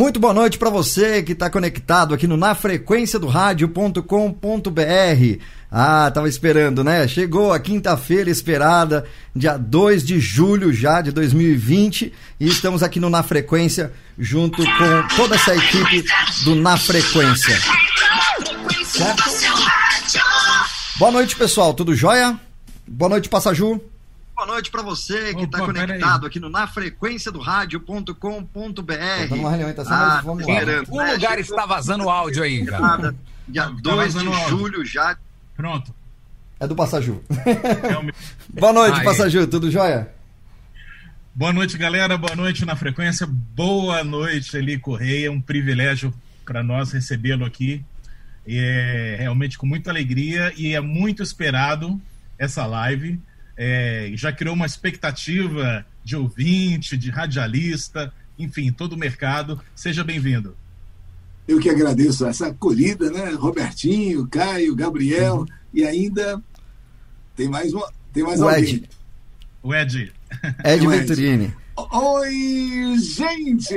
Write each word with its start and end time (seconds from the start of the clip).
Muito 0.00 0.18
boa 0.18 0.32
noite 0.32 0.56
para 0.56 0.70
você 0.70 1.22
que 1.22 1.32
está 1.32 1.50
conectado 1.50 2.14
aqui 2.14 2.26
no 2.26 2.34
na 2.34 2.54
frequência 2.54 3.18
do 3.18 3.26
rádio.com.br. 3.26 4.00
Ah, 5.70 6.10
tava 6.10 6.26
esperando, 6.26 6.82
né? 6.82 7.06
Chegou 7.06 7.52
a 7.52 7.60
quinta-feira 7.60 8.30
esperada, 8.30 9.04
dia 9.36 9.58
2 9.58 10.02
de 10.02 10.18
julho 10.18 10.72
já 10.72 11.02
de 11.02 11.12
2020, 11.12 12.14
e 12.40 12.48
estamos 12.48 12.82
aqui 12.82 12.98
no 12.98 13.10
Na 13.10 13.22
Frequência 13.22 13.92
junto 14.18 14.64
com 14.64 15.16
toda 15.16 15.34
essa 15.34 15.54
equipe 15.54 16.02
do 16.44 16.54
Na 16.54 16.78
Frequência. 16.78 17.58
Certo? 18.86 19.22
Boa 20.96 21.10
noite, 21.10 21.36
pessoal. 21.36 21.74
Tudo 21.74 21.94
jóia? 21.94 22.40
Boa 22.88 23.10
noite, 23.10 23.28
Passaju 23.28 23.78
boa 24.40 24.46
noite 24.46 24.70
para 24.70 24.80
você 24.80 25.34
que 25.34 25.44
está 25.44 25.58
conectado 25.58 26.24
aqui 26.24 26.40
no 26.40 26.48
na 26.48 26.66
frequência 26.66 27.30
do 27.30 27.40
rádio.com.br. 27.40 28.14
Uma 29.32 29.50
reunião, 29.50 29.74
ah, 29.86 30.22
vamos 30.24 30.46
lá. 30.46 30.54
O 30.88 30.96
né? 30.96 31.12
lugar 31.12 31.38
está 31.38 31.66
vazando 31.66 32.04
o 32.04 32.10
áudio 32.10 32.42
aí, 32.42 32.64
cara. 32.64 33.14
Dia 33.46 33.66
2 33.66 34.14
tá 34.14 34.20
de 34.20 34.48
julho 34.48 34.82
já. 34.82 35.14
Pronto. 35.54 35.94
É 36.58 36.66
do 36.66 36.74
Passaju. 36.74 37.22
É 37.28 38.12
boa 38.58 38.72
noite, 38.72 39.04
Passaju, 39.04 39.46
tudo 39.46 39.70
jóia? 39.70 40.10
Boa 41.34 41.52
noite, 41.52 41.76
galera. 41.76 42.16
Boa 42.16 42.34
noite 42.34 42.64
na 42.64 42.76
frequência. 42.76 43.26
Boa 43.26 44.02
noite, 44.02 44.56
Eli 44.56 44.78
Correia. 44.78 45.26
É 45.26 45.30
um 45.30 45.40
privilégio 45.40 46.14
para 46.46 46.62
nós 46.62 46.92
recebê-lo 46.92 47.44
aqui. 47.44 47.84
É 48.46 49.16
realmente 49.20 49.58
com 49.58 49.66
muita 49.66 49.90
alegria 49.90 50.50
e 50.56 50.74
é 50.74 50.80
muito 50.80 51.22
esperado 51.22 52.00
essa 52.38 52.64
live 52.64 53.20
é, 53.56 54.10
já 54.14 54.32
criou 54.32 54.54
uma 54.54 54.66
expectativa 54.66 55.84
de 56.04 56.16
ouvinte, 56.16 56.96
de 56.96 57.10
radialista, 57.10 58.12
enfim, 58.38 58.72
todo 58.72 58.94
o 58.94 58.98
mercado. 58.98 59.60
Seja 59.74 60.02
bem-vindo. 60.02 60.56
Eu 61.46 61.58
que 61.58 61.68
agradeço 61.68 62.26
essa 62.26 62.48
acolhida, 62.48 63.10
né? 63.10 63.30
Robertinho, 63.30 64.26
Caio, 64.28 64.74
Gabriel 64.74 65.38
uhum. 65.38 65.46
e 65.74 65.84
ainda 65.84 66.40
tem 67.34 67.48
mais 67.48 67.72
uma, 67.72 67.90
tem 68.12 68.22
mais 68.22 68.40
o 68.40 68.48
alguém. 68.48 68.74
Ed. 68.74 68.90
O 69.62 69.74
Ed. 69.74 70.12
Ed 70.64 70.86
Venturini. 70.86 71.52
Oi, 71.92 72.96
gente! 72.98 73.74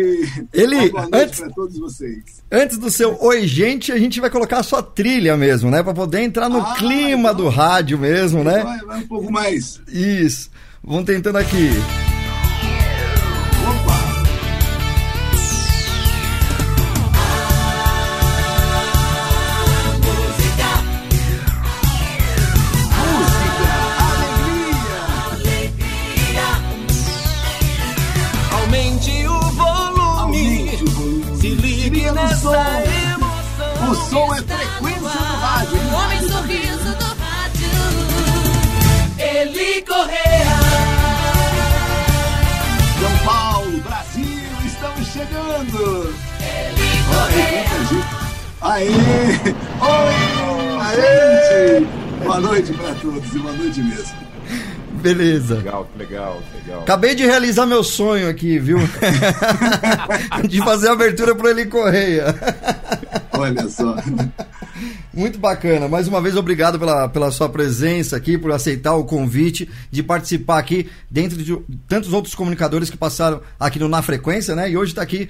Ele, 0.54 0.92
antes, 1.12 1.40
para 1.40 1.50
todos 1.52 1.78
vocês. 1.78 2.44
Antes 2.52 2.78
do 2.78 2.90
seu 2.90 3.18
oi, 3.22 3.48
gente, 3.48 3.92
a 3.92 3.98
gente 3.98 4.20
vai 4.20 4.30
colocar 4.30 4.60
a 4.60 4.64
sua 4.64 4.84
trilha 4.84 5.38
mesmo, 5.38 5.72
né? 5.72 5.82
Para 5.82 5.94
poder 5.94 6.22
entrar 6.22 6.50
no 6.50 6.60
ah, 6.60 6.76
clima 6.78 7.32
então, 7.32 7.36
do 7.36 7.50
rádio 7.50 7.98
mesmo, 7.98 8.44
né? 8.44 8.64
Vai, 8.64 8.80
vai 8.80 9.00
um 9.00 9.08
pouco 9.08 9.32
mais. 9.32 9.82
Isso. 9.88 10.50
Vamos 10.84 11.06
tentando 11.06 11.38
aqui. 11.38 11.70
Aê! 48.64 48.88
Oi! 48.88 48.96
Aê! 50.80 51.86
Boa 52.24 52.40
noite 52.40 52.72
para 52.72 52.96
todos 52.96 53.36
e 53.36 53.40
boa 53.40 53.54
noite 53.54 53.82
mesmo. 53.82 54.24
Beleza. 55.02 55.56
Legal, 55.56 55.90
legal, 55.98 56.42
legal. 56.56 56.82
Acabei 56.84 57.14
de 57.14 57.26
realizar 57.26 57.66
meu 57.66 57.84
sonho 57.84 58.30
aqui, 58.30 58.58
viu? 58.58 58.78
de 60.48 60.60
fazer 60.60 60.88
a 60.88 60.94
abertura 60.94 61.36
para 61.36 61.50
ele 61.50 61.66
Correia. 61.66 62.34
Olha 63.34 63.68
só. 63.68 63.98
Muito 65.14 65.40
bacana. 65.40 65.90
Mais 65.90 66.08
uma 66.08 66.22
vez, 66.22 66.38
obrigado 66.38 66.80
pela, 66.80 67.10
pela 67.10 67.32
sua 67.32 67.50
presença 67.50 68.16
aqui, 68.16 68.38
por 68.38 68.52
aceitar 68.54 68.96
o 68.96 69.04
convite 69.04 69.70
de 69.92 70.02
participar 70.02 70.60
aqui 70.60 70.90
dentro 71.12 71.38
de 71.38 71.58
tantos 71.86 72.14
outros 72.14 72.34
comunicadores 72.34 72.90
que 72.90 72.96
passaram 72.96 73.42
aqui 73.60 73.78
no 73.78 73.90
Na 73.90 74.02
Frequência, 74.02 74.56
né? 74.56 74.72
E 74.72 74.78
hoje 74.78 74.94
está 74.94 75.02
aqui 75.02 75.30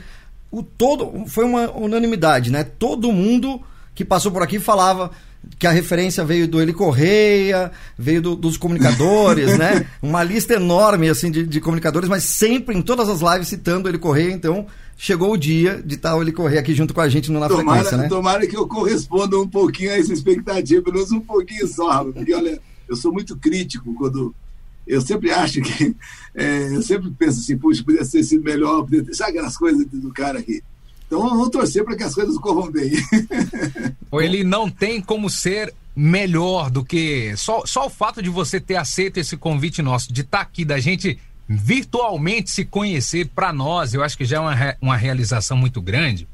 o 0.53 0.61
todo. 0.61 1.25
Foi 1.25 1.43
uma 1.43 1.71
unanimidade, 1.71 2.51
né? 2.51 2.63
Todo 2.63 3.11
mundo 3.11 3.59
que 3.95 4.05
passou 4.05 4.31
por 4.31 4.43
aqui 4.43 4.59
falava 4.59 5.09
que 5.57 5.67
a 5.67 5.71
referência 5.71 6.23
veio 6.23 6.47
do 6.47 6.61
Eli 6.61 6.71
Correia, 6.71 7.71
veio 7.97 8.21
do, 8.21 8.35
dos 8.35 8.55
comunicadores, 8.55 9.57
né? 9.57 9.87
Uma 10.01 10.23
lista 10.23 10.53
enorme 10.53 11.09
assim 11.09 11.31
de, 11.31 11.45
de, 11.45 11.59
comunicadores, 11.59 12.07
mas 12.07 12.23
sempre 12.23 12.77
em 12.77 12.81
todas 12.83 13.09
as 13.09 13.19
lives 13.21 13.47
citando 13.47 13.89
Eli 13.89 13.97
Correia, 13.97 14.31
então 14.31 14.67
chegou 14.95 15.33
o 15.33 15.37
dia 15.37 15.81
de 15.83 15.95
estar 15.95 16.15
o 16.15 16.21
Eli 16.21 16.31
Correia 16.31 16.61
aqui 16.61 16.73
junto 16.73 16.93
com 16.93 17.01
a 17.01 17.09
gente 17.09 17.31
no 17.31 17.39
Na 17.39 17.49
tomara, 17.49 17.79
Frequência, 17.79 17.97
né? 17.97 18.07
Tomara 18.07 18.47
que 18.47 18.55
eu 18.55 18.67
corresponda 18.67 19.37
um 19.39 19.47
pouquinho 19.47 19.91
a 19.91 19.97
essa 19.97 20.13
expectativa, 20.13 20.83
pelo 20.83 20.95
menos 20.95 21.11
um 21.11 21.19
pouquinho 21.19 21.67
só, 21.67 22.05
porque 22.05 22.33
olha, 22.33 22.61
eu 22.87 22.95
sou 22.95 23.11
muito 23.11 23.35
crítico 23.35 23.93
quando 23.95 24.33
eu 24.85 25.01
sempre 25.01 25.31
acho 25.31 25.61
que 25.61 25.95
é, 26.35 26.75
eu 26.75 26.81
sempre 26.81 27.09
penso 27.11 27.39
assim, 27.39 27.57
puxa, 27.57 27.83
podia 27.83 28.05
ter 28.05 28.23
sido 28.23 28.43
melhor, 28.43 28.83
podia 28.83 29.03
ter, 29.03 29.13
sabe 29.13 29.31
aquelas 29.31 29.57
coisas 29.57 29.85
do 29.87 30.11
cara 30.11 30.39
aqui. 30.39 30.61
Então 31.07 31.21
vamos 31.21 31.49
torcer 31.49 31.83
para 31.83 31.95
que 31.95 32.03
as 32.03 32.15
coisas 32.15 32.37
corram 32.37 32.71
bem. 32.71 32.91
Ele 34.13 34.43
não 34.43 34.69
tem 34.69 35.01
como 35.01 35.29
ser 35.29 35.73
melhor 35.95 36.69
do 36.69 36.83
que. 36.83 37.35
Só, 37.37 37.63
só 37.65 37.85
o 37.85 37.89
fato 37.89 38.21
de 38.21 38.29
você 38.29 38.59
ter 38.59 38.75
aceito 38.75 39.17
esse 39.17 39.37
convite 39.37 39.81
nosso, 39.81 40.11
de 40.11 40.21
estar 40.21 40.39
tá 40.39 40.43
aqui, 40.43 40.65
da 40.65 40.79
gente 40.79 41.19
virtualmente 41.47 42.49
se 42.49 42.65
conhecer 42.65 43.27
para 43.27 43.51
nós, 43.51 43.93
eu 43.93 44.03
acho 44.03 44.17
que 44.17 44.25
já 44.25 44.37
é 44.37 44.39
uma, 44.39 44.75
uma 44.81 44.97
realização 44.97 45.57
muito 45.57 45.81
grande. 45.81 46.27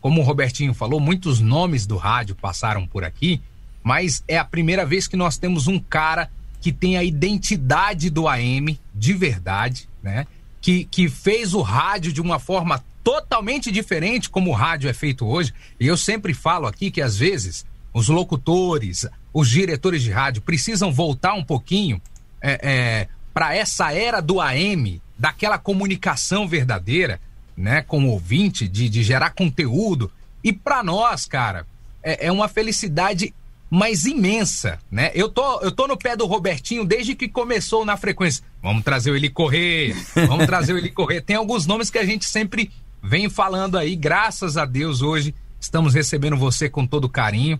Como 0.00 0.20
o 0.20 0.24
Robertinho 0.24 0.74
falou, 0.74 1.00
muitos 1.00 1.40
nomes 1.40 1.86
do 1.86 1.96
rádio 1.96 2.34
passaram 2.34 2.86
por 2.86 3.04
aqui, 3.04 3.40
mas 3.82 4.22
é 4.26 4.36
a 4.36 4.44
primeira 4.44 4.84
vez 4.84 5.06
que 5.06 5.16
nós 5.16 5.38
temos 5.38 5.66
um 5.66 5.78
cara 5.78 6.30
que 6.64 6.72
tem 6.72 6.96
a 6.96 7.04
identidade 7.04 8.08
do 8.08 8.26
AM 8.26 8.80
de 8.94 9.12
verdade, 9.12 9.86
né? 10.02 10.26
Que, 10.62 10.86
que 10.86 11.10
fez 11.10 11.52
o 11.52 11.60
rádio 11.60 12.10
de 12.10 12.22
uma 12.22 12.38
forma 12.38 12.82
totalmente 13.04 13.70
diferente 13.70 14.30
como 14.30 14.50
o 14.50 14.54
rádio 14.54 14.88
é 14.88 14.94
feito 14.94 15.26
hoje. 15.26 15.52
E 15.78 15.86
eu 15.86 15.94
sempre 15.94 16.32
falo 16.32 16.66
aqui 16.66 16.90
que 16.90 17.02
às 17.02 17.18
vezes 17.18 17.66
os 17.92 18.08
locutores, 18.08 19.06
os 19.30 19.50
diretores 19.50 20.02
de 20.02 20.10
rádio 20.10 20.40
precisam 20.40 20.90
voltar 20.90 21.34
um 21.34 21.44
pouquinho 21.44 22.00
é, 22.40 22.58
é, 22.62 23.08
para 23.34 23.54
essa 23.54 23.92
era 23.92 24.22
do 24.22 24.40
AM, 24.40 25.02
daquela 25.18 25.58
comunicação 25.58 26.48
verdadeira, 26.48 27.20
né, 27.54 27.82
com 27.82 28.06
o 28.06 28.08
ouvinte, 28.08 28.66
de, 28.66 28.88
de 28.88 29.02
gerar 29.02 29.34
conteúdo. 29.34 30.10
E 30.42 30.50
para 30.50 30.82
nós, 30.82 31.26
cara, 31.26 31.66
é, 32.02 32.28
é 32.28 32.32
uma 32.32 32.48
felicidade 32.48 33.34
mais 33.70 34.04
imensa, 34.04 34.78
né? 34.90 35.10
Eu 35.14 35.28
tô, 35.28 35.60
eu 35.60 35.72
tô 35.72 35.86
no 35.86 35.96
pé 35.96 36.16
do 36.16 36.26
Robertinho 36.26 36.84
desde 36.84 37.14
que 37.14 37.28
começou 37.28 37.84
na 37.84 37.96
frequência. 37.96 38.44
Vamos 38.62 38.84
trazer 38.84 39.10
o 39.10 39.16
Eli 39.16 39.28
Correr, 39.28 39.94
vamos 40.26 40.46
trazer 40.46 40.72
o 40.72 40.78
Eli 40.78 40.90
Correr. 40.90 41.20
Tem 41.20 41.36
alguns 41.36 41.66
nomes 41.66 41.90
que 41.90 41.98
a 41.98 42.04
gente 42.04 42.24
sempre 42.24 42.70
vem 43.02 43.28
falando 43.28 43.76
aí, 43.76 43.96
graças 43.96 44.56
a 44.56 44.64
Deus, 44.64 45.02
hoje 45.02 45.34
estamos 45.60 45.94
recebendo 45.94 46.36
você 46.36 46.68
com 46.68 46.86
todo 46.86 47.08
carinho. 47.08 47.58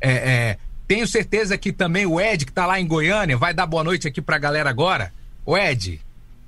É, 0.00 0.10
é, 0.10 0.58
tenho 0.88 1.06
certeza 1.06 1.56
que 1.58 1.72
também 1.72 2.06
o 2.06 2.20
Ed, 2.20 2.44
que 2.44 2.50
está 2.50 2.66
lá 2.66 2.80
em 2.80 2.86
Goiânia, 2.86 3.36
vai 3.36 3.54
dar 3.54 3.66
boa 3.66 3.84
noite 3.84 4.08
aqui 4.08 4.20
para 4.20 4.36
a 4.36 4.40
galera 4.40 4.70
agora. 4.70 5.12
O 5.44 5.56
Ed, 5.56 6.00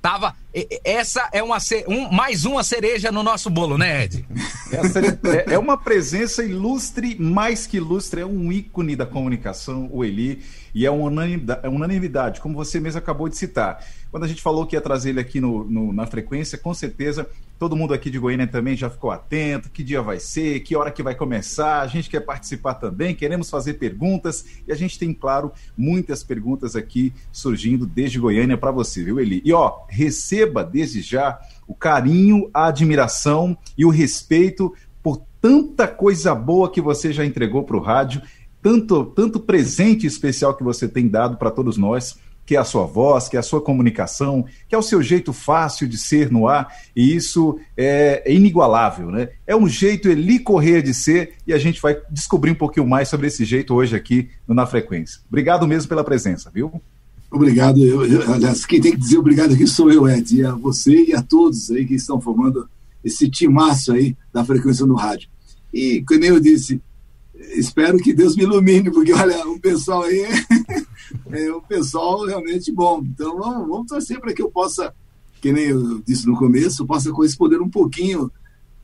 tava. 0.03 0.35
Essa 0.83 1.29
é 1.31 1.41
uma 1.41 1.57
um, 1.87 2.11
mais 2.11 2.43
uma 2.43 2.61
cereja 2.61 3.09
no 3.09 3.23
nosso 3.23 3.49
bolo, 3.49 3.77
né, 3.77 4.03
Ed? 4.03 4.27
É, 5.23 5.53
é 5.53 5.57
uma 5.57 5.77
presença 5.77 6.43
ilustre, 6.43 7.15
mais 7.19 7.65
que 7.65 7.77
ilustre, 7.77 8.19
é 8.19 8.25
um 8.25 8.51
ícone 8.51 8.97
da 8.97 9.05
comunicação, 9.05 9.89
o 9.91 10.03
Eli, 10.03 10.43
e 10.75 10.85
é 10.85 10.91
uma 10.91 11.05
unanimidade, 11.05 11.61
é 11.63 11.69
unanimidade 11.69 12.41
como 12.41 12.53
você 12.53 12.81
mesmo 12.81 12.99
acabou 12.99 13.29
de 13.29 13.37
citar. 13.37 13.83
Quando 14.11 14.25
a 14.25 14.27
gente 14.27 14.41
falou 14.41 14.67
que 14.67 14.75
ia 14.75 14.81
trazer 14.81 15.11
ele 15.11 15.21
aqui 15.21 15.39
no, 15.39 15.63
no, 15.63 15.93
na 15.93 16.05
frequência, 16.05 16.57
com 16.57 16.73
certeza 16.73 17.27
todo 17.63 17.77
mundo 17.77 17.93
aqui 17.93 18.09
de 18.09 18.19
Goiânia 18.19 18.45
também 18.45 18.75
já 18.75 18.89
ficou 18.89 19.09
atento. 19.09 19.69
Que 19.69 19.85
dia 19.85 20.01
vai 20.01 20.19
ser? 20.19 20.59
Que 20.59 20.75
hora 20.75 20.91
que 20.91 21.01
vai 21.01 21.15
começar? 21.15 21.79
A 21.79 21.87
gente 21.87 22.09
quer 22.09 22.19
participar 22.19 22.73
também, 22.73 23.15
queremos 23.15 23.49
fazer 23.49 23.75
perguntas 23.75 24.43
e 24.67 24.71
a 24.73 24.75
gente 24.75 24.99
tem, 24.99 25.13
claro, 25.13 25.49
muitas 25.77 26.25
perguntas 26.25 26.75
aqui 26.75 27.13
surgindo 27.31 27.85
desde 27.85 28.19
Goiânia 28.19 28.57
para 28.57 28.69
você, 28.69 29.01
viu, 29.01 29.17
Eli? 29.17 29.41
E 29.45 29.53
ó, 29.53 29.85
receba 29.87 30.61
desde 30.61 31.01
já 31.01 31.39
o 31.65 31.73
carinho, 31.73 32.49
a 32.53 32.65
admiração 32.67 33.57
e 33.77 33.85
o 33.85 33.89
respeito 33.89 34.73
por 35.01 35.23
tanta 35.39 35.87
coisa 35.87 36.35
boa 36.35 36.69
que 36.69 36.81
você 36.81 37.13
já 37.13 37.25
entregou 37.25 37.63
para 37.63 37.77
o 37.77 37.81
rádio, 37.81 38.21
tanto, 38.61 39.05
tanto 39.05 39.39
presente 39.39 40.05
especial 40.05 40.53
que 40.53 40.65
você 40.65 40.85
tem 40.85 41.07
dado 41.07 41.37
para 41.37 41.49
todos 41.49 41.77
nós 41.77 42.19
que 42.45 42.55
é 42.55 42.59
a 42.59 42.63
sua 42.63 42.85
voz, 42.85 43.29
que 43.29 43.37
é 43.37 43.39
a 43.39 43.43
sua 43.43 43.61
comunicação, 43.61 44.45
que 44.67 44.75
é 44.75 44.77
o 44.77 44.81
seu 44.81 45.01
jeito 45.01 45.31
fácil 45.31 45.87
de 45.87 45.97
ser 45.97 46.31
no 46.31 46.47
ar, 46.47 46.67
e 46.95 47.15
isso 47.15 47.59
é, 47.77 48.23
inigualável, 48.31 49.09
né? 49.09 49.29
É 49.47 49.55
um 49.55 49.67
jeito 49.67 50.09
Eli 50.09 50.39
Correia 50.39 50.81
de 50.81 50.93
ser, 50.93 51.33
e 51.47 51.53
a 51.53 51.57
gente 51.57 51.81
vai 51.81 51.97
descobrir 52.11 52.51
um 52.51 52.55
pouquinho 52.55 52.87
mais 52.87 53.07
sobre 53.07 53.27
esse 53.27 53.45
jeito 53.45 53.73
hoje 53.73 53.95
aqui 53.95 54.29
no 54.47 54.53
Na 54.53 54.65
Frequência. 54.65 55.21
Obrigado 55.27 55.67
mesmo 55.67 55.87
pela 55.87 56.03
presença, 56.03 56.51
viu? 56.53 56.81
Obrigado. 57.31 57.83
Eu, 57.83 58.05
eu, 58.05 58.31
aliás, 58.31 58.65
quem 58.65 58.79
tem 58.79 58.91
que 58.91 58.99
dizer 58.99 59.17
obrigado 59.17 59.53
aqui 59.53 59.65
sou 59.65 59.91
eu, 59.91 60.07
Ed, 60.07 60.35
e 60.35 60.45
a 60.45 60.51
você 60.51 61.05
e 61.05 61.15
a 61.15 61.21
todos 61.21 61.71
aí 61.71 61.85
que 61.85 61.95
estão 61.95 62.21
formando 62.21 62.69
esse 63.03 63.29
timaço 63.29 63.91
aí 63.91 64.15
da 64.31 64.45
frequência 64.45 64.85
no 64.85 64.93
rádio. 64.93 65.27
E, 65.73 66.03
como 66.07 66.23
eu 66.23 66.39
disse, 66.39 66.79
espero 67.51 67.97
que 67.97 68.13
Deus 68.13 68.35
me 68.35 68.43
ilumine, 68.43 68.91
porque 68.91 69.13
olha, 69.13 69.47
o 69.47 69.59
pessoal 69.59 70.03
aí 70.03 70.25
é, 71.31 71.51
um 71.51 71.61
pessoal 71.61 72.25
realmente 72.25 72.71
bom. 72.71 73.01
Então 73.03 73.37
vamos, 73.37 73.67
vamos 73.67 73.87
torcer 73.87 74.19
para 74.19 74.33
que 74.33 74.41
eu 74.41 74.49
possa, 74.49 74.93
que 75.41 75.51
nem 75.51 75.65
eu 75.65 76.01
disse 76.05 76.25
no 76.27 76.35
começo, 76.35 76.85
possa 76.85 77.11
corresponder 77.11 77.61
um 77.61 77.69
pouquinho 77.69 78.31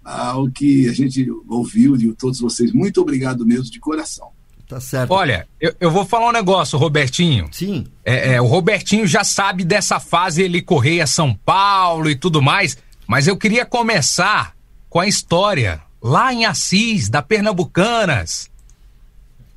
ao 0.03 0.49
que 0.49 0.87
a 0.87 0.93
gente 0.93 1.27
ouviu 1.47 1.95
de 1.95 2.13
todos 2.13 2.39
vocês. 2.39 2.71
Muito 2.71 3.01
obrigado 3.01 3.45
mesmo, 3.45 3.65
de 3.65 3.79
coração. 3.79 4.29
Tá 4.67 4.79
certo. 4.79 5.11
Olha, 5.11 5.47
eu, 5.59 5.73
eu 5.79 5.89
vou 5.89 6.05
falar 6.05 6.29
um 6.29 6.31
negócio, 6.31 6.77
Robertinho. 6.77 7.47
Sim. 7.51 7.87
É, 8.05 8.33
é, 8.33 8.41
o 8.41 8.45
Robertinho 8.45 9.07
já 9.07 9.23
sabe 9.23 9.63
dessa 9.63 9.99
fase 9.99 10.43
ele 10.43 10.61
correr 10.61 11.01
a 11.01 11.07
São 11.07 11.33
Paulo 11.33 12.07
e 12.07 12.15
tudo 12.15 12.39
mais, 12.39 12.77
mas 13.07 13.27
eu 13.27 13.35
queria 13.35 13.65
começar 13.65 14.55
com 14.87 14.99
a 14.99 15.07
história 15.07 15.81
lá 16.01 16.33
em 16.33 16.45
Assis, 16.45 17.09
da 17.09 17.21
Pernambucanas. 17.21 18.49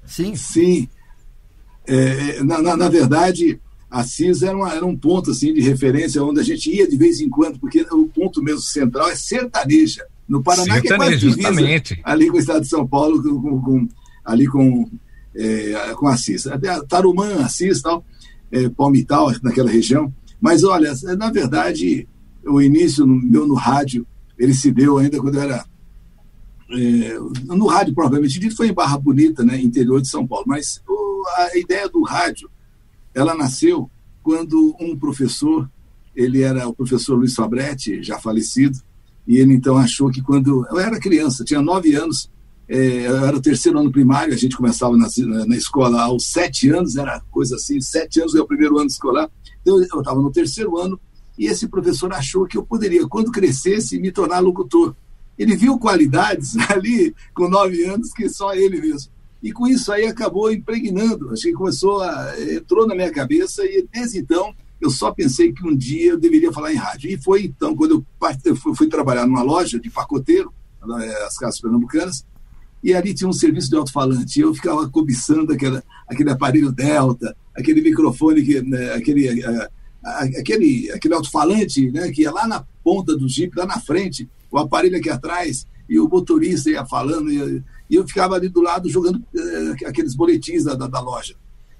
Sim. 0.06 0.34
Sim. 0.34 0.88
É, 1.86 2.42
na, 2.42 2.60
na, 2.60 2.76
na, 2.76 2.88
verdade, 2.88 3.60
Assis 3.90 4.42
era, 4.42 4.56
uma, 4.56 4.72
era, 4.72 4.84
um 4.84 4.96
ponto 4.96 5.30
assim 5.30 5.52
de 5.52 5.60
referência 5.60 6.22
onde 6.22 6.40
a 6.40 6.44
gente 6.44 6.70
ia 6.70 6.88
de 6.88 6.96
vez 6.96 7.20
em 7.20 7.28
quando, 7.28 7.58
porque 7.58 7.80
o 7.90 8.06
ponto 8.08 8.42
mesmo 8.42 8.60
central 8.60 9.08
é 9.10 9.16
sertaneja. 9.16 10.04
No 10.28 10.42
Paraná, 10.42 10.74
Sertaneja, 10.74 10.88
que 10.88 10.92
é 10.92 10.96
quase 10.96 11.18
divisa, 11.18 12.00
ali 12.04 12.30
com 12.30 12.36
o 12.36 12.40
estado 12.40 12.60
de 12.60 12.68
São 12.68 12.86
Paulo, 12.86 13.22
com, 13.22 13.60
com, 13.60 13.88
ali 14.24 14.46
com, 14.46 14.88
é, 15.34 15.92
com 15.96 16.06
Assis. 16.06 16.44
Tarumã, 16.88 17.44
Assis 17.44 17.82
tal, 17.82 18.04
é, 18.50 18.68
Palmital, 18.68 19.32
naquela 19.42 19.70
região. 19.70 20.12
Mas 20.40 20.64
olha, 20.64 20.92
na 21.18 21.30
verdade, 21.30 22.08
o 22.44 22.60
início 22.60 23.04
no, 23.06 23.14
meu 23.14 23.46
no 23.46 23.54
rádio, 23.54 24.06
ele 24.38 24.54
se 24.54 24.70
deu 24.70 24.98
ainda 24.98 25.18
quando 25.18 25.36
eu 25.36 25.42
era 25.42 25.64
é, 26.72 27.18
no 27.44 27.66
rádio 27.66 27.94
propriamente 27.94 28.38
dito 28.38 28.56
foi 28.56 28.68
em 28.68 28.74
Barra 28.74 28.98
Bonita, 28.98 29.44
né, 29.44 29.60
interior 29.60 30.00
de 30.00 30.08
São 30.08 30.26
Paulo. 30.26 30.44
Mas 30.46 30.82
o, 30.88 31.24
a 31.36 31.58
ideia 31.58 31.88
do 31.88 32.02
rádio, 32.02 32.50
ela 33.14 33.34
nasceu 33.34 33.90
quando 34.22 34.74
um 34.80 34.96
professor, 34.96 35.68
ele 36.14 36.42
era 36.42 36.68
o 36.68 36.74
professor 36.74 37.16
Luiz 37.16 37.34
Fabretti, 37.34 38.02
já 38.02 38.18
falecido, 38.18 38.78
e 39.26 39.36
ele 39.36 39.54
então 39.54 39.76
achou 39.76 40.10
que 40.10 40.22
quando 40.22 40.66
eu 40.70 40.78
era 40.78 40.98
criança, 40.98 41.44
tinha 41.44 41.62
nove 41.62 41.94
anos, 41.94 42.30
é, 42.68 43.04
era 43.04 43.36
o 43.36 43.42
terceiro 43.42 43.78
ano 43.78 43.92
primário, 43.92 44.32
a 44.32 44.36
gente 44.36 44.56
começava 44.56 44.96
na, 44.96 45.06
na 45.46 45.56
escola 45.56 46.02
aos 46.02 46.26
sete 46.26 46.70
anos, 46.70 46.96
era 46.96 47.20
coisa 47.30 47.56
assim, 47.56 47.80
sete 47.80 48.20
anos 48.20 48.34
é 48.34 48.40
o 48.40 48.46
primeiro 48.46 48.78
ano 48.78 48.86
escolar. 48.86 49.30
Então, 49.60 49.78
eu 49.78 50.00
estava 50.00 50.20
no 50.20 50.30
terceiro 50.30 50.78
ano 50.78 50.98
e 51.38 51.46
esse 51.46 51.68
professor 51.68 52.12
achou 52.12 52.46
que 52.46 52.56
eu 52.56 52.64
poderia, 52.64 53.06
quando 53.06 53.30
crescesse, 53.30 53.98
me 53.98 54.10
tornar 54.10 54.40
locutor. 54.40 54.94
Ele 55.42 55.56
viu 55.56 55.76
qualidades 55.76 56.56
ali 56.70 57.12
com 57.34 57.48
nove 57.48 57.84
anos 57.84 58.12
que 58.12 58.28
só 58.28 58.54
ele 58.54 58.80
mesmo. 58.80 59.10
E 59.42 59.50
com 59.52 59.66
isso 59.66 59.90
aí 59.90 60.06
acabou 60.06 60.52
impregnando. 60.52 61.30
Acho 61.30 61.42
que 61.42 61.52
começou 61.52 62.00
a. 62.00 62.32
entrou 62.38 62.86
na 62.86 62.94
minha 62.94 63.10
cabeça 63.10 63.64
e 63.64 63.84
desde 63.92 64.20
então 64.20 64.54
eu 64.80 64.88
só 64.88 65.10
pensei 65.10 65.52
que 65.52 65.66
um 65.66 65.76
dia 65.76 66.12
eu 66.12 66.18
deveria 66.18 66.52
falar 66.52 66.72
em 66.72 66.76
rádio. 66.76 67.10
E 67.10 67.16
foi 67.16 67.44
então 67.44 67.74
quando 67.74 68.06
eu 68.44 68.56
fui, 68.56 68.86
trabalhar 68.86 69.26
numa 69.26 69.42
loja 69.42 69.80
de 69.80 69.90
pacoteiro, 69.90 70.52
as 71.26 71.36
casas 71.36 71.60
pernambucanas, 71.60 72.24
e 72.82 72.94
ali 72.94 73.12
tinha 73.12 73.28
um 73.28 73.32
serviço 73.32 73.68
de 73.68 73.76
alto-falante. 73.76 74.40
Eu 74.40 74.54
ficava 74.54 74.88
cobiçando 74.88 75.52
aquela, 75.52 75.82
aquele 76.08 76.30
aparelho 76.30 76.70
Delta, 76.70 77.36
aquele 77.56 77.80
microfone, 77.80 78.42
que, 78.42 78.60
né, 78.60 78.92
aquele, 78.92 79.44
a, 79.44 79.70
aquele, 80.04 80.90
aquele 80.90 81.14
alto-falante 81.14 81.90
né, 81.90 82.10
que 82.10 82.22
ia 82.22 82.32
lá 82.32 82.46
na 82.46 82.64
ponta 82.82 83.16
do 83.16 83.28
Jeep, 83.28 83.56
lá 83.56 83.66
na 83.66 83.80
frente 83.80 84.28
o 84.50 84.58
aparelho 84.58 84.98
aqui 84.98 85.08
atrás, 85.08 85.66
e 85.88 85.98
o 85.98 86.08
motorista 86.08 86.70
ia 86.70 86.84
falando, 86.84 87.32
e, 87.32 87.62
e 87.88 87.94
eu 87.94 88.06
ficava 88.06 88.34
ali 88.34 88.48
do 88.48 88.60
lado 88.60 88.88
jogando 88.88 89.22
eh, 89.34 89.86
aqueles 89.86 90.14
boletins 90.14 90.64
da, 90.64 90.74
da, 90.74 90.86
da, 90.86 91.00
loja. 91.00 91.34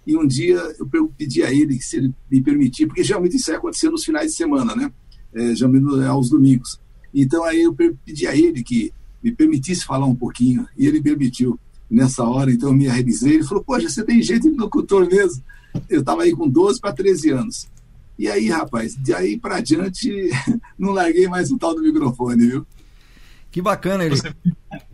E 0.07 0.17
um 0.17 0.27
dia 0.27 0.59
eu 0.79 0.89
pedi 1.17 1.43
a 1.43 1.53
ele 1.53 1.81
se 1.81 1.99
ele 1.99 2.15
me 2.31 2.41
permitir, 2.41 2.87
porque 2.87 3.05
geralmente 3.05 3.37
isso 3.37 3.51
ia 3.51 3.59
acontecer 3.59 3.91
nos 3.91 4.05
finais 4.05 4.31
de 4.31 4.37
semana, 4.37 4.75
né? 4.75 4.91
É, 5.35 5.55
geralmente 5.55 6.05
aos 6.05 6.31
domingos. 6.31 6.81
Então 7.15 7.45
aí 7.45 7.63
eu 7.63 7.75
pedi 7.75 8.27
a 8.27 8.35
ele 8.35 8.63
que 8.63 8.93
me 9.23 9.31
permitisse 9.31 9.85
falar 9.85 10.07
um 10.07 10.15
pouquinho, 10.15 10.67
e 10.77 10.87
ele 10.87 11.01
permitiu. 11.01 11.59
Nessa 11.91 12.25
hora, 12.25 12.51
então 12.51 12.71
eu 12.71 12.75
me 12.75 12.89
realizei, 12.89 13.35
ele 13.35 13.45
falou, 13.45 13.63
poxa, 13.63 13.87
você 13.87 14.03
tem 14.03 14.23
jeito 14.23 14.51
de 14.51 14.57
locutor 14.57 15.07
mesmo. 15.07 15.45
Eu 15.91 16.01
estava 16.01 16.23
aí 16.23 16.33
com 16.33 16.49
12 16.49 16.81
para 16.81 16.91
13 16.91 17.31
anos. 17.33 17.69
E 18.19 18.29
aí, 18.29 18.49
rapaz, 18.49 18.95
de 18.95 19.15
aí 19.15 19.39
para 19.39 19.61
diante, 19.61 20.31
não 20.79 20.93
larguei 20.93 21.29
mais 21.29 21.51
o 21.51 21.59
tal 21.59 21.75
do 21.75 21.83
microfone, 21.83 22.47
viu? 22.47 22.67
Que 23.53 23.61
bacana 23.61 24.05
ele. 24.05 24.17
Você, 24.17 24.35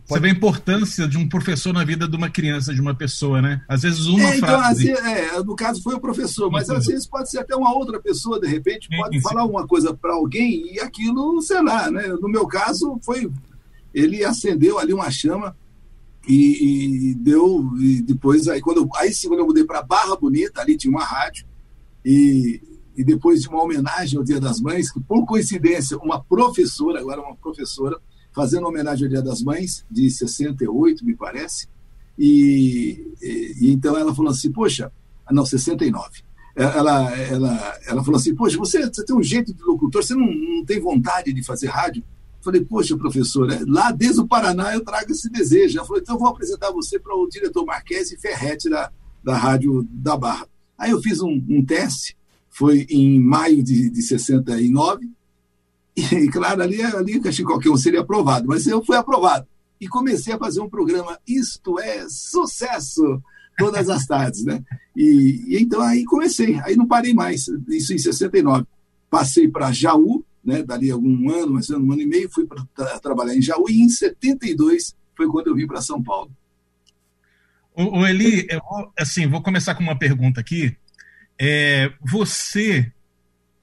você 0.05 0.19
vê 0.19 0.27
a 0.27 0.31
importância 0.31 1.07
de 1.07 1.17
um 1.17 1.29
professor 1.29 1.71
na 1.71 1.85
vida 1.85 2.05
de 2.05 2.15
uma 2.15 2.29
criança, 2.29 2.73
de 2.73 2.81
uma 2.81 2.93
pessoa, 2.93 3.41
né? 3.41 3.63
Às 3.69 3.83
vezes 3.83 4.05
uma 4.05 4.21
é, 4.21 4.37
então, 4.37 4.49
frase. 4.49 4.91
Assim, 4.91 5.07
é, 5.07 5.41
no 5.41 5.55
caso 5.55 5.81
foi 5.81 5.95
o 5.95 5.99
professor, 5.99 6.51
mas 6.51 6.69
às 6.69 6.85
vezes 6.85 7.07
pode 7.07 7.29
ser 7.31 7.39
até 7.39 7.55
uma 7.55 7.73
outra 7.73 8.01
pessoa, 8.01 8.37
de 8.37 8.47
repente, 8.47 8.89
pode 8.89 9.15
sim, 9.15 9.21
falar 9.21 9.43
sim. 9.43 9.49
uma 9.49 9.65
coisa 9.65 9.93
para 9.93 10.13
alguém 10.13 10.73
e 10.73 10.79
aquilo, 10.81 11.41
sei 11.41 11.63
lá, 11.63 11.89
né? 11.89 12.07
No 12.21 12.27
meu 12.27 12.45
caso, 12.47 12.99
foi. 13.01 13.31
Ele 13.93 14.25
acendeu 14.25 14.77
ali 14.77 14.93
uma 14.93 15.09
chama 15.09 15.55
e, 16.27 17.11
e 17.11 17.15
deu. 17.15 17.71
E 17.79 18.01
depois, 18.01 18.49
aí, 18.49 18.59
quando 18.59 18.81
eu, 18.81 18.89
aí 18.97 19.13
sim, 19.13 19.29
quando 19.29 19.39
eu 19.39 19.47
mudei 19.47 19.63
para 19.63 19.81
Barra 19.81 20.17
Bonita, 20.17 20.59
ali 20.59 20.75
tinha 20.75 20.91
uma 20.91 21.05
rádio, 21.05 21.45
e 22.03 22.61
e 22.99 23.03
depois 23.03 23.41
de 23.41 23.47
uma 23.47 23.63
homenagem 23.63 24.19
ao 24.19 24.25
Dia 24.25 24.41
das 24.41 24.59
Mães, 24.59 24.91
que 24.91 24.99
por 24.99 25.25
coincidência, 25.25 25.97
uma 25.99 26.21
professora, 26.21 26.99
agora 26.99 27.21
uma 27.21 27.33
professora, 27.33 27.97
fazendo 28.33 28.67
homenagem 28.67 29.05
ao 29.05 29.09
Dia 29.09 29.21
das 29.21 29.41
Mães, 29.41 29.85
de 29.89 30.11
68, 30.11 31.05
me 31.05 31.15
parece, 31.15 31.69
e, 32.17 33.15
e, 33.21 33.55
e 33.61 33.71
então 33.71 33.97
ela 33.97 34.13
falou 34.13 34.31
assim, 34.31 34.51
poxa, 34.51 34.91
não, 35.31 35.45
69, 35.45 36.23
ela, 36.53 37.17
ela, 37.17 37.79
ela 37.87 38.03
falou 38.03 38.19
assim, 38.19 38.35
poxa, 38.35 38.57
você, 38.57 38.85
você 38.85 39.05
tem 39.05 39.15
um 39.15 39.23
jeito 39.23 39.53
de 39.53 39.63
locutor, 39.63 40.03
você 40.03 40.13
não, 40.13 40.27
não 40.27 40.65
tem 40.65 40.81
vontade 40.81 41.31
de 41.31 41.41
fazer 41.41 41.67
rádio? 41.67 42.03
Eu 42.03 42.43
falei, 42.43 42.65
poxa, 42.65 42.97
professora, 42.97 43.61
lá 43.65 43.93
desde 43.93 44.19
o 44.19 44.27
Paraná 44.27 44.73
eu 44.73 44.83
trago 44.83 45.09
esse 45.09 45.29
desejo. 45.29 45.77
Ela 45.77 45.87
falou, 45.87 46.01
então 46.01 46.15
eu 46.15 46.19
vou 46.19 46.27
apresentar 46.27 46.69
você 46.71 46.99
para 46.99 47.15
o 47.15 47.29
diretor 47.29 47.65
Marques 47.65 48.11
e 48.11 48.17
Ferretti 48.17 48.69
da, 48.69 48.91
da 49.23 49.37
Rádio 49.37 49.87
da 49.89 50.17
Barra. 50.17 50.47
Aí 50.77 50.91
eu 50.91 51.01
fiz 51.01 51.21
um, 51.21 51.41
um 51.49 51.63
teste, 51.63 52.17
foi 52.49 52.85
em 52.89 53.19
maio 53.19 53.63
de, 53.63 53.89
de 53.89 54.01
69, 54.01 55.09
e, 55.95 56.27
claro, 56.31 56.61
ali, 56.61 56.81
ali 56.81 57.21
acho 57.25 57.37
que 57.37 57.43
qualquer 57.43 57.69
um 57.69 57.77
seria 57.77 58.01
aprovado, 58.01 58.47
mas 58.47 58.65
eu 58.67 58.83
fui 58.83 58.95
aprovado. 58.95 59.47
E 59.79 59.87
comecei 59.87 60.33
a 60.33 60.37
fazer 60.37 60.61
um 60.61 60.69
programa, 60.69 61.17
Isto 61.25 61.79
é 61.79 62.05
Sucesso, 62.09 63.21
todas 63.57 63.89
as 63.89 64.05
tardes, 64.05 64.43
né? 64.43 64.63
E, 64.95 65.45
e, 65.47 65.61
então 65.61 65.81
aí 65.81 66.03
comecei, 66.03 66.59
aí 66.63 66.75
não 66.75 66.87
parei 66.87 67.13
mais, 67.13 67.47
isso 67.67 67.93
em 67.93 67.97
69. 67.97 68.65
Passei 69.09 69.47
para 69.47 69.71
Jaú, 69.71 70.23
né? 70.43 70.63
Dali 70.63 70.91
algum 70.91 71.29
ano, 71.29 71.53
mais 71.53 71.69
um 71.69 71.91
ano 71.91 72.01
e 72.01 72.05
meio, 72.05 72.29
fui 72.29 72.45
para 72.45 72.63
tra 72.75 72.99
trabalhar 72.99 73.35
em 73.35 73.41
Jaú, 73.41 73.69
e 73.69 73.81
em 73.81 73.89
72 73.89 74.95
foi 75.15 75.27
quando 75.27 75.47
eu 75.47 75.55
vim 75.55 75.67
para 75.67 75.81
São 75.81 76.01
Paulo. 76.01 76.31
O, 77.75 77.99
o 77.99 78.07
Eli, 78.07 78.45
eu 78.49 78.59
vou, 78.69 78.91
assim, 78.97 79.27
vou 79.27 79.41
começar 79.41 79.75
com 79.75 79.83
uma 79.83 79.97
pergunta 79.97 80.41
aqui, 80.41 80.75
é, 81.39 81.91
você 82.01 82.91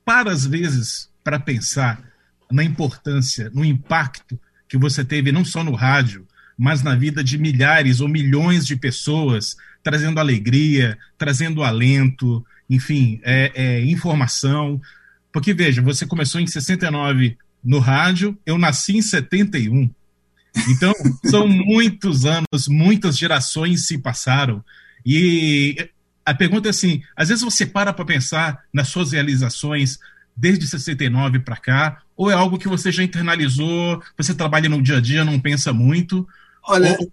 para 0.04 0.30
às 0.30 0.46
vezes 0.46 1.10
para 1.22 1.38
pensar 1.38 2.02
na 2.50 2.62
importância, 2.62 3.50
no 3.52 3.64
impacto 3.64 4.38
que 4.68 4.78
você 4.78 5.04
teve 5.04 5.32
não 5.32 5.44
só 5.44 5.62
no 5.62 5.74
rádio, 5.74 6.26
mas 6.56 6.82
na 6.82 6.94
vida 6.94 7.22
de 7.22 7.36
milhares 7.36 8.00
ou 8.00 8.08
milhões 8.08 8.66
de 8.66 8.76
pessoas, 8.76 9.56
trazendo 9.82 10.18
alegria, 10.18 10.96
trazendo 11.18 11.62
alento, 11.62 12.44
enfim, 12.70 13.20
é, 13.22 13.52
é, 13.54 13.84
informação. 13.84 14.80
Porque 15.32 15.52
veja, 15.52 15.82
você 15.82 16.06
começou 16.06 16.40
em 16.40 16.46
69 16.46 17.36
no 17.62 17.78
rádio, 17.78 18.38
eu 18.46 18.56
nasci 18.56 18.96
em 18.96 19.02
71. 19.02 19.90
Então, 20.68 20.94
são 21.26 21.46
muitos 21.46 22.24
anos, 22.24 22.68
muitas 22.68 23.18
gerações 23.18 23.86
se 23.86 23.98
passaram. 23.98 24.64
E 25.04 25.90
a 26.26 26.34
pergunta 26.34 26.68
é 26.68 26.70
assim: 26.70 27.02
às 27.16 27.28
vezes 27.28 27.44
você 27.44 27.64
para 27.64 27.92
para 27.92 28.04
pensar 28.04 28.64
nas 28.72 28.88
suas 28.88 29.12
realizações 29.12 29.98
desde 30.36 30.68
69 30.68 31.38
para 31.38 31.56
cá, 31.56 32.02
ou 32.16 32.30
é 32.30 32.34
algo 32.34 32.58
que 32.58 32.68
você 32.68 32.92
já 32.92 33.02
internalizou, 33.02 34.02
você 34.18 34.34
trabalha 34.34 34.68
no 34.68 34.82
dia 34.82 34.98
a 34.98 35.00
dia, 35.00 35.24
não 35.24 35.40
pensa 35.40 35.72
muito? 35.72 36.28
Olha, 36.62 36.94
ou... 37.00 37.10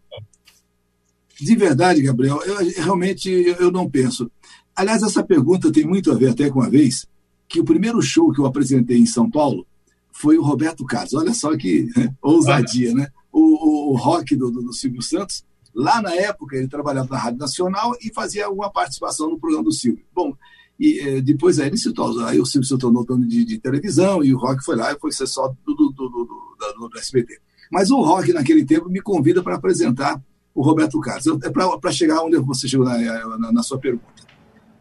de 1.39 1.55
verdade, 1.55 2.01
Gabriel, 2.01 2.41
eu 2.43 2.83
realmente 2.83 3.29
eu 3.29 3.71
não 3.71 3.89
penso. 3.89 4.29
Aliás, 4.75 5.03
essa 5.03 5.23
pergunta 5.23 5.71
tem 5.71 5.85
muito 5.85 6.11
a 6.11 6.15
ver 6.15 6.31
até 6.31 6.49
com 6.49 6.61
a 6.61 6.67
vez 6.67 7.05
que 7.47 7.59
o 7.59 7.63
primeiro 7.63 8.01
show 8.01 8.31
que 8.31 8.41
eu 8.41 8.45
apresentei 8.45 8.97
em 8.97 9.05
São 9.05 9.29
Paulo 9.29 9.65
foi 10.11 10.37
o 10.37 10.43
Roberto 10.43 10.83
Carlos. 10.85 11.13
Olha 11.13 11.33
só 11.33 11.55
que 11.55 11.87
ousadia, 12.21 12.93
né? 12.93 13.07
O, 13.31 13.39
o, 13.39 13.93
o 13.93 13.95
rock 13.95 14.35
do, 14.35 14.49
do, 14.49 14.61
do, 14.63 14.73
Silvio 14.73 15.01
Santos. 15.01 15.43
Lá 15.73 16.01
na 16.01 16.13
época, 16.13 16.55
ele 16.55 16.67
trabalhava 16.67 17.09
na 17.09 17.17
Rádio 17.17 17.39
Nacional 17.39 17.95
e 18.01 18.13
fazia 18.13 18.45
alguma 18.45 18.71
participação 18.71 19.29
no 19.29 19.39
programa 19.39 19.63
do 19.63 19.71
Silvio. 19.71 20.05
Bom, 20.13 20.35
e 20.79 20.99
eh, 20.99 21.21
depois 21.21 21.59
aí 21.59 21.67
ele 21.67 21.77
se 21.77 21.91
tornou, 21.93 22.25
aí 22.25 22.39
o 22.39 22.45
Silvio 22.45 22.67
se 22.67 22.77
tornou 22.77 23.05
dono 23.05 23.27
de, 23.27 23.43
de, 23.45 23.57
televisão 23.59 24.23
e 24.23 24.33
o 24.33 24.37
rock 24.37 24.63
foi 24.63 24.75
lá 24.75 24.91
e 24.91 24.99
foi 24.99 25.11
ser 25.11 25.27
só 25.27 25.47
do, 25.47 25.73
do, 25.73 25.89
do, 25.91 26.09
do, 26.09 26.89
do 26.89 26.97
SBT. 26.97 27.39
Mas 27.71 27.89
o 27.89 28.01
rock, 28.01 28.31
naquele 28.33 28.65
tempo, 28.65 28.89
me 28.89 29.01
convida 29.01 29.41
para 29.41 29.55
apresentar 29.55 30.21
o 30.53 30.61
Roberto 30.61 30.99
Carlos. 30.99 31.25
É 31.43 31.49
para 31.49 31.91
chegar 31.91 32.21
onde 32.21 32.37
você 32.37 32.67
chegou 32.67 32.85
na, 32.85 33.37
na, 33.37 33.51
na 33.51 33.63
sua 33.63 33.79
pergunta. 33.79 34.23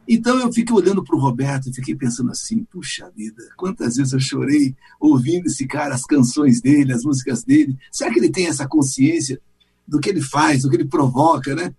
Então 0.07 0.39
eu 0.41 0.53
fiquei 0.53 0.75
olhando 0.75 1.03
para 1.03 1.17
o 1.17 1.19
Roberto 1.19 1.69
e 1.69 1.75
fiquei 1.75 1.95
pensando 1.95 2.31
assim: 2.31 2.65
puxa 2.65 3.11
vida, 3.17 3.43
quantas 3.57 3.97
vezes 3.97 4.13
eu 4.13 4.21
chorei 4.21 4.75
ouvindo 5.01 5.47
esse 5.47 5.67
cara, 5.67 5.95
as 5.95 6.05
canções 6.05 6.61
dele, 6.61 6.93
as 6.93 7.05
músicas 7.05 7.45
dele. 7.45 7.79
Será 7.91 8.13
que 8.13 8.19
ele 8.19 8.31
tem 8.31 8.47
essa 8.47 8.67
consciência 8.67 9.41
do 9.87 10.01
que 10.01 10.09
ele 10.09 10.21
faz, 10.21 10.63
do 10.63 10.71
que 10.71 10.77
ele 10.77 10.89
provoca, 10.89 11.55
né? 11.55 11.75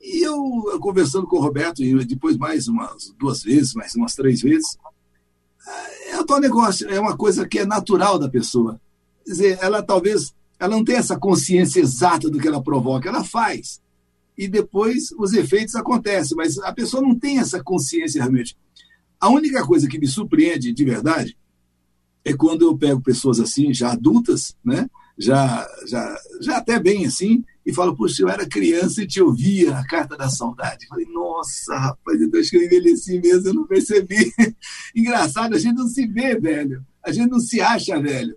E 0.00 0.22
eu, 0.22 0.36
eu 0.70 0.78
conversando 0.78 1.26
com 1.26 1.36
o 1.36 1.40
Roberto, 1.40 1.82
e 1.82 2.04
depois 2.04 2.36
mais 2.36 2.68
umas 2.68 3.14
duas 3.18 3.42
vezes, 3.42 3.74
mais 3.74 3.94
umas 3.94 4.14
três 4.14 4.42
vezes, 4.42 4.76
é 6.10 6.20
o 6.20 6.24
tal 6.24 6.40
negócio, 6.40 6.88
é 6.88 7.00
uma 7.00 7.16
coisa 7.16 7.48
que 7.48 7.58
é 7.58 7.66
natural 7.66 8.18
da 8.18 8.28
pessoa. 8.28 8.80
Quer 9.24 9.30
dizer, 9.30 9.58
ela 9.62 9.82
talvez 9.82 10.34
ela 10.58 10.76
não 10.76 10.84
tem 10.84 10.96
essa 10.96 11.18
consciência 11.18 11.80
exata 11.80 12.30
do 12.30 12.38
que 12.38 12.46
ela 12.46 12.62
provoca, 12.62 13.08
ela 13.08 13.24
faz 13.24 13.80
e 14.36 14.48
depois 14.48 15.12
os 15.18 15.32
efeitos 15.32 15.74
acontecem, 15.74 16.36
mas 16.36 16.58
a 16.58 16.72
pessoa 16.72 17.02
não 17.02 17.16
tem 17.16 17.38
essa 17.38 17.62
consciência 17.62 18.20
realmente. 18.20 18.56
A 19.20 19.28
única 19.28 19.64
coisa 19.64 19.88
que 19.88 19.98
me 19.98 20.06
surpreende 20.06 20.72
de 20.72 20.84
verdade 20.84 21.36
é 22.24 22.32
quando 22.32 22.62
eu 22.62 22.76
pego 22.76 23.00
pessoas 23.00 23.38
assim, 23.38 23.72
já 23.72 23.92
adultas, 23.92 24.56
né? 24.64 24.88
Já, 25.16 25.66
já, 25.86 26.18
já 26.40 26.56
até 26.58 26.78
bem 26.78 27.06
assim, 27.06 27.44
e 27.64 27.72
falo, 27.72 27.96
puxa, 27.96 28.22
eu 28.22 28.28
era 28.28 28.46
criança 28.46 29.02
e 29.02 29.06
te 29.06 29.22
ouvia 29.22 29.78
a 29.78 29.86
carta 29.86 30.16
da 30.16 30.28
saudade. 30.28 30.86
Falei, 30.86 31.06
nossa, 31.06 31.76
rapaz, 31.76 32.20
então 32.20 32.38
acho 32.38 32.50
que 32.50 32.56
eu 32.56 32.64
envelheci 32.64 33.20
mesmo, 33.20 33.48
eu 33.48 33.54
não 33.54 33.66
percebi. 33.66 34.32
Engraçado, 34.94 35.54
a 35.54 35.58
gente 35.58 35.76
não 35.76 35.88
se 35.88 36.06
vê 36.06 36.38
velho, 36.38 36.84
a 37.02 37.10
gente 37.10 37.30
não 37.30 37.40
se 37.40 37.60
acha 37.60 37.98
velho. 38.00 38.36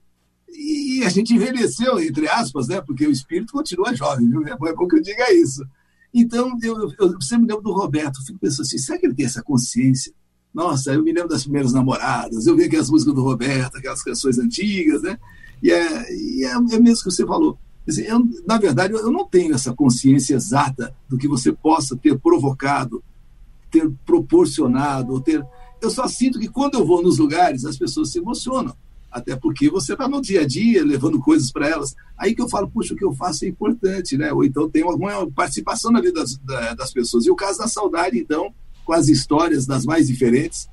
E 0.49 1.03
a 1.03 1.09
gente 1.09 1.33
envelheceu, 1.33 1.99
entre 1.99 2.27
aspas, 2.29 2.67
né? 2.67 2.81
Porque 2.81 3.05
o 3.05 3.11
espírito 3.11 3.51
continua 3.51 3.93
jovem, 3.93 4.29
viu? 4.29 4.47
É 4.47 4.55
bom 4.55 4.87
que 4.87 4.95
eu 4.95 5.01
diga 5.01 5.31
isso. 5.33 5.63
Então, 6.13 6.57
eu, 6.63 6.91
eu 6.97 7.21
sempre 7.21 7.45
me 7.45 7.53
lembro 7.53 7.63
do 7.63 7.73
Roberto, 7.73 8.25
fico 8.25 8.39
pensando 8.39 8.61
assim, 8.61 8.77
será 8.77 8.97
que 8.97 9.05
ele 9.05 9.13
tem 9.13 9.25
essa 9.25 9.43
consciência? 9.43 10.13
Nossa, 10.53 10.93
eu 10.93 11.03
me 11.03 11.11
lembro 11.11 11.29
das 11.29 11.43
primeiras 11.43 11.73
namoradas, 11.73 12.47
eu 12.47 12.55
vi 12.55 12.63
aquelas 12.63 12.89
músicas 12.89 13.13
do 13.13 13.21
Roberto, 13.21 13.77
aquelas 13.77 14.01
canções 14.01 14.39
antigas, 14.39 15.01
né? 15.03 15.19
E 15.61 15.71
é, 15.71 16.13
e 16.13 16.45
é, 16.45 16.51
é 16.51 16.79
mesmo 16.79 17.03
que 17.03 17.11
você 17.11 17.25
falou. 17.25 17.57
Eu, 18.05 18.27
na 18.45 18.57
verdade, 18.57 18.93
eu 18.93 19.11
não 19.11 19.25
tenho 19.25 19.55
essa 19.55 19.73
consciência 19.73 20.35
exata 20.35 20.93
do 21.07 21.17
que 21.17 21.27
você 21.27 21.53
possa 21.53 21.95
ter 21.95 22.19
provocado, 22.19 23.01
ter 23.71 23.89
proporcionado, 24.05 25.13
ou 25.13 25.21
ter. 25.21 25.45
Eu 25.81 25.89
só 25.89 26.07
sinto 26.07 26.39
que 26.39 26.49
quando 26.49 26.75
eu 26.75 26.85
vou 26.85 27.01
nos 27.01 27.17
lugares, 27.17 27.63
as 27.63 27.77
pessoas 27.77 28.11
se 28.11 28.19
emocionam 28.19 28.75
até 29.17 29.35
porque 29.35 29.69
você 29.69 29.93
está 29.93 30.07
no 30.07 30.21
dia 30.21 30.41
a 30.41 30.47
dia 30.47 30.83
levando 30.83 31.19
coisas 31.19 31.51
para 31.51 31.67
elas. 31.67 31.95
Aí 32.17 32.35
que 32.35 32.41
eu 32.41 32.49
falo, 32.49 32.69
puxa, 32.69 32.93
o 32.93 32.97
que 32.97 33.03
eu 33.03 33.13
faço 33.13 33.45
é 33.45 33.47
importante, 33.47 34.17
né? 34.17 34.31
Ou 34.31 34.43
então 34.43 34.69
tem 34.69 34.83
alguma 34.83 35.29
participação 35.31 35.91
na 35.91 36.01
vida 36.01 36.21
das, 36.21 36.37
das 36.75 36.93
pessoas. 36.93 37.25
E 37.25 37.31
o 37.31 37.35
caso 37.35 37.59
da 37.59 37.67
saudade, 37.67 38.17
então, 38.17 38.53
com 38.85 38.93
as 38.93 39.07
histórias 39.07 39.65
das 39.65 39.85
mais 39.85 40.07
diferentes, 40.07 40.69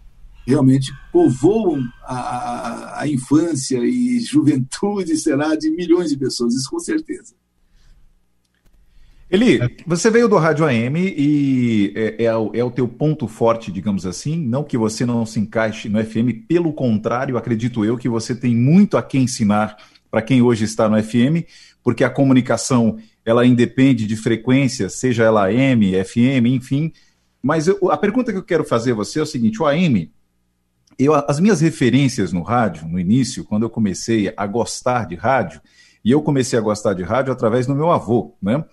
realmente 0.47 0.93
povoam 1.13 1.83
a, 2.03 3.01
a 3.01 3.09
infância 3.09 3.79
e 3.85 4.21
juventude, 4.21 5.17
será, 5.17 5.55
de 5.55 5.71
milhões 5.71 6.11
de 6.11 6.17
pessoas, 6.17 6.55
isso 6.55 6.71
com 6.71 6.79
certeza. 6.79 7.35
Eli, 9.31 9.59
você 9.87 10.11
veio 10.11 10.29
do 10.29 10.37
Rádio 10.37 10.67
AM 10.67 10.97
e 10.97 11.93
é, 11.97 12.25
é, 12.25 12.37
o, 12.37 12.51
é, 12.55 12.63
o 12.63 12.71
teu 12.71 12.87
ponto 12.87 13.27
forte, 13.27 13.73
digamos 13.73 14.07
assim. 14.07 14.39
Não 14.39 14.63
que 14.63 14.77
você 14.77 15.05
não 15.05 15.25
se 15.25 15.41
encaixe 15.41 15.89
no 15.89 16.03
FM, 16.05 16.47
pelo 16.47 16.73
contrário, 16.73 17.37
acredito 17.37 17.85
eu 17.85 17.97
que 17.97 18.09
você 18.09 18.35
tem 18.35 18.55
muito 18.55 18.97
a 18.97 19.03
que 19.03 19.19
ensinar 19.19 19.77
para 20.11 20.23
quem 20.23 20.43
hoje 20.43 20.65
está 20.65 20.89
no 20.89 21.03
FM, 21.03 21.49
porque 21.83 22.05
a 22.05 22.11
comunicação 22.11 22.99
ela 23.25 23.45
independe 23.45 24.07
de 24.07 24.15
frequência, 24.15 24.89
seja 24.89 25.25
ela 25.25 25.49
AM, 25.49 25.93
FM, 26.05 26.47
enfim. 26.47 26.93
Mas 27.43 27.67
eu, 27.67 27.91
a 27.91 27.97
pergunta 27.97 28.31
que 28.31 28.39
eu 28.39 28.45
quero 28.45 28.63
fazer 28.63 28.93
a 28.93 28.97
você 28.97 29.19
é 29.19 29.23
o 29.23 29.27
seguinte: 29.27 29.61
o 29.61 29.67
AM, 29.67 30.13
eu, 30.99 31.15
as 31.15 31.41
minhas 31.41 31.61
referências 31.61 32.33
no 32.33 32.43
rádio, 32.43 32.87
no 32.87 32.99
início, 32.99 33.45
quando 33.45 33.65
eu 33.65 33.71
comecei 33.71 34.33
a 34.37 34.47
gostar 34.47 35.07
de 35.07 35.15
rádio, 35.15 35.61
e 36.05 36.11
eu 36.11 36.21
comecei 36.23 36.59
a 36.59 36.63
gostar 36.63 36.93
de 36.93 37.03
rádio 37.03 37.33
através 37.33 37.67
do 37.67 37.75
meu 37.75 37.91
avô, 37.91 38.35
né? 38.43 38.65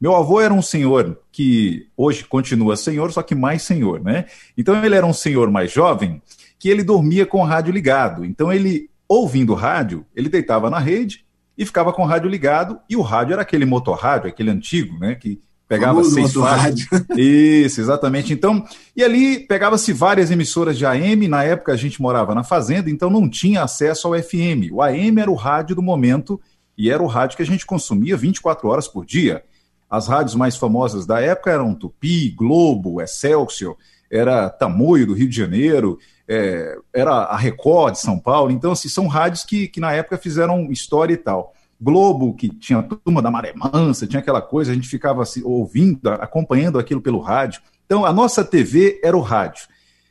Meu 0.00 0.14
avô 0.14 0.40
era 0.40 0.54
um 0.54 0.62
senhor 0.62 1.20
que 1.32 1.88
hoje 1.96 2.24
continua 2.24 2.76
senhor, 2.76 3.12
só 3.12 3.20
que 3.20 3.34
mais 3.34 3.62
senhor, 3.62 4.00
né? 4.00 4.26
Então 4.56 4.82
ele 4.84 4.94
era 4.94 5.04
um 5.04 5.12
senhor 5.12 5.50
mais 5.50 5.72
jovem 5.72 6.22
que 6.58 6.68
ele 6.68 6.84
dormia 6.84 7.26
com 7.26 7.40
o 7.40 7.44
rádio 7.44 7.72
ligado. 7.72 8.24
Então 8.24 8.52
ele, 8.52 8.88
ouvindo 9.08 9.54
rádio, 9.54 10.06
ele 10.14 10.28
deitava 10.28 10.70
na 10.70 10.78
rede 10.78 11.24
e 11.56 11.66
ficava 11.66 11.92
com 11.92 12.02
o 12.02 12.06
rádio 12.06 12.30
ligado, 12.30 12.78
e 12.88 12.96
o 12.96 13.02
rádio 13.02 13.32
era 13.32 13.42
aquele 13.42 13.64
motorrádio, 13.64 14.28
aquele 14.28 14.50
antigo, 14.50 14.96
né? 14.98 15.16
Que 15.16 15.40
pegava 15.68 16.02
seis 16.02 16.32
faixas. 16.32 16.88
Isso, 17.16 17.80
exatamente. 17.80 18.32
Então, 18.32 18.64
e 18.96 19.04
ali 19.04 19.38
pegava-se 19.40 19.92
várias 19.92 20.30
emissoras 20.30 20.78
de 20.78 20.86
AM. 20.86 21.28
Na 21.28 21.44
época 21.44 21.72
a 21.72 21.76
gente 21.76 22.00
morava 22.00 22.34
na 22.34 22.42
fazenda, 22.42 22.90
então 22.90 23.10
não 23.10 23.28
tinha 23.28 23.62
acesso 23.62 24.08
ao 24.08 24.20
FM. 24.20 24.72
O 24.72 24.82
AM 24.82 25.20
era 25.20 25.30
o 25.30 25.34
rádio 25.34 25.76
do 25.76 25.82
momento 25.82 26.40
e 26.76 26.90
era 26.90 27.02
o 27.02 27.06
rádio 27.06 27.36
que 27.36 27.42
a 27.42 27.46
gente 27.46 27.66
consumia 27.66 28.16
24 28.16 28.66
horas 28.66 28.88
por 28.88 29.04
dia. 29.04 29.44
As 29.90 30.08
rádios 30.08 30.34
mais 30.34 30.56
famosas 30.56 31.06
da 31.06 31.20
época 31.20 31.50
eram 31.50 31.74
Tupi, 31.74 32.30
Globo, 32.30 33.00
Excelsior, 33.00 33.76
era 34.10 34.48
Tamoio 34.48 35.06
do 35.06 35.14
Rio 35.14 35.28
de 35.28 35.36
Janeiro, 35.36 35.98
é, 36.26 36.76
era 36.92 37.10
a 37.10 37.36
Record 37.36 37.94
de 37.94 38.00
São 38.00 38.18
Paulo. 38.18 38.50
Então, 38.50 38.72
assim, 38.72 38.88
são 38.88 39.06
rádios 39.06 39.44
que, 39.44 39.68
que 39.68 39.80
na 39.80 39.92
época 39.92 40.18
fizeram 40.18 40.70
história 40.70 41.14
e 41.14 41.16
tal. 41.16 41.54
Globo, 41.80 42.34
que 42.34 42.48
tinha 42.48 42.80
a 42.80 42.82
turma 42.82 43.22
da 43.22 43.30
Maré 43.30 43.54
Mansa, 43.54 44.06
tinha 44.06 44.20
aquela 44.20 44.42
coisa, 44.42 44.72
a 44.72 44.74
gente 44.74 44.88
ficava 44.88 45.22
assim, 45.22 45.42
ouvindo, 45.44 46.08
acompanhando 46.08 46.78
aquilo 46.78 47.00
pelo 47.00 47.20
rádio. 47.20 47.62
Então, 47.86 48.04
a 48.04 48.12
nossa 48.12 48.44
TV 48.44 49.00
era 49.02 49.16
o 49.16 49.20
rádio. 49.20 49.68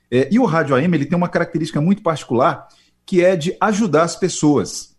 É, 0.09 0.29
e 0.31 0.39
o 0.39 0.45
rádio 0.45 0.75
AM 0.75 0.95
ele 0.95 1.05
tem 1.05 1.17
uma 1.17 1.27
característica 1.27 1.81
muito 1.81 2.01
particular, 2.01 2.67
que 3.05 3.23
é 3.23 3.35
de 3.35 3.55
ajudar 3.59 4.03
as 4.03 4.15
pessoas 4.15 4.95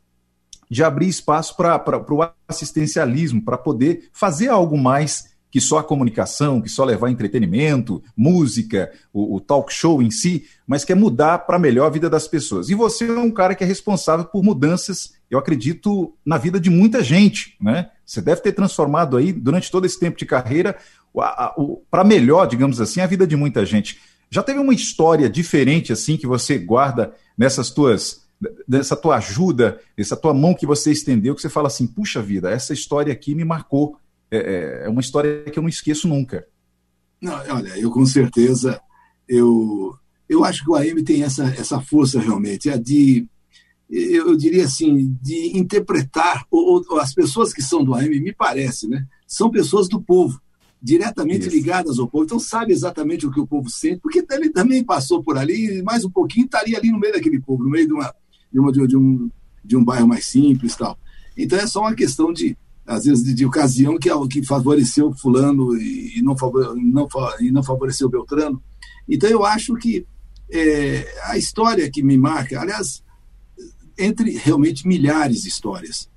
de 0.71 0.85
abrir 0.85 1.09
espaço 1.09 1.57
para 1.57 2.05
o 2.13 2.31
assistencialismo, 2.47 3.43
para 3.43 3.57
poder 3.57 4.09
fazer 4.13 4.49
algo 4.49 4.77
mais 4.77 5.37
que 5.51 5.61
só 5.61 5.79
a 5.79 5.85
comunicação, 5.85 6.61
que 6.61 6.69
só 6.69 6.85
levar 6.85 7.11
entretenimento, 7.11 8.03
música, 8.15 8.93
o, 9.13 9.37
o 9.37 9.41
talk 9.41 9.73
show 9.73 10.03
em 10.03 10.11
si, 10.11 10.45
mas 10.67 10.85
quer 10.85 10.95
mudar 10.95 11.39
para 11.39 11.59
melhor 11.59 11.87
a 11.87 11.91
vida 11.91 12.11
das 12.11 12.29
pessoas. 12.29 12.69
E 12.69 12.75
você 12.75 13.09
é 13.09 13.19
um 13.19 13.31
cara 13.31 13.55
que 13.55 13.65
é 13.65 13.67
responsável 13.67 14.27
por 14.27 14.45
mudanças, 14.45 15.15
eu 15.31 15.39
acredito, 15.39 16.15
na 16.25 16.39
vida 16.39 16.59
de 16.59 16.71
muita 16.71 17.03
gente, 17.03 17.57
né? 17.61 17.91
Você 18.05 18.21
deve 18.21 18.41
ter 18.41 18.53
transformado 18.53 19.17
aí, 19.17 19.33
durante 19.33 19.71
todo 19.71 19.85
esse 19.85 19.99
tempo 19.99 20.19
de 20.19 20.25
carreira, 20.25 20.79
para 21.91 22.05
melhor, 22.05 22.47
digamos 22.47 22.81
assim, 22.81 23.01
a 23.01 23.07
vida 23.07 23.27
de 23.27 23.37
muita 23.37 23.67
gente. 23.67 24.01
Já 24.31 24.43
teve 24.43 24.59
uma 24.59 24.75
história 24.75 25.29
diferente, 25.29 25.93
assim, 25.93 26.17
que 26.17 26.27
você 26.27 26.59
guarda 26.59 27.13
nessas 27.37 27.71
tuas 27.71 28.27
dessa 28.67 28.95
tua 28.95 29.17
ajuda, 29.17 29.81
essa 29.97 30.17
tua 30.17 30.33
mão 30.33 30.55
que 30.55 30.65
você 30.65 30.93
estendeu, 30.93 31.35
que 31.35 31.43
você 31.43 31.49
fala 31.49 31.67
assim, 31.67 31.87
puxa 31.87 32.23
vida, 32.23 32.49
essa 32.51 32.73
história 32.73 33.13
aqui 33.13 33.35
me 33.35 33.45
marcou. 33.45 33.99
É, 34.31 34.37
é, 34.37 34.87
é 34.87 34.89
uma 34.89 35.01
história 35.01 35.43
que 35.45 35.59
eu 35.59 35.63
não 35.63 35.69
esqueço 35.69 36.07
nunca. 36.07 36.47
Não, 37.21 37.35
olha, 37.35 37.77
eu 37.77 37.91
com 37.91 38.07
certeza, 38.07 38.81
eu, 39.29 39.97
eu 40.29 40.45
acho 40.45 40.63
que 40.63 40.71
o 40.71 40.77
AM 40.77 41.03
tem 41.03 41.25
essa, 41.25 41.47
essa 41.59 41.81
força 41.81 42.21
realmente, 42.21 42.69
é 42.69 42.79
de, 42.79 43.27
eu 43.91 44.37
diria 44.37 44.65
assim, 44.65 45.17
de 45.23 45.59
interpretar, 45.59 46.45
ou, 46.51 46.85
ou, 46.89 46.99
as 46.99 47.15
pessoas 47.15 47.53
que 47.53 47.63
são 47.63 47.83
do 47.83 47.95
AM, 47.95 48.21
me 48.21 48.35
parece, 48.35 48.87
né, 48.87 49.07
são 49.27 49.51
pessoas 49.51 49.89
do 49.89 50.01
povo, 50.01 50.41
diretamente 50.81 51.47
Isso. 51.47 51.57
ligadas 51.57 51.99
ao 51.99 52.07
povo, 52.07 52.25
então 52.25 52.39
sabe 52.39 52.73
exatamente 52.73 53.27
o 53.27 53.31
que 53.31 53.41
o 53.41 53.47
povo 53.47 53.71
sente, 53.71 54.01
porque 54.01 54.25
ele 54.31 54.51
também 54.51 54.85
passou 54.85 55.23
por 55.23 55.39
ali, 55.39 55.83
mais 55.83 56.05
um 56.05 56.11
pouquinho 56.11 56.45
estaria 56.45 56.77
ali 56.77 56.91
no 56.91 57.01
meio 57.01 57.15
daquele 57.15 57.41
povo, 57.41 57.65
no 57.65 57.71
meio 57.71 57.87
de 57.87 57.95
uma, 57.95 58.15
de, 58.53 58.61
uma, 58.61 58.73
de, 58.73 58.97
um, 58.97 59.31
de 59.65 59.77
um 59.77 59.85
bairro 59.85 60.07
mais 60.07 60.27
simples 60.27 60.77
tal. 60.77 60.99
Então 61.37 61.59
é 61.59 61.67
só 61.67 61.81
uma 61.81 61.95
questão 61.95 62.33
de, 62.33 62.57
às 62.87 63.05
vezes, 63.05 63.25
de, 63.25 63.33
de 63.33 63.47
ocasião 63.47 63.99
que, 63.99 64.11
que 64.29 64.45
favoreceu 64.45 65.13
fulano 65.13 65.77
e, 65.77 66.19
e, 66.19 66.23
não, 66.23 66.35
não, 66.77 67.09
e 67.41 67.51
não 67.51 67.63
favoreceu 67.63 68.09
Beltrano. 68.09 68.63
Então 69.09 69.31
eu 69.31 69.45
acho 69.45 69.75
que 69.75 70.07
é, 70.51 71.07
a 71.25 71.39
história 71.39 71.91
que 71.91 72.03
me 72.03 72.17
marca, 72.17 72.61
aliás, 72.61 73.03
entre 73.99 74.37
realmente 74.39 74.87
milhares 74.87 75.43
de 75.43 75.49
histórias, 75.49 76.09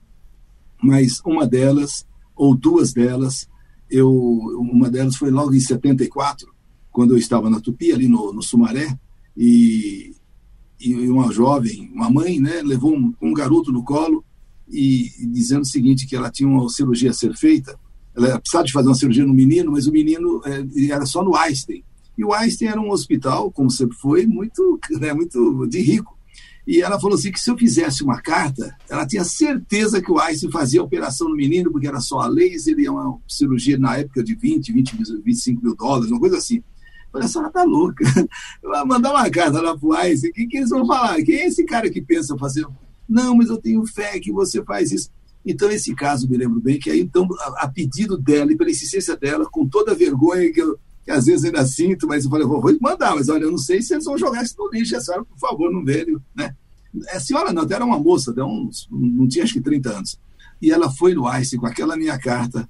mas 0.82 1.22
uma 1.26 1.48
delas, 1.48 2.06
ou 2.36 2.56
duas 2.56 2.94
delas, 2.94 3.48
eu, 3.90 4.12
uma 4.12 4.90
delas 4.90 5.16
foi 5.16 5.30
logo 5.30 5.54
em 5.54 5.60
74, 5.60 6.48
quando 6.92 7.12
eu 7.12 7.18
estava 7.18 7.50
na 7.50 7.60
Tupi, 7.60 7.92
ali 7.92 8.08
no, 8.08 8.34
no 8.34 8.42
Sumaré, 8.42 8.98
e, 9.36 10.16
e 10.80 11.10
uma 11.10 11.32
jovem, 11.32 11.90
uma 11.94 12.10
mãe, 12.10 12.40
né, 12.40 12.62
levou 12.64 12.96
um, 12.96 13.14
um 13.22 13.34
garoto 13.34 13.72
no 13.72 13.84
colo 13.84 14.24
e, 14.68 15.12
e, 15.20 15.26
dizendo 15.26 15.62
o 15.62 15.66
seguinte, 15.66 16.08
que 16.08 16.16
ela 16.16 16.32
tinha 16.32 16.50
uma 16.50 16.68
cirurgia 16.70 17.12
a 17.12 17.14
ser 17.14 17.36
feita, 17.36 17.78
ela 18.16 18.40
precisava 18.40 18.66
de 18.66 18.74
fazer 18.74 18.88
uma 18.88 18.96
cirurgia 18.96 19.26
no 19.26 19.34
menino, 19.34 19.72
mas 19.72 19.88
o 19.88 19.92
menino 19.92 20.42
é, 20.46 20.92
era 20.92 21.06
só 21.06 21.24
no 21.24 21.36
Einstein. 21.36 21.84
E 22.18 22.26
o 22.26 22.34
Einstein 22.34 22.70
era 22.70 22.82
um 22.82 22.92
hospital, 22.92 23.52
como 23.52 23.70
sempre 23.70 23.98
foi, 23.98 24.26
muito, 24.26 24.80
né, 25.00 25.14
muito 25.14 25.66
de 25.68 25.82
rico. 25.82 26.18
E 26.66 26.82
ela 26.82 27.00
falou 27.00 27.16
assim 27.16 27.32
que 27.32 27.40
se 27.40 27.50
eu 27.50 27.58
fizesse 27.58 28.04
uma 28.04 28.22
carta, 28.22 28.76
ela 28.90 29.06
tinha 29.06 29.24
certeza 29.24 30.02
que 30.02 30.12
o 30.12 30.20
Einstein 30.20 30.52
fazia 30.52 30.82
a 30.82 30.84
operação 30.84 31.30
no 31.30 31.36
menino, 31.36 31.72
porque 31.72 31.88
era 31.88 32.00
só 32.00 32.20
a 32.20 32.28
laser 32.28 32.78
e 32.78 32.88
uma 32.88 33.20
cirurgia 33.28 33.78
na 33.78 33.98
época 33.98 34.24
de 34.24 34.36
20, 34.36 34.72
20, 34.72 34.96
25 35.24 35.64
mil 35.64 35.76
dólares, 35.76 36.12
uma 36.12 36.20
coisa 36.20 36.38
assim. 36.38 36.64
Falei, 37.12 37.26
a 37.26 37.30
senhora 37.30 37.52
tá 37.52 37.64
louca. 37.64 38.06
Ela 38.64 38.86
mandar 38.86 39.12
uma 39.12 39.30
carta 39.30 39.60
lá 39.62 39.78
pro 39.78 39.94
Einstein, 39.94 40.30
o 40.30 40.34
que, 40.34 40.48
que 40.48 40.58
eles 40.58 40.70
vão 40.70 40.86
falar? 40.86 41.22
Quem 41.24 41.36
é 41.36 41.48
esse 41.48 41.66
cara 41.66 41.90
que 41.90 42.02
pensa 42.02 42.38
fazer? 42.38 42.66
Não, 43.10 43.36
mas 43.36 43.50
eu 43.50 43.58
tenho 43.58 43.86
fé 43.86 44.20
que 44.20 44.32
você 44.32 44.64
faz 44.64 44.92
isso. 44.92 45.10
Então, 45.46 45.70
esse 45.72 45.94
caso, 45.96 46.30
me 46.30 46.38
lembro 46.38 46.62
bem, 46.62 46.80
que 46.80 46.90
aí, 46.90 47.02
então, 47.02 47.28
a, 47.40 47.66
a 47.66 47.68
pedido 47.68 48.18
dela 48.18 48.52
e 48.52 48.56
pela 48.56 48.70
insistência 48.70 49.18
dela, 49.18 49.46
com 49.50 49.68
toda 49.68 49.92
a 49.92 49.96
vergonha 49.96 50.52
que 50.54 50.62
eu, 50.62 50.80
que 51.04 51.12
às 51.12 51.26
vezes 51.26 51.46
ainda 51.46 51.66
sinto, 51.66 52.08
mas 52.08 52.24
eu 52.24 52.30
falei, 52.30 52.46
vou, 52.46 52.62
vou 52.62 52.76
mandar, 52.80 53.16
mas 53.16 53.30
olha, 53.30 53.44
eu 53.44 53.52
não 53.52 53.58
sei 53.58 53.82
se 53.82 53.94
eles 53.94 54.06
vão 54.06 54.18
jogar 54.18 54.44
isso 54.44 54.56
no 54.58 54.70
lixo, 54.70 54.96
a 54.96 55.02
senhora, 55.02 55.26
por 55.26 55.38
favor, 55.38 55.72
não 55.72 55.84
velho, 55.84 56.22
né? 56.36 56.56
É 57.08 57.20
senhora 57.20 57.54
não, 57.54 57.64
até 57.64 57.76
era 57.76 57.86
uma 57.86 57.98
moça, 57.98 58.32
até 58.32 58.44
uns, 58.44 58.88
não 58.92 59.28
tinha 59.28 59.44
acho 59.44 59.54
que 59.54 59.62
30 59.62 59.90
anos. 59.90 60.20
E 60.62 60.72
ela 60.72 60.92
foi 60.92 61.14
no 61.14 61.32
ICE 61.38 61.58
com 61.58 61.66
aquela 61.66 61.96
minha 61.96 62.18
carta. 62.20 62.70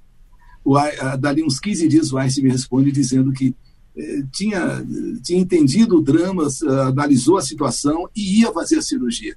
O, 0.64 0.76
dali 1.18 1.42
uns 1.42 1.58
15 1.58 1.88
dias 1.88 2.12
o 2.12 2.20
ICE 2.20 2.40
me 2.40 2.48
responde 2.48 2.92
dizendo 2.92 3.32
que 3.32 3.54
eh, 3.96 4.22
tinha, 4.32 4.86
tinha 5.22 5.40
entendido 5.40 5.98
o 5.98 6.02
drama, 6.02 6.46
analisou 6.86 7.36
a 7.36 7.42
situação 7.42 8.08
e 8.14 8.40
ia 8.40 8.52
fazer 8.52 8.78
a 8.78 8.82
cirurgia. 8.82 9.36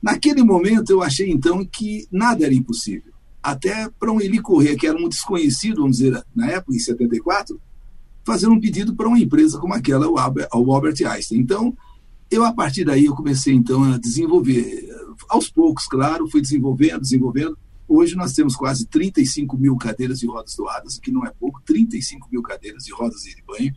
Naquele 0.00 0.42
momento 0.42 0.90
eu 0.90 1.02
achei 1.02 1.30
então 1.30 1.64
que 1.64 2.06
nada 2.10 2.44
era 2.44 2.54
impossível. 2.54 3.12
Até 3.42 3.88
para 3.98 4.12
um 4.12 4.20
Eli 4.20 4.40
Corrêa, 4.40 4.76
que 4.76 4.86
era 4.86 4.96
um 4.96 5.08
desconhecido, 5.08 5.82
vamos 5.82 5.98
dizer, 5.98 6.22
na 6.34 6.46
época, 6.50 6.74
em 6.74 6.78
74, 6.78 7.60
fazer 8.30 8.46
um 8.46 8.60
pedido 8.60 8.94
para 8.94 9.08
uma 9.08 9.18
empresa 9.18 9.58
como 9.58 9.74
aquela, 9.74 10.08
o 10.08 10.16
Albert, 10.16 10.48
o 10.52 11.08
Einstein. 11.08 11.40
Então, 11.40 11.76
eu, 12.30 12.44
a 12.44 12.52
partir 12.52 12.84
daí, 12.84 13.06
eu 13.06 13.14
comecei, 13.14 13.52
então, 13.52 13.82
a 13.82 13.98
desenvolver. 13.98 14.88
Aos 15.28 15.50
poucos, 15.50 15.86
claro, 15.88 16.28
fui 16.28 16.40
desenvolvendo, 16.40 17.00
desenvolvendo. 17.00 17.58
Hoje 17.88 18.14
nós 18.14 18.32
temos 18.32 18.54
quase 18.54 18.86
35 18.86 19.58
mil 19.58 19.76
cadeiras 19.76 20.20
de 20.20 20.28
rodas 20.28 20.54
doadas, 20.54 20.96
que 20.96 21.10
não 21.10 21.26
é 21.26 21.32
pouco, 21.40 21.60
35 21.66 22.28
mil 22.30 22.40
cadeiras 22.40 22.84
de 22.84 22.92
rodas 22.92 23.22
de 23.22 23.42
banho. 23.44 23.74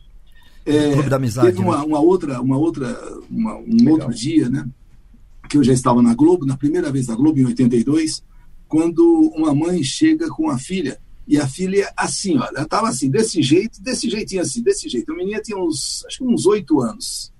É, 0.64 0.92
Clube 0.92 1.10
da 1.10 1.16
Amizade. 1.16 1.48
Teve 1.48 1.60
uma, 1.60 1.78
né? 1.78 1.84
uma 1.84 1.98
outra, 1.98 2.40
uma 2.40 2.56
outra 2.56 2.96
uma, 3.28 3.56
um 3.56 3.66
Legal. 3.66 3.94
outro 3.94 4.14
dia, 4.14 4.48
né? 4.48 4.68
Que 5.48 5.58
eu 5.58 5.64
já 5.64 5.72
estava 5.72 6.00
na 6.00 6.14
Globo, 6.14 6.46
na 6.46 6.56
primeira 6.56 6.92
vez 6.92 7.08
na 7.08 7.16
Globo, 7.16 7.40
em 7.40 7.44
82, 7.44 8.22
quando 8.68 9.32
uma 9.34 9.52
mãe 9.52 9.82
chega 9.82 10.28
com 10.28 10.48
a 10.48 10.58
filha 10.58 11.00
e 11.26 11.38
a 11.38 11.48
filha, 11.48 11.90
assim, 11.96 12.36
olha, 12.36 12.50
ela 12.54 12.62
estava 12.62 12.88
assim, 12.88 13.10
desse 13.10 13.42
jeito, 13.42 13.82
desse 13.82 14.10
jeitinho 14.10 14.42
assim, 14.42 14.62
desse 14.62 14.88
jeito. 14.88 15.10
A 15.10 15.16
menina 15.16 15.40
tinha 15.40 15.56
uns, 15.56 16.04
acho 16.06 16.18
que 16.18 16.24
uns 16.24 16.44
oito 16.44 16.80
anos. 16.80 17.32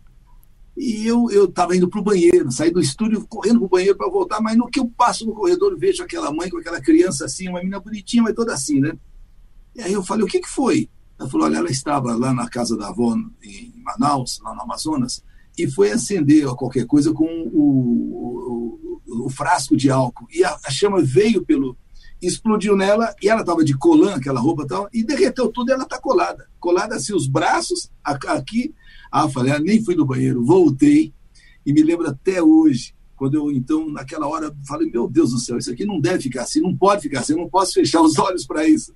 E 0.77 1.07
eu 1.07 1.29
estava 1.45 1.77
indo 1.77 1.89
para 1.89 2.01
o 2.01 2.05
banheiro, 2.05 2.51
saí 2.51 2.71
do 2.71 2.81
estúdio 2.81 3.25
correndo 3.29 3.61
para 3.61 3.67
o 3.67 3.71
banheiro 3.71 3.97
para 3.97 4.11
voltar, 4.11 4.41
mas 4.41 4.57
no 4.57 4.69
que 4.69 4.81
eu 4.81 4.89
passo 4.89 5.25
no 5.25 5.35
corredor, 5.35 5.79
vejo 5.79 6.03
aquela 6.03 6.33
mãe 6.33 6.51
com 6.51 6.59
aquela 6.59 6.81
criança 6.81 7.27
assim, 7.27 7.49
uma 7.49 7.61
menina 7.61 7.79
bonitinha, 7.79 8.23
mas 8.25 8.35
toda 8.35 8.53
assim, 8.53 8.81
né? 8.81 8.99
E 9.77 9.83
aí 9.83 9.93
eu 9.93 10.03
falei, 10.03 10.25
o 10.25 10.29
que, 10.29 10.41
que 10.41 10.49
foi? 10.49 10.89
Ela 11.19 11.29
falou, 11.29 11.47
olha, 11.47 11.59
ela 11.59 11.71
estava 11.71 12.17
lá 12.17 12.35
na 12.35 12.49
casa 12.49 12.77
da 12.77 12.89
avó 12.89 13.15
em 13.43 13.73
Manaus, 13.85 14.41
lá 14.43 14.53
no 14.55 14.63
Amazonas, 14.63 15.23
e 15.57 15.71
foi 15.71 15.93
acender 15.93 16.47
qualquer 16.57 16.87
coisa 16.87 17.13
com 17.13 17.25
o, 17.25 19.01
o, 19.07 19.27
o 19.27 19.31
frasco 19.31 19.77
de 19.77 19.91
álcool. 19.91 20.27
E 20.33 20.43
a, 20.43 20.59
a 20.65 20.71
chama 20.71 21.01
veio 21.01 21.45
pelo, 21.45 21.77
explodiu 22.27 22.77
nela 22.77 23.15
e 23.23 23.29
ela 23.29 23.41
estava 23.41 23.65
de 23.65 23.77
colã, 23.77 24.15
aquela 24.15 24.41
roupa 24.41 24.63
e 24.63 24.67
tal, 24.67 24.89
e 24.93 25.05
derreteu 25.05 25.49
tudo 25.49 25.71
e 25.71 25.73
ela 25.73 25.85
está 25.85 26.01
colada. 26.01 26.47
Colada 26.59 26.97
assim, 26.97 27.15
os 27.15 27.27
braços 27.27 27.91
aqui. 28.03 28.75
Ah, 29.11 29.29
falei, 29.29 29.53
ah, 29.53 29.61
nem 29.61 29.83
fui 29.85 29.95
no 29.95 30.05
banheiro, 30.05 30.45
voltei 30.45 31.13
e 31.65 31.73
me 31.73 31.83
lembro 31.83 32.09
até 32.09 32.43
hoje, 32.43 32.95
quando 33.17 33.35
eu 33.35 33.51
então, 33.51 33.89
naquela 33.89 34.27
hora, 34.27 34.55
falei, 34.67 34.91
meu 34.91 35.09
Deus 35.09 35.31
do 35.31 35.39
céu, 35.39 35.57
isso 35.57 35.73
aqui 35.73 35.87
não 35.87 36.01
deve 36.01 36.25
ficar 36.25 36.43
assim, 36.43 36.61
não 36.61 36.77
pode 36.77 37.03
ficar 37.03 37.21
assim, 37.21 37.33
eu 37.33 37.39
não 37.39 37.49
posso 37.49 37.73
fechar 37.73 38.03
os 38.03 38.19
olhos 38.19 38.47
para 38.47 38.69
isso. 38.69 38.95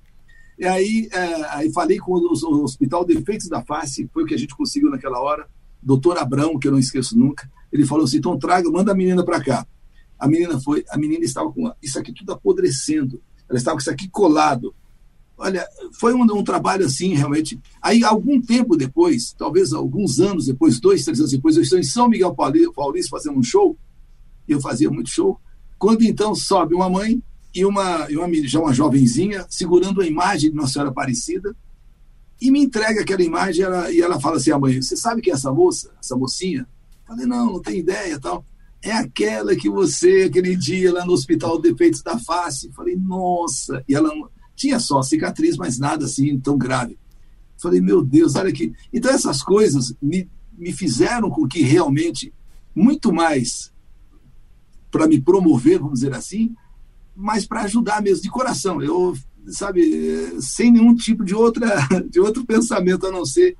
E 0.57 0.65
aí, 0.65 1.09
é, 1.11 1.55
aí 1.55 1.71
falei 1.71 1.97
com 1.97 2.11
o, 2.11 2.33
o 2.33 2.63
Hospital 2.63 3.05
Defeitos 3.05 3.47
da 3.47 3.63
Face, 3.63 4.09
foi 4.13 4.23
o 4.23 4.25
que 4.25 4.35
a 4.35 4.37
gente 4.37 4.55
conseguiu 4.55 4.89
naquela 4.89 5.19
hora, 5.19 5.47
doutor 5.81 6.17
Abrão, 6.17 6.59
que 6.59 6.67
eu 6.67 6.71
não 6.71 6.79
esqueço 6.79 7.17
nunca, 7.17 7.49
ele 7.71 7.85
falou 7.85 8.03
assim, 8.03 8.17
então 8.17 8.37
traga, 8.37 8.69
manda 8.69 8.91
a 8.91 8.95
menina 8.95 9.23
para 9.23 9.41
cá. 9.41 9.65
A 10.19 10.27
menina 10.27 10.59
foi, 10.59 10.83
a 10.89 10.97
menina 10.97 11.23
estava 11.23 11.49
com 11.51 11.71
isso 11.81 11.97
aqui 11.97 12.13
tudo 12.13 12.33
apodrecendo. 12.33 13.21
Ela 13.47 13.57
estava 13.57 13.77
com 13.77 13.81
isso 13.81 13.89
aqui 13.89 14.09
colado. 14.09 14.75
Olha, 15.37 15.65
foi 15.97 16.13
um, 16.13 16.23
um, 16.23 16.43
trabalho 16.43 16.85
assim, 16.85 17.13
realmente. 17.13 17.57
Aí, 17.81 18.03
algum 18.03 18.41
tempo 18.41 18.75
depois, 18.75 19.33
talvez 19.37 19.71
alguns 19.71 20.19
anos 20.19 20.47
depois, 20.47 20.81
dois, 20.81 21.05
três 21.05 21.19
anos 21.19 21.31
depois, 21.31 21.55
eu 21.55 21.63
estou 21.63 21.79
em 21.79 21.83
São 21.83 22.09
Miguel 22.09 22.35
Paulista 22.35 23.09
fazendo 23.09 23.39
um 23.39 23.43
show. 23.43 23.77
Eu 24.45 24.59
fazia 24.59 24.91
muito 24.91 25.09
show. 25.09 25.39
Quando 25.77 26.03
então 26.03 26.35
sobe 26.35 26.75
uma 26.75 26.89
mãe 26.89 27.23
e 27.55 27.65
uma, 27.65 28.11
e 28.11 28.17
uma 28.17 28.27
já 28.45 28.59
uma 28.59 28.73
jovenzinha 28.73 29.45
segurando 29.49 30.01
a 30.01 30.05
imagem 30.05 30.49
de 30.49 30.55
Nossa 30.57 30.73
Senhora 30.73 30.91
Aparecida 30.91 31.55
e 32.41 32.51
me 32.51 32.59
entrega 32.59 33.01
aquela 33.01 33.23
imagem 33.23 33.63
ela, 33.63 33.89
e 33.89 34.01
ela 34.01 34.19
fala 34.19 34.35
assim: 34.35 34.51
a 34.51 34.59
mãe, 34.59 34.81
você 34.81 34.97
sabe 34.97 35.21
quem 35.21 35.31
é 35.31 35.35
essa 35.35 35.53
moça, 35.53 35.91
essa 36.01 36.17
mocinha? 36.17 36.67
Eu 37.07 37.15
falei: 37.15 37.25
não, 37.25 37.53
não 37.53 37.61
tenho 37.61 37.77
ideia 37.77 38.19
tal 38.19 38.43
é 38.81 38.91
aquela 38.91 39.55
que 39.55 39.69
você, 39.69 40.23
aquele 40.29 40.55
dia 40.55 40.93
lá 40.93 41.05
no 41.05 41.13
Hospital 41.13 41.59
Defeitos 41.59 42.01
da 42.01 42.17
Face. 42.17 42.71
Falei, 42.71 42.95
nossa. 42.95 43.83
E 43.87 43.93
ela 43.93 44.11
tinha 44.55 44.79
só 44.79 45.01
cicatriz, 45.01 45.57
mas 45.57 45.77
nada 45.77 46.05
assim 46.05 46.39
tão 46.39 46.57
grave. 46.57 46.97
Falei, 47.57 47.81
meu 47.81 48.01
Deus, 48.01 48.35
olha 48.35 48.49
aqui. 48.49 48.73
Então, 48.93 49.11
essas 49.11 49.43
coisas 49.43 49.93
me, 50.01 50.29
me 50.57 50.71
fizeram 50.71 51.29
com 51.29 51.47
que 51.47 51.61
realmente, 51.61 52.33
muito 52.73 53.11
mais 53.11 53.71
para 54.89 55.07
me 55.07 55.21
promover, 55.21 55.79
vamos 55.79 55.99
dizer 55.99 56.15
assim, 56.15 56.55
mas 57.15 57.45
para 57.45 57.63
ajudar 57.63 58.01
mesmo, 58.01 58.23
de 58.23 58.29
coração. 58.29 58.81
Eu, 58.81 59.13
sabe, 59.47 60.39
sem 60.39 60.71
nenhum 60.71 60.95
tipo 60.95 61.25
de, 61.25 61.35
outra, 61.35 61.85
de 62.09 62.19
outro 62.19 62.45
pensamento 62.45 63.05
a 63.05 63.11
não 63.11 63.25
ser 63.25 63.57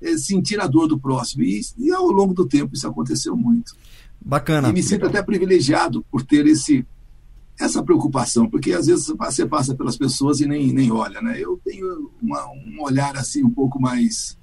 é, 0.00 0.16
sentir 0.16 0.60
a 0.60 0.66
dor 0.66 0.86
do 0.86 0.98
próximo. 0.98 1.42
E, 1.42 1.60
e 1.78 1.90
ao 1.90 2.06
longo 2.08 2.34
do 2.34 2.46
tempo 2.46 2.74
isso 2.74 2.86
aconteceu 2.86 3.34
muito. 3.34 3.74
Bacana. 4.28 4.68
E 4.68 4.72
me 4.74 4.82
sinto 4.82 5.06
até 5.06 5.22
privilegiado 5.22 6.04
por 6.10 6.22
ter 6.22 6.46
esse, 6.46 6.86
essa 7.58 7.82
preocupação, 7.82 8.46
porque 8.46 8.74
às 8.74 8.86
vezes 8.86 9.06
você 9.06 9.46
passa 9.46 9.74
pelas 9.74 9.96
pessoas 9.96 10.40
e 10.40 10.46
nem, 10.46 10.70
nem 10.70 10.92
olha, 10.92 11.22
né? 11.22 11.38
Eu 11.40 11.58
tenho 11.64 12.10
uma, 12.20 12.46
um 12.46 12.82
olhar 12.82 13.16
assim 13.16 13.42
um 13.42 13.48
pouco 13.48 13.80
mais, 13.80 14.36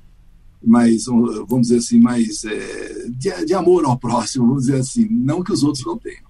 mais 0.59 1.05
vamos 1.05 1.67
dizer 1.67 1.77
assim, 1.77 1.99
mais 1.99 2.43
é, 2.45 3.09
de, 3.09 3.45
de, 3.45 3.53
amor 3.53 3.85
ao 3.85 3.95
próximo, 3.95 4.47
vamos 4.47 4.65
dizer 4.65 4.79
assim, 4.79 5.07
não 5.07 5.43
que 5.43 5.53
os 5.53 5.61
outros 5.61 5.85
não 5.85 5.99
tenham. 5.99 6.25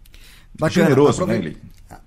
Bacana. 0.59 0.87
Generoso, 0.87 1.23
Aprove... 1.23 1.49
né, 1.49 1.55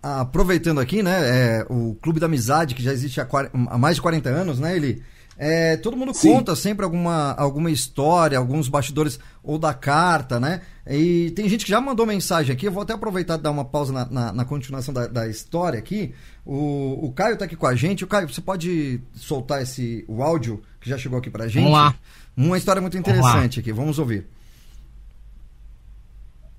Aproveitando 0.03 0.81
aqui, 0.81 1.03
né, 1.03 1.17
é, 1.61 1.67
o 1.71 1.95
Clube 2.03 2.21
da 2.21 2.27
Amizade, 2.27 2.75
que 2.75 2.83
já 2.83 2.93
existe 2.93 3.23
há, 3.23 3.27
há 3.71 3.79
mais 3.79 3.97
de 3.97 4.03
40 4.03 4.29
anos, 4.29 4.61
né, 4.61 4.77
ele 4.77 5.03
é, 5.41 5.77
todo 5.77 5.97
mundo 5.97 6.13
Sim. 6.13 6.33
conta 6.33 6.57
sempre 6.57 6.85
alguma, 6.85 7.33
alguma 7.35 7.71
história, 7.71 8.37
alguns 8.37 8.69
bastidores 8.69 9.21
ou 9.41 9.57
da 9.57 9.73
carta, 9.73 10.41
né? 10.41 10.63
E 10.85 11.31
tem 11.31 11.49
gente 11.49 11.65
que 11.65 11.71
já 11.71 11.81
mandou 11.81 12.05
mensagem 12.05 12.53
aqui. 12.53 12.67
Eu 12.67 12.73
vou 12.73 12.83
até 12.83 12.93
aproveitar 12.93 13.39
e 13.39 13.43
dar 13.43 13.53
uma 13.53 13.65
pausa 13.65 13.93
na, 13.93 14.05
na, 14.07 14.33
na 14.33 14.45
continuação 14.45 14.93
da, 14.93 15.07
da, 15.07 15.29
história 15.29 15.79
aqui. 15.79 16.13
O, 16.45 17.07
o 17.07 17.13
Caio 17.13 17.35
está 17.35 17.45
aqui 17.45 17.55
com 17.55 17.69
a 17.69 17.77
gente. 17.77 18.03
O 18.03 18.09
Caio, 18.09 18.29
você 18.29 18.41
pode 18.41 19.01
soltar 19.15 19.63
esse 19.63 20.05
o 20.09 20.25
áudio 20.25 20.61
que 20.81 20.91
já 20.91 20.99
chegou 20.99 21.21
aqui 21.21 21.31
pra 21.31 21.47
gente? 21.47 21.63
Vamos 21.63 21.79
lá. 21.79 21.95
Uma 22.37 22.59
história 22.59 22.83
muito 22.83 22.99
interessante 22.99 23.61
aqui. 23.61 23.73
Vamos 23.73 24.01
ouvir. 24.01 24.27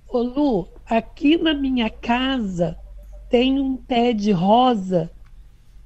Ô 0.08 0.22
Lu, 0.22 0.70
aqui 0.86 1.38
na 1.38 1.54
minha 1.54 1.90
casa 1.90 2.78
tem 3.30 3.60
um 3.60 3.76
pé 3.76 4.14
de 4.14 4.32
rosa 4.32 5.12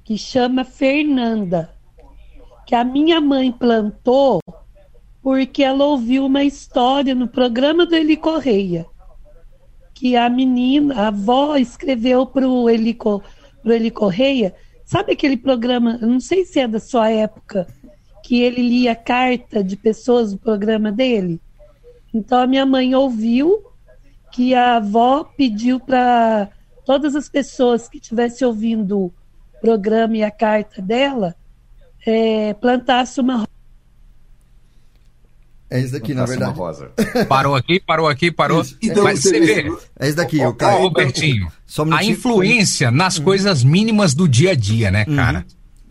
que 0.04 0.16
chama 0.16 0.64
Fernanda 0.64 1.73
que 2.66 2.74
a 2.74 2.84
minha 2.84 3.20
mãe 3.20 3.52
plantou 3.52 4.40
porque 5.22 5.62
ela 5.62 5.86
ouviu 5.86 6.26
uma 6.26 6.44
história 6.44 7.14
no 7.14 7.26
programa 7.26 7.86
do 7.86 7.94
Eli 7.94 8.16
Correia, 8.16 8.84
que 9.94 10.16
a 10.16 10.28
menina, 10.28 10.94
a 10.94 11.08
avó 11.08 11.56
escreveu 11.56 12.26
para 12.26 12.46
o 12.46 12.68
Eli, 12.68 12.92
pro 12.92 13.22
Eli 13.64 13.90
Correia, 13.90 14.54
sabe 14.84 15.12
aquele 15.12 15.38
programa, 15.38 15.96
não 15.96 16.20
sei 16.20 16.44
se 16.44 16.60
é 16.60 16.68
da 16.68 16.78
sua 16.78 17.10
época, 17.10 17.66
que 18.22 18.42
ele 18.42 18.60
lia 18.60 18.94
carta 18.94 19.64
de 19.64 19.76
pessoas 19.76 20.32
do 20.32 20.38
programa 20.38 20.92
dele? 20.92 21.40
Então 22.12 22.38
a 22.38 22.46
minha 22.46 22.66
mãe 22.66 22.94
ouviu 22.94 23.64
que 24.30 24.54
a 24.54 24.76
avó 24.76 25.24
pediu 25.24 25.80
para 25.80 26.50
todas 26.84 27.16
as 27.16 27.30
pessoas 27.30 27.88
que 27.88 27.96
estivessem 27.96 28.46
ouvindo 28.46 29.06
o 29.06 29.14
programa 29.60 30.18
e 30.18 30.22
a 30.22 30.30
carta 30.30 30.82
dela 30.82 31.34
é, 32.06 32.54
plantasse 32.54 33.20
uma 33.20 33.46
É 35.70 35.80
esse 35.80 35.92
daqui, 35.92 36.14
na 36.14 36.24
verdade. 36.24 36.56
Rosa. 36.56 36.90
Parou 37.28 37.56
aqui, 37.56 37.80
parou 37.80 38.06
aqui, 38.08 38.30
parou. 38.30 38.62
Então, 38.82 39.02
Mas 39.04 39.20
você 39.22 39.40
vê- 39.40 39.68
É 39.98 40.06
esse 40.06 40.16
daqui, 40.16 40.38
o. 40.44 40.50
Ô, 40.50 40.76
Robertinho, 40.82 41.50
Só 41.66 41.82
um 41.84 41.92
a 41.92 42.04
influência 42.04 42.90
nas 42.90 43.18
coisas 43.18 43.64
mínimas 43.64 44.14
do 44.14 44.28
dia 44.28 44.52
a 44.52 44.54
dia, 44.54 44.90
né, 44.90 45.04
cara? 45.04 45.44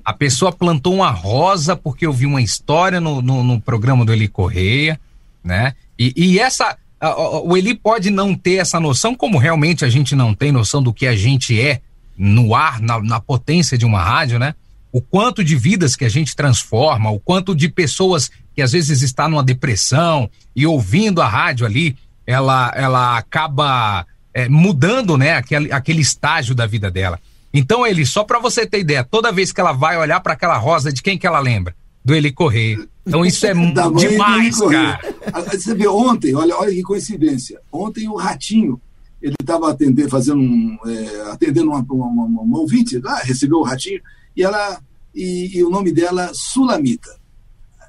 A 0.05 0.13
pessoa 0.13 0.51
plantou 0.51 0.93
uma 0.93 1.09
rosa 1.11 1.75
porque 1.75 2.05
eu 2.05 2.11
vi 2.13 2.25
uma 2.25 2.41
história 2.41 2.99
no, 2.99 3.21
no, 3.21 3.41
no 3.43 3.59
programa 3.61 4.03
do 4.05 4.11
Eli 4.13 4.27
Correia, 4.27 4.99
né? 5.43 5.73
E, 5.97 6.13
e 6.15 6.39
essa. 6.39 6.77
a- 6.99 7.07
a- 7.07 7.41
o 7.41 7.55
Eli 7.57 7.73
pode 7.73 8.09
não 8.09 8.35
ter 8.35 8.55
essa 8.55 8.79
noção, 8.79 9.15
como 9.15 9.37
realmente 9.37 9.83
a 9.83 9.89
gente 9.89 10.15
não 10.15 10.33
tem 10.33 10.51
noção 10.51 10.81
do 10.83 10.93
que 10.93 11.07
a 11.07 11.15
gente 11.15 11.59
é 11.59 11.81
no 12.17 12.53
ar, 12.53 12.79
na, 12.79 13.01
na 13.01 13.19
potência 13.19 13.77
de 13.77 13.85
uma 13.85 14.01
rádio, 14.03 14.37
né? 14.39 14.55
O 14.93 15.01
quanto 15.01 15.43
de 15.43 15.55
vidas 15.55 15.95
que 15.95 16.05
a 16.05 16.09
gente 16.09 16.35
transforma, 16.35 17.09
o 17.09 17.19
quanto 17.19 17.55
de 17.55 17.67
pessoas 17.67 18.29
que 18.55 18.61
às 18.61 18.71
vezes 18.71 19.01
está 19.01 19.27
numa 19.27 19.43
depressão 19.43 20.29
e 20.55 20.67
ouvindo 20.67 21.19
a 21.19 21.27
rádio 21.27 21.65
ali, 21.65 21.97
ela, 22.27 22.71
ela 22.75 23.17
acaba 23.17 24.05
é, 24.31 24.47
mudando, 24.47 25.17
né, 25.17 25.33
aquele, 25.33 25.71
aquele 25.71 26.01
estágio 26.01 26.53
da 26.53 26.67
vida 26.67 26.91
dela. 26.91 27.19
Então, 27.51 27.85
ele, 27.85 28.05
só 28.05 28.23
para 28.23 28.37
você 28.39 28.65
ter 28.67 28.79
ideia, 28.79 29.03
toda 29.03 29.31
vez 29.31 29.51
que 29.51 29.59
ela 29.59 29.71
vai 29.73 29.97
olhar 29.97 30.19
para 30.19 30.33
aquela 30.33 30.57
rosa, 30.57 30.93
de 30.93 31.01
quem 31.01 31.17
que 31.17 31.25
ela 31.25 31.39
lembra? 31.39 31.75
Do 32.05 32.13
Eli 32.13 32.31
Correia. 32.31 32.77
Então, 33.05 33.25
isso 33.25 33.45
é 33.47 33.53
demais, 33.97 34.57
correr. 34.57 34.75
cara. 34.75 35.15
Ah, 35.33 35.41
Você 35.41 35.73
vê, 35.73 35.87
ontem, 35.87 36.35
olha, 36.35 36.55
olha 36.55 36.71
que 36.71 36.83
coincidência. 36.83 37.59
Ontem 37.71 38.07
o 38.07 38.15
Ratinho, 38.15 38.79
ele 39.21 39.35
estava 39.39 39.71
atendendo, 39.71 40.09
fazendo 40.09 40.39
um, 40.39 40.77
é, 40.85 41.31
atendendo 41.31 41.69
uma, 41.69 41.79
uma, 41.89 42.07
uma, 42.07 42.41
uma 42.41 42.59
ouvinte, 42.59 42.99
lá, 42.99 43.19
recebeu 43.19 43.57
o 43.59 43.63
Ratinho, 43.63 44.01
e 44.35 44.43
ela 44.43 44.81
e, 45.13 45.57
e 45.57 45.63
o 45.63 45.69
nome 45.69 45.91
dela 45.91 46.31
Sulamita. 46.33 47.09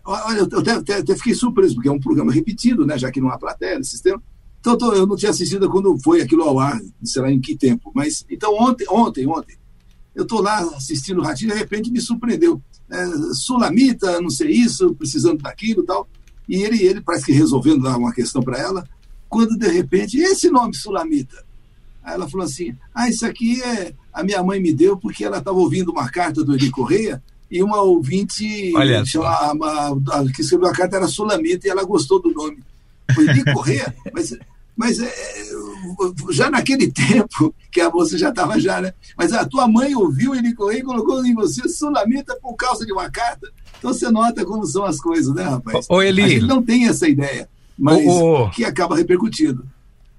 Olha, 0.05 0.41
eu 0.41 0.59
até, 0.61 0.73
até- 0.73 0.95
até 0.99 1.17
fiquei 1.17 1.35
surpreso, 1.35 1.75
porque 1.75 1.89
é 1.89 1.93
um 1.93 1.99
programa 2.01 2.31
repetido, 2.33 2.85
né, 2.85 2.99
já 2.99 3.11
que 3.11 3.21
não 3.21 3.31
há 3.31 3.39
plateia 3.39 3.79
no 3.79 3.85
sistema. 3.85 4.23
Então, 4.61 4.77
tô- 4.77 4.93
eu 4.93 5.07
não 5.07 5.17
tinha 5.17 5.31
assistido 5.31 5.69
quando 5.71 5.99
foi 6.03 6.21
aquilo 6.21 6.43
ao 6.43 6.59
ar, 6.59 6.79
sei 7.03 7.23
lá 7.23 7.31
em 7.31 7.41
que 7.41 7.57
tempo. 7.57 7.91
Mas, 7.95 8.25
então, 8.31 8.55
ontem, 8.55 8.87
ontem, 8.91 9.27
ontem, 9.27 9.57
eu 10.15 10.23
estou 10.25 10.43
lá 10.43 10.59
assistindo 10.77 11.21
o 11.21 11.25
Ratinho 11.25 11.53
de 11.53 11.59
repente 11.59 11.91
me 11.91 12.01
surpreendeu. 12.01 12.63
É, 12.91 13.07
Sulamita, 13.33 14.21
não 14.21 14.29
sei 14.31 14.51
isso, 14.51 14.95
precisando 14.95 15.43
daquilo 15.43 15.83
e 15.83 15.87
tal. 15.87 16.07
E 16.47 16.57
ele, 16.63 16.83
ele 16.83 17.01
parece 17.01 17.25
que 17.27 17.33
resolvendo 17.33 17.83
lá 17.83 17.97
uma 17.97 18.13
questão 18.13 18.43
para 18.43 18.59
ela, 18.59 18.87
quando 19.29 19.57
de 19.57 19.69
repente, 19.69 20.19
esse 20.19 20.51
nome 20.51 20.75
Sulamita. 20.77 21.43
Aí 22.03 22.15
ela 22.15 22.29
falou 22.29 22.45
assim: 22.47 22.77
Ah, 22.95 23.09
isso 23.09 23.25
aqui 23.27 23.63
é 23.63 23.95
a 24.15 24.23
minha 24.23 24.43
mãe 24.43 24.61
me 24.61 24.73
deu 24.73 24.97
porque 24.97 25.25
ela 25.25 25.39
estava 25.39 25.59
ouvindo 25.59 25.91
uma 25.91 26.09
carta 26.09 26.45
do 26.45 26.55
Eli 26.55 26.71
Correia 26.71 27.23
e 27.51 27.63
uma 27.63 27.83
ouvinte 27.83 28.73
Olha 28.77 29.05
chama- 29.05 29.29
a- 29.29 29.93
que 30.35 30.41
escreveu 30.43 30.69
a 30.69 30.73
carta 30.73 30.97
era 30.97 31.07
Sulamita 31.09 31.67
e 31.67 31.71
ela 31.71 31.85
gostou 31.85 32.23
do 32.23 32.33
nome. 32.33 32.59
Foi 33.15 33.29
Eli 33.29 33.45
Correia? 33.53 33.95
Mas, 34.15 34.37
mas 34.77 34.99
é, 34.99 35.13
já 36.31 36.51
naquele 36.51 36.91
tempo, 36.91 37.55
que 37.71 37.81
a 37.81 37.89
moça 37.91 38.19
já 38.19 38.31
estava 38.31 38.59
já, 38.59 38.81
né? 38.81 38.93
Mas 39.17 39.33
a 39.33 39.45
tua 39.45 39.69
mãe 39.69 39.95
ouviu 39.95 40.35
Eli 40.35 40.53
Correia 40.55 40.81
e 40.81 40.85
colocou 40.85 41.25
em 41.25 41.33
você 41.35 41.69
Sulamita 41.69 42.37
por 42.43 42.55
causa 42.57 42.85
de 42.85 42.93
uma 42.93 43.09
carta. 43.11 43.49
Então 43.79 43.93
você 43.93 44.11
nota 44.11 44.45
como 44.45 44.67
são 44.67 44.85
as 44.85 44.99
coisas, 44.99 45.33
né, 45.35 45.45
rapaz? 45.45 45.87
Ô, 45.89 46.03
Eli. 46.03 46.23
A 46.23 46.29
gente 46.29 46.47
não 46.47 46.61
tem 46.63 46.89
essa 46.89 47.09
ideia, 47.09 47.49
mas 47.79 48.05
Ô, 48.07 48.45
ô. 48.47 48.51
que 48.51 48.65
acaba 48.65 48.97
repercutindo. 48.97 49.65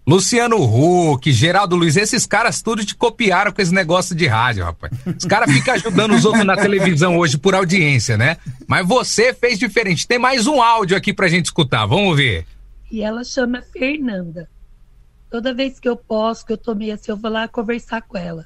Luciano 0.08 0.58
Huck, 0.58 1.32
Geraldo 1.32 1.76
Luiz, 1.76 1.98
esses 1.98 2.28
caras 2.28 2.62
tudo 2.62 2.86
te 2.86 2.96
copiaram 2.96 3.52
com 3.52 3.60
esse 3.60 3.74
negócio 3.74 4.16
de 4.16 4.28
rádio, 4.28 4.64
rapaz. 4.64 4.92
Os 5.18 5.26
caras 5.26 5.52
ficam 5.52 5.74
ajudando 5.74 6.14
os 6.14 6.26
outros 6.26 6.46
na 6.46 6.56
televisão 6.56 7.18
hoje 7.18 7.40
por 7.40 7.56
audiência, 7.56 8.16
né? 8.16 8.38
Mas 8.68 8.88
você 8.88 9.34
fez 9.34 9.58
diferente. 9.58 10.08
Tem 10.08 10.20
mais 10.20 10.46
um 10.46 10.62
áudio 10.62 10.96
aqui 10.96 11.12
pra 11.12 11.28
gente 11.28 11.46
escutar, 11.46 11.88
vamos 11.88 12.16
ver. 12.18 12.46
E 12.92 13.02
ela 13.02 13.24
chama 13.24 13.64
Fernanda. 13.74 14.48
Toda 15.32 15.56
vez 15.56 15.80
que 15.80 15.90
eu 15.90 15.98
posso, 15.98 16.46
que 16.46 16.54
eu 16.54 16.58
tomei 16.58 16.92
assim, 16.92 17.12
eu 17.12 17.18
vou 17.18 17.32
lá 17.32 17.48
conversar 17.48 18.04
com 18.04 18.16
ela. 18.16 18.46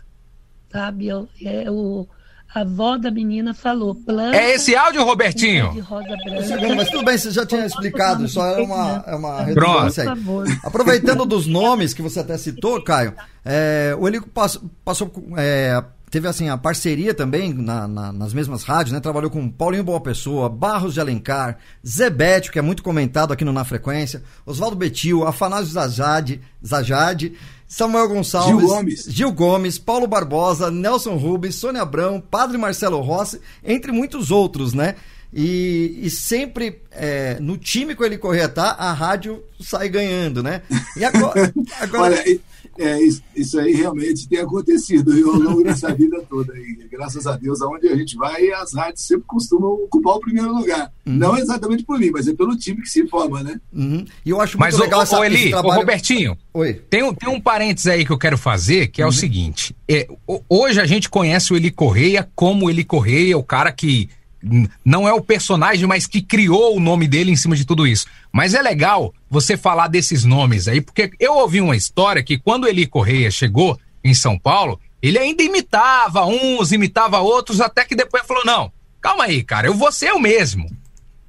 Sabe? 0.72 1.08
Eu, 1.08 1.28
é, 1.44 1.70
o, 1.70 2.08
a 2.54 2.62
avó 2.62 2.98
da 2.98 3.12
menina 3.12 3.54
falou. 3.54 3.94
Planta 3.96 4.36
É 4.36 4.56
esse 4.56 4.76
áudio, 4.76 5.04
Robertinho? 5.04 5.72
de 5.74 5.80
rosa 5.82 6.08
Segundo, 6.44 6.60
branca. 6.60 6.76
mas 6.76 6.90
tudo 6.90 7.06
bem, 7.06 7.18
você 7.18 7.32
já 7.32 7.46
tinha 7.46 7.66
explicado, 7.66 8.28
só 8.28 8.46
é 8.48 8.62
uma, 8.62 9.04
é 9.08 9.16
uma 9.16 9.38
Por 9.38 9.46
redundância 9.46 10.04
aí. 10.04 10.10
favor. 10.10 10.46
Aproveitando 10.64 11.26
dos 11.26 11.46
nomes 11.48 11.94
que 11.94 12.02
você 12.02 12.20
até 12.22 12.38
citou, 12.38 12.84
Caio, 12.84 13.14
é, 13.46 13.96
o 14.00 14.08
Elico 14.08 14.28
passou, 14.30 14.62
passou 14.84 15.12
é, 15.38 15.84
teve 16.10 16.28
assim 16.28 16.50
a 16.50 16.58
parceria 16.58 17.14
também 17.14 17.54
na- 17.54 17.88
na- 17.88 18.12
nas 18.12 18.34
mesmas 18.34 18.64
rádios, 18.64 18.92
né? 18.94 19.00
Trabalhou 19.00 19.30
com 19.30 19.48
Paulinho 19.48 19.84
Boa 19.84 20.02
Pessoa, 20.02 20.50
Barros 20.50 20.96
de 20.96 21.00
Alencar, 21.00 21.58
Zebete, 21.88 22.52
que 22.52 22.58
é 22.58 22.64
muito 22.64 22.82
comentado 22.82 23.32
aqui 23.32 23.46
no 23.46 23.54
Na 23.54 23.64
Frequência, 23.64 24.24
Oswaldo 24.44 24.76
Betil, 24.76 25.24
Afanásio 25.28 25.68
Zajade, 25.72 26.42
Zajade 26.66 27.34
Samuel 27.70 28.08
Gonçalves, 28.10 28.60
Gil 28.60 28.68
Gomes. 28.68 29.06
Gil 29.08 29.32
Gomes, 29.32 29.78
Paulo 29.78 30.08
Barbosa, 30.08 30.72
Nelson 30.72 31.16
Rubens, 31.18 31.54
Sônia 31.54 31.84
Abrão, 31.84 32.20
Padre 32.20 32.58
Marcelo 32.58 33.00
Rossi, 33.00 33.40
entre 33.64 33.92
muitos 33.92 34.32
outros, 34.32 34.74
né? 34.74 34.96
E, 35.32 36.00
e 36.02 36.10
sempre 36.10 36.82
é, 36.92 37.38
no 37.40 37.56
time 37.56 37.96
que 37.96 38.04
ele 38.04 38.18
corria 38.18 38.50
tá, 38.50 38.72
a 38.72 38.92
rádio 38.92 39.44
sai 39.62 39.88
ganhando, 39.88 40.42
né? 40.42 40.64
E 40.98 41.06
agora, 41.06 41.54
agora 41.80 42.16
Olha, 42.16 42.40
é, 42.80 43.02
isso, 43.36 43.60
aí 43.60 43.74
realmente 43.74 44.28
tem 44.28 44.40
acontecido 44.40 45.12
viu, 45.14 45.32
ao 45.32 45.40
longo 45.40 45.64
dessa 45.64 45.94
vida 45.96 46.22
toda. 46.30 46.58
E, 46.58 46.88
graças 46.90 47.28
a 47.28 47.36
Deus, 47.36 47.62
aonde 47.62 47.88
a 47.88 47.96
gente 47.96 48.16
vai, 48.16 48.50
as 48.52 48.74
rádios 48.74 49.06
sempre 49.06 49.26
costumam 49.28 49.72
ocupar 49.72 50.16
o 50.16 50.20
primeiro 50.20 50.54
lugar. 50.56 50.92
Não 51.06 51.38
exatamente 51.38 51.84
por 51.84 52.00
mim, 52.00 52.10
mas 52.12 52.28
é 52.28 52.34
pelo 52.34 52.56
time 52.56 52.82
que 52.82 52.90
se 52.90 53.06
forma, 53.08 53.44
né? 53.44 53.60
Uhum. 53.74 54.06
E 54.26 54.30
eu 54.30 54.40
acho 54.40 54.58
muito 54.58 54.72
Mas, 54.72 54.80
legal 54.80 55.00
ô, 55.00 55.04
essa, 55.04 55.16
esse 55.28 55.36
Eli, 55.36 55.50
trabalho. 55.50 55.80
Robertinho, 55.80 56.38
Oi. 56.54 56.74
Tem, 56.90 57.04
um- 57.04 57.14
tem 57.14 57.30
um 57.30 57.40
parênteses 57.42 57.88
aí 57.88 58.06
que 58.06 58.12
eu 58.12 58.18
quero 58.18 58.38
fazer, 58.38 58.88
que 58.88 59.02
é 59.02 59.06
o 59.08 59.12
seguinte: 59.12 59.76
é, 59.88 60.08
ho- 60.28 60.42
hoje 60.50 60.80
a 60.80 60.86
gente 60.86 61.10
conhece 61.10 61.52
o 61.52 61.56
Eli 61.58 61.72
Correia 61.72 62.30
como 62.36 62.70
Eli 62.70 62.84
Correia, 62.84 63.38
o 63.38 63.44
cara 63.44 63.72
que 63.72 64.08
não 64.84 65.08
é 65.08 65.14
o 65.14 65.22
personagem, 65.22 65.86
mas 65.86 66.08
que 66.08 66.22
criou 66.22 66.76
o 66.76 66.80
nome 66.80 67.08
dele 67.08 67.32
em 67.32 67.36
cima 67.36 67.56
de 67.56 67.66
tudo 67.66 67.86
isso. 67.86 68.08
Mas 68.32 68.54
é 68.54 68.62
legal 68.62 69.14
você 69.30 69.58
falar 69.58 69.88
desses 69.88 70.24
nomes 70.24 70.68
aí, 70.68 70.82
porque 70.82 71.12
eu 71.20 71.34
ouvi 71.34 71.62
uma 71.62 71.76
história 71.76 72.24
que 72.24 72.38
quando 72.38 72.68
Eli 72.68 72.86
Correia 72.86 73.30
chegou 73.30 73.80
em 74.04 74.14
São 74.14 74.38
Paulo, 74.38 74.80
ele 75.02 75.18
ainda 75.18 75.44
imitava 75.44 76.26
uns, 76.26 76.72
imitava 76.72 77.20
outros, 77.20 77.62
até 77.62 77.86
que 77.86 77.96
depois 77.96 78.26
falou: 78.26 78.46
não, 78.46 78.72
calma 79.02 79.26
aí, 79.26 79.44
cara, 79.44 79.68
eu 79.68 79.74
vou 79.74 79.92
ser 79.92 80.10
eu 80.10 80.20
mesmo. 80.20 80.70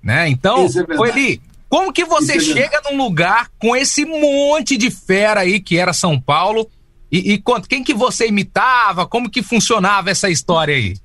Né? 0.02 0.28
Então, 0.28 0.66
é 0.66 1.08
Eli, 1.08 1.42
como 1.68 1.92
que 1.92 2.04
você 2.04 2.36
é 2.36 2.40
chega 2.40 2.80
num 2.90 2.96
lugar 2.96 3.50
com 3.58 3.76
esse 3.76 4.04
monte 4.04 4.76
de 4.76 4.90
fera 4.90 5.40
aí 5.40 5.60
que 5.60 5.76
era 5.76 5.92
São 5.92 6.20
Paulo 6.20 6.68
e, 7.10 7.34
e 7.34 7.42
quem 7.68 7.82
que 7.82 7.92
você 7.92 8.28
imitava? 8.28 9.06
Como 9.06 9.28
que 9.28 9.42
funcionava 9.42 10.10
essa 10.10 10.30
história 10.30 10.74
aí? 10.74 10.96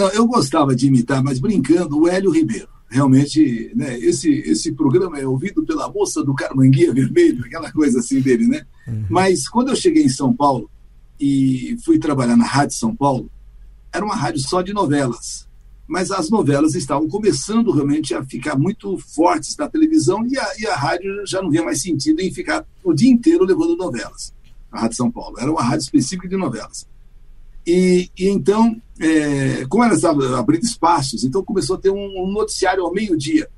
Não, 0.00 0.08
eu 0.08 0.26
gostava 0.26 0.74
de 0.74 0.86
imitar, 0.86 1.22
mas 1.22 1.38
brincando, 1.38 2.00
o 2.00 2.08
Hélio 2.08 2.30
Ribeiro. 2.30 2.68
Realmente, 2.88 3.70
né, 3.76 3.98
esse, 3.98 4.30
esse 4.30 4.72
programa 4.72 5.18
é 5.18 5.26
ouvido 5.26 5.62
pela 5.62 5.92
moça 5.92 6.24
do 6.24 6.34
Carmanguia 6.34 6.90
Vermelho, 6.90 7.44
aquela 7.44 7.70
coisa 7.70 7.98
assim 7.98 8.18
dele, 8.18 8.46
né? 8.46 8.64
Mas 9.10 9.46
quando 9.46 9.68
eu 9.68 9.76
cheguei 9.76 10.02
em 10.02 10.08
São 10.08 10.34
Paulo 10.34 10.70
e 11.20 11.76
fui 11.84 11.98
trabalhar 11.98 12.34
na 12.34 12.46
Rádio 12.46 12.78
São 12.78 12.96
Paulo, 12.96 13.30
era 13.92 14.02
uma 14.02 14.16
rádio 14.16 14.40
só 14.40 14.62
de 14.62 14.72
novelas. 14.72 15.46
Mas 15.86 16.10
as 16.10 16.30
novelas 16.30 16.74
estavam 16.74 17.06
começando 17.06 17.70
realmente 17.70 18.14
a 18.14 18.24
ficar 18.24 18.56
muito 18.56 18.96
fortes 19.14 19.54
na 19.54 19.68
televisão 19.68 20.26
e 20.26 20.38
a, 20.38 20.48
e 20.60 20.66
a 20.66 20.76
rádio 20.76 21.26
já 21.26 21.42
não 21.42 21.50
via 21.50 21.62
mais 21.62 21.82
sentido 21.82 22.20
em 22.20 22.32
ficar 22.32 22.64
o 22.82 22.94
dia 22.94 23.10
inteiro 23.10 23.44
levando 23.44 23.76
novelas. 23.76 24.32
A 24.72 24.80
Rádio 24.80 24.96
São 24.96 25.10
Paulo. 25.10 25.38
Era 25.38 25.50
uma 25.50 25.62
rádio 25.62 25.82
específica 25.82 26.26
de 26.26 26.38
novelas. 26.38 26.86
E, 27.66 28.10
e 28.18 28.28
então, 28.28 28.80
é, 29.00 29.64
como 29.66 29.82
ela 29.82 29.94
estava 29.94 30.38
abrindo 30.38 30.62
espaços, 30.64 31.24
então 31.24 31.42
começou 31.42 31.76
a 31.76 31.80
ter 31.80 31.90
um, 31.90 32.24
um 32.24 32.30
noticiário 32.30 32.84
ao 32.84 32.92
meio-dia. 32.92 33.48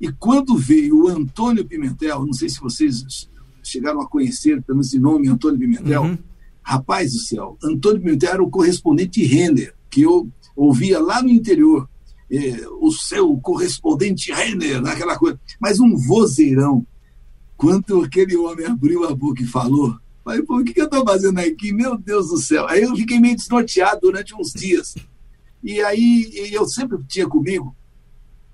E 0.00 0.10
quando 0.12 0.56
veio 0.56 1.04
o 1.04 1.08
Antônio 1.08 1.64
Pimentel, 1.64 2.26
não 2.26 2.32
sei 2.32 2.48
se 2.48 2.60
vocês 2.60 3.28
chegaram 3.62 4.00
a 4.00 4.08
conhecer, 4.08 4.60
pelo 4.62 4.78
menos 4.78 4.90
de 4.90 4.98
nome, 4.98 5.28
Antônio 5.28 5.58
Pimentel, 5.58 6.02
Uhum. 6.02 6.18
rapaz 6.62 7.12
do 7.12 7.20
céu, 7.20 7.56
Antônio 7.62 8.00
Pimentel 8.02 8.30
era 8.32 8.42
o 8.42 8.50
correspondente 8.50 9.24
Renner, 9.24 9.72
que 9.88 10.02
eu 10.02 10.28
ouvia 10.56 11.00
lá 11.00 11.22
no 11.22 11.28
interior. 11.30 11.88
É, 12.30 12.66
o 12.80 12.90
seu 12.90 13.36
correspondente 13.36 14.32
Renner, 14.32 14.84
aquela 14.86 15.16
coisa. 15.18 15.38
Mas 15.60 15.78
um 15.78 15.94
vozeirão. 15.96 16.84
Quando 17.56 18.02
aquele 18.02 18.36
homem 18.36 18.66
abriu 18.66 19.04
a 19.04 19.14
boca 19.14 19.42
e 19.42 19.46
falou, 19.46 19.94
falei, 20.24 20.42
pô, 20.42 20.58
o 20.58 20.64
que, 20.64 20.74
que 20.74 20.80
eu 20.80 20.86
estou 20.86 21.04
fazendo 21.04 21.38
aqui? 21.38 21.72
Meu 21.72 21.96
Deus 21.98 22.28
do 22.28 22.36
céu. 22.38 22.66
Aí 22.68 22.82
eu 22.82 22.94
fiquei 22.96 23.18
meio 23.18 23.36
desnorteado 23.36 24.00
durante 24.02 24.34
uns 24.34 24.52
dias. 24.52 24.94
E 25.62 25.80
aí 25.82 26.50
eu 26.52 26.66
sempre 26.66 26.98
tinha 27.08 27.28
comigo 27.28 27.74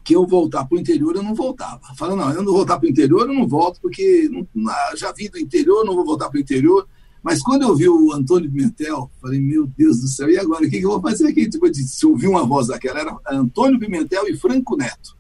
que 0.04 0.14
eu 0.14 0.26
voltar 0.26 0.64
para 0.64 0.76
o 0.76 0.80
interior, 0.80 1.16
eu 1.16 1.22
não 1.22 1.34
voltava. 1.34 1.80
Falando, 1.96 2.20
não, 2.20 2.32
eu 2.32 2.42
não 2.42 2.52
voltar 2.52 2.78
para 2.78 2.86
o 2.86 2.90
interior, 2.90 3.28
eu 3.28 3.34
não 3.34 3.46
volto, 3.46 3.78
porque 3.80 4.28
não- 4.54 4.72
já 4.96 5.12
vim 5.12 5.28
do 5.28 5.38
interior, 5.38 5.84
não 5.84 5.94
vou 5.94 6.04
voltar 6.04 6.30
para 6.30 6.38
o 6.38 6.40
interior. 6.40 6.88
Mas 7.22 7.42
quando 7.42 7.62
eu 7.62 7.76
vi 7.76 7.88
o 7.88 8.12
Antônio 8.12 8.50
Pimentel, 8.50 9.10
falei, 9.20 9.40
meu 9.40 9.66
Deus 9.66 10.00
do 10.00 10.08
céu, 10.08 10.30
e 10.30 10.38
agora? 10.38 10.66
O 10.66 10.70
que, 10.70 10.78
que 10.78 10.86
eu 10.86 10.90
vou 10.92 11.02
fazer 11.02 11.28
aqui? 11.28 11.46
De 11.46 11.82
se 11.82 12.06
ouvir 12.06 12.28
uma 12.28 12.46
voz 12.46 12.68
daquela, 12.68 13.00
era 13.00 13.18
Antônio 13.30 13.78
Pimentel 13.78 14.26
e 14.28 14.36
Franco 14.36 14.76
Neto. 14.76 15.16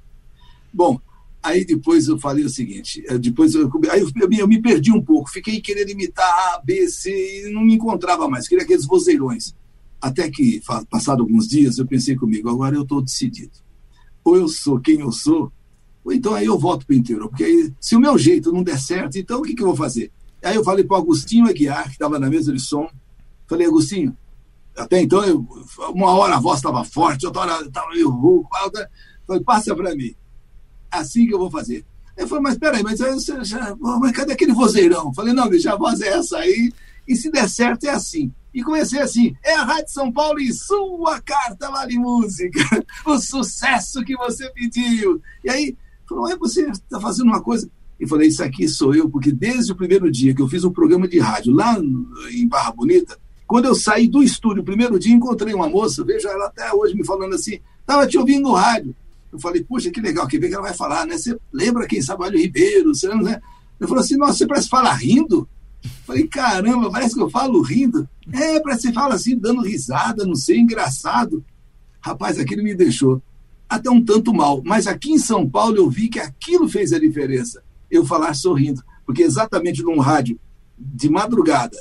Bom, 0.72 0.98
Aí 1.42 1.64
depois 1.64 2.08
eu 2.08 2.18
falei 2.18 2.44
o 2.44 2.50
seguinte, 2.50 3.02
eh, 3.06 3.16
depois 3.16 3.54
eu, 3.54 3.70
aí 3.90 4.00
eu, 4.00 4.10
eu, 4.38 4.48
me 4.48 4.60
perdi 4.60 4.90
um 4.92 5.00
pouco, 5.00 5.30
fiquei 5.30 5.60
querendo 5.60 5.90
imitar 5.90 6.26
A, 6.26 6.60
B, 6.62 6.88
C 6.88 7.46
e 7.46 7.52
não 7.52 7.62
me 7.62 7.74
encontrava 7.74 8.28
mais, 8.28 8.48
queria 8.48 8.64
aqueles 8.64 8.84
vozeirões. 8.84 9.54
Até 10.00 10.30
que, 10.30 10.60
passado 10.90 11.22
alguns 11.22 11.48
dias, 11.48 11.78
eu 11.78 11.86
pensei 11.86 12.16
comigo, 12.16 12.48
agora 12.48 12.74
eu 12.76 12.82
estou 12.82 13.02
decidido. 13.02 13.52
Ou 14.24 14.36
eu 14.36 14.48
sou 14.48 14.80
quem 14.80 15.00
eu 15.00 15.10
sou, 15.10 15.52
ou 16.04 16.12
então 16.12 16.34
aí 16.34 16.46
eu 16.46 16.58
volto 16.58 16.86
para 16.86 16.94
o 16.94 16.98
interior. 16.98 17.28
Porque 17.28 17.44
aí, 17.44 17.72
se 17.80 17.96
o 17.96 18.00
meu 18.00 18.16
jeito 18.18 18.52
não 18.52 18.62
der 18.62 18.78
certo, 18.78 19.16
então 19.16 19.40
o 19.40 19.42
que, 19.42 19.54
que 19.54 19.62
eu 19.62 19.66
vou 19.66 19.76
fazer? 19.76 20.10
Aí 20.42 20.54
eu 20.54 20.64
falei 20.64 20.84
para 20.84 20.96
o 20.96 21.00
Agostinho 21.00 21.48
Aguiar, 21.48 21.84
que 21.84 21.92
estava 21.92 22.18
na 22.18 22.28
mesa 22.28 22.52
de 22.52 22.60
som, 22.60 22.88
falei, 23.46 23.66
Agostinho, 23.66 24.16
até 24.76 25.00
então, 25.00 25.24
eu, 25.24 25.44
uma 25.92 26.12
hora 26.12 26.36
a 26.36 26.40
voz 26.40 26.58
estava 26.58 26.84
forte, 26.84 27.26
outra 27.26 27.42
hora 27.42 27.66
estava 27.66 27.90
meio 27.90 28.10
rouco, 28.10 28.48
falei, 29.26 29.42
passa 29.42 29.74
para 29.74 29.94
mim 29.96 30.14
assim 30.90 31.26
que 31.26 31.34
eu 31.34 31.38
vou 31.38 31.50
fazer. 31.50 31.84
Ele 32.16 32.26
falou, 32.26 32.42
mas 32.42 32.58
peraí, 32.58 32.82
mas, 32.82 32.98
você 32.98 33.44
já, 33.44 33.76
mas 33.78 34.12
cadê 34.12 34.32
aquele 34.32 34.52
vozeirão? 34.52 35.14
Falei, 35.14 35.32
não, 35.32 35.48
bicho, 35.48 35.70
a 35.70 35.76
voz 35.76 36.00
é 36.00 36.08
essa 36.08 36.38
aí, 36.38 36.72
e 37.06 37.14
se 37.14 37.30
der 37.30 37.48
certo 37.48 37.84
é 37.84 37.90
assim. 37.90 38.32
E 38.52 38.62
comecei 38.62 39.00
assim, 39.00 39.34
é 39.44 39.54
a 39.54 39.62
Rádio 39.62 39.92
São 39.92 40.10
Paulo 40.10 40.40
e 40.40 40.52
sua 40.52 41.20
carta 41.20 41.70
vale 41.70 41.96
música, 41.96 42.60
o 43.06 43.18
sucesso 43.18 44.04
que 44.04 44.16
você 44.16 44.50
pediu. 44.50 45.22
E 45.44 45.50
aí, 45.50 45.76
falou, 46.08 46.28
é 46.28 46.36
você 46.36 46.68
está 46.68 47.00
fazendo 47.00 47.28
uma 47.28 47.40
coisa. 47.40 47.70
E 48.00 48.06
falei, 48.06 48.28
isso 48.28 48.42
aqui 48.42 48.68
sou 48.68 48.94
eu, 48.94 49.08
porque 49.08 49.30
desde 49.30 49.72
o 49.72 49.76
primeiro 49.76 50.10
dia 50.10 50.34
que 50.34 50.42
eu 50.42 50.48
fiz 50.48 50.64
um 50.64 50.72
programa 50.72 51.06
de 51.06 51.18
rádio 51.18 51.52
lá 51.52 51.78
em 52.32 52.48
Barra 52.48 52.72
Bonita, 52.72 53.18
quando 53.46 53.64
eu 53.64 53.74
saí 53.74 54.06
do 54.06 54.22
estúdio, 54.22 54.62
o 54.62 54.64
primeiro 54.64 54.98
dia, 54.98 55.14
encontrei 55.14 55.54
uma 55.54 55.68
moça, 55.68 56.04
vejo 56.04 56.28
ela 56.28 56.46
até 56.46 56.72
hoje 56.72 56.94
me 56.94 57.04
falando 57.04 57.34
assim, 57.34 57.60
estava 57.80 58.06
te 58.06 58.18
ouvindo 58.18 58.42
no 58.42 58.54
rádio. 58.54 58.94
Eu 59.32 59.38
falei, 59.38 59.62
puxa, 59.62 59.90
que 59.90 60.00
legal, 60.00 60.26
que 60.26 60.38
bem 60.38 60.48
que 60.48 60.54
ela 60.54 60.64
vai 60.64 60.74
falar, 60.74 61.06
né? 61.06 61.16
Você 61.16 61.36
lembra 61.52 61.86
quem 61.86 62.00
Sabalho 62.00 62.38
Ribeiro? 62.38 62.94
Você 62.94 63.08
não, 63.08 63.22
né? 63.22 63.40
Eu 63.78 63.86
falei 63.86 64.02
assim, 64.02 64.16
nossa, 64.16 64.38
você 64.38 64.46
parece 64.46 64.68
falar 64.68 64.94
rindo? 64.94 65.48
Eu 65.84 65.90
falei, 66.06 66.26
caramba, 66.26 66.90
parece 66.90 67.14
que 67.14 67.22
eu 67.22 67.30
falo 67.30 67.60
rindo. 67.62 68.08
É, 68.32 68.60
parece 68.60 68.82
que 68.82 68.88
você 68.88 68.92
fala 68.92 69.14
assim, 69.14 69.36
dando 69.36 69.62
risada, 69.62 70.24
não 70.24 70.34
sei, 70.34 70.58
engraçado. 70.58 71.44
Rapaz, 72.00 72.38
aquilo 72.38 72.62
me 72.62 72.74
deixou 72.74 73.22
até 73.68 73.90
um 73.90 74.02
tanto 74.02 74.32
mal. 74.32 74.62
Mas 74.64 74.86
aqui 74.86 75.12
em 75.12 75.18
São 75.18 75.48
Paulo 75.48 75.76
eu 75.76 75.90
vi 75.90 76.08
que 76.08 76.18
aquilo 76.18 76.68
fez 76.68 76.92
a 76.92 76.98
diferença. 76.98 77.62
Eu 77.90 78.04
falar 78.04 78.34
sorrindo. 78.34 78.82
Porque 79.04 79.22
exatamente 79.22 79.82
num 79.82 79.98
rádio 79.98 80.38
de 80.76 81.08
madrugada, 81.08 81.76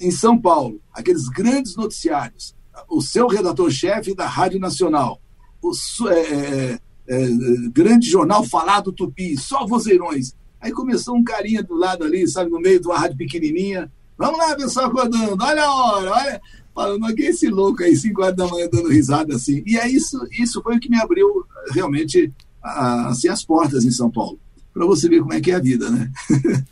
em 0.00 0.10
São 0.10 0.38
Paulo, 0.38 0.80
aqueles 0.92 1.28
grandes 1.28 1.74
noticiários, 1.74 2.54
o 2.88 3.00
seu 3.00 3.26
redator-chefe 3.26 4.14
da 4.14 4.26
Rádio 4.26 4.60
Nacional, 4.60 5.20
o, 5.62 5.72
é, 6.08 6.78
é 7.08 7.22
é, 7.22 7.28
grande 7.72 8.08
jornal 8.08 8.44
falado 8.44 8.92
tupi, 8.92 9.36
só 9.36 9.66
vozeirões. 9.66 10.34
Aí 10.60 10.72
começou 10.72 11.16
um 11.16 11.24
carinha 11.24 11.62
do 11.62 11.74
lado 11.74 12.04
ali, 12.04 12.26
sabe, 12.26 12.50
no 12.50 12.60
meio 12.60 12.80
de 12.80 12.86
uma 12.86 12.98
rádio 12.98 13.16
pequenininha. 13.16 13.90
Vamos 14.18 14.38
lá, 14.38 14.54
pessoal, 14.56 14.86
acordando, 14.86 15.36
olha 15.42 15.64
a 15.64 15.74
hora, 15.74 16.10
olha. 16.12 16.40
Falando, 16.74 17.14
que 17.14 17.22
esse 17.22 17.48
louco 17.48 17.82
aí, 17.82 17.96
5 17.96 18.22
horas 18.22 18.36
da 18.36 18.46
manhã, 18.46 18.68
dando 18.70 18.90
risada 18.90 19.34
assim. 19.34 19.62
E 19.64 19.78
é 19.78 19.88
isso, 19.88 20.18
isso 20.30 20.62
foi 20.62 20.76
o 20.76 20.80
que 20.80 20.90
me 20.90 21.00
abriu 21.00 21.46
realmente 21.72 22.30
assim, 22.62 23.28
as 23.28 23.42
portas 23.42 23.84
em 23.84 23.90
São 23.90 24.10
Paulo. 24.10 24.38
Para 24.74 24.84
você 24.84 25.08
ver 25.08 25.20
como 25.20 25.32
é 25.32 25.40
que 25.40 25.50
é 25.50 25.54
a 25.54 25.60
vida, 25.60 25.90
né? 25.90 26.10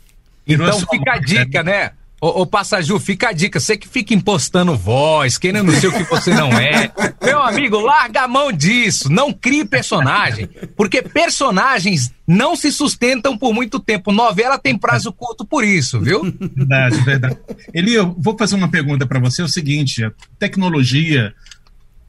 Então 0.47 0.79
fica 0.91 1.13
a 1.13 1.17
dica, 1.17 1.63
né? 1.63 1.89
Ô, 2.21 2.41
ô 2.41 2.45
Passaju, 2.45 2.97
fica 2.99 3.29
a 3.29 3.31
dica. 3.33 3.59
Você 3.59 3.75
que 3.75 3.87
fica 3.87 4.13
impostando 4.13 4.75
voz, 4.75 5.37
querendo 5.37 5.71
ser 5.73 5.87
o 5.87 5.91
que 5.91 6.03
você 6.03 6.33
não 6.33 6.51
é. 6.53 6.91
Meu 7.21 7.41
amigo, 7.41 7.79
larga 7.79 8.21
a 8.21 8.27
mão 8.27 8.51
disso. 8.51 9.11
Não 9.11 9.33
crie 9.33 9.65
personagem. 9.65 10.49
Porque 10.75 11.01
personagens 11.01 12.13
não 12.25 12.55
se 12.55 12.71
sustentam 12.71 13.37
por 13.37 13.53
muito 13.53 13.79
tempo. 13.79 14.11
Novela 14.11 14.57
tem 14.57 14.77
prazo 14.77 15.11
curto 15.11 15.45
por 15.45 15.63
isso, 15.63 15.99
viu? 15.99 16.23
Verdade, 16.23 17.01
verdade. 17.01 17.37
Eli, 17.73 17.93
eu 17.93 18.15
vou 18.17 18.37
fazer 18.37 18.55
uma 18.55 18.69
pergunta 18.69 19.05
para 19.05 19.19
você. 19.19 19.41
É 19.41 19.45
o 19.45 19.49
seguinte: 19.49 20.03
a 20.03 20.11
tecnologia 20.39 21.33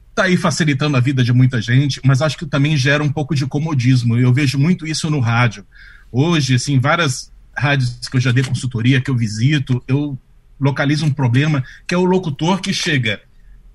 está 0.09 0.23
aí 0.23 0.37
facilitando 0.37 0.97
a 0.97 0.99
vida 0.99 1.23
de 1.23 1.31
muita 1.31 1.61
gente, 1.61 2.01
mas 2.03 2.23
acho 2.23 2.37
que 2.37 2.45
também 2.47 2.75
gera 2.75 3.03
um 3.03 3.11
pouco 3.11 3.35
de 3.35 3.45
comodismo. 3.45 4.17
Eu 4.17 4.33
vejo 4.33 4.57
muito 4.57 4.87
isso 4.87 5.11
no 5.11 5.19
rádio. 5.19 5.63
Hoje, 6.11 6.55
assim, 6.55 6.79
várias 6.79 7.31
rádios 7.57 8.07
que 8.09 8.17
eu 8.17 8.21
já 8.21 8.31
dei 8.31 8.43
consultoria, 8.43 9.01
que 9.01 9.09
eu 9.09 9.15
visito, 9.15 9.83
eu 9.87 10.17
localizo 10.59 11.05
um 11.05 11.11
problema, 11.11 11.63
que 11.87 11.95
é 11.95 11.97
o 11.97 12.05
locutor 12.05 12.61
que 12.61 12.73
chega 12.73 13.21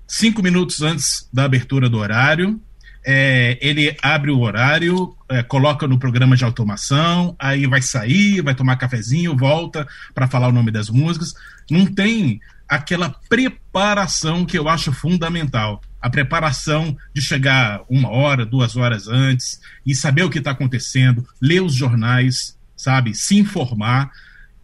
cinco 0.07 0.43
minutos 0.43 0.81
antes 0.81 1.27
da 1.31 1.45
abertura 1.45 1.89
do 1.89 1.97
horário, 1.97 2.61
é, 3.05 3.57
ele 3.61 3.95
abre 4.01 4.31
o 4.31 4.39
horário, 4.39 5.15
é, 5.29 5.43
coloca 5.43 5.87
no 5.87 5.99
programa 5.99 6.37
de 6.37 6.45
automação, 6.45 7.35
aí 7.37 7.67
vai 7.67 7.81
sair, 7.81 8.41
vai 8.41 8.55
tomar 8.55 8.77
cafezinho, 8.77 9.35
volta 9.35 9.85
para 10.13 10.27
falar 10.27 10.47
o 10.47 10.53
nome 10.53 10.71
das 10.71 10.89
músicas. 10.89 11.33
Não 11.69 11.85
tem 11.85 12.39
aquela 12.67 13.09
preparação 13.27 14.45
que 14.45 14.57
eu 14.57 14.69
acho 14.69 14.93
fundamental. 14.93 15.81
A 16.01 16.09
preparação 16.09 16.95
de 17.13 17.21
chegar 17.21 17.81
uma 17.89 18.09
hora, 18.09 18.45
duas 18.45 18.75
horas 18.77 19.07
antes 19.07 19.59
e 19.85 19.93
saber 19.93 20.23
o 20.23 20.29
que 20.29 20.39
está 20.39 20.51
acontecendo, 20.51 21.25
ler 21.41 21.61
os 21.61 21.73
jornais, 21.73 22.57
sabe? 22.83 23.15
Se 23.15 23.37
informar. 23.37 24.11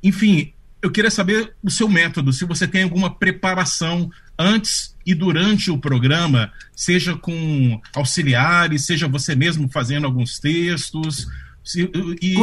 Enfim, 0.03 0.53
eu 0.81 0.91
queria 0.91 1.09
saber 1.09 1.53
o 1.63 1.71
seu 1.71 1.87
método, 1.87 2.33
se 2.33 2.45
você 2.45 2.67
tem 2.67 2.83
alguma 2.83 3.13
preparação 3.13 4.09
antes 4.37 4.95
e 5.05 5.13
durante 5.15 5.71
o 5.71 5.77
programa, 5.77 6.51
seja 6.75 7.15
com 7.15 7.79
auxiliares, 7.95 8.85
seja 8.85 9.07
você 9.07 9.35
mesmo 9.35 9.69
fazendo 9.69 10.05
alguns 10.05 10.37
textos. 10.39 11.27
Se, 11.63 11.89
e 12.21 12.35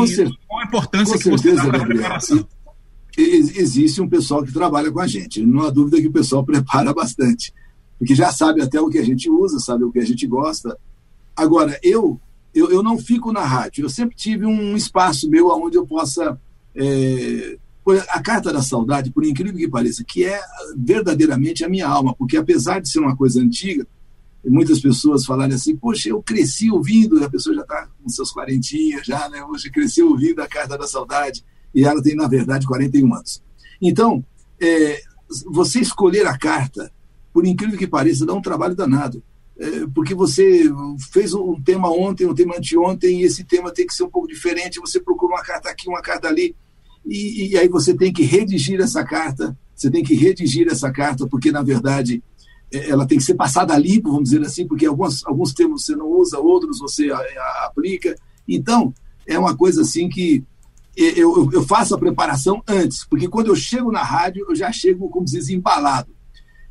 qual 0.47 0.61
a 0.61 0.65
importância 0.65 1.19
que 1.19 1.29
você 1.29 1.55
dá 1.55 1.67
para 1.67 1.83
a 1.83 1.87
preparação? 1.87 2.49
Existe 3.19 4.01
um 4.01 4.09
pessoal 4.09 4.45
que 4.45 4.53
trabalha 4.53 4.91
com 4.91 5.01
a 5.01 5.07
gente, 5.07 5.45
não 5.45 5.63
há 5.63 5.71
dúvida 5.71 6.01
que 6.01 6.09
o 6.09 6.13
pessoal 6.13 6.45
prepara 6.45 6.93
bastante, 6.93 7.53
porque 7.99 8.15
já 8.15 8.31
sabe 8.33 8.63
até 8.63 8.81
o 8.81 8.89
que 8.89 8.99
a 8.99 9.05
gente 9.05 9.31
usa, 9.31 9.59
sabe 9.59 9.85
o 9.85 9.93
que 9.93 9.99
a 9.99 10.05
gente 10.05 10.27
gosta. 10.27 10.77
Agora, 11.35 11.79
eu 11.83 12.21
eu, 12.57 12.71
eu 12.71 12.83
não 12.83 12.99
fico 12.99 13.31
na 13.31 13.45
rádio. 13.45 13.85
Eu 13.85 13.91
sempre 13.91 14.17
tive 14.17 14.47
um 14.47 14.75
espaço 14.75 15.29
meu 15.29 15.49
onde 15.49 15.77
eu 15.77 15.87
possa. 15.87 16.41
É, 16.75 17.59
a 18.09 18.21
Carta 18.21 18.53
da 18.53 18.63
Saudade, 18.63 19.13
por 19.13 19.25
incrível 19.25 19.57
que 19.57 19.69
pareça, 19.69 20.03
que 20.03 20.25
é 20.25 20.41
verdadeiramente 20.77 21.65
a 21.65 21.69
minha 21.69 21.87
alma, 21.87 22.15
porque 22.17 22.37
apesar 22.37 22.81
de 22.81 22.89
ser 22.89 22.99
uma 22.99 23.15
coisa 23.17 23.41
antiga, 23.41 23.87
muitas 24.45 24.81
pessoas 24.81 25.25
falarem 25.25 25.55
assim, 25.55 25.77
poxa, 25.77 26.09
eu 26.09 26.21
cresci 26.21 26.69
ouvindo, 26.69 27.23
a 27.23 27.31
pessoa 27.31 27.55
já 27.55 27.63
está 27.63 27.89
com 28.03 28.09
seus 28.09 28.33
quarentinhas, 28.33 29.07
já, 29.07 29.29
né? 29.29 29.45
Hoje 29.45 29.71
cresceu 29.71 30.09
ouvindo 30.09 30.41
a 30.41 30.49
Carta 30.49 30.77
da 30.77 30.87
Saudade, 30.87 31.45
e 31.73 31.85
ela 31.85 32.03
tem, 32.03 32.17
na 32.17 32.27
verdade, 32.27 32.67
41 32.67 33.15
anos. 33.15 33.41
Então, 33.81 34.25
é, 34.61 35.01
você 35.47 35.79
escolher 35.81 36.27
a 36.27 36.37
carta, 36.37 36.91
por 37.33 37.47
incrível 37.47 37.79
que 37.79 37.87
pareça, 37.87 38.27
dá 38.27 38.33
um 38.33 38.43
trabalho 38.43 38.75
danado. 38.75 39.23
É, 39.59 39.87
porque 39.95 40.15
você 40.15 40.65
fez 41.13 41.33
um 41.33 41.61
tema 41.63 41.91
ontem, 41.91 42.27
um 42.27 42.35
tema 42.35 42.57
anteontem, 42.57 43.21
e 43.21 43.25
esse 43.25 43.43
tema 43.45 43.73
tem 43.73 43.87
que 43.87 43.95
ser 43.95 44.05
um 44.05 44.11
pouco 44.11 44.29
diferente, 44.29 44.81
você 44.81 45.01
procura 45.01 45.35
uma 45.35 45.43
carta 45.43 45.71
aqui, 45.71 45.89
uma 45.89 46.03
carta 46.03 46.29
ali, 46.29 46.55
e, 47.07 47.53
e 47.53 47.59
aí 47.59 47.69
você 47.69 47.95
tem 47.95 48.13
que 48.13 48.23
redigir 48.23 48.81
essa 48.81 49.03
carta, 49.03 49.57
você 49.75 49.91
tem 49.91 50.03
que 50.03 50.15
redigir 50.15 50.69
essa 50.69 50.91
carta, 50.91 51.27
porque, 51.27 51.51
na 51.51 51.63
verdade, 51.63 52.23
é, 52.73 52.91
ela 52.91 53.07
tem 53.07 53.17
que 53.17 53.25
ser 53.25 53.35
passada 53.35 53.75
a 53.75 53.79
limpo, 53.79 54.11
vamos 54.11 54.31
dizer 54.31 54.45
assim, 54.45 54.67
porque 54.67 54.85
alguns, 54.85 55.25
alguns 55.25 55.55
termos 55.55 55.85
você 55.85 55.97
não 55.97 56.09
usa, 56.09 56.39
outros 56.39 56.79
você 56.79 57.11
a, 57.11 57.17
a, 57.17 57.67
aplica. 57.67 58.15
Então, 58.47 58.93
é 59.27 59.39
uma 59.39 59.57
coisa 59.57 59.83
assim 59.83 60.09
que 60.09 60.45
eu, 60.97 61.51
eu, 61.53 61.63
faço 61.63 61.95
a 61.95 61.99
preparação 61.99 62.63
antes, 62.67 63.05
porque 63.05 63.29
quando 63.29 63.49
eu 63.49 63.57
chego 63.57 63.93
na 63.93 64.03
rádio, 64.03 64.47
eu 64.49 64.57
já 64.57 64.73
chego, 64.73 65.11
como 65.11 65.27
diz, 65.27 65.51
embalado. 65.51 66.16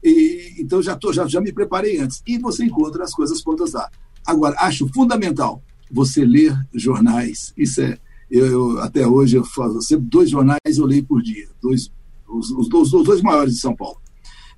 E, 0.05 0.53
então 0.59 0.83
já, 0.83 0.95
tô, 0.95 1.11
já, 1.11 1.25
já 1.25 1.41
me 1.41 1.51
preparei 1.51 1.97
antes. 1.97 2.21
E 2.27 2.37
você 2.37 2.63
encontra 2.63 3.03
as 3.03 3.11
coisas 3.11 3.41
prontas 3.41 3.73
lá. 3.73 3.89
Agora, 4.23 4.55
acho 4.59 4.87
fundamental 4.93 5.63
você 5.91 6.23
ler 6.23 6.55
jornais. 6.73 7.51
Isso 7.57 7.81
é. 7.81 7.97
Eu, 8.29 8.45
eu 8.45 8.79
até 8.81 9.07
hoje 9.07 9.37
eu 9.37 9.43
faço 9.43 9.81
sempre 9.81 10.05
dois 10.07 10.29
jornais 10.29 10.59
eu 10.77 10.85
leio 10.85 11.03
por 11.05 11.21
dia, 11.21 11.47
dois, 11.61 11.91
os, 12.27 12.51
os, 12.51 12.67
os, 12.71 12.93
os 12.93 13.03
dois 13.03 13.21
maiores 13.21 13.55
de 13.55 13.59
São 13.59 13.75
Paulo. 13.75 13.97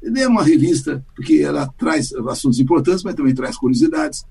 Ler 0.02 0.28
uma 0.28 0.44
revista, 0.44 1.04
porque 1.16 1.40
ela 1.40 1.68
traz 1.78 2.14
assuntos 2.14 2.60
importantes, 2.60 3.04
mas 3.04 3.16
também 3.16 3.34
traz 3.34 3.58
curiosidades. 3.58 4.26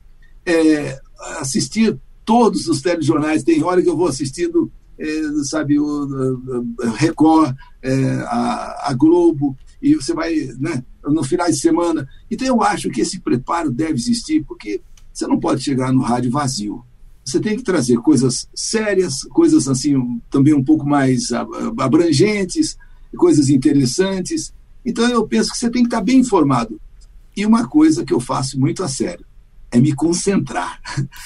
É, 0.45 0.99
assistir 1.39 1.99
todos 2.25 2.67
os 2.67 2.81
telejornais, 2.81 3.43
tem 3.43 3.63
hora 3.63 3.83
que 3.83 3.89
eu 3.89 3.97
vou 3.97 4.07
assistindo, 4.07 4.71
é, 4.99 5.21
sabe, 5.45 5.79
o, 5.79 5.85
o 5.85 6.91
Record, 6.97 7.55
é, 7.83 7.95
a, 8.27 8.91
a 8.91 8.95
Globo, 8.95 9.57
e 9.81 9.95
você 9.95 10.15
vai, 10.15 10.35
né, 10.59 10.85
no 11.05 11.23
final 11.23 11.47
de 11.47 11.59
semana. 11.59 12.09
Então 12.31 12.47
eu 12.47 12.63
acho 12.63 12.91
que 12.91 13.01
esse 13.01 13.21
preparo 13.21 13.71
deve 13.71 13.95
existir, 13.95 14.45
porque 14.45 14.81
você 15.13 15.27
não 15.27 15.39
pode 15.39 15.63
chegar 15.63 15.93
no 15.93 16.03
rádio 16.03 16.31
vazio. 16.31 16.85
Você 17.25 17.41
tem 17.41 17.57
que 17.57 17.63
trazer 17.63 17.97
coisas 17.99 18.49
sérias, 18.55 19.23
coisas 19.25 19.67
assim 19.67 20.21
também 20.31 20.55
um 20.55 20.63
pouco 20.63 20.87
mais 20.87 21.33
abrangentes, 21.79 22.77
coisas 23.17 23.49
interessantes. 23.49 24.53
Então 24.85 25.09
eu 25.09 25.27
penso 25.27 25.51
que 25.51 25.59
você 25.59 25.71
tem 25.71 25.83
que 25.83 25.89
estar 25.89 26.01
bem 26.01 26.21
informado. 26.21 26.81
E 27.37 27.45
uma 27.45 27.67
coisa 27.67 28.05
que 28.05 28.13
eu 28.13 28.21
faço 28.21 28.59
muito 28.59 28.83
a 28.83 28.89
sério 28.89 29.25
é 29.71 29.81
me 29.81 29.93
concentrar. 29.95 30.81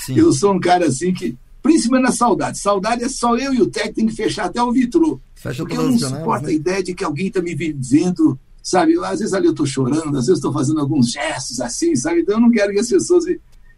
Sim. 0.05 0.17
Eu 0.17 0.33
sou 0.33 0.55
um 0.55 0.61
cara 0.61 0.87
assim 0.87 1.13
que 1.13 1.37
principalmente 1.63 2.07
na 2.07 2.13
saudade. 2.13 2.59
Saudade 2.59 3.05
é 3.05 3.09
só 3.09 3.37
eu 3.37 3.53
e 3.53 3.61
o 3.61 3.67
técnico 3.67 3.97
tem 3.97 4.07
que 4.07 4.15
fechar 4.15 4.47
até 4.47 4.63
o 4.63 4.73
vitrô. 4.73 5.21
Fecha 5.41 5.63
Porque 5.63 5.75
eu 5.75 5.91
não 5.91 5.99
suporto 5.99 6.45
né? 6.45 6.51
a 6.51 6.53
ideia 6.53 6.83
de 6.83 6.95
que 6.95 7.03
alguém 7.03 7.29
está 7.29 7.41
me 7.41 7.55
vendo, 7.55 8.39
sabe? 8.63 8.99
Às 9.03 9.21
vezes 9.21 9.33
ali 9.33 9.47
eu 9.47 9.53
estou 9.53 9.65
chorando, 9.65 10.19
às 10.19 10.27
vezes 10.27 10.35
estou 10.35 10.53
fazendo 10.53 10.81
alguns 10.81 11.11
gestos 11.11 11.63
assim, 11.63 11.97
sabe? 11.97 12.21
Então 12.21 12.35
eu 12.35 12.41
não 12.43 12.51
quero 12.51 12.73
que 12.75 12.79
as 12.79 12.91
pessoas. 12.91 13.25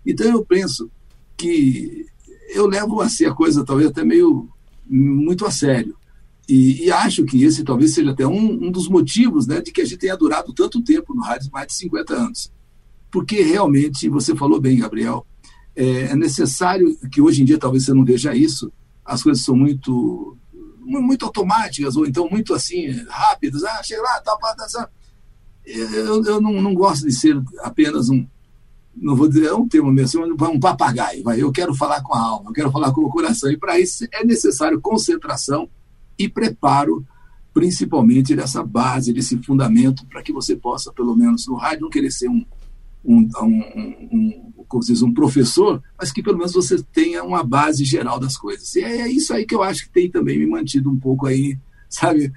Então 0.05 0.27
eu 0.27 0.45
penso 0.45 0.91
que 1.37 2.05
eu 2.53 2.67
levo 2.67 3.01
a 3.01 3.09
ser 3.09 3.27
a 3.27 3.35
coisa 3.35 3.65
talvez 3.65 3.91
até 3.91 4.05
meio 4.05 4.49
muito 4.85 5.47
a 5.47 5.53
sério. 5.53 5.95
E, 6.49 6.87
e 6.87 6.91
acho 6.91 7.25
que 7.25 7.45
esse 7.45 7.63
talvez 7.63 7.95
seja 7.95 8.11
até 8.11 8.27
um, 8.27 8.67
um 8.67 8.71
dos 8.73 8.89
motivos 8.89 9.47
né, 9.47 9.61
de 9.61 9.71
que 9.71 9.83
a 9.83 9.85
gente 9.85 9.99
tenha 9.99 10.17
durado 10.17 10.53
tanto 10.53 10.83
tempo 10.83 11.15
no 11.15 11.23
rádio, 11.23 11.49
mais 11.53 11.69
de 11.69 11.75
50 11.75 12.13
anos. 12.13 12.53
Porque 13.09 13.41
realmente, 13.41 14.09
você 14.09 14.35
falou 14.35 14.61
bem, 14.61 14.81
Gabriel, 14.81 15.25
é, 15.77 16.07
é 16.07 16.17
necessário 16.17 16.99
que 17.09 17.21
hoje 17.21 17.41
em 17.41 17.45
dia 17.45 17.57
talvez 17.57 17.85
você 17.85 17.95
não 17.95 18.05
veja 18.05 18.35
isso, 18.35 18.73
as 19.05 19.23
coisas 19.23 19.45
são 19.45 19.55
muito 19.55 20.37
muito 20.85 21.25
automáticas, 21.25 21.97
ou 21.97 22.07
então 22.07 22.29
muito 22.29 22.55
assim, 22.55 22.91
rápidas. 23.09 23.65
Ah, 23.65 23.83
chega 23.83 24.03
lá, 24.03 24.21
tá, 24.21 24.37
tá, 24.37 24.55
tá. 24.55 24.89
Eu, 25.65 26.25
eu 26.25 26.41
não, 26.41 26.61
não 26.61 26.75
gosto 26.75 27.07
de 27.07 27.13
ser 27.13 27.41
apenas 27.61 28.11
um, 28.11 28.27
não 28.95 29.17
vou 29.17 29.29
dizer, 29.29 29.47
é 29.47 29.55
um 29.55 29.67
termo 29.67 29.91
mesmo, 29.91 30.25
um 30.25 30.61
papagaio. 30.61 31.23
Vai. 31.23 31.41
Eu 31.41 31.51
quero 31.51 31.75
falar 31.75 32.03
com 32.03 32.15
a 32.15 32.21
alma, 32.21 32.51
eu 32.51 32.55
quero 32.55 32.71
falar 32.71 32.93
com 32.93 33.03
o 33.03 33.11
coração. 33.11 33.51
E 33.51 33.57
para 33.57 33.79
isso 33.79 34.07
é 34.13 34.25
necessário 34.25 34.81
concentração 34.81 35.69
e 36.19 36.29
preparo, 36.29 37.05
principalmente 37.55 38.35
dessa 38.37 38.63
base, 38.63 39.13
desse 39.13 39.39
fundamento, 39.43 40.07
para 40.07 40.23
que 40.23 40.33
você 40.33 40.57
possa, 40.57 40.93
pelo 40.93 41.17
menos 41.17 41.47
no 41.47 41.55
rádio, 41.55 41.83
não 41.83 41.91
querer 41.91 42.11
ser 42.11 42.29
um, 42.29 42.45
um, 43.05 43.29
um, 43.41 44.53
um, 44.59 44.62
como 44.73 44.83
diz, 44.83 45.03
um 45.03 45.13
professor, 45.13 45.83
mas 45.99 46.11
que 46.11 46.23
pelo 46.23 46.39
menos 46.39 46.55
você 46.55 46.83
tenha 46.95 47.23
uma 47.23 47.45
base 47.45 47.85
geral 47.85 48.19
das 48.19 48.39
coisas. 48.39 48.75
E 48.75 48.83
é 48.83 49.07
isso 49.07 49.35
aí 49.35 49.45
que 49.45 49.55
eu 49.55 49.63
acho 49.63 49.85
que 49.85 49.91
tem 49.91 50.11
também 50.11 50.39
me 50.39 50.47
mantido 50.47 50.91
um 50.91 50.99
pouco 50.99 51.27
aí, 51.27 51.59
sabe, 51.91 52.33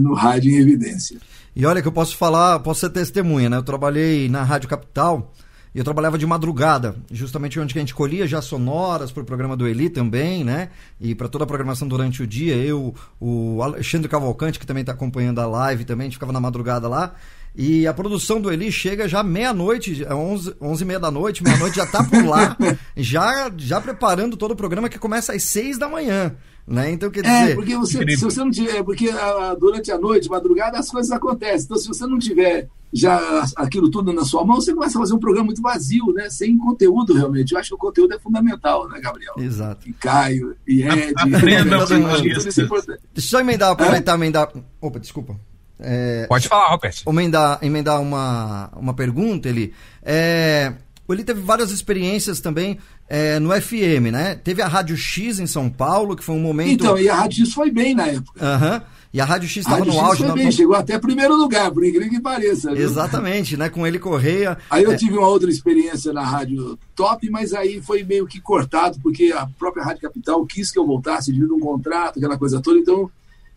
no 0.00 0.14
rádio 0.14 0.52
em 0.52 0.58
evidência. 0.58 1.18
E 1.56 1.66
olha 1.66 1.82
que 1.82 1.88
eu 1.88 1.92
posso 1.92 2.16
falar, 2.16 2.60
posso 2.60 2.80
ser 2.80 2.90
testemunha, 2.90 3.50
né? 3.50 3.56
Eu 3.56 3.62
trabalhei 3.64 4.28
na 4.28 4.44
Rádio 4.44 4.68
Capital 4.68 5.34
e 5.74 5.78
eu 5.78 5.84
trabalhava 5.84 6.16
de 6.16 6.24
madrugada, 6.24 6.94
justamente 7.10 7.58
onde 7.58 7.76
a 7.76 7.80
gente 7.80 7.94
colhia 7.94 8.26
já 8.26 8.40
sonoras 8.40 9.10
para 9.10 9.22
o 9.22 9.26
programa 9.26 9.56
do 9.56 9.66
Eli 9.66 9.90
também, 9.90 10.44
né? 10.44 10.68
E 11.00 11.14
para 11.14 11.28
toda 11.28 11.44
a 11.44 11.46
programação 11.46 11.88
durante 11.88 12.22
o 12.22 12.26
dia. 12.26 12.54
Eu, 12.56 12.94
o 13.20 13.60
Alexandre 13.60 14.08
Cavalcante, 14.08 14.58
que 14.58 14.66
também 14.66 14.82
está 14.82 14.92
acompanhando 14.92 15.40
a 15.40 15.46
live 15.46 15.84
também, 15.84 16.04
a 16.04 16.08
gente 16.08 16.16
ficava 16.16 16.32
na 16.32 16.40
madrugada 16.40 16.88
lá. 16.88 17.14
E 17.54 17.86
a 17.86 17.92
produção 17.92 18.40
do 18.40 18.50
Eli 18.50 18.72
chega 18.72 19.06
já 19.06 19.22
meia-noite, 19.22 20.04
11, 20.10 20.54
11 20.60 20.82
e 20.82 20.86
meia 20.86 20.98
da 20.98 21.10
noite, 21.10 21.44
meia-noite 21.44 21.76
já 21.76 21.86
tá 21.86 22.02
por 22.02 22.24
lá, 22.24 22.56
já, 22.96 23.52
já 23.58 23.80
preparando 23.80 24.36
todo 24.36 24.52
o 24.52 24.56
programa 24.56 24.88
que 24.88 24.98
começa 24.98 25.34
às 25.34 25.42
6 25.42 25.76
da 25.76 25.88
manhã. 25.88 26.34
Né? 26.66 26.92
Então, 26.92 27.10
quer 27.10 27.22
dizer. 27.22 27.50
É, 27.50 27.54
porque 27.54 27.76
você, 27.76 27.98
se 28.16 28.24
você 28.24 28.40
não 28.40 28.50
tiver, 28.50 28.82
porque 28.84 29.10
a, 29.10 29.54
durante 29.54 29.90
a 29.90 29.98
noite, 29.98 30.28
madrugada, 30.30 30.78
as 30.78 30.90
coisas 30.90 31.10
acontecem. 31.10 31.64
Então, 31.64 31.76
se 31.76 31.88
você 31.88 32.06
não 32.06 32.18
tiver 32.18 32.68
já 32.92 33.44
aquilo 33.56 33.90
tudo 33.90 34.12
na 34.12 34.24
sua 34.24 34.44
mão, 34.44 34.60
você 34.60 34.72
começa 34.72 34.96
a 34.96 35.00
fazer 35.00 35.14
um 35.14 35.18
programa 35.18 35.46
muito 35.46 35.60
vazio, 35.60 36.12
né? 36.12 36.30
Sem 36.30 36.56
conteúdo, 36.56 37.14
realmente. 37.14 37.52
Eu 37.52 37.58
acho 37.58 37.70
que 37.70 37.74
o 37.74 37.78
conteúdo 37.78 38.14
é 38.14 38.18
fundamental, 38.18 38.88
né, 38.88 39.00
Gabriel? 39.00 39.34
Exato. 39.38 39.88
E 39.88 39.92
Caio, 39.94 40.54
e 40.66 40.82
Ed. 40.82 41.14
Aprenda 41.16 41.82
isso 41.82 42.60
é 42.60 42.64
importante. 42.64 43.00
Deixa 43.12 43.16
eu 43.16 43.22
só 43.22 43.40
emendar, 43.40 43.72
aproveitar, 43.72 44.14
emendar. 44.14 44.52
Opa, 44.80 45.00
desculpa. 45.00 45.38
É, 45.82 46.26
Pode 46.28 46.48
falar, 46.48 46.68
Robert. 46.68 46.94
Emendar, 47.06 47.58
emendar 47.62 48.00
uma, 48.00 48.70
uma 48.76 48.94
pergunta, 48.94 49.48
ele. 49.48 49.72
É, 50.02 50.72
ele 51.08 51.24
teve 51.24 51.40
várias 51.42 51.70
experiências 51.70 52.40
também 52.40 52.78
é, 53.08 53.38
no 53.38 53.50
FM, 53.60 54.10
né? 54.10 54.34
Teve 54.36 54.62
a 54.62 54.66
Rádio 54.68 54.96
X 54.96 55.38
em 55.38 55.46
São 55.46 55.68
Paulo, 55.68 56.16
que 56.16 56.24
foi 56.24 56.34
um 56.34 56.40
momento. 56.40 56.70
Então, 56.70 56.98
e 56.98 57.06
a 57.08 57.14
Rádio 57.16 57.44
X 57.44 57.52
foi 57.52 57.70
bem 57.70 57.94
na 57.94 58.06
época. 58.06 58.42
Aham. 58.44 58.74
Uhum. 58.76 58.80
E 59.12 59.20
a 59.20 59.26
Rádio 59.26 59.46
X 59.46 59.58
estava 59.66 59.84
no 59.84 60.00
auge. 60.00 60.24
foi 60.24 60.42
não- 60.42 60.50
chegou 60.50 60.74
até 60.74 60.98
primeiro 60.98 61.36
lugar, 61.36 61.70
por 61.70 61.84
incrível 61.84 62.08
que 62.08 62.18
pareça. 62.18 62.72
viu? 62.74 62.82
Exatamente, 62.82 63.58
né? 63.58 63.68
Com 63.68 63.86
ele 63.86 63.98
Correia. 63.98 64.56
Aí 64.70 64.84
eu 64.84 64.92
É, 64.92 64.96
tive 64.96 65.18
uma 65.18 65.28
outra 65.28 65.50
experiência 65.50 66.14
na 66.14 66.24
Rádio 66.24 66.78
Top, 66.96 67.28
mas 67.28 67.52
aí 67.52 67.78
foi 67.82 68.02
meio 68.04 68.26
que 68.26 68.40
cortado, 68.40 68.98
porque 69.02 69.30
a 69.36 69.46
própria 69.58 69.84
Rádio 69.84 70.00
Capital 70.00 70.46
quis 70.46 70.70
que 70.70 70.78
eu 70.78 70.86
voltasse 70.86 71.30
devido 71.30 71.52
a 71.52 71.56
um 71.56 71.60
contrato, 71.60 72.16
aquela 72.18 72.38
coisa 72.38 72.58
toda. 72.62 72.78
Então, 72.78 73.10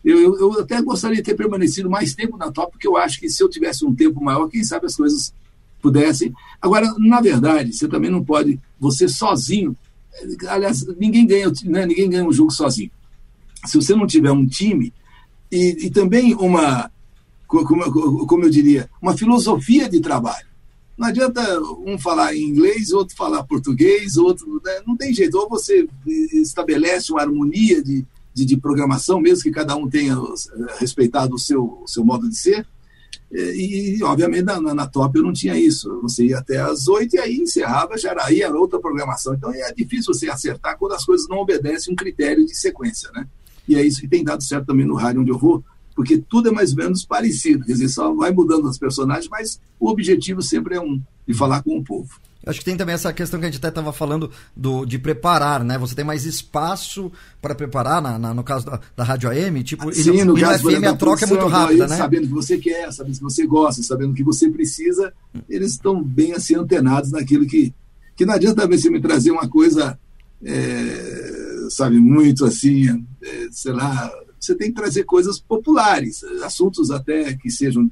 eu, 0.04 0.18
eu, 0.18 0.38
eu 0.38 0.60
até 0.60 0.80
gostaria 0.82 1.16
de 1.16 1.22
ter 1.22 1.34
permanecido 1.34 1.90
mais 1.90 2.14
tempo 2.14 2.36
na 2.36 2.50
Top, 2.52 2.72
porque 2.72 2.86
eu 2.86 2.96
acho 2.96 3.18
que 3.18 3.28
se 3.28 3.42
eu 3.42 3.48
tivesse 3.48 3.84
um 3.84 3.94
tempo 3.94 4.22
maior, 4.22 4.48
quem 4.48 4.62
sabe 4.64 4.86
as 4.86 4.96
coisas 4.96 5.32
pudessem. 5.82 6.32
Agora, 6.60 6.92
na 6.98 7.20
verdade, 7.20 7.72
você 7.72 7.86
também 7.88 8.10
não 8.10 8.24
pode, 8.24 8.58
você 8.78 9.08
sozinho. 9.08 9.76
Aliás, 10.48 10.86
ninguém 10.98 11.26
ganha, 11.26 11.52
né, 11.64 11.84
ninguém 11.86 12.08
ganha 12.08 12.24
um 12.24 12.32
jogo 12.32 12.50
sozinho. 12.50 12.90
Se 13.66 13.76
você 13.76 13.94
não 13.94 14.06
tiver 14.06 14.30
um 14.30 14.46
time 14.46 14.92
e, 15.50 15.86
e 15.86 15.90
também 15.90 16.34
uma, 16.34 16.90
co- 17.46 17.64
como, 17.64 18.26
como 18.26 18.44
eu 18.44 18.50
diria, 18.50 18.88
uma 19.02 19.16
filosofia 19.16 19.88
de 19.88 20.00
trabalho. 20.00 20.46
Não 20.96 21.08
adianta 21.08 21.60
um 21.84 21.98
falar 21.98 22.34
inglês, 22.34 22.90
outro 22.90 23.14
falar 23.14 23.42
português, 23.44 24.16
outro. 24.16 24.62
né, 24.64 24.80
Não 24.86 24.96
tem 24.96 25.12
jeito. 25.12 25.36
Ou 25.36 25.46
você 25.48 25.86
estabelece 26.32 27.12
uma 27.12 27.20
harmonia 27.20 27.82
de, 27.82 28.02
de, 28.36 28.44
de 28.44 28.56
programação, 28.58 29.18
mesmo 29.18 29.42
que 29.42 29.50
cada 29.50 29.74
um 29.74 29.88
tenha 29.88 30.12
eh, 30.14 30.74
respeitado 30.78 31.34
o 31.34 31.38
seu, 31.38 31.82
seu 31.86 32.04
modo 32.04 32.28
de 32.28 32.36
ser. 32.36 32.66
E, 33.32 33.98
obviamente, 34.04 34.44
na, 34.44 34.60
na- 34.60 34.74
na 34.74 34.86
top 34.86 35.18
eu 35.18 35.24
não 35.24 35.32
tinha 35.32 35.58
isso. 35.58 36.00
Você 36.02 36.26
ia 36.26 36.38
até 36.38 36.58
às 36.60 36.86
oito 36.86 37.16
e 37.16 37.18
aí 37.18 37.36
encerrava, 37.38 37.98
já 37.98 38.10
era, 38.10 38.24
aí 38.26 38.40
era 38.42 38.54
outra 38.56 38.78
programação. 38.78 39.34
Então 39.34 39.50
é 39.52 39.72
difícil 39.72 40.14
você 40.14 40.28
acertar 40.30 40.78
quando 40.78 40.92
as 40.92 41.04
coisas 41.04 41.26
não 41.28 41.38
obedecem 41.38 41.92
um 41.92 41.96
critério 41.96 42.46
de 42.46 42.54
sequência, 42.54 43.10
né? 43.12 43.26
E 43.66 43.74
é 43.74 43.84
isso 43.84 44.00
que 44.00 44.06
tem 44.08 44.22
dado 44.22 44.44
certo 44.44 44.66
também 44.66 44.86
no 44.86 44.94
rádio 44.94 45.22
onde 45.22 45.30
eu 45.30 45.38
vou, 45.38 45.64
porque 45.94 46.18
tudo 46.18 46.48
é 46.50 46.52
mais 46.52 46.70
ou 46.70 46.76
menos 46.76 47.04
parecido. 47.04 47.64
Quer 47.64 47.72
dizer, 47.72 47.88
só 47.88 48.14
vai 48.14 48.30
mudando 48.30 48.66
os 48.68 48.78
personagens, 48.78 49.28
mas 49.28 49.60
o 49.80 49.88
objetivo 49.90 50.40
sempre 50.40 50.76
é 50.76 50.80
um, 50.80 51.00
de 51.26 51.34
falar 51.34 51.62
com 51.64 51.76
o 51.78 51.82
povo. 51.82 52.20
Acho 52.46 52.60
que 52.60 52.64
tem 52.64 52.76
também 52.76 52.94
essa 52.94 53.12
questão 53.12 53.40
que 53.40 53.46
a 53.46 53.48
gente 53.50 53.58
até 53.58 53.68
estava 53.70 53.92
falando 53.92 54.30
do, 54.56 54.86
de 54.86 55.00
preparar, 55.00 55.64
né? 55.64 55.76
Você 55.78 55.96
tem 55.96 56.04
mais 56.04 56.24
espaço 56.24 57.10
para 57.42 57.56
preparar, 57.56 58.00
na, 58.00 58.16
na- 58.20 58.32
no 58.32 58.44
caso 58.44 58.64
da, 58.64 58.80
da 58.96 59.02
Rádio 59.02 59.28
AM, 59.28 59.64
tipo, 59.64 59.92
Sim, 59.92 60.10
no, 60.22 60.26
no 60.26 60.38
e 60.38 60.40
no 60.42 60.46
caso, 60.48 60.62
por 60.62 60.72
FM 60.72 60.84
a 60.84 60.94
troca 60.94 61.24
é 61.24 61.28
muito 61.28 61.46
rápida, 61.48 61.84
aí, 61.84 61.90
né? 61.90 61.96
Sabendo 61.96 62.24
o 62.24 62.28
que 62.28 62.34
você 62.34 62.56
quer, 62.56 62.92
sabendo 62.92 63.14
o 63.14 63.18
que 63.18 63.24
você 63.24 63.46
gosta, 63.48 63.82
sabendo 63.82 64.12
o 64.12 64.14
que 64.14 64.22
você 64.22 64.48
precisa, 64.48 65.12
eles 65.48 65.72
estão 65.72 66.00
bem 66.00 66.34
assim 66.34 66.54
antenados 66.54 67.10
naquilo 67.10 67.44
que. 67.46 67.74
Que 68.14 68.24
não 68.24 68.34
adianta 68.34 68.62
também 68.62 68.78
você 68.78 68.88
me 68.90 69.00
trazer 69.00 69.32
uma 69.32 69.48
coisa, 69.48 69.98
é, 70.44 71.66
sabe, 71.70 71.98
muito 71.98 72.44
assim, 72.44 73.04
é, 73.22 73.48
sei 73.50 73.72
lá. 73.72 74.10
Você 74.38 74.54
tem 74.54 74.68
que 74.68 74.80
trazer 74.80 75.02
coisas 75.04 75.40
populares, 75.40 76.22
assuntos 76.44 76.90
até 76.92 77.34
que 77.34 77.50
sejam 77.50 77.90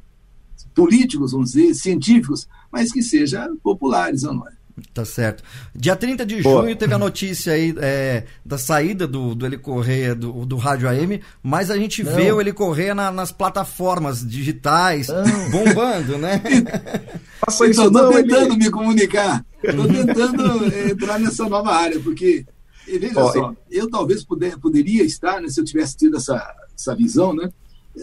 políticos, 0.74 1.32
vamos 1.32 1.52
dizer, 1.52 1.74
científicos, 1.74 2.46
mas 2.74 2.90
que 2.92 3.00
sejam 3.02 3.56
populares, 3.62 4.22
não 4.24 4.46
é? 4.48 4.52
Tá 4.92 5.04
certo. 5.04 5.44
Dia 5.72 5.94
30 5.94 6.26
de 6.26 6.42
Boa. 6.42 6.62
junho 6.62 6.74
teve 6.74 6.92
a 6.92 6.98
notícia 6.98 7.52
aí 7.52 7.72
é, 7.78 8.24
da 8.44 8.58
saída 8.58 9.06
do, 9.06 9.32
do 9.32 9.46
Eli 9.46 9.56
Correia 9.56 10.16
do, 10.16 10.44
do 10.44 10.56
Rádio 10.56 10.88
AM, 10.88 11.20
mas 11.40 11.70
a 11.70 11.76
gente 11.78 12.02
vê 12.02 12.32
o 12.32 12.40
Eli 12.40 12.52
Correia 12.52 12.92
na- 12.92 13.12
nas 13.12 13.30
plataformas 13.30 14.26
digitais, 14.28 15.06
bombando, 15.52 16.18
né? 16.18 16.42
Isso 17.48 17.64
Então, 17.66 17.88
não, 17.90 18.08
estou 18.10 18.18
Eli. 18.18 18.28
tentando 18.28 18.56
me 18.56 18.70
comunicar, 18.70 19.44
estou 19.62 19.86
tentando 19.86 20.64
eh, 20.66 20.90
entrar 20.90 21.20
nessa 21.20 21.48
nova 21.48 21.72
área, 21.72 22.00
porque, 22.00 22.44
e 22.88 22.98
veja 22.98 23.20
Ó, 23.20 23.32
só, 23.32 23.54
eu 23.70 23.88
talvez 23.88 24.24
puder, 24.24 24.58
poderia 24.58 25.04
estar, 25.04 25.40
né, 25.40 25.48
se 25.48 25.60
eu 25.60 25.64
tivesse 25.64 25.96
tido 25.96 26.16
essa, 26.16 26.52
essa 26.76 26.96
visão, 26.96 27.32
né, 27.32 27.48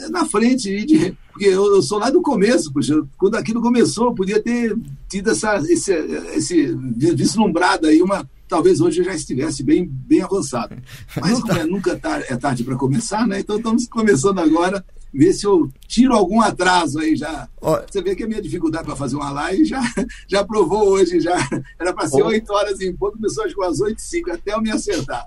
na 0.10 0.26
frente, 0.26 0.70
e 0.70 0.86
de- 0.86 1.18
porque 1.32 1.46
eu, 1.46 1.76
eu 1.76 1.82
sou 1.82 1.98
lá 2.00 2.10
do 2.10 2.22
começo, 2.22 2.72
puxa, 2.72 3.02
quando 3.18 3.36
aquilo 3.36 3.62
começou, 3.62 4.08
eu 4.08 4.14
podia 4.16 4.42
ter 4.42 4.76
tido 5.10 5.32
essa, 5.32 5.58
esse, 5.70 5.92
esse 6.36 6.74
vislumbrado 7.16 7.88
aí, 7.88 8.02
uma, 8.02 8.30
talvez 8.48 8.82
hoje 8.82 9.00
eu 9.02 9.06
já 9.06 9.14
estivesse 9.16 9.64
bem, 9.64 9.86
bem 9.88 10.22
avançado. 10.22 10.76
Mas 11.20 11.40
como 11.40 11.54
é, 11.54 11.66
nunca 11.66 11.96
tar- 11.98 12.24
é 12.30 12.36
tarde 12.38 12.64
para 12.64 12.76
começar, 12.76 13.28
né, 13.28 13.40
então 13.40 13.58
estamos 13.58 13.88
começando 13.88 14.40
agora, 14.40 14.84
ver 15.14 15.34
se 15.34 15.46
eu 15.46 15.70
tiro 15.88 16.14
algum 16.14 16.40
atraso 16.40 17.00
aí 17.00 17.16
já. 17.18 17.50
Ó, 17.62 17.82
Você 17.90 18.02
vê 18.02 18.16
que 18.16 18.24
a 18.24 18.28
minha 18.28 18.42
dificuldade 18.42 18.86
para 18.86 18.96
fazer 18.96 19.18
uma 19.18 19.30
live 19.30 19.66
já, 19.66 19.82
já 20.28 20.42
provou 20.46 20.88
hoje, 20.88 21.20
já 21.20 21.36
era 21.80 21.94
para 21.94 22.08
ser. 22.08 22.24
8 22.24 22.54
horas 22.54 22.80
em 22.80 22.96
ponto, 22.96 23.18
começou 23.18 23.44
às 23.66 23.82
8 23.82 23.98
e 23.98 24.02
5, 24.02 24.32
até 24.32 24.54
eu 24.54 24.62
me 24.62 24.72
acertar. 24.72 25.26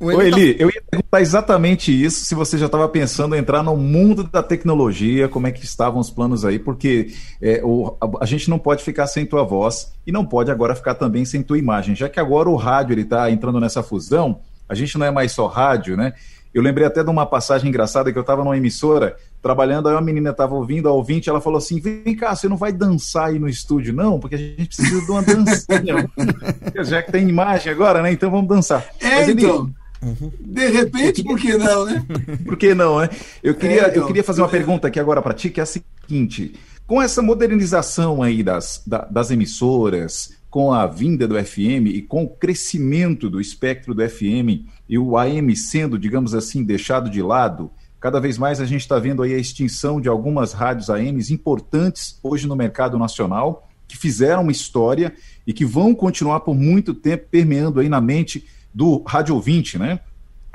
O 0.00 0.06
Ô, 0.06 0.22
Eli 0.22 0.30
tá- 0.30 0.38
Eli, 0.38 0.56
eu 0.58 0.68
ia 0.68 0.82
perguntar 0.90 1.20
exatamente 1.20 1.92
isso, 2.04 2.24
se 2.24 2.34
você 2.34 2.56
já 2.58 2.66
estava 2.66 2.88
pensando 2.88 3.34
em 3.34 3.38
entrar 3.38 3.62
no 3.62 3.76
mundo 3.76 4.24
da 4.24 4.42
tecnologia, 4.42 5.28
como 5.28 5.46
é 5.46 5.52
que 5.52 5.64
estavam 5.64 6.00
os 6.00 6.10
planos 6.10 6.44
aí, 6.44 6.58
porque 6.58 7.12
é, 7.40 7.60
o- 7.62 7.96
a, 8.00 8.22
a 8.24 8.26
gente 8.26 8.48
não 8.48 8.58
pode 8.58 8.82
ficar 8.82 9.06
sem 9.06 9.26
tua 9.26 9.44
voz 9.44 9.92
e 10.06 10.10
não 10.12 10.24
pode 10.24 10.50
agora 10.50 10.74
ficar 10.74 10.94
também 10.94 11.24
sem 11.24 11.42
tua 11.42 11.58
imagem, 11.58 11.94
já 11.94 12.08
que 12.08 12.18
agora 12.18 12.48
o 12.48 12.56
rádio 12.56 12.94
ele 12.94 13.02
está 13.02 13.30
entrando 13.30 13.60
nessa 13.60 13.82
fusão, 13.82 14.40
a 14.68 14.74
gente 14.74 14.96
não 14.98 15.06
é 15.06 15.10
mais 15.10 15.32
só 15.32 15.46
rádio, 15.46 15.96
né? 15.96 16.12
Eu 16.52 16.62
lembrei 16.62 16.84
até 16.84 17.04
de 17.04 17.08
uma 17.10 17.24
passagem 17.24 17.68
engraçada 17.68 18.10
que 18.10 18.18
eu 18.18 18.22
estava 18.22 18.42
numa 18.42 18.56
emissora 18.56 19.14
trabalhando, 19.40 19.88
aí 19.88 19.94
uma 19.94 20.00
menina 20.00 20.30
estava 20.30 20.52
ouvindo, 20.56 20.88
a 20.88 20.92
ouvinte, 20.92 21.28
ela 21.30 21.40
falou 21.40 21.58
assim: 21.58 21.78
vem 21.78 22.16
cá, 22.16 22.34
você 22.34 22.48
não 22.48 22.56
vai 22.56 22.72
dançar 22.72 23.28
aí 23.28 23.38
no 23.38 23.48
estúdio, 23.48 23.94
não? 23.94 24.18
Porque 24.18 24.34
a 24.34 24.38
gente 24.38 24.66
precisa 24.66 25.00
de 25.00 25.10
uma 25.12 25.22
dancinha. 25.22 26.10
Já 26.82 27.02
que 27.02 27.12
tem 27.12 27.28
imagem 27.28 27.72
agora, 27.72 28.02
né? 28.02 28.10
Então 28.12 28.30
vamos 28.32 28.48
dançar. 28.48 28.84
É, 29.00 29.16
Mas, 29.16 29.28
então. 29.28 29.70
Uhum. 30.02 30.32
De 30.40 30.68
repente, 30.68 31.22
por 31.22 31.38
que 31.38 31.56
não, 31.56 31.84
né? 31.84 32.04
por 32.44 32.56
que 32.56 32.74
não, 32.74 33.00
né? 33.00 33.10
Eu 33.42 33.54
queria, 33.54 33.82
é, 33.82 33.88
então, 33.88 34.02
eu 34.02 34.06
queria 34.06 34.24
fazer 34.24 34.40
uma 34.40 34.48
pergunta 34.48 34.88
aqui 34.88 34.98
agora 34.98 35.20
para 35.20 35.34
ti, 35.34 35.50
que 35.50 35.60
é 35.60 35.62
a 35.62 35.66
seguinte: 35.66 36.54
com 36.86 37.00
essa 37.00 37.20
modernização 37.20 38.22
aí 38.22 38.42
das, 38.42 38.82
das 39.10 39.30
emissoras, 39.30 40.32
com 40.50 40.72
a 40.72 40.86
vinda 40.86 41.28
do 41.28 41.42
FM 41.42 41.86
e 41.86 42.02
com 42.02 42.24
o 42.24 42.28
crescimento 42.28 43.30
do 43.30 43.40
espectro 43.40 43.94
do 43.94 44.08
FM 44.08 44.66
e 44.88 44.98
o 44.98 45.16
AM 45.16 45.54
sendo, 45.54 45.96
digamos 45.96 46.34
assim, 46.34 46.64
deixado 46.64 47.08
de 47.08 47.22
lado, 47.22 47.70
cada 48.00 48.18
vez 48.18 48.36
mais 48.36 48.60
a 48.60 48.64
gente 48.64 48.80
está 48.80 48.98
vendo 48.98 49.22
aí 49.22 49.32
a 49.32 49.38
extinção 49.38 50.00
de 50.00 50.08
algumas 50.08 50.52
rádios 50.52 50.90
AMs 50.90 51.30
importantes 51.30 52.18
hoje 52.22 52.48
no 52.48 52.56
mercado 52.56 52.98
nacional, 52.98 53.68
que 53.86 53.96
fizeram 53.96 54.42
uma 54.42 54.52
história 54.52 55.12
e 55.46 55.52
que 55.52 55.64
vão 55.64 55.94
continuar 55.94 56.40
por 56.40 56.56
muito 56.56 56.94
tempo 56.94 57.26
permeando 57.30 57.78
aí 57.78 57.88
na 57.88 58.00
mente 58.00 58.44
do 58.72 59.02
rádio 59.06 59.34
ouvinte, 59.34 59.78
né? 59.78 60.00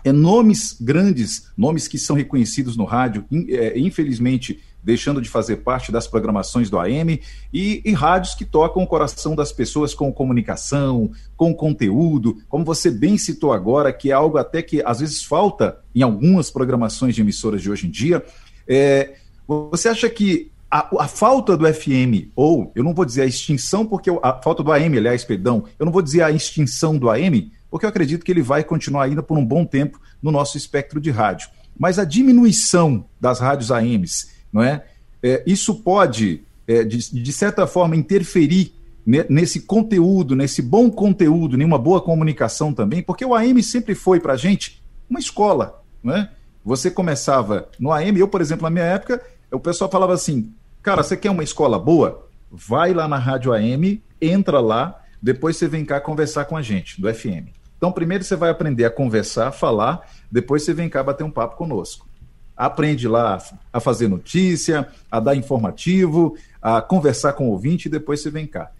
É 0.03 0.11
nomes 0.11 0.77
grandes, 0.79 1.51
nomes 1.57 1.87
que 1.87 1.97
são 1.97 2.15
reconhecidos 2.15 2.77
no 2.77 2.85
rádio, 2.85 3.25
é, 3.49 3.77
infelizmente 3.79 4.61
deixando 4.85 5.19
de 5.19 5.27
fazer 5.27 5.57
parte 5.57 5.91
das 5.91 6.05
programações 6.05 6.69
do 6.69 6.79
AM, 6.79 7.19
e, 7.51 7.81
e 7.83 7.91
rádios 7.91 8.35
que 8.35 8.45
tocam 8.45 8.83
o 8.83 8.87
coração 8.87 9.35
das 9.35 9.51
pessoas 9.51 9.95
com 9.95 10.13
comunicação, 10.13 11.09
com 11.35 11.55
conteúdo, 11.55 12.37
como 12.47 12.63
você 12.63 12.91
bem 12.91 13.17
citou 13.17 13.51
agora, 13.51 13.91
que 13.91 14.11
é 14.11 14.13
algo 14.13 14.37
até 14.37 14.61
que 14.61 14.83
às 14.85 14.99
vezes 14.99 15.23
falta 15.23 15.79
em 15.93 16.03
algumas 16.03 16.51
programações 16.51 17.15
de 17.15 17.21
emissoras 17.21 17.63
de 17.63 17.71
hoje 17.71 17.87
em 17.87 17.89
dia. 17.89 18.23
É, 18.67 19.15
você 19.47 19.89
acha 19.89 20.07
que 20.07 20.51
a, 20.69 21.03
a, 21.03 21.07
falta 21.07 21.57
do 21.57 21.65
FM, 21.73 22.29
ou 22.35 22.71
eu 22.75 22.83
não 22.83 22.93
vou 22.93 23.05
dizer 23.05 23.23
a 23.23 23.25
extinção, 23.25 23.87
porque 23.87 24.11
a 24.21 24.33
falta 24.33 24.61
do 24.61 24.71
AM, 24.71 24.97
aliás, 24.97 25.23
perdão, 25.23 25.63
eu 25.79 25.85
não 25.85 25.91
vou 25.91 26.01
dizer 26.01 26.21
a 26.21 26.29
extinção 26.29 26.95
do 26.95 27.09
AM, 27.09 27.51
porque 27.75 27.85
eu 27.85 27.89
acredito 27.89 28.23
que 28.23 28.31
ele 28.31 28.41
vai 28.41 28.63
continuar 28.63 29.03
ainda 29.03 29.21
por 29.21 29.37
um 29.37 29.45
bom 29.45 29.65
tempo 29.65 29.99
no 30.23 30.31
nosso 30.31 30.55
espectro 30.55 30.97
de 30.97 31.11
rádio. 31.11 31.49
Mas 31.77 31.99
a 31.99 32.05
diminuição 32.05 33.03
das 33.19 33.41
rádios 33.41 33.69
AMs, 33.69 34.31
não 34.49 34.63
é? 34.63 34.85
é 35.21 35.43
isso 35.45 35.75
pode, 35.83 36.45
é, 36.65 36.85
de, 36.85 37.21
de, 37.21 37.33
certa 37.33 37.67
forma, 37.67 37.97
interferir 37.97 38.73
nesse 39.05 39.59
conteúdo, 39.59 40.37
nesse 40.37 40.61
bom 40.61 40.89
conteúdo, 40.89 41.57
nenhuma 41.57 41.77
boa 41.77 41.99
comunicação 41.99 42.73
também, 42.73 43.03
porque 43.03 43.25
o 43.25 43.35
AM 43.35 43.61
sempre 43.61 43.93
foi 43.93 44.21
para 44.21 44.31
a 44.31 44.37
gente 44.37 44.81
uma 45.09 45.19
escola, 45.19 45.83
não 46.01 46.15
é? 46.15 46.31
Você 46.63 46.89
começava 46.89 47.67
no 47.77 47.91
AM, 47.91 48.17
eu, 48.17 48.29
por 48.29 48.39
exemplo, 48.39 48.63
na 48.63 48.69
minha 48.69 48.85
época, 48.85 49.21
o 49.51 49.59
pessoal 49.59 49.91
falava 49.91 50.13
assim, 50.13 50.49
cara, 50.81 51.03
você 51.03 51.17
quer 51.17 51.29
uma 51.29 51.43
escola 51.43 51.77
boa? 51.77 52.25
Vai 52.49 52.93
lá 52.93 53.05
na 53.05 53.17
rádio 53.17 53.51
AM, 53.51 54.01
entra 54.21 54.61
lá, 54.61 55.03
depois 55.21 55.57
você 55.57 55.67
vem 55.67 55.83
cá 55.83 55.99
conversar 55.99 56.45
com 56.45 56.55
a 56.55 56.61
gente, 56.61 57.01
do 57.01 57.13
FM. 57.13 57.54
Então, 57.77 57.91
primeiro 57.91 58.23
você 58.23 58.35
vai 58.35 58.49
aprender 58.49 58.85
a 58.85 58.89
conversar, 58.89 59.51
falar, 59.51 60.01
depois 60.31 60.63
você 60.63 60.73
vem 60.73 60.89
cá 60.89 61.03
bater 61.03 61.23
um 61.23 61.31
papo 61.31 61.55
conosco 61.55 62.07
aprende 62.55 63.07
lá 63.07 63.37
a 63.73 63.79
fazer 63.79 64.07
notícia, 64.07 64.87
a 65.11 65.19
dar 65.19 65.35
informativo, 65.35 66.37
a 66.61 66.81
conversar 66.81 67.33
com 67.33 67.49
o 67.49 67.51
ouvinte 67.51 67.87
e 67.87 67.91
depois 67.91 68.21
você 68.21 68.29
vem 68.29 68.47
cá. 68.47 68.71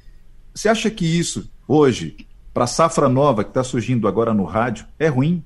Você 0.53 0.69
acha 0.69 0.89
que 0.89 1.05
isso, 1.05 1.49
hoje, 1.67 2.15
para 2.53 2.63
a 2.63 2.67
safra 2.67 3.09
nova 3.09 3.43
que 3.43 3.49
está 3.49 3.63
surgindo 3.63 4.07
agora 4.07 4.33
no 4.33 4.45
rádio, 4.45 4.85
é 4.97 5.07
ruim? 5.07 5.43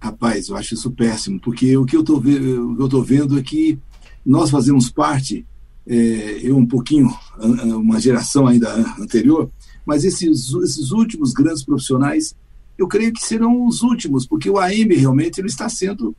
Rapaz, 0.00 0.48
eu 0.48 0.56
acho 0.56 0.74
isso 0.74 0.90
péssimo, 0.90 1.38
porque 1.40 1.76
o 1.76 1.84
que 1.84 1.96
eu 1.96 2.00
estou 2.00 3.02
vendo 3.04 3.38
é 3.38 3.42
que 3.42 3.78
nós 4.26 4.50
fazemos 4.50 4.90
parte, 4.90 5.46
é, 5.86 6.40
eu 6.42 6.56
um 6.56 6.66
pouquinho, 6.66 7.08
uma 7.38 8.00
geração 8.00 8.46
ainda 8.46 8.74
anterior, 8.98 9.50
mas 9.90 10.04
esses, 10.04 10.54
esses 10.54 10.90
últimos 10.92 11.32
grandes 11.32 11.64
profissionais, 11.64 12.34
eu 12.78 12.86
creio 12.86 13.12
que 13.12 13.22
serão 13.22 13.66
os 13.66 13.82
últimos, 13.82 14.26
porque 14.26 14.48
o 14.48 14.58
AM 14.58 14.94
realmente 14.94 15.38
ele 15.38 15.48
está 15.48 15.68
sendo 15.68 16.14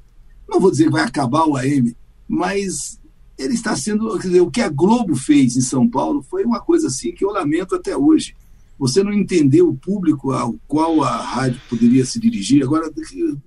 não 0.51 0.59
vou 0.59 0.69
dizer 0.69 0.85
que 0.85 0.91
vai 0.91 1.03
acabar 1.03 1.45
o 1.45 1.55
AM, 1.55 1.95
mas 2.27 2.99
ele 3.37 3.53
está 3.53 3.75
sendo. 3.75 4.19
Dizer, 4.19 4.41
o 4.41 4.51
que 4.51 4.61
a 4.61 4.69
Globo 4.69 5.15
fez 5.15 5.55
em 5.55 5.61
São 5.61 5.89
Paulo 5.89 6.21
foi 6.29 6.43
uma 6.43 6.59
coisa 6.59 6.87
assim 6.87 7.13
que 7.13 7.23
eu 7.23 7.31
lamento 7.31 7.73
até 7.73 7.95
hoje. 7.95 8.35
Você 8.77 9.01
não 9.01 9.13
entendeu 9.13 9.69
o 9.69 9.77
público 9.77 10.31
ao 10.31 10.55
qual 10.67 11.03
a 11.03 11.15
rádio 11.15 11.61
poderia 11.69 12.03
se 12.03 12.19
dirigir, 12.19 12.63
agora 12.63 12.91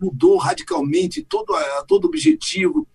mudou 0.01 0.39
radicalmente 0.39 1.27
todo, 1.29 1.53
todo 1.89 2.07
objetivo, 2.07 2.87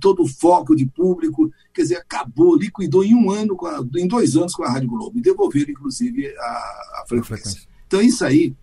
todo 0.00 0.22
o 0.22 0.28
foco 0.28 0.74
de 0.74 0.86
público, 0.86 1.50
quer 1.72 1.82
dizer, 1.82 1.96
acabou, 1.96 2.56
liquidou 2.56 3.04
em 3.04 3.14
um 3.14 3.30
ano, 3.30 3.56
a, 3.66 3.84
em 3.98 4.06
dois 4.06 4.36
anos 4.36 4.54
com 4.54 4.64
a 4.64 4.70
Rádio 4.70 4.88
Globo, 4.88 5.18
e 5.18 5.22
devolveram, 5.22 5.70
inclusive, 5.70 6.28
a, 6.36 7.02
a 7.02 7.04
frequência. 7.06 7.62
Então, 7.86 8.00
isso 8.00 8.24
aí, 8.24 8.54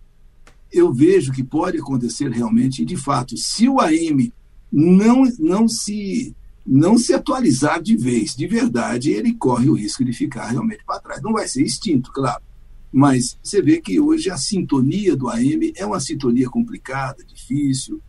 eu 0.72 0.92
vejo 0.92 1.32
que 1.32 1.44
pode 1.44 1.78
acontecer 1.78 2.30
realmente, 2.30 2.84
de 2.84 2.96
fato, 2.96 3.36
se 3.36 3.68
o 3.68 3.80
AM 3.80 4.32
não, 4.72 5.24
não 5.38 5.68
se 5.68 6.34
não 6.68 6.98
se 6.98 7.14
atualizar 7.14 7.80
de 7.80 7.96
vez, 7.96 8.34
de 8.34 8.44
verdade, 8.44 9.12
ele 9.12 9.32
corre 9.34 9.68
o 9.68 9.74
risco 9.74 10.04
de 10.04 10.12
ficar 10.12 10.48
realmente 10.48 10.84
para 10.84 10.98
trás. 10.98 11.22
Não 11.22 11.32
vai 11.32 11.46
ser 11.46 11.62
extinto, 11.62 12.10
claro, 12.12 12.42
mas 12.92 13.38
você 13.40 13.62
vê 13.62 13.80
que 13.80 14.00
hoje 14.00 14.30
a 14.30 14.36
sintonia 14.36 15.14
do 15.14 15.28
AM 15.28 15.72
é 15.76 15.86
uma 15.86 16.00
sintonia 16.00 16.48
complicada, 16.48 17.22
difícil, 17.24 18.02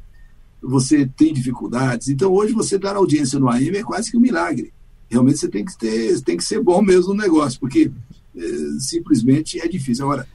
você 0.62 1.05
tem 1.05 1.34
dificuldades. 1.34 2.10
Então, 2.10 2.32
hoje, 2.32 2.53
você 2.53 2.78
dar 2.78 2.95
audiência 2.95 3.39
no 3.39 3.49
AM 3.49 3.78
é 3.78 3.84
quase 3.84 4.12
que 4.12 4.18
um 4.18 4.22
milagre. 4.22 4.74
Realmente, 5.10 5.39
você 5.39 5.47
tem 5.47 5.64
que, 5.64 5.78
ter, 5.78 6.22
tem 6.22 6.38
que 6.38 6.43
ser 6.43 6.62
bom 6.62 6.82
mesmo 6.82 7.14
no 7.14 7.22
negócio, 7.22 7.60
porque 7.60 7.91
é, 8.36 8.41
simplesmente 8.80 9.60
é 9.60 9.68
difícil. 9.68 10.05
Agora, 10.05 10.28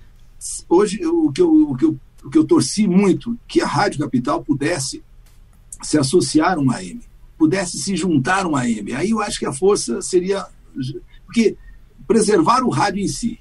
hoje, 0.68 1.05
o 1.05 1.31
que, 1.33 1.43
eu, 1.43 1.70
o, 1.70 1.77
que 1.77 1.85
eu, 1.85 1.97
o 2.25 2.31
que 2.31 2.39
eu 2.39 2.45
torci 2.45 2.87
muito, 2.87 3.39
que 3.47 3.61
a 3.61 3.66
Rádio 3.66 4.01
Capital 4.01 4.43
pudesse 4.43 5.03
se 5.83 5.99
associar 5.99 6.59
uma 6.59 6.77
AM, 6.77 7.01
pudesse 7.37 7.79
se 7.79 7.97
juntar 7.97 8.47
uma 8.47 8.61
AM. 8.61 8.93
Aí 8.95 9.11
eu 9.11 9.20
acho 9.20 9.39
que 9.39 9.47
a 9.47 9.53
força 9.53 10.01
seria. 10.01 10.47
Porque 11.27 11.57
preservar 12.07 12.62
o 12.62 12.70
rádio 12.70 13.03
em 13.03 13.09
si. 13.09 13.39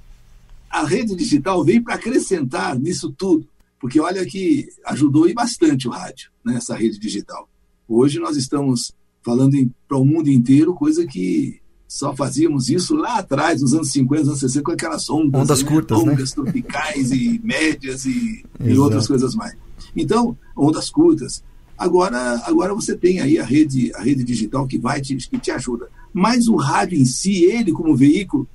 A 0.69 0.85
rede 0.85 1.15
digital 1.15 1.63
veio 1.63 1.83
para 1.83 1.95
acrescentar 1.95 2.79
nisso 2.79 3.11
tudo, 3.11 3.45
porque 3.81 3.99
olha 3.99 4.23
que 4.25 4.69
ajudou 4.85 5.27
e 5.27 5.33
bastante 5.33 5.87
o 5.87 5.91
rádio, 5.91 6.29
né, 6.45 6.59
rede 6.77 6.99
digital. 6.99 7.49
Hoje 7.89 8.19
nós 8.19 8.37
estamos 8.37 8.93
falando 9.23 9.57
para 9.87 9.97
o 9.97 10.05
mundo 10.05 10.29
inteiro, 10.29 10.75
coisa 10.75 11.05
que 11.05 11.59
só 11.87 12.15
fazíamos 12.15 12.69
isso 12.69 12.95
lá 12.95 13.17
atrás, 13.17 13.61
nos 13.61 13.73
anos 13.73 13.91
50, 13.91 14.21
anos 14.21 14.39
60, 14.39 14.63
com 14.63 14.71
aquelas 14.71 15.09
ondas, 15.09 15.41
ondas 15.41 15.63
né? 15.63 15.69
curtas, 15.69 15.97
ondas 15.97 16.35
né? 16.35 16.43
tropicais 16.43 17.11
e 17.11 17.41
médias 17.43 18.05
e, 18.05 18.45
e 18.63 18.77
outras 18.77 19.07
coisas 19.07 19.35
mais. 19.35 19.57
Então, 19.95 20.37
ondas 20.55 20.89
curtas. 20.89 21.43
Agora, 21.77 22.39
agora 22.45 22.73
você 22.73 22.95
tem 22.95 23.19
aí 23.19 23.39
a 23.39 23.43
rede, 23.43 23.91
a 23.95 24.01
rede 24.01 24.23
digital 24.23 24.67
que 24.67 24.77
vai 24.77 25.01
te, 25.01 25.15
que 25.17 25.39
te 25.39 25.51
ajuda. 25.51 25.89
Mas 26.13 26.47
o 26.47 26.55
rádio 26.55 26.97
em 26.97 27.05
si, 27.05 27.45
ele 27.45 27.71
como 27.71 27.97
veículo, 27.97 28.47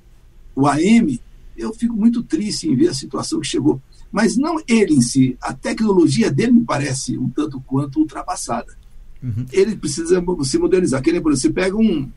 o 0.55 0.65
AM, 0.65 1.19
eu 1.57 1.73
fico 1.73 1.95
muito 1.95 2.23
triste 2.23 2.69
em 2.69 2.75
ver 2.75 2.87
a 2.87 2.93
situação 2.93 3.39
que 3.39 3.47
chegou. 3.47 3.81
Mas 4.11 4.37
não 4.37 4.57
ele 4.67 4.93
em 4.93 5.01
si, 5.01 5.37
a 5.41 5.53
tecnologia 5.53 6.31
dele 6.31 6.53
me 6.53 6.63
parece 6.63 7.17
um 7.17 7.29
tanto 7.29 7.59
quanto 7.61 7.99
ultrapassada. 7.99 8.77
Uhum. 9.21 9.45
Ele 9.51 9.75
precisa 9.75 10.23
se 10.43 10.57
modernizar. 10.57 11.01
Que 11.01 11.09
exemplo, 11.09 11.35
você 11.35 11.49
pega 11.49 11.75
um, 11.75 12.09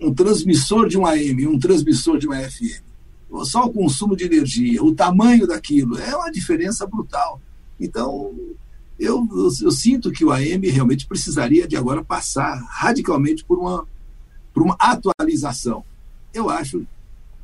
um 0.00 0.12
transmissor 0.12 0.88
de 0.88 0.98
um 0.98 1.06
AM, 1.06 1.46
um 1.46 1.58
transmissor 1.58 2.18
de 2.18 2.26
uma 2.26 2.36
FM. 2.36 2.82
Só 3.44 3.64
o 3.64 3.72
consumo 3.72 4.14
de 4.14 4.24
energia, 4.24 4.82
o 4.82 4.94
tamanho 4.94 5.46
daquilo, 5.46 5.98
é 5.98 6.14
uma 6.14 6.30
diferença 6.30 6.86
brutal. 6.86 7.40
Então, 7.80 8.34
eu, 8.98 9.26
eu, 9.32 9.48
eu, 9.62 9.70
sinto 9.70 10.12
que 10.12 10.24
o 10.24 10.30
AM 10.30 10.68
realmente 10.68 11.06
precisaria 11.06 11.66
de 11.66 11.76
agora 11.76 12.04
passar 12.04 12.62
radicalmente 12.68 13.42
por 13.44 13.58
uma, 13.58 13.86
por 14.52 14.62
uma 14.62 14.76
atualização. 14.78 15.82
Eu 16.34 16.50
acho, 16.50 16.86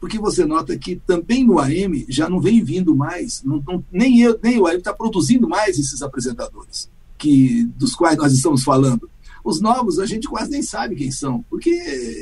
porque 0.00 0.18
você 0.18 0.44
nota 0.44 0.76
que 0.78 0.96
também 0.96 1.44
no 1.44 1.58
AM 1.58 2.06
já 2.08 2.28
não 2.28 2.40
vem 2.40 2.62
vindo 2.62 2.94
mais, 2.94 3.42
não, 3.42 3.62
não, 3.66 3.84
nem, 3.90 4.20
eu, 4.20 4.38
nem 4.42 4.58
o 4.58 4.66
AM 4.66 4.78
está 4.78 4.92
produzindo 4.92 5.48
mais 5.48 5.78
esses 5.78 6.02
apresentadores 6.02 6.88
que 7.18 7.64
dos 7.76 7.94
quais 7.94 8.16
nós 8.16 8.32
estamos 8.32 8.62
falando. 8.62 9.10
Os 9.44 9.60
novos 9.60 9.98
a 9.98 10.06
gente 10.06 10.28
quase 10.28 10.50
nem 10.50 10.62
sabe 10.62 10.94
quem 10.94 11.10
são, 11.10 11.44
porque 11.50 11.70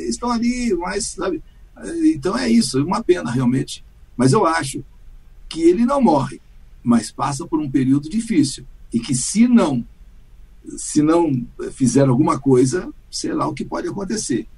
estão 0.09 0.31
ali, 0.31 0.75
mas 0.75 1.09
sabe. 1.09 1.43
Então 2.15 2.37
é 2.37 2.49
isso, 2.49 2.79
é 2.79 2.83
uma 2.83 3.03
pena 3.03 3.31
realmente. 3.31 3.85
Mas 4.17 4.33
eu 4.33 4.47
acho 4.47 4.83
que 5.49 5.61
ele 5.63 5.85
não 5.85 6.01
morre, 6.01 6.41
mas 6.83 7.11
passa 7.13 7.47
por 7.47 7.61
um 7.61 7.71
período 7.71 8.09
difícil 8.09 8.65
e 8.93 8.99
que 8.99 9.15
se 9.15 9.47
não 9.47 9.85
se 10.77 11.01
não 11.01 11.47
fizer 11.73 12.09
alguma 12.09 12.41
coisa, 12.41 12.93
sei 13.09 13.33
lá 13.33 13.47
o 13.47 13.55
que 13.55 13.65
pode 13.65 13.87
acontecer. 13.87 14.49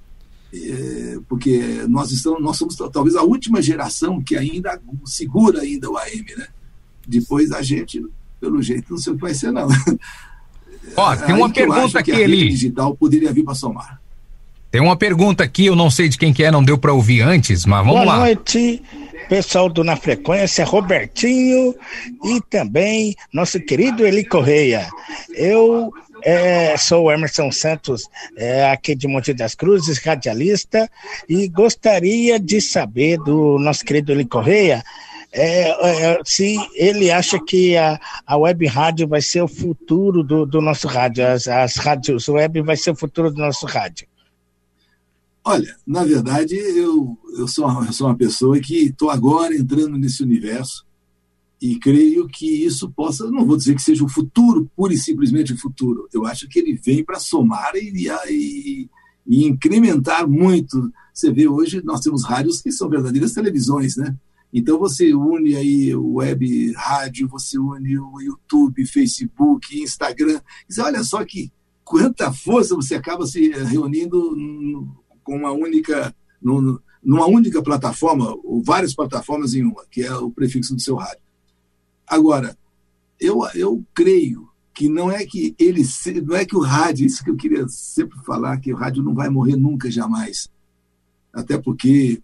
É, 0.53 1.19
porque 1.29 1.85
nós 1.89 2.11
estamos 2.11 2.41
nós 2.41 2.57
somos 2.57 2.75
talvez 2.91 3.15
a 3.17 3.23
última 3.23 3.61
geração 3.61 4.23
que 4.23 4.35
ainda 4.35 4.81
segura 5.05 5.61
ainda 5.61 5.91
o 5.91 5.99
AM, 5.99 6.25
né? 6.37 6.47
Depois 7.07 7.53
a 7.53 7.61
gente, 7.63 8.05
pelo 8.41 8.63
jeito, 8.63 8.91
não 8.91 8.99
sei 8.99 9.13
o 9.13 9.17
que 9.17 9.23
vai 9.23 9.35
ser 9.35 9.53
não. 9.53 9.69
Ó, 10.97 11.17
tem 11.17 11.35
uma 11.35 11.51
pergunta 11.51 11.99
aqui, 11.99 12.13
Eli. 12.13 12.49
digital 12.49 12.97
poderia 12.97 13.33
vir 13.33 13.45
para 13.45 13.55
somar. 13.55 14.01
Tem 14.71 14.81
uma 14.81 14.97
pergunta 14.97 15.43
aqui, 15.43 15.67
eu 15.67 15.77
não 15.77 15.91
sei 15.91 16.09
de 16.09 16.19
quem 16.19 16.33
que 16.33 16.45
é, 16.45 16.51
não 16.51 16.63
deu 16.63 16.77
para 16.77 16.93
ouvir 16.93 17.23
antes, 17.23 17.65
mas 17.65 17.81
vamos 17.81 18.03
Boa 18.03 18.05
lá. 18.05 18.19
noite, 18.19 18.83
pessoal 19.29 19.69
do 19.69 19.83
Na 19.83 19.97
Frequência, 19.97 20.65
Robertinho 20.65 21.75
e 22.25 22.41
também 22.51 23.15
nosso 23.33 23.59
querido 23.61 24.07
Eli 24.07 24.25
Correia. 24.25 24.89
Eu 25.35 25.91
é, 26.23 26.77
sou 26.77 27.11
Emerson 27.11 27.51
Santos, 27.51 28.09
é, 28.37 28.71
aqui 28.71 28.95
de 28.95 29.07
Monte 29.07 29.33
das 29.33 29.55
Cruzes, 29.55 29.99
radialista, 29.99 30.91
e 31.29 31.49
gostaria 31.49 32.39
de 32.39 32.61
saber 32.61 33.19
do 33.19 33.59
nosso 33.59 33.85
querido 33.85 34.13
Eli 34.13 34.25
Correia 34.25 34.83
é, 35.31 36.15
é, 36.15 36.21
se 36.25 36.57
ele 36.75 37.11
acha 37.11 37.39
que 37.39 37.77
a, 37.77 38.01
a 38.27 38.37
web 38.37 38.67
rádio 38.67 39.07
vai 39.07 39.21
ser 39.21 39.43
o 39.43 39.49
futuro 39.49 40.23
do, 40.23 40.47
do 40.47 40.61
nosso 40.61 40.89
rádio, 40.89 41.27
as, 41.27 41.47
as 41.47 41.77
rádios 41.77 42.29
web 42.29 42.63
vai 42.63 42.77
ser 42.77 42.93
o 42.93 42.97
futuro 42.97 43.31
do 43.31 43.39
nosso 43.39 43.67
rádio. 43.67 44.07
Olha, 45.45 45.77
na 45.87 46.05
verdade, 46.05 46.55
eu, 46.55 47.17
eu, 47.39 47.47
sou, 47.47 47.69
eu 47.85 47.93
sou 47.93 48.07
uma 48.07 48.17
pessoa 48.17 48.59
que 48.59 48.87
estou 48.87 49.11
agora 49.11 49.55
entrando 49.55 49.97
nesse 49.97 50.23
universo 50.23 50.88
e 51.61 51.79
creio 51.79 52.29
que 52.29 52.65
isso 52.65 52.91
possa, 52.91 53.29
não 53.31 53.45
vou 53.45 53.57
dizer 53.57 53.75
que 53.75 53.83
seja 53.83 54.05
o 54.05 54.09
futuro, 54.09 54.71
pura 54.77 54.95
e 54.95 54.99
simplesmente 54.99 55.53
o 55.53 55.59
futuro. 55.59 56.09
Eu 56.13 56.25
acho 56.25 56.49
que 56.49 56.59
ele 56.59 56.75
vem 56.75 57.05
para 57.05 57.19
somar 57.19 57.73
e, 57.75 58.09
e, 58.31 58.89
e, 59.27 59.45
incrementar 59.45 60.29
muito. 60.29 60.93
Você 61.13 61.33
vê 61.33 61.49
hoje, 61.49 61.83
nós 61.85 62.01
temos 62.01 62.25
rádios 62.25 62.63
que 62.63 62.71
são 62.71 62.89
verdadeiras 62.89 63.33
televisões, 63.33 63.97
né? 63.97 64.17
Então 64.53 64.79
você 64.79 65.13
une 65.13 65.57
aí 65.57 65.95
o 65.95 66.15
web 66.15 66.73
rádio, 66.73 67.29
você 67.29 67.59
une 67.59 67.99
o 67.99 68.21
YouTube, 68.21 68.87
Facebook, 68.87 69.83
Instagram. 69.83 70.41
Você 70.69 70.81
olha 70.81 71.03
só 71.03 71.25
que 71.25 71.53
quanta 71.85 72.33
força 72.33 72.77
você 72.77 72.95
acaba 72.95 73.27
se 73.27 73.49
reunindo 73.51 74.89
com 75.25 75.37
uma 75.37 75.53
única, 75.53 76.15
numa 76.41 77.27
única 77.27 77.63
plataforma, 77.63 78.35
ou 78.45 78.63
várias 78.63 78.95
plataformas 78.95 79.55
em 79.55 79.65
uma, 79.65 79.85
que 79.91 80.03
é 80.03 80.15
o 80.15 80.31
prefixo 80.31 80.75
do 80.75 80.81
seu 80.81 80.97
rádio. 80.97 81.28
Agora, 82.09 82.57
eu, 83.21 83.41
eu 83.55 83.85
creio 83.95 84.49
que 84.73 84.89
não 84.89 85.11
é 85.11 85.27
que 85.27 85.55
ele 85.59 85.83
não 86.25 86.37
é 86.37 86.45
que 86.45 86.57
o 86.57 86.61
rádio, 86.61 87.05
isso 87.05 87.25
que 87.25 87.31
eu 87.31 87.37
queria 87.37 87.67
sempre 87.69 88.17
falar, 88.25 88.59
que 88.59 88.73
o 88.73 88.77
rádio 88.77 89.03
não 89.03 89.15
vai 89.15 89.29
morrer 89.29 89.57
nunca 89.57 89.91
jamais. 89.91 90.49
Até 91.33 91.59
porque 91.59 92.23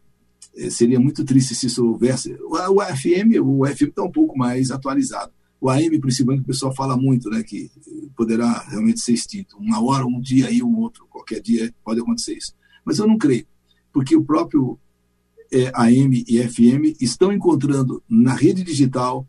eh, 0.56 0.70
seria 0.70 1.00
muito 1.00 1.24
triste 1.24 1.54
se 1.54 1.66
isso 1.66 1.84
houvesse. 1.84 2.36
O 2.42 2.80
FM, 2.80 3.40
o 3.42 3.66
FM 3.66 3.88
está 3.88 4.04
um 4.04 4.10
pouco 4.10 4.38
mais 4.38 4.70
atualizado. 4.70 5.32
O 5.60 5.68
AM, 5.68 5.98
principalmente, 5.98 6.42
o 6.42 6.46
pessoal 6.46 6.74
fala 6.74 6.96
muito, 6.96 7.28
né, 7.30 7.42
que 7.42 7.70
poderá 8.16 8.64
realmente 8.68 9.00
ser 9.00 9.14
extinto. 9.14 9.56
Uma 9.56 9.82
hora, 9.82 10.06
um 10.06 10.20
dia 10.20 10.50
e 10.50 10.62
um 10.62 10.78
outro, 10.78 11.06
qualquer 11.10 11.40
dia 11.40 11.74
pode 11.84 12.00
acontecer 12.00 12.34
isso. 12.34 12.54
Mas 12.84 12.98
eu 12.98 13.06
não 13.06 13.16
creio, 13.16 13.46
porque 13.92 14.14
o 14.14 14.22
próprio 14.22 14.78
é, 15.50 15.72
AM 15.74 16.24
e 16.28 16.38
FM 16.46 17.00
estão 17.00 17.32
encontrando 17.32 18.02
na 18.08 18.34
rede 18.34 18.62
digital 18.62 19.26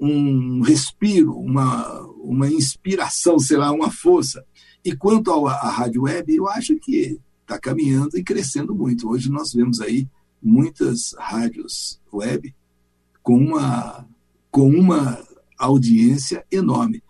um 0.00 0.60
respiro, 0.60 1.36
uma, 1.36 2.00
uma 2.20 2.48
inspiração, 2.48 3.38
sei 3.38 3.56
lá, 3.56 3.72
uma 3.72 3.90
força. 3.90 4.44
E 4.84 4.94
quanto 4.94 5.46
à 5.46 5.70
rádio 5.70 6.02
web, 6.02 6.34
eu 6.34 6.48
acho 6.48 6.76
que 6.76 7.18
está 7.42 7.58
caminhando 7.58 8.16
e 8.16 8.22
crescendo 8.22 8.74
muito. 8.74 9.08
Hoje 9.08 9.30
nós 9.30 9.52
vemos 9.52 9.80
aí 9.80 10.08
muitas 10.42 11.14
rádios 11.18 12.00
web 12.12 12.54
com 13.22 13.36
uma, 13.36 14.06
com 14.50 14.68
uma 14.68 15.18
audiência 15.58 16.44
enorme. 16.50 17.02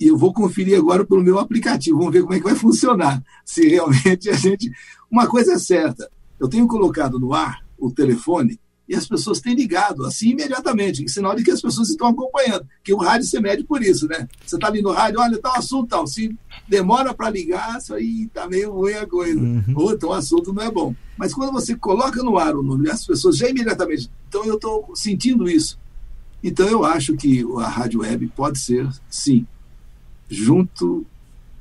E 0.00 0.08
eu 0.08 0.18
vou 0.18 0.32
conferir 0.32 0.76
agora 0.76 1.06
pelo 1.06 1.22
meu 1.22 1.38
aplicativo, 1.38 1.98
vamos 1.98 2.12
ver 2.12 2.22
como 2.22 2.34
é 2.34 2.38
que 2.38 2.44
vai 2.44 2.56
funcionar. 2.56 3.22
Se 3.44 3.68
realmente 3.68 4.28
a 4.28 4.32
gente. 4.32 4.70
Uma 5.08 5.28
coisa 5.28 5.52
é 5.52 5.58
certa, 5.58 6.10
eu 6.40 6.48
tenho 6.48 6.66
colocado 6.66 7.20
no 7.20 7.32
ar 7.32 7.64
o 7.78 7.90
telefone 7.90 8.58
e 8.92 8.94
as 8.94 9.08
pessoas 9.08 9.40
têm 9.40 9.54
ligado 9.54 10.04
assim 10.04 10.32
imediatamente, 10.32 11.10
sinal 11.10 11.34
de 11.34 11.42
que 11.42 11.50
as 11.50 11.62
pessoas 11.62 11.88
estão 11.88 12.08
acompanhando, 12.08 12.68
que 12.84 12.92
o 12.92 12.98
rádio 12.98 13.26
se 13.26 13.40
mede 13.40 13.64
por 13.64 13.82
isso, 13.82 14.06
né? 14.06 14.28
Você 14.44 14.56
está 14.56 14.68
ali 14.68 14.82
no 14.82 14.92
rádio, 14.92 15.18
olha, 15.18 15.36
está 15.36 15.50
um 15.50 15.56
assunto 15.56 15.88
tal, 15.88 16.06
se 16.06 16.36
demora 16.68 17.14
para 17.14 17.30
ligar, 17.30 17.78
isso 17.78 17.94
aí 17.94 18.24
está 18.24 18.46
meio 18.46 18.70
ruim 18.70 18.92
a 18.92 19.06
coisa, 19.06 19.40
uhum. 19.40 19.64
ou 19.74 19.94
então 19.94 20.10
o 20.10 20.12
assunto 20.12 20.52
não 20.52 20.62
é 20.62 20.70
bom. 20.70 20.94
Mas 21.16 21.32
quando 21.32 21.52
você 21.52 21.74
coloca 21.74 22.22
no 22.22 22.36
ar 22.36 22.54
o 22.54 22.62
número, 22.62 22.92
as 22.92 23.06
pessoas 23.06 23.38
já 23.38 23.48
imediatamente, 23.48 24.10
então 24.28 24.44
eu 24.44 24.56
estou 24.56 24.94
sentindo 24.94 25.48
isso. 25.48 25.78
Então 26.44 26.68
eu 26.68 26.84
acho 26.84 27.16
que 27.16 27.42
a 27.60 27.68
rádio 27.68 28.00
web 28.00 28.30
pode 28.36 28.58
ser, 28.58 28.86
sim, 29.08 29.46
junto 30.28 31.06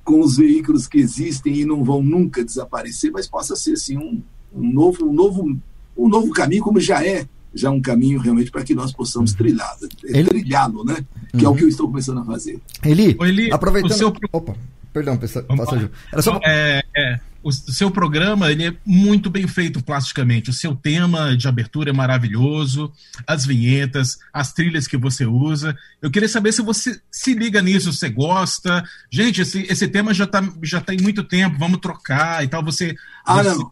com 0.04 0.20
os 0.20 0.36
veículos 0.36 0.86
que 0.86 0.98
existem 0.98 1.62
e 1.62 1.66
não 1.66 1.82
vão 1.82 2.04
nunca 2.04 2.44
desaparecer, 2.44 3.10
mas 3.10 3.26
possa 3.26 3.56
ser 3.56 3.78
sim 3.78 3.98
um, 3.98 4.22
um 4.54 4.74
novo, 4.74 5.06
um 5.06 5.14
novo 5.14 5.58
um 6.06 6.10
novo 6.10 6.32
caminho, 6.32 6.64
como 6.64 6.80
já 6.80 7.06
é 7.06 7.26
já 7.54 7.70
um 7.70 7.82
caminho 7.82 8.20
realmente 8.20 8.50
para 8.50 8.64
que 8.64 8.74
nós 8.74 8.94
possamos 8.94 9.34
trilhar, 9.34 9.76
Ele... 10.04 10.28
trilhá-lo, 10.30 10.84
né? 10.86 10.98
Que 11.32 11.38
uhum. 11.38 11.46
é 11.46 11.50
o 11.50 11.56
que 11.56 11.64
eu 11.64 11.68
estou 11.68 11.88
começando 11.88 12.20
a 12.20 12.26
fazer. 12.26 12.60
Eli, 12.84 13.18
Eli 13.20 13.52
aproveitando. 13.52 13.98
Seu... 13.98 14.16
Opa, 14.32 14.56
perdão, 14.94 15.18
passageiro. 15.18 15.92
Era 16.12 16.22
só... 16.22 16.40
é, 16.46 16.82
é, 16.96 17.20
o 17.44 17.52
seu 17.52 17.92
programa 17.92 18.52
ele 18.52 18.68
é 18.68 18.74
muito 18.86 19.30
bem 19.30 19.48
feito 19.48 19.84
plasticamente. 19.84 20.50
O 20.50 20.54
seu 20.54 20.76
tema 20.76 21.36
de 21.36 21.48
abertura 21.48 21.90
é 21.90 21.94
maravilhoso, 21.94 22.92
as 23.28 23.46
vinhetas, 23.46 24.20
as 24.32 24.54
trilhas 24.54 24.88
que 24.88 24.96
você 24.96 25.26
usa. 25.26 25.76
Eu 26.02 26.10
queria 26.10 26.30
saber 26.30 26.52
se 26.54 26.62
você 26.62 27.00
se 27.12 27.34
liga 27.34 27.62
nisso, 27.62 27.92
você 27.92 28.10
gosta. 28.10 28.84
Gente, 29.10 29.42
esse, 29.42 29.64
esse 29.64 29.88
tema 29.88 30.14
já 30.14 30.26
está 30.26 30.42
já 30.64 30.80
tá 30.80 30.94
em 30.94 31.02
muito 31.02 31.24
tempo, 31.24 31.58
vamos 31.60 31.80
trocar 31.80 32.44
e 32.44 32.48
tal. 32.48 32.64
Você. 32.64 32.96
Ah, 33.26 33.44
você... 33.44 33.50
não 33.50 33.72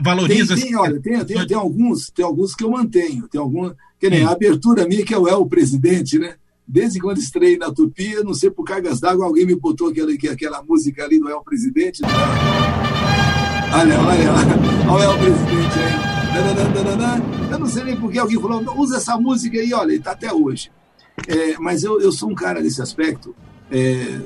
valoriza. 0.00 0.54
Tem, 0.54 0.64
tem, 0.64 0.76
olha, 0.76 1.00
tem, 1.00 1.24
tem, 1.24 1.46
tem, 1.46 1.56
alguns, 1.56 2.10
tem 2.10 2.24
alguns 2.24 2.54
que 2.54 2.64
eu 2.64 2.70
mantenho. 2.70 3.28
Tem 3.28 3.40
algum, 3.40 3.72
que 3.98 4.08
nem 4.08 4.24
a 4.24 4.30
abertura 4.30 4.86
minha, 4.86 5.04
que 5.04 5.14
é 5.14 5.18
o 5.18 5.46
Presidente, 5.46 6.18
né? 6.18 6.34
Desde 6.66 7.00
quando 7.00 7.18
estrei 7.18 7.58
na 7.58 7.72
Tupi, 7.72 8.14
não 8.24 8.32
sei 8.32 8.50
por 8.50 8.64
cargas 8.64 9.00
d'água, 9.00 9.26
alguém 9.26 9.44
me 9.44 9.54
botou 9.54 9.88
aquela, 9.88 10.12
aquela 10.12 10.62
música 10.62 11.04
ali 11.04 11.18
do 11.18 11.28
El 11.28 11.42
Presidente. 11.42 12.02
Olha, 13.74 14.00
olha, 14.00 14.32
olha 14.90 15.08
o 15.08 15.12
El 15.12 15.18
Presidente 15.18 15.78
aí. 15.78 16.12
Eu 17.50 17.58
não 17.58 17.66
sei 17.66 17.84
nem 17.84 17.96
por 17.96 18.10
que 18.10 18.18
alguém 18.18 18.40
falou, 18.40 18.64
usa 18.78 18.96
essa 18.96 19.18
música 19.18 19.58
aí, 19.58 19.74
olha, 19.74 19.92
está 19.92 20.12
até 20.12 20.32
hoje. 20.32 20.70
É, 21.28 21.58
mas 21.58 21.84
eu, 21.84 22.00
eu 22.00 22.10
sou 22.10 22.30
um 22.30 22.34
cara 22.34 22.60
nesse 22.60 22.80
aspecto. 22.80 23.34
É, 23.70 24.20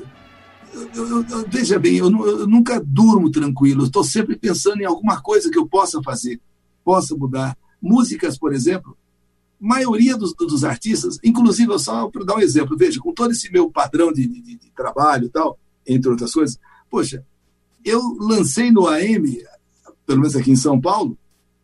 eu, 0.94 1.22
eu, 1.22 1.48
veja 1.48 1.78
bem, 1.78 1.96
eu, 1.96 2.08
eu, 2.08 2.46
nunca 2.46 2.82
durmo 2.84 3.30
tranquilo, 3.30 3.84
estou 3.84 4.04
sempre 4.04 4.36
pensando 4.36 4.80
em 4.80 4.84
alguma 4.84 5.20
coisa 5.20 5.50
que 5.50 5.58
eu 5.58 5.66
possa 5.66 6.02
fazer, 6.02 6.40
possa 6.84 7.16
mudar. 7.16 7.56
Músicas, 7.80 8.38
por 8.38 8.52
exemplo, 8.52 8.96
maioria 9.60 10.16
dos, 10.16 10.34
dos 10.34 10.64
artistas, 10.64 11.18
inclusive, 11.22 11.78
só 11.78 12.08
para 12.08 12.24
dar 12.24 12.36
um 12.36 12.40
exemplo, 12.40 12.76
veja, 12.76 13.00
com 13.00 13.12
todo 13.12 13.30
esse 13.30 13.50
meu 13.50 13.70
padrão 13.70 14.12
de, 14.12 14.26
de, 14.26 14.56
de 14.56 14.70
trabalho 14.74 15.26
e 15.26 15.30
tal, 15.30 15.58
entre 15.86 16.10
outras 16.10 16.32
coisas, 16.32 16.58
poxa, 16.90 17.24
eu 17.84 18.00
lancei 18.18 18.72
no 18.72 18.88
AM, 18.88 19.44
pelo 20.04 20.20
menos 20.20 20.34
aqui 20.34 20.50
em 20.50 20.56
São 20.56 20.80
Paulo, 20.80 21.16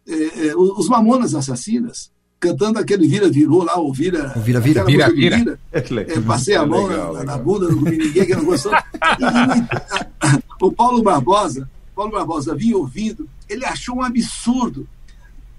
é, 0.07 0.49
é, 0.49 0.57
os 0.57 0.89
Mamonas 0.89 1.35
Assassinas 1.35 2.12
cantando 2.43 2.81
aquele 2.81 3.07
vira 3.07 3.31
virou 3.31 3.63
lá, 3.63 3.77
ou 3.77 3.93
vira. 3.93 4.35
Vira, 4.37 4.61
vira, 4.61 4.85
vira, 4.85 5.09
vira. 5.09 5.37
vira. 5.37 5.61
É, 5.71 6.21
passei 6.21 6.57
a 6.57 6.67
mão 6.67 6.89
legal, 6.89 7.13
na, 7.13 7.21
legal. 7.21 7.37
na, 7.37 7.43
bunda, 7.43 7.69
não 7.69 7.79
comi 7.79 7.97
ninguém 7.97 8.27
que 8.27 8.35
não 8.35 8.45
gostou. 8.45 8.73
E, 8.75 10.35
o 10.61 10.73
Paulo 10.73 11.03
Barbosa, 11.03 11.71
Paulo 11.95 12.11
Barbosa 12.11 12.57
vinha 12.57 12.77
ouvindo, 12.77 13.29
ele 13.49 13.65
achou 13.65 13.97
um 13.97 14.03
absurdo. 14.03 14.89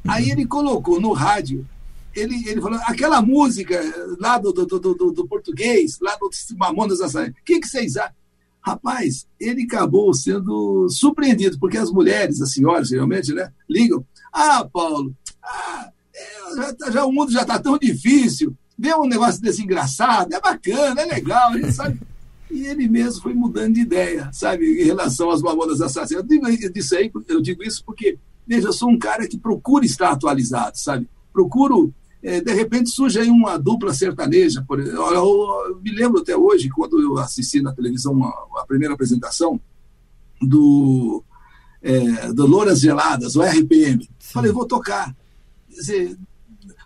Aí 0.06 0.30
ele 0.30 0.46
colocou 0.46 1.00
no 1.00 1.14
rádio, 1.14 1.66
ele, 2.14 2.50
ele 2.50 2.60
falou, 2.60 2.78
aquela 2.84 3.22
música 3.22 3.80
lá 4.20 4.38
do, 4.38 4.52
do, 4.52 4.66
do, 4.66 4.94
do, 4.94 5.12
do 5.14 5.28
português, 5.28 5.98
lá 6.02 6.18
do 6.18 6.30
Mamonas 6.58 7.00
Açaí, 7.00 7.30
o 7.30 7.36
que, 7.46 7.62
que 7.62 7.68
vocês 7.68 7.96
acham? 7.96 8.14
Rapaz, 8.62 9.26
ele 9.40 9.64
acabou 9.64 10.14
sendo 10.14 10.88
surpreendido, 10.90 11.58
porque 11.60 11.78
as 11.78 11.92
mulheres, 11.92 12.42
as 12.42 12.52
senhoras, 12.52 12.90
geralmente, 12.90 13.34
né, 13.34 13.52
ligam. 13.70 14.06
Ah, 14.34 14.68
Paulo, 14.72 15.14
ah, 15.44 15.93
já, 16.56 16.74
tá, 16.74 16.92
já, 16.92 17.06
o 17.06 17.12
mundo 17.12 17.32
já 17.32 17.42
está 17.42 17.60
tão 17.60 17.78
difícil, 17.78 18.56
vê 18.78 18.94
um 18.96 19.08
negócio 19.08 19.42
desse 19.42 19.62
engraçado, 19.62 20.34
é 20.34 20.40
bacana, 20.40 21.02
é 21.02 21.06
legal, 21.06 21.50
a 21.50 21.58
gente 21.58 21.74
sabe. 21.74 22.00
E 22.52 22.68
ele 22.68 22.88
mesmo 22.88 23.24
foi 23.24 23.34
mudando 23.34 23.74
de 23.74 23.82
ideia, 23.82 24.30
sabe, 24.32 24.82
em 24.82 24.86
relação 24.86 25.32
às 25.32 25.42
mamonas 25.42 25.82
assassinas. 25.82 26.24
Eu 26.24 26.28
digo, 26.28 26.48
isso 26.78 26.96
aí, 26.96 27.12
eu 27.28 27.42
digo 27.42 27.64
isso 27.64 27.84
porque, 27.84 28.18
veja, 28.46 28.68
eu 28.68 28.74
sou 28.74 28.90
um 28.90 29.00
cara 29.00 29.28
que 29.28 29.38
procura 29.38 29.86
estar 29.86 30.12
atualizado, 30.12 30.78
sabe? 30.78 31.10
Procuro, 31.32 31.92
é, 32.22 32.42
de 32.42 32.54
repente 32.54 32.92
surge 32.92 33.20
aí 33.20 33.30
uma 33.30 33.58
dupla 33.58 33.92
sertaneja, 33.94 34.64
por. 34.68 34.80
Eu, 34.80 35.14
eu, 35.14 35.82
me 35.84 35.92
lembro 35.92 36.22
até 36.22 36.38
hoje, 36.38 36.70
quando 36.70 37.02
eu 37.02 37.18
assisti 37.18 37.60
na 37.60 37.74
televisão 37.74 38.24
a, 38.24 38.62
a 38.62 38.66
primeira 38.68 38.94
apresentação 38.94 39.60
do, 40.40 41.24
é, 41.82 42.32
do 42.34 42.46
Louras 42.46 42.80
Geladas, 42.80 43.36
o 43.36 43.42
RPM. 43.42 44.04
Sim. 44.04 44.34
Falei, 44.34 44.52
vou 44.52 44.66
tocar. 44.68 45.16
Dizer, 45.74 46.18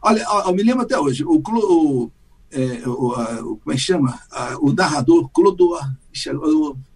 Olha, 0.01 0.25
eu 0.45 0.53
me 0.53 0.63
lembro 0.63 0.83
até 0.83 0.99
hoje, 0.99 1.23
o, 1.23 1.41
o, 1.45 2.11
é, 2.51 2.87
o, 2.87 3.13
a, 3.13 3.41
o 3.41 3.57
como 3.57 3.71
é 3.71 3.73
que 3.73 3.81
chama? 3.81 4.19
A, 4.31 4.57
o 4.59 4.73
narrador 4.73 5.29
Clodoar, 5.29 5.95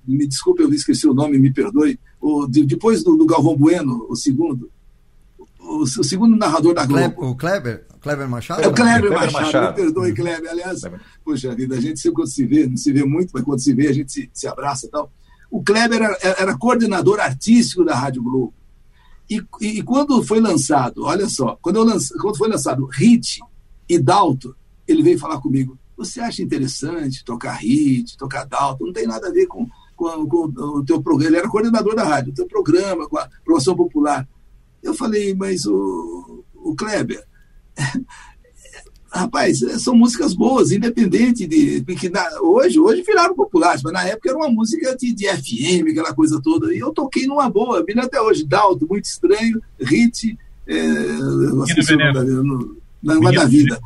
me 0.08 0.28
desculpe, 0.28 0.64
eu 0.64 0.74
esqueci 0.74 1.08
o 1.08 1.14
nome, 1.14 1.38
me 1.38 1.52
perdoe. 1.52 2.00
O, 2.20 2.48
de, 2.48 2.66
depois 2.66 3.04
do, 3.04 3.16
do, 3.16 3.26
Galvão 3.26 3.58
Bueno, 3.58 4.06
o 4.10 4.16
segundo. 4.16 4.72
O, 5.60 5.84
o, 5.84 6.04
segundo 6.04 6.36
narrador 6.36 6.74
da 6.74 6.86
Globo. 6.86 7.30
O 7.30 7.36
Kleber? 7.36 7.86
Kleber 8.00 8.28
Machado? 8.28 8.62
É 8.62 8.68
o 8.68 8.74
Kleber, 8.74 9.10
Kleber 9.10 9.12
Machado, 9.12 9.46
Machado, 9.46 9.68
me 9.68 9.84
perdoe, 9.84 10.14
Kleber. 10.14 10.52
Aliás, 10.52 10.82
Kleber. 10.82 11.02
poxa 11.24 11.56
vida, 11.56 11.76
a 11.76 11.82
gente 11.82 12.00
sempre 12.00 12.16
quando 12.16 12.30
se 12.30 12.46
vê, 12.46 12.68
não 12.68 12.78
se 12.78 12.92
vê 12.92 13.04
muito, 13.04 13.32
mas 13.34 13.44
quando 13.44 13.60
se 13.60 13.74
vê, 13.74 13.88
a 13.88 13.94
gente 13.94 14.12
se, 14.12 14.30
se 14.34 14.48
abraça 14.48 14.86
e 14.86 14.90
tal. 14.90 15.12
O 15.50 15.64
Kleber 15.64 16.02
era, 16.02 16.18
era 16.22 16.58
coordenador 16.58 17.20
artístico 17.20 17.84
da 17.84 17.96
Rádio 17.96 18.24
Globo. 18.24 18.54
E, 19.32 19.42
e, 19.62 19.82
quando 19.82 20.22
foi 20.22 20.42
lançado, 20.42 21.06
olha 21.06 21.30
só, 21.30 21.58
quando, 21.62 21.86
quando 22.20 22.38
foi 22.38 22.50
lançado 22.50 22.86
Hit 22.88 23.40
e 23.88 23.98
Dalton, 23.98 24.52
ele 24.86 25.02
veio 25.02 25.18
falar 25.18 25.40
comigo. 25.40 25.80
Você 25.96 26.20
acha 26.20 26.42
interessante 26.42 27.24
tocar 27.24 27.54
Hit, 27.54 28.18
tocar 28.18 28.44
Dalton? 28.44 28.88
Não 28.88 28.92
tem 28.92 29.08
nada 29.08 29.30
a 29.30 29.32
ver 29.32 29.48
com, 29.48 29.70
com, 29.96 30.28
com 30.28 30.48
o 30.58 30.84
teu 30.84 31.02
programa. 31.02 31.30
Ele 31.30 31.38
era 31.38 31.50
coordenador 31.50 31.96
da 31.96 32.04
rádio, 32.04 32.34
o 32.34 32.36
teu 32.36 32.46
programa, 32.46 33.08
com 33.08 33.18
a 33.18 33.30
promoção 33.46 33.74
popular. 33.74 34.28
Eu 34.84 34.94
falei, 34.94 35.34
mas 35.34 35.66
o, 35.66 36.44
o 36.54 36.76
Kleber, 36.76 37.26
rapaz, 39.12 39.60
são 39.80 39.96
músicas 39.96 40.34
boas, 40.34 40.72
independente 40.72 41.46
de. 41.46 41.84
Porque 41.86 42.10
na, 42.10 42.26
hoje, 42.42 42.80
hoje 42.80 43.04
viraram 43.04 43.36
populares, 43.36 43.84
mas 43.84 43.94
na 43.94 44.04
época 44.04 44.30
era 44.30 44.38
uma 44.38 44.50
música 44.50 44.96
de, 44.96 45.14
de 45.14 45.28
FM, 45.28 45.92
aquela 45.92 46.14
coisa 46.14 46.42
toda. 46.42 46.74
E 46.74 46.80
eu 46.80 46.92
toquei 46.92 47.28
numa 47.28 47.50
boa, 47.50 47.84
me 47.84 48.00
até 48.00 48.22
hoje, 48.22 48.46
Dalto, 48.46 48.88
muito 48.90 49.06
estranho, 49.06 49.62
Hit, 49.80 50.38
é, 50.66 50.88
na, 53.04 53.20
na 53.20 53.32
da 53.32 53.46
vida. 53.46 53.80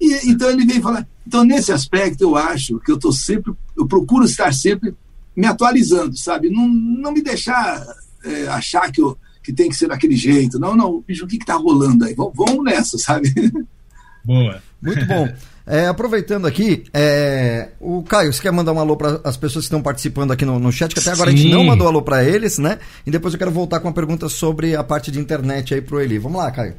E, 0.00 0.30
então 0.30 0.50
ele 0.50 0.64
veio 0.64 0.80
falar. 0.80 1.06
Então, 1.26 1.44
nesse 1.44 1.72
aspecto, 1.72 2.22
eu 2.22 2.36
acho 2.36 2.78
que 2.80 2.90
eu 2.90 2.96
estou 2.96 3.12
sempre, 3.12 3.52
eu 3.76 3.86
procuro 3.86 4.24
estar 4.24 4.52
sempre 4.54 4.94
me 5.36 5.46
atualizando, 5.46 6.16
sabe? 6.16 6.48
Não, 6.50 6.68
não 6.68 7.12
me 7.12 7.22
deixar 7.22 7.86
é, 8.24 8.46
achar 8.48 8.90
que, 8.90 9.00
eu, 9.00 9.16
que 9.42 9.52
tem 9.52 9.68
que 9.68 9.76
ser 9.76 9.88
daquele 9.88 10.16
jeito. 10.16 10.58
Não, 10.58 10.76
não, 10.76 11.00
bicho, 11.00 11.24
o 11.24 11.28
que 11.28 11.36
está 11.36 11.54
rolando 11.54 12.04
aí? 12.04 12.14
Vamos, 12.14 12.32
vamos 12.36 12.64
nessa, 12.64 12.98
sabe? 12.98 13.32
Boa. 14.24 14.62
Muito 14.80 15.04
bom. 15.06 15.28
É, 15.66 15.86
aproveitando 15.86 16.48
aqui, 16.48 16.82
é, 16.92 17.68
o 17.78 18.02
Caio, 18.02 18.32
você 18.32 18.42
quer 18.42 18.50
mandar 18.50 18.72
um 18.72 18.80
alô 18.80 18.96
para 18.96 19.20
as 19.22 19.36
pessoas 19.36 19.64
que 19.64 19.66
estão 19.66 19.80
participando 19.80 20.32
aqui 20.32 20.44
no, 20.44 20.58
no 20.58 20.72
chat, 20.72 20.92
que 20.92 20.98
até 20.98 21.12
agora 21.12 21.30
Sim. 21.30 21.36
a 21.36 21.38
gente 21.38 21.52
não 21.52 21.62
mandou 21.62 21.86
alô 21.86 22.02
para 22.02 22.24
eles, 22.24 22.58
né? 22.58 22.80
E 23.06 23.10
depois 23.10 23.34
eu 23.34 23.38
quero 23.38 23.52
voltar 23.52 23.78
com 23.78 23.86
uma 23.86 23.94
pergunta 23.94 24.28
sobre 24.28 24.74
a 24.74 24.82
parte 24.82 25.12
de 25.12 25.20
internet 25.20 25.72
aí 25.72 25.80
pro 25.80 26.00
Eli. 26.00 26.18
Vamos 26.18 26.42
lá, 26.42 26.50
Caio. 26.50 26.74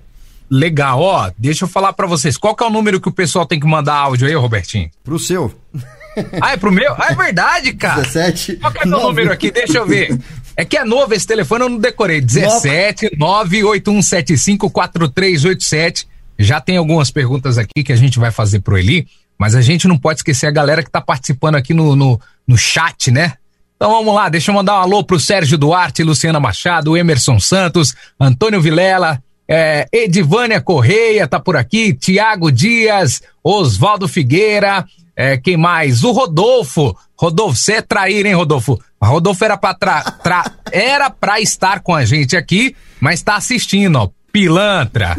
Legal, 0.50 1.00
ó, 1.00 1.32
deixa 1.38 1.64
eu 1.64 1.70
falar 1.70 1.94
para 1.94 2.06
vocês. 2.06 2.36
Qual 2.36 2.54
que 2.54 2.66
é 2.66 2.68
o 2.68 2.70
número 2.70 3.00
que 3.00 3.08
o 3.08 3.14
pessoal 3.14 3.46
tem 3.46 3.58
que 3.58 3.66
mandar 3.66 3.96
áudio 3.96 4.28
aí, 4.28 4.34
Robertinho? 4.36 4.90
Pro 5.04 5.18
seu. 5.18 5.54
Ah, 6.42 6.52
é 6.52 6.58
pro 6.58 6.74
meu? 6.74 6.94
Ah, 6.98 7.08
é 7.12 7.16
verdade, 7.16 7.74
cara. 7.74 8.02
17. 8.02 8.58
Qual 8.58 8.74
que 8.74 8.80
é 8.80 8.84
o 8.84 8.90
meu 8.90 9.00
número 9.00 9.32
aqui? 9.32 9.50
Deixa 9.50 9.78
eu 9.78 9.88
ver. 9.88 10.20
É 10.58 10.66
que 10.66 10.76
é 10.76 10.84
novo 10.84 11.14
esse 11.14 11.26
telefone, 11.26 11.64
eu 11.64 11.70
não 11.70 11.78
decorei. 11.78 12.20
17 12.20 13.16
98175 13.18 14.70
4387. 14.70 16.11
Já 16.44 16.60
tem 16.60 16.78
algumas 16.78 17.12
perguntas 17.12 17.58
aqui 17.58 17.84
que 17.84 17.94
a 17.94 17.96
gente 17.96 18.20
vai 18.20 18.32
fazer 18.32 18.60
pro 18.62 18.78
Eli, 18.78 19.08
mas 19.38 19.56
a 19.56 19.62
gente 19.62 19.88
não 19.88 19.98
pode 19.98 20.20
esquecer 20.20 20.48
a 20.48 20.52
galera 20.52 20.84
que 20.84 20.90
tá 20.90 21.02
participando 21.02 21.56
aqui 21.56 21.74
no, 21.74 21.96
no, 21.96 22.20
no 22.48 22.58
chat, 22.58 23.12
né? 23.12 23.34
Então 23.76 23.92
vamos 23.92 24.14
lá, 24.14 24.30
deixa 24.30 24.52
eu 24.52 24.56
mandar 24.56 24.76
um 24.76 24.82
alô 24.82 25.04
pro 25.04 25.20
Sérgio 25.20 25.58
Duarte, 25.58 26.04
Luciana 26.04 26.40
Machado, 26.40 26.96
Emerson 26.96 27.40
Santos, 27.40 27.96
Antônio 28.20 28.62
Vilela, 28.62 29.22
é, 29.48 29.88
Edivânia 29.92 30.62
Correia 30.62 31.28
tá 31.28 31.40
por 31.40 31.58
aqui, 31.58 31.94
Tiago 31.94 32.52
Dias, 32.52 33.22
Oswaldo 33.44 34.08
Figueira, 34.08 34.86
é, 35.16 35.38
quem 35.38 35.58
mais? 35.58 36.04
O 36.04 36.12
Rodolfo. 36.12 36.96
Rodolfo, 37.18 37.56
você 37.56 37.74
é 37.74 37.82
traíra, 37.82 38.28
hein, 38.28 38.36
Rodolfo? 38.36 38.80
Rodolfo 39.02 39.44
era 39.44 39.58
pra, 39.58 39.74
tra, 39.74 40.04
tra, 40.04 40.52
era 40.72 41.10
pra 41.10 41.42
estar 41.42 41.82
com 41.82 41.94
a 41.94 42.06
gente 42.06 42.38
aqui, 42.38 42.76
mas 43.00 43.22
tá 43.22 43.36
assistindo, 43.36 43.98
ó. 43.98 44.10
Pilantra. 44.32 45.16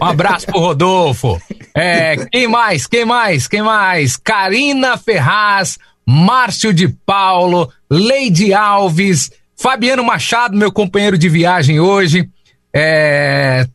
Um 0.00 0.04
abraço 0.04 0.46
pro 0.46 0.60
Rodolfo. 0.60 1.40
É, 1.74 2.16
quem 2.30 2.48
mais? 2.48 2.86
Quem 2.86 3.04
mais? 3.04 3.46
Quem 3.46 3.62
mais? 3.62 4.16
Karina 4.16 4.96
Ferraz, 4.96 5.78
Márcio 6.06 6.72
de 6.72 6.88
Paulo, 6.88 7.70
Leide 7.90 8.54
Alves, 8.54 9.30
Fabiano 9.56 10.04
Machado, 10.04 10.56
meu 10.56 10.72
companheiro 10.72 11.18
de 11.18 11.28
viagem 11.28 11.80
hoje. 11.80 12.28
É, 12.72 13.66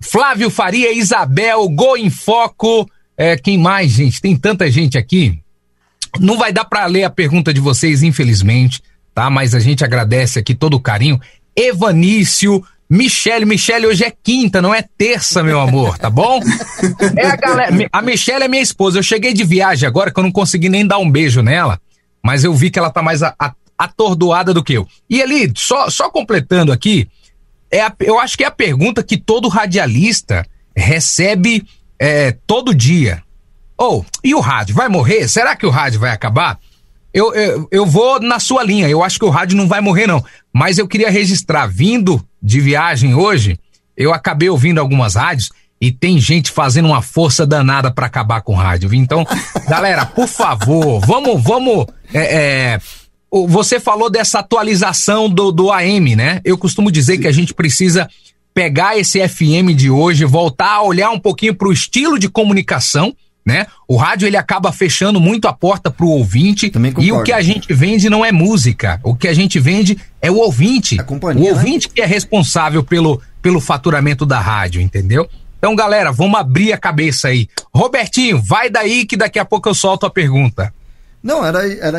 Flávio 0.00 0.50
Faria, 0.50 0.92
Isabel, 0.92 1.68
Go 1.68 1.96
em 1.96 2.10
Foco. 2.10 2.88
É, 3.16 3.36
quem 3.36 3.58
mais, 3.58 3.92
gente? 3.92 4.20
Tem 4.20 4.36
tanta 4.36 4.70
gente 4.70 4.98
aqui. 4.98 5.38
Não 6.20 6.38
vai 6.38 6.52
dar 6.52 6.64
para 6.64 6.86
ler 6.86 7.04
a 7.04 7.10
pergunta 7.10 7.52
de 7.52 7.60
vocês, 7.60 8.02
infelizmente, 8.02 8.82
tá? 9.14 9.28
Mas 9.28 9.54
a 9.54 9.60
gente 9.60 9.84
agradece 9.84 10.38
aqui 10.38 10.54
todo 10.54 10.74
o 10.74 10.80
carinho. 10.80 11.20
Evanício, 11.54 12.62
Michele, 12.88 13.44
Michele, 13.44 13.86
hoje 13.86 14.04
é 14.04 14.10
quinta, 14.10 14.62
não 14.62 14.72
é 14.72 14.82
terça, 14.96 15.42
meu 15.42 15.60
amor, 15.60 15.98
tá 15.98 16.08
bom? 16.08 16.40
É 17.16 17.26
a 17.26 17.36
galera. 17.36 17.88
A 17.92 18.00
Michele 18.00 18.44
é 18.44 18.48
minha 18.48 18.62
esposa. 18.62 18.98
Eu 18.98 19.02
cheguei 19.02 19.32
de 19.32 19.42
viagem 19.42 19.88
agora 19.88 20.12
que 20.12 20.18
eu 20.18 20.22
não 20.22 20.30
consegui 20.30 20.68
nem 20.68 20.86
dar 20.86 20.98
um 20.98 21.10
beijo 21.10 21.42
nela, 21.42 21.80
mas 22.22 22.44
eu 22.44 22.54
vi 22.54 22.70
que 22.70 22.78
ela 22.78 22.90
tá 22.90 23.02
mais 23.02 23.22
a, 23.22 23.34
a, 23.38 23.52
atordoada 23.76 24.54
do 24.54 24.62
que 24.62 24.74
eu. 24.74 24.86
E 25.10 25.20
ali, 25.20 25.52
só, 25.56 25.90
só 25.90 26.08
completando 26.08 26.72
aqui, 26.72 27.08
é 27.70 27.80
a, 27.80 27.92
eu 28.00 28.20
acho 28.20 28.36
que 28.38 28.44
é 28.44 28.46
a 28.46 28.52
pergunta 28.52 29.02
que 29.02 29.16
todo 29.16 29.48
radialista 29.48 30.46
recebe 30.76 31.66
é, 31.98 32.36
todo 32.46 32.74
dia. 32.74 33.22
Ou, 33.76 34.00
oh, 34.00 34.04
e 34.22 34.34
o 34.34 34.40
rádio? 34.40 34.74
Vai 34.74 34.88
morrer? 34.88 35.28
Será 35.28 35.56
que 35.56 35.66
o 35.66 35.70
rádio 35.70 36.00
vai 36.00 36.10
acabar? 36.10 36.58
Eu, 37.16 37.34
eu, 37.34 37.68
eu 37.70 37.86
vou 37.86 38.20
na 38.20 38.38
sua 38.38 38.62
linha. 38.62 38.90
Eu 38.90 39.02
acho 39.02 39.18
que 39.18 39.24
o 39.24 39.30
rádio 39.30 39.56
não 39.56 39.66
vai 39.66 39.80
morrer, 39.80 40.06
não. 40.06 40.22
Mas 40.52 40.76
eu 40.76 40.86
queria 40.86 41.10
registrar, 41.10 41.66
vindo 41.66 42.22
de 42.42 42.60
viagem 42.60 43.14
hoje, 43.14 43.58
eu 43.96 44.12
acabei 44.12 44.50
ouvindo 44.50 44.78
algumas 44.78 45.14
rádios 45.14 45.48
e 45.80 45.90
tem 45.90 46.20
gente 46.20 46.50
fazendo 46.50 46.88
uma 46.88 47.00
força 47.00 47.46
danada 47.46 47.90
para 47.90 48.04
acabar 48.04 48.42
com 48.42 48.52
o 48.52 48.56
rádio. 48.56 48.92
Então, 48.92 49.26
galera, 49.66 50.04
por 50.04 50.28
favor, 50.28 51.00
vamos, 51.06 51.42
vamos. 51.42 51.86
É, 52.12 52.74
é, 52.74 52.80
você 53.30 53.80
falou 53.80 54.10
dessa 54.10 54.40
atualização 54.40 55.26
do, 55.26 55.50
do 55.50 55.72
AM, 55.72 56.14
né? 56.16 56.42
Eu 56.44 56.58
costumo 56.58 56.92
dizer 56.92 57.16
que 57.16 57.26
a 57.26 57.32
gente 57.32 57.54
precisa 57.54 58.06
pegar 58.52 58.98
esse 58.98 59.26
FM 59.26 59.74
de 59.74 59.88
hoje, 59.88 60.26
voltar 60.26 60.72
a 60.72 60.82
olhar 60.82 61.08
um 61.08 61.18
pouquinho 61.18 61.54
para 61.54 61.68
o 61.68 61.72
estilo 61.72 62.18
de 62.18 62.28
comunicação 62.28 63.16
né? 63.46 63.66
O 63.86 63.96
rádio 63.96 64.26
ele 64.26 64.36
acaba 64.36 64.72
fechando 64.72 65.20
muito 65.20 65.46
a 65.46 65.52
porta 65.52 65.88
pro 65.88 66.08
ouvinte 66.08 66.72
e 66.98 67.12
o 67.12 67.22
que 67.22 67.32
a 67.32 67.40
gente 67.40 67.72
vende 67.72 68.10
não 68.10 68.24
é 68.24 68.32
música, 68.32 69.00
o 69.04 69.14
que 69.14 69.28
a 69.28 69.32
gente 69.32 69.60
vende 69.60 69.96
é 70.20 70.28
o 70.28 70.38
ouvinte. 70.38 70.96
o 71.00 71.32
né? 71.32 71.50
ouvinte 71.52 71.86
né? 71.86 71.92
que 71.94 72.02
é 72.02 72.06
responsável 72.06 72.82
pelo, 72.82 73.22
pelo 73.40 73.60
faturamento 73.60 74.26
da 74.26 74.40
rádio, 74.40 74.80
entendeu? 74.82 75.28
Então, 75.58 75.76
galera, 75.76 76.10
vamos 76.10 76.38
abrir 76.38 76.72
a 76.72 76.78
cabeça 76.78 77.28
aí. 77.28 77.48
Robertinho, 77.72 78.42
vai 78.42 78.68
daí 78.68 79.06
que 79.06 79.16
daqui 79.16 79.38
a 79.38 79.44
pouco 79.44 79.68
eu 79.68 79.74
solto 79.74 80.04
a 80.04 80.10
pergunta. 80.10 80.74
Não, 81.22 81.44
era, 81.44 81.66
era. 81.78 81.98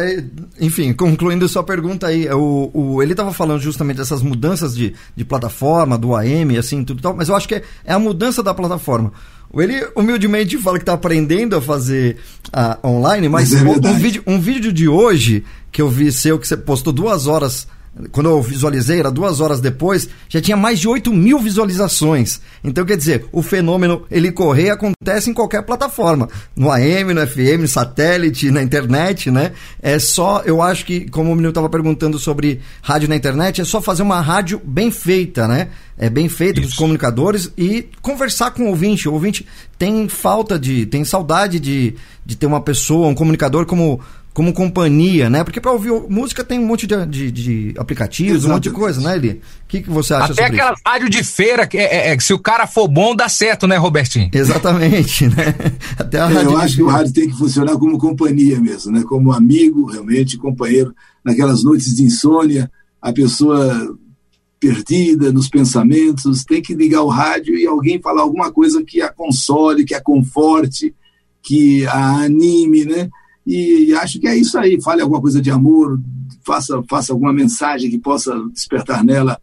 Enfim, 0.60 0.94
concluindo 0.94 1.50
sua 1.50 1.64
pergunta 1.64 2.08
aí, 2.08 2.30
o, 2.30 2.72
o, 2.74 3.04
ele 3.04 3.12
estava 3.12 3.34
falando 3.34 3.60
justamente 3.60 3.98
dessas 3.98 4.22
mudanças 4.22 4.76
de, 4.76 4.94
de 5.16 5.26
plataforma, 5.26 5.98
do 5.98 6.16
AM, 6.16 6.58
assim, 6.58 6.84
tudo 6.84 7.02
tal, 7.02 7.14
mas 7.14 7.28
eu 7.28 7.36
acho 7.36 7.48
que 7.48 7.56
é, 7.56 7.64
é 7.84 7.94
a 7.94 8.00
mudança 8.00 8.42
da 8.42 8.54
plataforma. 8.54 9.12
Ele 9.54 9.88
humildemente 9.96 10.58
fala 10.58 10.78
que 10.78 10.84
está 10.84 10.94
aprendendo 10.94 11.56
a 11.56 11.62
fazer 11.62 12.18
uh, 12.48 12.88
online, 12.88 13.30
mas, 13.30 13.52
mas 13.52 13.62
é 13.62 13.66
um, 13.66 13.92
um, 13.92 13.98
vídeo, 13.98 14.24
um 14.28 14.40
vídeo 14.40 14.74
de 14.74 14.88
hoje 14.88 15.44
que 15.72 15.82
eu 15.82 15.90
vi 15.90 16.12
seu, 16.12 16.38
que 16.38 16.48
você 16.48 16.58
postou 16.58 16.92
duas 16.92 17.28
horas 17.28 17.68
quando 18.12 18.30
eu 18.30 18.42
visualizei, 18.42 19.00
era 19.00 19.12
duas 19.12 19.40
horas 19.40 19.60
depois, 19.60 20.10
já 20.30 20.42
tinha 20.42 20.58
mais 20.58 20.80
de 20.80 20.88
8 20.88 21.12
mil 21.14 21.40
visualizações. 21.40 22.40
Então, 22.64 22.86
quer 22.86 22.98
dizer, 22.98 23.26
o 23.32 23.42
fenômeno 23.42 24.04
ele 24.10 24.32
correr 24.32 24.70
acontece 24.70 25.30
em 25.30 25.34
qualquer 25.34 25.64
plataforma. 25.64 26.30
No 26.56 26.72
AM, 26.72 27.14
no 27.14 27.26
FM, 27.26 27.62
no 27.62 27.68
satélite, 27.68 28.52
na 28.52 28.62
internet, 28.62 29.32
né? 29.32 29.54
É 29.82 30.00
só, 30.00 30.42
eu 30.46 30.62
acho 30.62 30.86
que, 30.86 31.10
como 31.10 31.32
o 31.32 31.36
menino 31.36 31.50
estava 31.50 31.70
perguntando 31.70 32.20
sobre 32.20 32.62
rádio 32.82 33.10
na 33.10 33.16
internet, 33.16 33.62
é 33.62 33.66
só 33.66 33.82
fazer 33.82 34.04
uma 34.04 34.22
rádio 34.22 34.62
bem 34.64 34.92
feita, 34.92 35.48
né? 35.48 35.70
É 35.98 36.10
bem 36.10 36.30
feita 36.30 36.62
dos 36.62 36.76
comunicadores 36.76 37.52
e 37.58 37.88
conversar 38.02 38.52
com 38.52 38.64
o 38.64 38.68
ouvinte. 38.68 39.10
O 39.10 39.14
ouvinte 39.14 39.48
tem 39.80 40.08
falta 40.08 40.60
de, 40.60 40.86
tem 40.86 41.04
saudade 41.04 41.60
de, 41.60 41.96
de 42.24 42.36
ter 42.36 42.46
uma 42.46 42.62
pessoa, 42.62 43.08
um 43.08 43.16
comunicador 43.16 43.66
como 43.66 44.00
como 44.38 44.54
companhia, 44.54 45.32
né? 45.32 45.44
Porque 45.44 45.60
para 45.60 45.72
ouvir 45.72 45.92
música 46.08 46.44
tem 46.44 46.60
um 46.60 46.66
monte 46.68 46.86
de, 46.86 47.06
de, 47.08 47.32
de 47.32 47.74
aplicativos, 47.76 48.46
um 48.46 48.50
monte 48.50 48.66
de 48.66 48.70
coisa, 48.70 49.02
né, 49.02 49.16
Eli? 49.16 49.32
O 49.32 49.68
que, 49.68 49.82
que 49.82 49.90
você 49.90 50.14
acha 50.14 50.26
Até 50.26 50.44
sobre 50.46 50.62
aquela 50.62 50.78
rádio 50.86 51.10
de 51.10 51.24
feira, 51.24 51.66
que 51.66 51.76
é, 51.76 52.10
é, 52.10 52.14
é, 52.14 52.20
se 52.20 52.36
o 52.36 52.38
cara 52.38 52.68
for 52.68 52.88
bom, 52.88 53.16
dá 53.16 53.28
certo, 53.28 53.66
né, 53.66 53.78
Robertinho? 53.78 54.30
Exatamente, 54.32 55.26
né? 55.36 55.56
Até 55.98 56.22
a 56.22 56.30
é, 56.30 56.34
rádio 56.36 56.52
eu 56.52 56.58
acho 56.60 56.76
que 56.76 56.84
o 56.84 56.88
rádio 56.88 57.14
tem 57.14 57.28
que 57.28 57.36
funcionar 57.36 57.78
como 57.78 57.98
companhia 57.98 58.62
mesmo, 58.62 58.92
né? 58.92 59.02
Como 59.08 59.32
amigo, 59.32 59.88
realmente, 59.88 60.38
companheiro. 60.38 60.94
Naquelas 61.26 61.64
noites 61.64 61.96
de 61.96 62.04
insônia, 62.04 62.72
a 63.02 63.12
pessoa 63.12 63.98
perdida 64.60 65.32
nos 65.32 65.50
pensamentos, 65.50 66.46
tem 66.46 66.62
que 66.62 66.76
ligar 66.76 67.02
o 67.02 67.10
rádio 67.10 67.58
e 67.58 67.66
alguém 67.66 68.00
falar 68.00 68.22
alguma 68.22 68.52
coisa 68.52 68.84
que 68.84 69.02
a 69.02 69.12
console, 69.12 69.84
que 69.84 69.96
a 69.96 70.02
conforte, 70.02 70.94
que 71.42 71.88
a 71.88 72.18
anime, 72.18 72.86
né? 72.86 73.10
E 73.50 73.94
acho 73.94 74.20
que 74.20 74.28
é 74.28 74.36
isso 74.36 74.60
aí. 74.60 74.82
Fale 74.82 75.02
alguma 75.02 75.22
coisa 75.22 75.42
de 75.42 75.50
amor, 75.50 75.98
faça, 76.46 76.84
faça 76.90 77.14
alguma 77.14 77.32
mensagem 77.32 77.90
que 77.90 77.98
possa 77.98 78.38
despertar 78.50 79.06
nela 79.06 79.40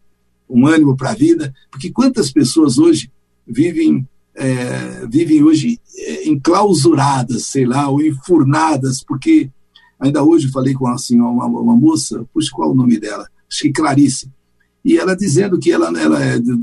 um 0.47 0.67
ânimo 0.67 0.95
para 0.95 1.09
a 1.09 1.15
vida, 1.15 1.51
porque 1.71 1.91
quantas 1.91 2.31
pessoas 2.31 2.77
hoje 2.77 3.11
vivem 3.47 4.07
é, 4.35 5.07
vivem 5.07 5.41
hoje 5.41 5.79
é, 5.97 6.29
enclausuradas, 6.29 7.47
sei 7.47 7.65
lá, 7.65 7.89
ou 7.89 7.99
enfurnadas, 7.99 9.03
porque 9.03 9.49
ainda 9.99 10.23
hoje 10.23 10.51
falei 10.51 10.75
com 10.75 10.85
assim, 10.87 11.19
uma, 11.19 11.45
uma 11.45 11.75
moça, 11.75 12.23
puxa, 12.31 12.51
qual 12.53 12.69
é 12.69 12.71
o 12.73 12.75
nome 12.75 12.99
dela? 12.99 13.27
Acho 13.49 13.61
que 13.61 13.71
Clarice, 13.71 14.29
e 14.83 14.97
ela 14.97 15.15
dizendo 15.15 15.57
que 15.57 15.71
ela, 15.71 15.87
ela 15.99 16.23
é 16.23 16.37
de, 16.37 16.55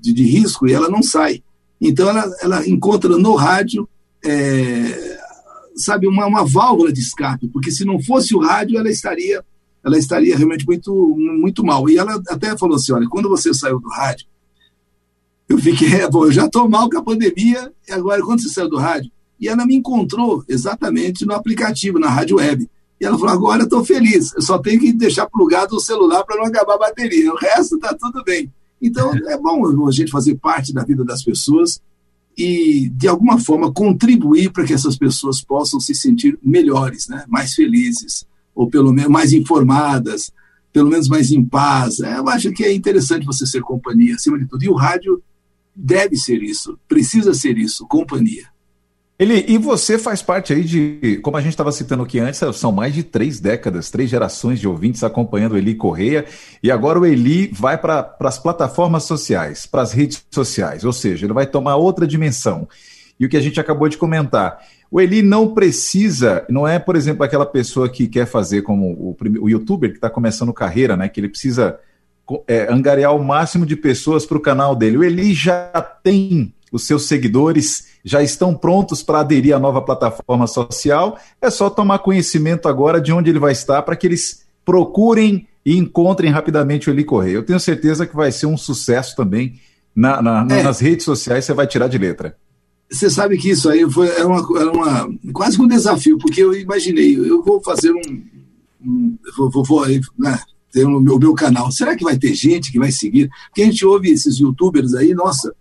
de, 0.00 0.12
de 0.12 0.22
risco 0.24 0.66
e 0.66 0.72
ela 0.72 0.88
não 0.88 1.02
sai. 1.02 1.42
Então 1.80 2.08
ela, 2.08 2.28
ela 2.42 2.68
encontra 2.68 3.16
no 3.16 3.36
rádio, 3.36 3.88
é, 4.24 5.17
sabe, 5.78 6.06
uma, 6.06 6.26
uma 6.26 6.44
válvula 6.44 6.92
de 6.92 7.00
escape, 7.00 7.48
porque 7.48 7.70
se 7.70 7.84
não 7.84 8.02
fosse 8.02 8.34
o 8.34 8.40
rádio, 8.40 8.78
ela 8.78 8.90
estaria 8.90 9.44
ela 9.84 9.98
estaria 9.98 10.36
realmente 10.36 10.66
muito, 10.66 11.16
muito 11.16 11.64
mal. 11.64 11.88
E 11.88 11.96
ela 11.98 12.20
até 12.28 12.56
falou 12.56 12.76
assim: 12.76 12.92
olha, 12.92 13.08
quando 13.08 13.28
você 13.28 13.52
saiu 13.54 13.80
do 13.80 13.88
rádio, 13.88 14.26
eu 15.48 15.58
fiquei, 15.58 15.88
bom, 16.10 16.26
eu 16.26 16.32
já 16.32 16.46
estou 16.46 16.68
mal 16.68 16.88
com 16.90 16.98
a 16.98 17.02
pandemia, 17.02 17.72
e 17.88 17.92
agora 17.92 18.22
quando 18.22 18.42
você 18.42 18.48
saiu 18.48 18.68
do 18.68 18.76
rádio? 18.76 19.10
E 19.40 19.48
ela 19.48 19.64
me 19.64 19.76
encontrou 19.76 20.44
exatamente 20.48 21.24
no 21.24 21.32
aplicativo, 21.32 21.98
na 21.98 22.08
rádio 22.08 22.36
web. 22.36 22.68
E 23.00 23.04
ela 23.04 23.18
falou: 23.18 23.32
agora 23.32 23.62
estou 23.64 23.84
feliz, 23.84 24.34
eu 24.34 24.42
só 24.42 24.58
tenho 24.58 24.80
que 24.80 24.92
deixar 24.92 25.26
plugado 25.26 25.76
o 25.76 25.80
celular 25.80 26.24
para 26.24 26.36
não 26.36 26.44
acabar 26.44 26.74
a 26.74 26.78
bateria, 26.78 27.32
o 27.32 27.36
resto 27.36 27.76
está 27.76 27.94
tudo 27.94 28.22
bem. 28.24 28.52
Então 28.80 29.12
é 29.12 29.36
bom 29.36 29.88
a 29.88 29.90
gente 29.90 30.10
fazer 30.10 30.36
parte 30.36 30.72
da 30.72 30.84
vida 30.84 31.04
das 31.04 31.24
pessoas 31.24 31.80
e, 32.38 32.88
de 32.90 33.08
alguma 33.08 33.40
forma, 33.40 33.72
contribuir 33.72 34.52
para 34.52 34.64
que 34.64 34.72
essas 34.72 34.96
pessoas 34.96 35.42
possam 35.42 35.80
se 35.80 35.92
sentir 35.92 36.38
melhores, 36.40 37.08
né? 37.08 37.24
mais 37.28 37.52
felizes 37.52 38.24
ou 38.54 38.68
pelo 38.68 38.92
menos 38.92 39.10
mais 39.10 39.32
informadas, 39.32 40.32
pelo 40.72 40.88
menos 40.88 41.08
mais 41.08 41.32
em 41.32 41.44
paz. 41.44 42.00
É, 42.00 42.18
eu 42.18 42.28
acho 42.28 42.52
que 42.52 42.64
é 42.64 42.72
interessante 42.72 43.26
você 43.26 43.44
ser 43.44 43.60
companhia, 43.62 44.14
acima 44.14 44.38
de 44.38 44.46
tudo. 44.46 44.64
E 44.64 44.68
o 44.68 44.74
rádio 44.74 45.22
deve 45.74 46.16
ser 46.16 46.42
isso, 46.42 46.78
precisa 46.88 47.34
ser 47.34 47.58
isso, 47.58 47.86
companhia. 47.86 48.46
Ele, 49.18 49.44
e 49.48 49.58
você 49.58 49.98
faz 49.98 50.22
parte 50.22 50.52
aí 50.52 50.62
de, 50.62 51.18
como 51.22 51.36
a 51.36 51.40
gente 51.40 51.50
estava 51.50 51.72
citando 51.72 52.04
aqui 52.04 52.20
antes, 52.20 52.40
são 52.56 52.70
mais 52.70 52.94
de 52.94 53.02
três 53.02 53.40
décadas, 53.40 53.90
três 53.90 54.08
gerações 54.08 54.60
de 54.60 54.68
ouvintes 54.68 55.02
acompanhando 55.02 55.52
o 55.52 55.58
Eli 55.58 55.74
Correia, 55.74 56.24
e 56.62 56.70
agora 56.70 57.00
o 57.00 57.04
Eli 57.04 57.50
vai 57.52 57.76
para 57.76 58.16
as 58.20 58.38
plataformas 58.38 59.02
sociais, 59.02 59.66
para 59.66 59.82
as 59.82 59.92
redes 59.92 60.24
sociais, 60.30 60.84
ou 60.84 60.92
seja, 60.92 61.26
ele 61.26 61.32
vai 61.32 61.46
tomar 61.46 61.74
outra 61.74 62.06
dimensão. 62.06 62.68
E 63.18 63.26
o 63.26 63.28
que 63.28 63.36
a 63.36 63.40
gente 63.40 63.58
acabou 63.58 63.88
de 63.88 63.96
comentar, 63.96 64.60
o 64.88 65.00
Eli 65.00 65.20
não 65.20 65.52
precisa, 65.52 66.46
não 66.48 66.66
é, 66.66 66.78
por 66.78 66.94
exemplo, 66.94 67.24
aquela 67.24 67.44
pessoa 67.44 67.88
que 67.88 68.06
quer 68.06 68.26
fazer 68.26 68.62
como 68.62 68.92
o, 68.92 69.16
o 69.40 69.50
youtuber 69.50 69.90
que 69.90 69.96
está 69.96 70.08
começando 70.08 70.52
carreira, 70.52 70.96
né? 70.96 71.08
Que 71.08 71.18
ele 71.18 71.28
precisa 71.28 71.78
é, 72.46 72.72
angariar 72.72 73.14
o 73.14 73.24
máximo 73.24 73.66
de 73.66 73.74
pessoas 73.74 74.24
para 74.24 74.38
o 74.38 74.40
canal 74.40 74.76
dele. 74.76 74.98
O 74.98 75.04
Eli 75.04 75.34
já 75.34 75.68
tem 76.02 76.54
os 76.72 76.86
seus 76.86 77.06
seguidores, 77.06 77.88
já 78.04 78.22
estão 78.22 78.54
prontos 78.54 79.02
para 79.02 79.20
aderir 79.20 79.54
à 79.54 79.58
nova 79.58 79.80
plataforma 79.82 80.46
social. 80.46 81.18
É 81.40 81.50
só 81.50 81.68
tomar 81.70 82.00
conhecimento 82.00 82.68
agora 82.68 83.00
de 83.00 83.12
onde 83.12 83.30
ele 83.30 83.38
vai 83.38 83.52
estar 83.52 83.82
para 83.82 83.96
que 83.96 84.06
eles 84.06 84.46
procurem 84.64 85.46
e 85.64 85.76
encontrem 85.76 86.30
rapidamente 86.30 86.88
o 86.88 86.92
Eli 86.92 87.04
Correia. 87.04 87.34
Eu 87.34 87.44
tenho 87.44 87.60
certeza 87.60 88.06
que 88.06 88.16
vai 88.16 88.32
ser 88.32 88.46
um 88.46 88.56
sucesso 88.56 89.14
também 89.16 89.60
na, 89.94 90.22
na, 90.22 90.46
é. 90.50 90.62
nas 90.62 90.78
redes 90.78 91.04
sociais, 91.04 91.44
você 91.44 91.52
vai 91.52 91.66
tirar 91.66 91.88
de 91.88 91.98
letra. 91.98 92.36
Você 92.90 93.10
sabe 93.10 93.36
que 93.36 93.50
isso 93.50 93.68
aí 93.68 93.88
foi, 93.90 94.08
era, 94.08 94.26
uma, 94.26 94.60
era 94.60 94.72
uma, 94.72 95.08
quase 95.32 95.60
um 95.60 95.66
desafio, 95.66 96.16
porque 96.18 96.42
eu 96.42 96.54
imaginei, 96.54 97.18
eu 97.18 97.42
vou 97.42 97.60
fazer 97.62 97.92
um. 97.92 98.22
um 98.80 99.18
vou, 99.36 99.50
vou, 99.50 99.64
vou 99.64 99.86
né, 100.18 100.38
ter 100.72 100.84
o 100.84 101.00
meu, 101.00 101.18
meu 101.18 101.34
canal. 101.34 101.70
Será 101.70 101.96
que 101.96 102.04
vai 102.04 102.16
ter 102.16 102.32
gente 102.34 102.72
que 102.72 102.78
vai 102.78 102.90
seguir? 102.90 103.28
Porque 103.48 103.62
a 103.62 103.64
gente 103.66 103.84
ouve 103.84 104.10
esses 104.10 104.38
youtubers 104.38 104.94
aí, 104.94 105.12
nossa, 105.12 105.54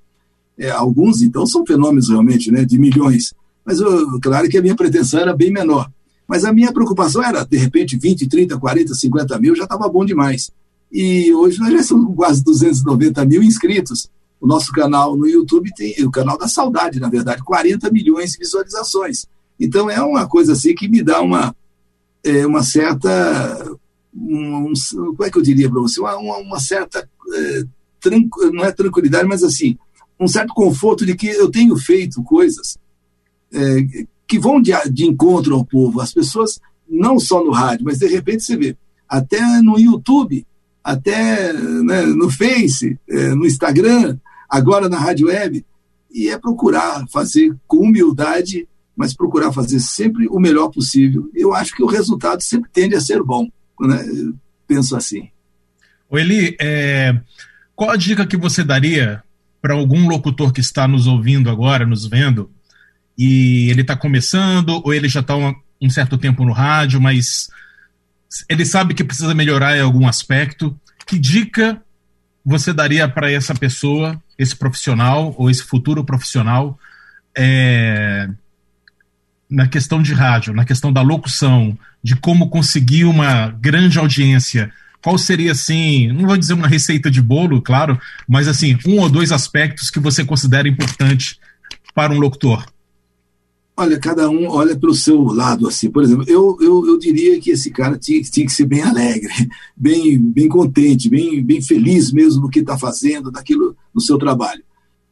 é, 0.58 0.70
alguns 0.72 1.22
então 1.22 1.46
são 1.46 1.66
fenômenos 1.66 2.10
realmente, 2.10 2.52
né, 2.52 2.66
de 2.66 2.80
milhões. 2.80 3.34
Mas 3.66 3.80
eu, 3.80 4.20
claro 4.22 4.48
que 4.50 4.58
a 4.58 4.62
minha 4.62 4.76
pretensão 4.76 5.20
era 5.20 5.36
bem 5.36 5.52
menor. 5.52 5.92
Mas 6.28 6.44
a 6.44 6.52
minha 6.52 6.74
preocupação 6.74 7.24
era, 7.24 7.46
de 7.46 7.58
repente, 7.58 7.98
20, 7.98 8.28
30, 8.28 8.58
40, 8.58 8.94
50 8.94 9.40
mil 9.40 9.56
já 9.56 9.64
estava 9.64 9.88
bom 9.88 10.04
demais. 10.04 10.52
E 10.92 11.34
hoje 11.34 11.60
nós 11.60 11.72
já 11.72 11.84
somos 11.84 12.08
com 12.08 12.16
quase 12.16 12.44
290 12.44 13.26
mil 13.26 13.44
inscritos. 13.44 14.10
O 14.40 14.48
nosso 14.48 14.72
canal 14.72 15.16
no 15.16 15.28
YouTube 15.28 15.72
tem 15.76 15.94
o 16.06 16.12
canal 16.12 16.38
da 16.38 16.48
saudade, 16.48 17.00
na 17.00 17.10
verdade, 17.10 17.44
40 17.44 17.90
milhões 17.92 18.32
de 18.32 18.40
visualizações. 18.40 19.26
Então 19.60 19.90
é 19.90 20.02
uma 20.02 20.28
coisa 20.28 20.54
assim 20.54 20.76
que 20.76 20.88
me 20.88 21.02
dá 21.02 21.22
uma, 21.22 21.56
é, 22.24 22.46
uma 22.46 22.64
certa. 22.64 23.78
Um, 24.14 24.72
um, 24.72 24.74
como 25.16 25.24
é 25.24 25.30
que 25.32 25.38
eu 25.38 25.42
diria 25.42 25.70
para 25.70 25.82
você? 25.82 26.00
Uma, 26.00 26.18
uma, 26.18 26.38
uma 26.38 26.60
certa. 26.60 27.08
É, 27.34 27.64
não 28.54 28.64
é 28.64 28.72
tranquilidade, 28.72 29.28
mas 29.28 29.44
assim, 29.44 29.78
um 30.20 30.28
certo 30.28 30.54
conforto 30.54 31.06
de 31.06 31.16
que 31.16 31.28
eu 31.28 31.50
tenho 31.50 31.76
feito 31.78 32.24
coisas 32.24 32.78
é, 33.54 34.06
que 34.28 34.40
vão 34.40 34.62
de, 34.62 34.72
de 34.92 35.06
encontro 35.06 35.56
ao 35.56 35.66
povo. 35.66 36.02
As 36.02 36.14
pessoas, 36.14 36.60
não 36.90 37.20
só 37.20 37.44
no 37.44 37.52
rádio, 37.52 37.86
mas 37.86 38.00
de 38.00 38.08
repente 38.08 38.44
você 38.44 38.58
vê, 38.58 38.78
até 39.08 39.42
no 39.62 39.80
YouTube, 39.80 40.46
até 40.84 41.54
né, 41.54 42.02
no 42.04 42.30
Face, 42.30 42.98
é, 43.10 43.30
no 43.36 43.46
Instagram, 43.46 44.18
agora 44.50 44.90
na 44.90 44.98
rádio 44.98 45.28
web, 45.28 45.66
e 46.12 46.30
é 46.30 46.38
procurar 46.38 47.06
fazer 47.12 47.56
com 47.68 47.78
humildade, 47.78 48.68
mas 48.96 49.14
procurar 49.14 49.52
fazer 49.54 49.80
sempre 49.80 50.28
o 50.28 50.40
melhor 50.40 50.70
possível. 50.70 51.30
Eu 51.34 51.54
acho 51.54 51.76
que 51.76 51.84
o 51.84 51.88
resultado 51.88 52.42
sempre 52.42 52.70
tende 52.72 52.96
a 52.96 53.02
ser 53.02 53.22
bom, 53.22 53.48
né? 53.80 54.04
Penso 54.66 54.96
assim. 54.96 55.30
O 56.10 56.18
Eli, 56.18 56.56
é, 56.60 57.20
qual 57.76 57.92
a 57.92 57.98
dica 57.98 58.26
que 58.26 58.38
você 58.38 58.64
daria 58.64 59.24
para 59.62 59.74
algum 59.74 60.08
locutor 60.08 60.52
que 60.52 60.62
está 60.62 60.88
nos 60.88 61.08
ouvindo 61.08 61.50
agora, 61.50 61.86
nos 61.86 62.06
vendo, 62.06 62.50
e 63.18 63.70
ele 63.70 63.82
está 63.82 63.96
começando, 63.96 64.82
ou 64.84 64.94
ele 64.94 65.10
já 65.10 65.22
está 65.22 65.36
um, 65.36 65.56
um 65.82 65.90
certo 65.90 66.18
tempo 66.18 66.46
no 66.46 66.52
rádio, 66.52 67.02
mas 67.02 67.50
ele 68.48 68.66
sabe 68.66 68.94
que 68.94 69.04
precisa 69.04 69.34
melhorar 69.34 69.78
em 69.78 69.82
algum 69.82 70.08
aspecto. 70.08 70.78
Que 71.06 71.18
dica 71.18 71.82
você 72.46 72.72
daria 72.72 73.08
para 73.10 73.32
essa 73.32 73.54
pessoa, 73.54 74.22
esse 74.38 74.56
profissional 74.56 75.36
ou 75.38 75.50
esse 75.50 75.64
futuro 75.64 76.04
profissional, 76.06 76.80
é, 77.36 78.30
na 79.50 79.68
questão 79.68 80.02
de 80.02 80.14
rádio, 80.14 80.54
na 80.54 80.64
questão 80.64 80.94
da 80.94 81.02
locução, 81.02 81.78
de 82.02 82.16
como 82.16 82.50
conseguir 82.50 83.06
uma 83.06 83.50
grande 83.50 84.00
audiência? 84.00 84.72
Qual 85.02 85.18
seria, 85.18 85.52
assim, 85.52 86.12
não 86.12 86.28
vou 86.28 86.38
dizer 86.38 86.54
uma 86.54 86.68
receita 86.68 87.10
de 87.10 87.22
bolo, 87.22 87.62
claro, 87.62 88.00
mas 88.28 88.48
assim, 88.48 88.78
um 88.86 89.00
ou 89.00 89.10
dois 89.10 89.32
aspectos 89.32 89.90
que 89.90 90.00
você 90.00 90.26
considera 90.26 90.68
importante 90.68 91.40
para 91.94 92.14
um 92.14 92.20
locutor? 92.20 92.66
Olha, 93.80 94.00
cada 94.00 94.28
um 94.28 94.48
olha 94.48 94.76
pelo 94.76 94.96
seu 94.96 95.22
lado, 95.22 95.68
assim. 95.68 95.92
Por 95.92 96.02
exemplo, 96.02 96.26
eu, 96.28 96.58
eu, 96.60 96.88
eu 96.88 96.98
diria 96.98 97.40
que 97.40 97.52
esse 97.52 97.70
cara 97.70 97.96
tinha, 97.96 98.20
tinha 98.24 98.46
que 98.46 98.52
ser 98.52 98.66
bem 98.66 98.82
alegre, 98.82 99.32
bem, 99.78 100.18
bem 100.18 100.48
contente, 100.48 101.08
bem, 101.08 101.44
bem 101.44 101.62
feliz 101.62 102.12
mesmo 102.12 102.42
no 102.42 102.50
que 102.50 102.60
está 102.60 102.76
fazendo, 102.76 103.30
daquilo, 103.30 103.78
no 103.94 104.02
seu 104.02 104.18
trabalho. 104.18 104.64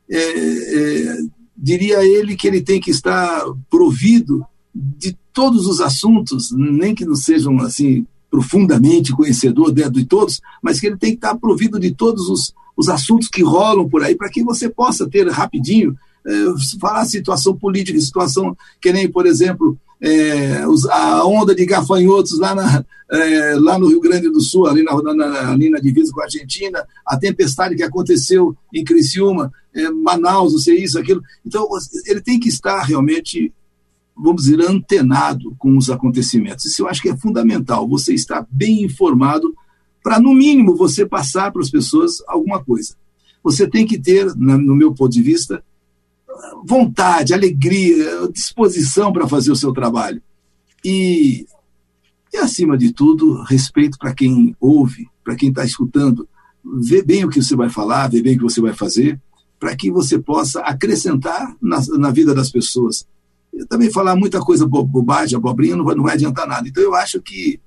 É, 0.09 0.17
é, 0.17 1.17
diria 1.55 2.03
ele 2.03 2.35
que 2.35 2.47
ele 2.47 2.59
tem 2.59 2.81
que 2.81 2.89
estar 2.89 3.43
provido 3.69 4.43
de 4.73 5.15
todos 5.31 5.67
os 5.67 5.79
assuntos, 5.79 6.51
nem 6.51 6.95
que 6.95 7.05
não 7.05 7.15
sejam 7.15 7.59
assim 7.59 8.05
profundamente 8.35 9.13
conhecedor 9.13 9.71
de, 9.71 9.89
de 9.89 10.03
todos, 10.03 10.41
mas 10.61 10.77
que 10.77 10.87
ele 10.87 10.97
tem 10.97 11.11
que 11.11 11.17
estar 11.25 11.35
provido 11.37 11.79
de 11.79 11.91
todos 11.91 12.27
os, 12.27 12.53
os 12.75 12.89
assuntos 12.89 13.29
que 13.29 13.41
rolam 13.41 13.87
por 13.87 14.03
aí, 14.03 14.13
para 14.13 14.29
que 14.29 14.43
você 14.43 14.67
possa 14.67 15.09
ter 15.09 15.25
rapidinho 15.29 15.95
é, 16.27 16.31
falar 16.81 17.05
situação 17.05 17.55
política, 17.55 17.97
situação 18.01 18.57
que 18.81 18.91
nem, 18.91 19.09
por 19.09 19.25
exemplo, 19.25 19.77
é, 20.01 20.67
os, 20.67 20.85
a 20.85 21.23
onda 21.25 21.55
de 21.55 21.65
gafanhotos 21.65 22.37
lá, 22.37 22.53
na, 22.53 22.83
é, 23.09 23.55
lá 23.57 23.79
no 23.79 23.87
Rio 23.87 24.01
Grande 24.01 24.29
do 24.29 24.41
Sul, 24.41 24.67
ali 24.67 24.83
na, 24.83 25.01
na, 25.13 25.51
ali 25.51 25.69
na 25.69 25.79
divisa 25.79 26.11
com 26.11 26.19
a 26.19 26.25
Argentina, 26.25 26.85
a 27.05 27.15
tempestade 27.15 27.73
que 27.73 27.83
aconteceu 27.83 28.53
em 28.73 28.83
Criciúma, 28.83 29.49
Manaus, 30.03 30.51
não 30.51 30.59
sei 30.59 30.83
isso, 30.83 30.99
aquilo. 30.99 31.21
Então, 31.45 31.67
ele 32.05 32.19
tem 32.19 32.37
que 32.37 32.49
estar 32.49 32.81
realmente, 32.81 33.53
vamos 34.17 34.43
dizer, 34.43 34.61
antenado 34.61 35.55
com 35.57 35.77
os 35.77 35.89
acontecimentos. 35.89 36.65
Isso 36.65 36.83
eu 36.83 36.87
acho 36.87 37.01
que 37.01 37.09
é 37.09 37.17
fundamental, 37.17 37.87
você 37.87 38.13
estar 38.13 38.45
bem 38.49 38.83
informado 38.83 39.53
para, 40.03 40.19
no 40.19 40.33
mínimo, 40.33 40.75
você 40.75 41.05
passar 41.05 41.51
para 41.51 41.61
as 41.61 41.69
pessoas 41.69 42.23
alguma 42.27 42.63
coisa. 42.63 42.95
Você 43.43 43.67
tem 43.67 43.85
que 43.85 43.99
ter, 43.99 44.33
no 44.35 44.75
meu 44.75 44.93
ponto 44.93 45.11
de 45.11 45.21
vista, 45.21 45.63
vontade, 46.63 47.33
alegria, 47.33 48.27
disposição 48.31 49.11
para 49.11 49.27
fazer 49.27 49.51
o 49.51 49.55
seu 49.55 49.73
trabalho. 49.73 50.21
E, 50.83 51.45
e 52.33 52.37
acima 52.37 52.77
de 52.77 52.91
tudo, 52.93 53.41
respeito 53.43 53.97
para 53.97 54.13
quem 54.13 54.55
ouve, 54.59 55.07
para 55.23 55.35
quem 55.35 55.49
está 55.49 55.63
escutando. 55.63 56.27
Vê 56.63 57.03
bem 57.03 57.25
o 57.25 57.29
que 57.29 57.41
você 57.41 57.55
vai 57.55 57.69
falar, 57.69 58.09
vê 58.09 58.21
bem 58.21 58.35
o 58.35 58.37
que 58.37 58.43
você 58.43 58.61
vai 58.61 58.73
fazer, 58.73 59.19
para 59.59 59.75
que 59.75 59.91
você 59.91 60.19
possa 60.19 60.61
acrescentar 60.61 61.55
na, 61.61 61.79
na 61.97 62.11
vida 62.11 62.33
das 62.33 62.51
pessoas. 62.51 63.05
Também 63.69 63.91
falar 63.91 64.15
muita 64.15 64.39
coisa 64.39 64.67
bobagem, 64.67 65.37
abobrinha, 65.37 65.75
não 65.75 65.85
vai, 65.85 65.95
não 65.95 66.03
vai 66.03 66.13
adiantar 66.13 66.47
nada. 66.47 66.67
Então 66.67 66.83
eu 66.83 66.93
acho 66.93 67.21
que 67.21 67.59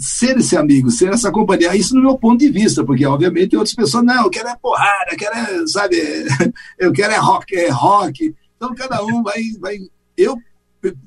ser 0.00 0.36
esse 0.38 0.56
amigo, 0.56 0.90
ser 0.90 1.12
essa 1.12 1.30
companhia, 1.30 1.74
isso 1.74 1.94
no 1.94 2.02
meu 2.02 2.18
ponto 2.18 2.38
de 2.38 2.50
vista, 2.50 2.84
porque 2.84 3.06
obviamente 3.06 3.56
outras 3.56 3.74
pessoas, 3.74 4.04
não, 4.04 4.24
eu 4.24 4.30
quero 4.30 4.48
é 4.48 4.56
porrada, 4.56 5.12
eu 5.12 5.16
quero 5.16 5.34
é, 5.34 5.66
sabe, 5.66 5.96
eu 6.78 6.92
quero 6.92 7.12
é 7.12 7.16
rock, 7.16 7.56
é 7.56 7.70
rock. 7.70 8.34
Então 8.56 8.74
cada 8.74 9.02
um 9.04 9.22
vai, 9.22 9.42
vai 9.60 9.78
eu 10.16 10.36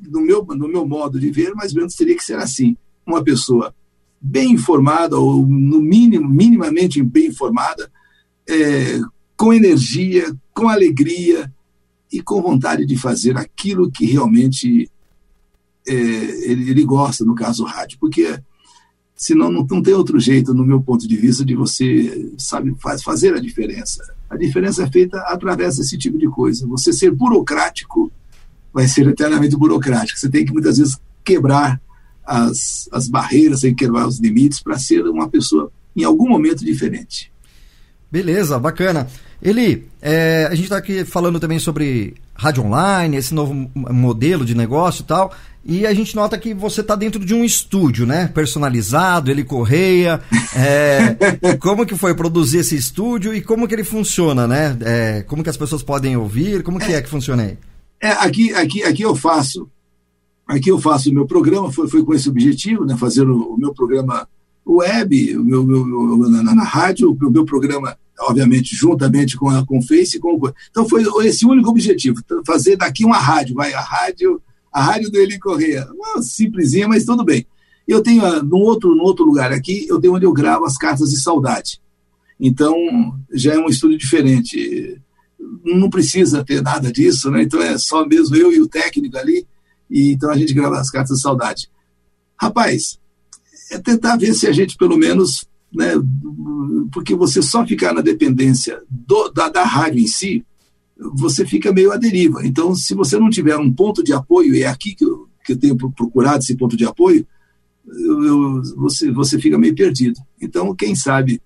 no 0.09 0.21
meu, 0.21 0.43
no 0.43 0.67
meu 0.67 0.85
modo 0.85 1.19
de 1.19 1.31
ver, 1.31 1.53
mais 1.53 1.71
ou 1.71 1.79
menos 1.79 1.95
teria 1.95 2.15
que 2.15 2.23
ser 2.23 2.37
assim, 2.37 2.75
uma 3.05 3.23
pessoa 3.23 3.73
bem 4.19 4.51
informada 4.51 5.17
ou 5.17 5.45
no 5.47 5.81
mínimo 5.81 6.27
minimamente 6.27 7.01
bem 7.01 7.27
informada, 7.27 7.91
é, 8.47 8.99
com 9.37 9.53
energia, 9.53 10.35
com 10.53 10.67
alegria 10.67 11.51
e 12.11 12.21
com 12.21 12.41
vontade 12.41 12.85
de 12.85 12.97
fazer 12.97 13.37
aquilo 13.37 13.89
que 13.89 14.05
realmente 14.05 14.89
é, 15.87 15.93
ele, 15.93 16.69
ele, 16.69 16.83
gosta, 16.83 17.23
no 17.23 17.33
caso 17.33 17.63
o 17.63 17.67
rádio, 17.67 17.97
porque 17.99 18.39
senão 19.15 19.51
não, 19.51 19.65
não 19.69 19.81
tem 19.81 19.93
outro 19.93 20.19
jeito, 20.19 20.53
no 20.53 20.65
meu 20.65 20.81
ponto 20.81 21.07
de 21.07 21.15
vista, 21.15 21.45
de 21.45 21.55
você, 21.55 22.31
sabe, 22.37 22.75
faz, 22.79 23.03
fazer 23.03 23.33
a 23.33 23.39
diferença. 23.39 24.03
A 24.29 24.35
diferença 24.35 24.83
é 24.83 24.91
feita 24.91 25.17
através 25.27 25.77
desse 25.77 25.97
tipo 25.97 26.17
de 26.17 26.27
coisa. 26.27 26.67
Você 26.67 26.91
ser 26.91 27.11
burocrático 27.11 28.11
vai 28.73 28.87
ser 28.87 29.07
eternamente 29.07 29.55
burocrático. 29.55 30.19
Você 30.19 30.29
tem 30.29 30.45
que 30.45 30.53
muitas 30.53 30.77
vezes 30.77 30.97
quebrar 31.23 31.81
as, 32.25 32.89
as 32.91 33.07
barreiras, 33.07 33.61
tem 33.61 33.75
que 33.75 33.85
quebrar 33.85 34.07
os 34.07 34.19
limites 34.19 34.61
para 34.61 34.79
ser 34.79 35.05
uma 35.05 35.29
pessoa 35.29 35.71
em 35.95 36.03
algum 36.03 36.29
momento 36.29 36.63
diferente. 36.63 37.31
Beleza, 38.11 38.57
bacana. 38.59 39.07
Eli, 39.41 39.87
é, 40.01 40.47
a 40.49 40.53
gente 40.53 40.65
está 40.65 40.77
aqui 40.77 41.03
falando 41.03 41.39
também 41.39 41.57
sobre 41.57 42.13
rádio 42.35 42.63
online, 42.63 43.17
esse 43.17 43.33
novo 43.33 43.69
modelo 43.75 44.45
de 44.45 44.55
negócio 44.55 45.01
e 45.01 45.05
tal. 45.05 45.33
E 45.63 45.85
a 45.85 45.93
gente 45.93 46.15
nota 46.15 46.37
que 46.37 46.53
você 46.53 46.81
está 46.81 46.95
dentro 46.95 47.23
de 47.23 47.35
um 47.35 47.43
estúdio, 47.43 48.05
né? 48.05 48.27
Personalizado, 48.27 49.29
ele 49.29 49.43
correia. 49.43 50.19
É, 50.55 51.15
como 51.59 51.85
que 51.85 51.95
foi 51.95 52.15
produzir 52.15 52.59
esse 52.59 52.75
estúdio 52.75 53.33
e 53.33 53.41
como 53.41 53.67
que 53.67 53.75
ele 53.75 53.83
funciona, 53.83 54.47
né? 54.47 54.75
É, 54.81 55.21
como 55.21 55.43
que 55.43 55.49
as 55.49 55.57
pessoas 55.57 55.83
podem 55.83 56.17
ouvir? 56.17 56.63
Como 56.63 56.79
que 56.79 56.91
é, 56.91 57.01
que 57.01 57.09
funciona 57.09 57.43
aí? 57.43 57.57
É, 57.99 58.11
aqui, 58.11 58.51
aqui, 58.55 58.83
aqui 58.83 59.03
eu 59.03 59.15
faço, 59.15 59.69
aqui 60.47 60.69
eu 60.69 60.79
faço 60.79 61.11
o 61.11 61.13
meu 61.13 61.27
programa. 61.27 61.71
Foi, 61.71 61.87
foi 61.87 62.03
com 62.03 62.13
esse 62.13 62.27
objetivo, 62.27 62.83
né? 62.83 62.97
Fazer 62.97 63.27
o, 63.29 63.53
o 63.53 63.57
meu 63.57 63.71
programa 63.71 64.27
web, 64.65 65.37
o 65.37 65.43
meu, 65.43 65.63
meu, 65.63 65.85
meu 65.85 66.29
na, 66.29 66.55
na, 66.55 66.63
rádio, 66.63 67.11
o 67.11 67.31
meu 67.31 67.45
programa, 67.45 67.95
obviamente, 68.21 68.75
juntamente 68.75 69.37
com, 69.37 69.49
a, 69.49 69.65
com 69.65 69.79
o 69.79 69.81
Face. 69.81 70.19
Com, 70.19 70.39
então 70.69 70.87
foi 70.87 71.03
esse 71.25 71.45
o 71.45 71.49
único 71.49 71.69
objetivo, 71.69 72.21
fazer 72.45 72.75
daqui 72.77 73.03
uma 73.05 73.17
rádio, 73.17 73.55
vai 73.55 73.73
a 73.73 73.81
rádio 73.81 74.41
a 74.71 74.81
rádio 74.81 75.11
do 75.11 75.19
Eli 75.19 75.37
Correia. 75.37 75.87
Simplesinha, 76.21 76.87
mas 76.87 77.03
tudo 77.03 77.25
bem. 77.25 77.45
Eu 77.87 78.01
tenho, 78.01 78.23
uh, 78.23 78.41
num 78.41 78.59
outro, 78.59 78.95
num 78.95 79.03
outro 79.03 79.25
lugar 79.25 79.51
aqui, 79.51 79.85
eu 79.89 79.99
tenho 79.99 80.15
onde 80.15 80.25
eu 80.25 80.31
gravo 80.31 80.65
as 80.65 80.77
cartas 80.77 81.09
de 81.09 81.19
saudade. 81.19 81.81
Então, 82.39 82.75
já 83.33 83.53
é 83.53 83.59
um 83.59 83.67
estúdio 83.67 83.97
diferente. 83.97 84.99
Não 85.65 85.89
precisa 85.89 86.43
ter 86.43 86.61
nada 86.61 86.91
disso, 86.91 87.29
né? 87.29 87.43
Então 87.43 87.61
é 87.61 87.77
só 87.77 88.05
mesmo 88.05 88.35
eu 88.35 88.51
e 88.53 88.61
o 88.61 88.67
técnico 88.67 89.17
ali. 89.17 89.45
E 89.89 90.11
então 90.11 90.31
a 90.31 90.37
gente 90.37 90.53
grava 90.53 90.79
as 90.79 90.89
cartas 90.89 91.17
de 91.17 91.21
saudade. 91.21 91.69
Rapaz, 92.39 92.97
é 93.69 93.77
tentar 93.77 94.15
ver 94.15 94.33
se 94.33 94.47
a 94.47 94.51
gente 94.51 94.77
pelo 94.77 94.97
menos, 94.97 95.45
né? 95.73 95.93
Porque 96.91 97.15
você 97.15 97.41
só 97.41 97.65
ficar 97.65 97.93
na 97.93 98.01
dependência 98.01 98.81
do, 98.89 99.29
da, 99.29 99.49
da 99.49 99.63
rádio 99.63 100.01
em 100.01 100.07
si, 100.07 100.45
você 101.13 101.45
fica 101.45 101.71
meio 101.71 101.91
à 101.91 101.97
deriva. 101.97 102.45
Então, 102.45 102.75
se 102.75 102.93
você 102.93 103.17
não 103.17 103.29
tiver 103.29 103.57
um 103.57 103.71
ponto 103.71 104.03
de 104.03 104.13
apoio, 104.13 104.53
e 104.53 104.63
é 104.63 104.67
aqui 104.67 104.93
que 104.93 105.05
eu, 105.05 105.27
que 105.43 105.53
eu 105.53 105.57
tenho 105.57 105.75
procurado 105.75 106.39
esse 106.39 106.55
ponto 106.55 106.77
de 106.77 106.85
apoio, 106.85 107.25
eu, 107.87 108.23
eu, 108.23 108.61
você, 108.75 109.11
você 109.11 109.39
fica 109.39 109.57
meio 109.57 109.73
perdido. 109.73 110.19
Então, 110.39 110.75
quem 110.75 110.95
sabe 110.95 111.41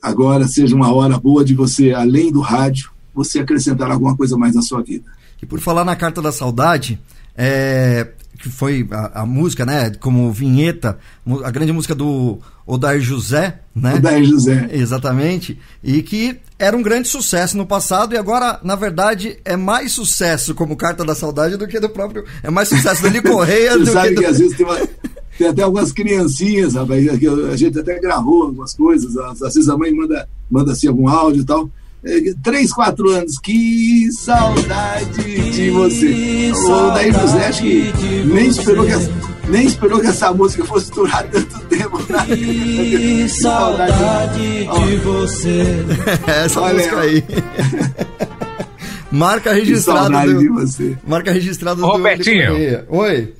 agora 0.00 0.46
seja 0.46 0.74
uma 0.74 0.92
hora 0.92 1.18
boa 1.18 1.44
de 1.44 1.54
você, 1.54 1.92
além 1.92 2.30
do 2.30 2.40
rádio, 2.40 2.90
você 3.14 3.40
acrescentar 3.40 3.90
alguma 3.90 4.16
coisa 4.16 4.36
mais 4.36 4.54
na 4.54 4.62
sua 4.62 4.82
vida. 4.82 5.10
E 5.40 5.46
por 5.46 5.60
falar 5.60 5.84
na 5.84 5.96
Carta 5.96 6.22
da 6.22 6.30
Saudade, 6.30 7.00
é, 7.36 8.08
que 8.38 8.48
foi 8.48 8.86
a, 8.90 9.22
a, 9.22 9.26
música, 9.26 9.64
né, 9.64 9.90
como 10.00 10.32
vinheta, 10.32 10.98
a 11.44 11.50
grande 11.50 11.72
música 11.72 11.94
do 11.94 12.38
Odair 12.66 13.00
José, 13.00 13.60
né? 13.74 13.94
Odair 13.94 14.24
José. 14.24 14.68
Exatamente. 14.72 15.58
E 15.82 16.02
que 16.02 16.38
era 16.58 16.76
um 16.76 16.82
grande 16.82 17.08
sucesso 17.08 17.56
no 17.56 17.66
passado 17.66 18.14
e 18.14 18.18
agora, 18.18 18.58
na 18.62 18.74
verdade, 18.74 19.38
é 19.44 19.56
mais 19.56 19.92
sucesso 19.92 20.54
como 20.54 20.76
Carta 20.76 21.04
da 21.04 21.14
Saudade 21.14 21.56
do 21.56 21.66
que 21.66 21.80
do 21.80 21.88
próprio. 21.88 22.24
É 22.42 22.50
mais 22.50 22.68
sucesso 22.68 23.08
do 23.08 23.22
Correia 23.22 23.76
do 23.78 23.86
sabe 23.86 24.08
que. 24.08 24.14
Do... 24.14 24.20
que 24.20 24.26
às 24.26 24.38
vezes 24.38 24.56
tem, 24.56 24.66
uma, 24.66 24.78
tem 25.38 25.48
até 25.48 25.62
algumas 25.62 25.92
criancinhas, 25.92 26.74
rapaz, 26.74 27.18
que 27.18 27.28
a 27.28 27.56
gente 27.56 27.78
até 27.78 27.98
gravou 28.00 28.44
algumas 28.44 28.74
coisas, 28.74 29.16
às 29.16 29.54
vezes 29.54 29.68
a 29.68 29.76
mãe 29.76 29.92
manda, 29.92 30.28
manda 30.50 30.72
assim 30.72 30.88
algum 30.88 31.08
áudio 31.08 31.42
e 31.42 31.46
tal. 31.46 31.70
Três, 32.42 32.72
quatro 32.72 33.10
anos, 33.10 33.38
que 33.38 34.08
saudade 34.12 35.50
de 35.52 35.70
você. 35.70 36.50
O 36.52 36.90
Daí 36.90 37.12
José 37.12 37.46
acho 37.46 37.62
que 37.62 37.92
nem 38.26 38.48
esperou 38.48 38.84
que, 38.84 38.92
nem 39.48 39.66
esperou 39.66 40.00
que 40.00 40.08
essa 40.08 40.32
música 40.32 40.64
fosse 40.64 40.90
durar 40.90 41.22
tanto 41.28 41.60
tempo. 41.66 41.98
Né? 42.12 42.26
Que 42.26 43.28
saudade 43.28 44.66
de 44.66 44.96
você. 44.96 45.62
essa 46.26 46.60
Olha, 46.60 46.74
música 46.74 47.00
aí. 47.00 47.24
Marca 49.12 49.52
registrada. 49.52 50.26
Do, 50.26 50.38
de 50.40 50.48
você. 50.48 50.98
Marca 51.06 51.32
registrada 51.32 51.80
do 51.80 51.86
Robertinho. 51.86 52.84
Oi. 52.88 53.32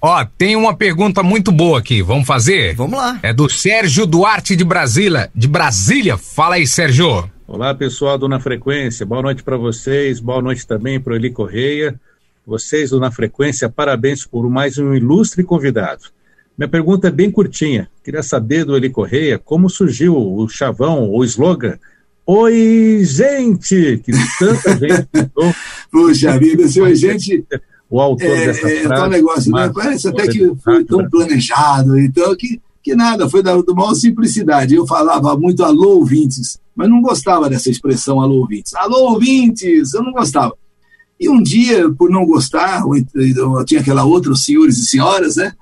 Ó, 0.00 0.24
tem 0.38 0.54
uma 0.54 0.76
pergunta 0.76 1.20
muito 1.22 1.50
boa 1.50 1.80
aqui. 1.80 2.00
Vamos 2.00 2.26
fazer? 2.26 2.76
Vamos 2.76 2.96
lá. 2.96 3.18
É 3.22 3.32
do 3.32 3.50
Sérgio 3.50 4.06
Duarte 4.06 4.54
de 4.54 4.62
Brasília. 4.62 5.30
De 5.34 5.48
Brasília. 5.48 6.16
Fala 6.16 6.56
aí, 6.56 6.66
Sérgio. 6.66 7.28
Olá, 7.46 7.74
pessoal 7.74 8.16
do 8.16 8.26
Na 8.26 8.40
Frequência. 8.40 9.04
Boa 9.04 9.20
noite 9.20 9.42
para 9.42 9.58
vocês. 9.58 10.18
Boa 10.18 10.40
noite 10.40 10.66
também 10.66 10.98
para 10.98 11.12
o 11.12 11.16
Eli 11.16 11.30
Correia. 11.30 12.00
Vocês 12.46 12.88
do 12.88 12.98
Na 12.98 13.10
Frequência, 13.10 13.68
parabéns 13.68 14.24
por 14.24 14.48
mais 14.48 14.78
um 14.78 14.94
ilustre 14.94 15.44
convidado. 15.44 16.04
Minha 16.56 16.68
pergunta 16.68 17.08
é 17.08 17.10
bem 17.10 17.30
curtinha. 17.30 17.90
Queria 18.02 18.22
saber 18.22 18.64
do 18.64 18.74
Eli 18.74 18.88
Correia 18.88 19.38
como 19.38 19.68
surgiu 19.68 20.16
o 20.16 20.48
chavão, 20.48 21.10
o 21.10 21.22
slogan 21.22 21.78
Oi, 22.26 23.02
gente! 23.04 23.98
Que 23.98 24.12
tanta 24.38 24.76
gente. 24.80 25.08
Puxa 25.90 26.38
vida, 26.38 26.62
esse 26.62 26.80
Oi, 26.80 26.94
gente. 26.94 27.44
O 27.90 28.00
autor 28.00 28.26
é, 28.26 28.46
dessa 28.46 28.70
é, 28.70 28.82
frase. 28.84 29.02
É 29.02 29.06
um 29.06 29.10
negócio, 29.10 29.52
né? 29.52 29.70
Parece 29.74 30.08
até 30.08 30.26
que 30.28 30.50
foi 30.64 30.82
tão 30.84 31.06
planejado, 31.10 31.98
então, 31.98 32.34
que, 32.34 32.58
que 32.84 32.94
nada, 32.94 33.28
foi 33.28 33.42
da, 33.42 33.60
da 33.60 33.74
maior 33.74 33.94
simplicidade. 33.94 34.74
Eu 34.74 34.86
falava 34.86 35.36
muito 35.36 35.64
alô, 35.64 35.96
ouvintes 35.96 36.62
mas 36.74 36.90
não 36.90 37.00
gostava 37.00 37.48
dessa 37.48 37.70
expressão 37.70 38.20
alô 38.20 38.40
ouvintes. 38.40 38.74
Alô 38.74 39.12
ouvintes, 39.12 39.94
eu 39.94 40.02
não 40.02 40.12
gostava. 40.12 40.56
E 41.20 41.28
um 41.28 41.40
dia, 41.40 41.88
por 41.90 42.10
não 42.10 42.26
gostar, 42.26 42.82
eu 43.14 43.64
tinha 43.64 43.80
aquela 43.80 44.04
outra, 44.04 44.32
os 44.32 44.44
senhores 44.44 44.78
e 44.78 44.84
senhoras, 44.84 45.36
né? 45.36 45.52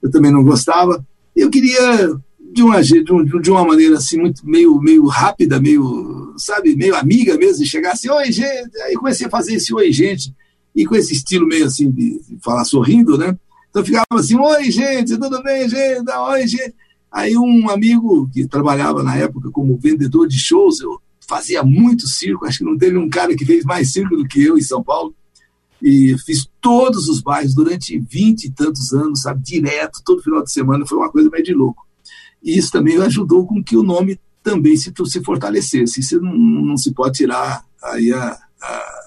Eu 0.00 0.10
também 0.10 0.30
não 0.30 0.44
gostava. 0.44 1.04
Eu 1.34 1.50
queria, 1.50 2.16
de 2.52 2.62
uma, 2.62 2.80
de 2.80 3.50
uma 3.50 3.64
maneira 3.64 3.96
assim, 3.96 4.18
muito, 4.18 4.48
meio, 4.48 4.80
meio 4.80 5.04
rápida, 5.06 5.60
meio, 5.60 6.32
sabe, 6.36 6.76
meio 6.76 6.94
amiga 6.94 7.36
mesmo, 7.36 7.66
chegar 7.66 7.92
assim, 7.92 8.08
oi, 8.08 8.30
gente. 8.30 8.70
Aí 8.86 8.94
comecei 8.94 9.26
a 9.26 9.30
fazer 9.30 9.54
esse 9.54 9.74
oi, 9.74 9.92
gente. 9.92 10.32
E 10.74 10.86
com 10.86 10.94
esse 10.94 11.12
estilo 11.12 11.48
meio 11.48 11.66
assim 11.66 11.90
de 11.90 12.20
falar 12.40 12.64
sorrindo, 12.64 13.18
né? 13.18 13.36
Então 13.70 13.84
ficava 13.84 14.04
assim, 14.14 14.36
oi, 14.36 14.70
gente, 14.70 15.16
tudo 15.16 15.42
bem, 15.42 15.68
gente? 15.68 16.10
Oi, 16.10 16.46
gente. 16.46 16.74
Aí 17.10 17.36
um 17.36 17.70
amigo 17.70 18.28
que 18.32 18.46
trabalhava 18.46 19.02
na 19.02 19.16
época 19.16 19.50
como 19.50 19.78
vendedor 19.78 20.28
de 20.28 20.38
shows, 20.38 20.80
eu 20.80 21.00
fazia 21.26 21.62
muito 21.62 22.06
circo, 22.08 22.44
acho 22.44 22.58
que 22.58 22.64
não 22.64 22.76
teve 22.76 22.98
um 22.98 23.08
cara 23.08 23.34
que 23.36 23.46
fez 23.46 23.64
mais 23.64 23.92
circo 23.92 24.16
do 24.16 24.26
que 24.26 24.42
eu 24.42 24.58
em 24.58 24.62
São 24.62 24.82
Paulo. 24.82 25.14
E 25.82 26.14
fiz 26.26 26.46
todos 26.60 27.08
os 27.08 27.22
bairros 27.22 27.54
durante 27.54 27.98
vinte 27.98 28.44
e 28.44 28.50
tantos 28.50 28.92
anos, 28.92 29.22
sabe, 29.22 29.42
direto, 29.42 30.02
todo 30.04 30.22
final 30.22 30.42
de 30.42 30.52
semana, 30.52 30.86
foi 30.86 30.98
uma 30.98 31.10
coisa 31.10 31.30
meio 31.30 31.42
de 31.42 31.54
louco. 31.54 31.86
E 32.42 32.58
isso 32.58 32.70
também 32.70 32.98
ajudou 32.98 33.46
com 33.46 33.62
que 33.62 33.76
o 33.76 33.82
nome 33.82 34.20
também 34.42 34.76
se, 34.76 34.92
se 35.06 35.22
fortalecesse. 35.22 36.00
Isso 36.00 36.20
não, 36.20 36.32
não 36.34 36.76
se 36.76 36.92
pode 36.92 37.18
tirar 37.18 37.64
aí 37.82 38.12
a, 38.12 38.38
a, 38.60 39.02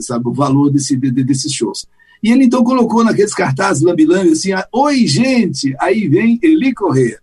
sabe, 0.00 0.28
o 0.28 0.32
valor 0.32 0.70
desse, 0.70 0.96
de, 0.96 1.10
desses 1.10 1.52
shows. 1.52 1.86
E 2.22 2.30
ele 2.30 2.44
então 2.44 2.62
colocou 2.62 3.02
naqueles 3.02 3.34
cartazes 3.34 3.82
lambilambi 3.82 4.30
assim, 4.30 4.50
oi 4.72 5.06
gente, 5.06 5.74
aí 5.80 6.06
vem 6.06 6.38
Eli 6.42 6.72
Correia. 6.72 7.20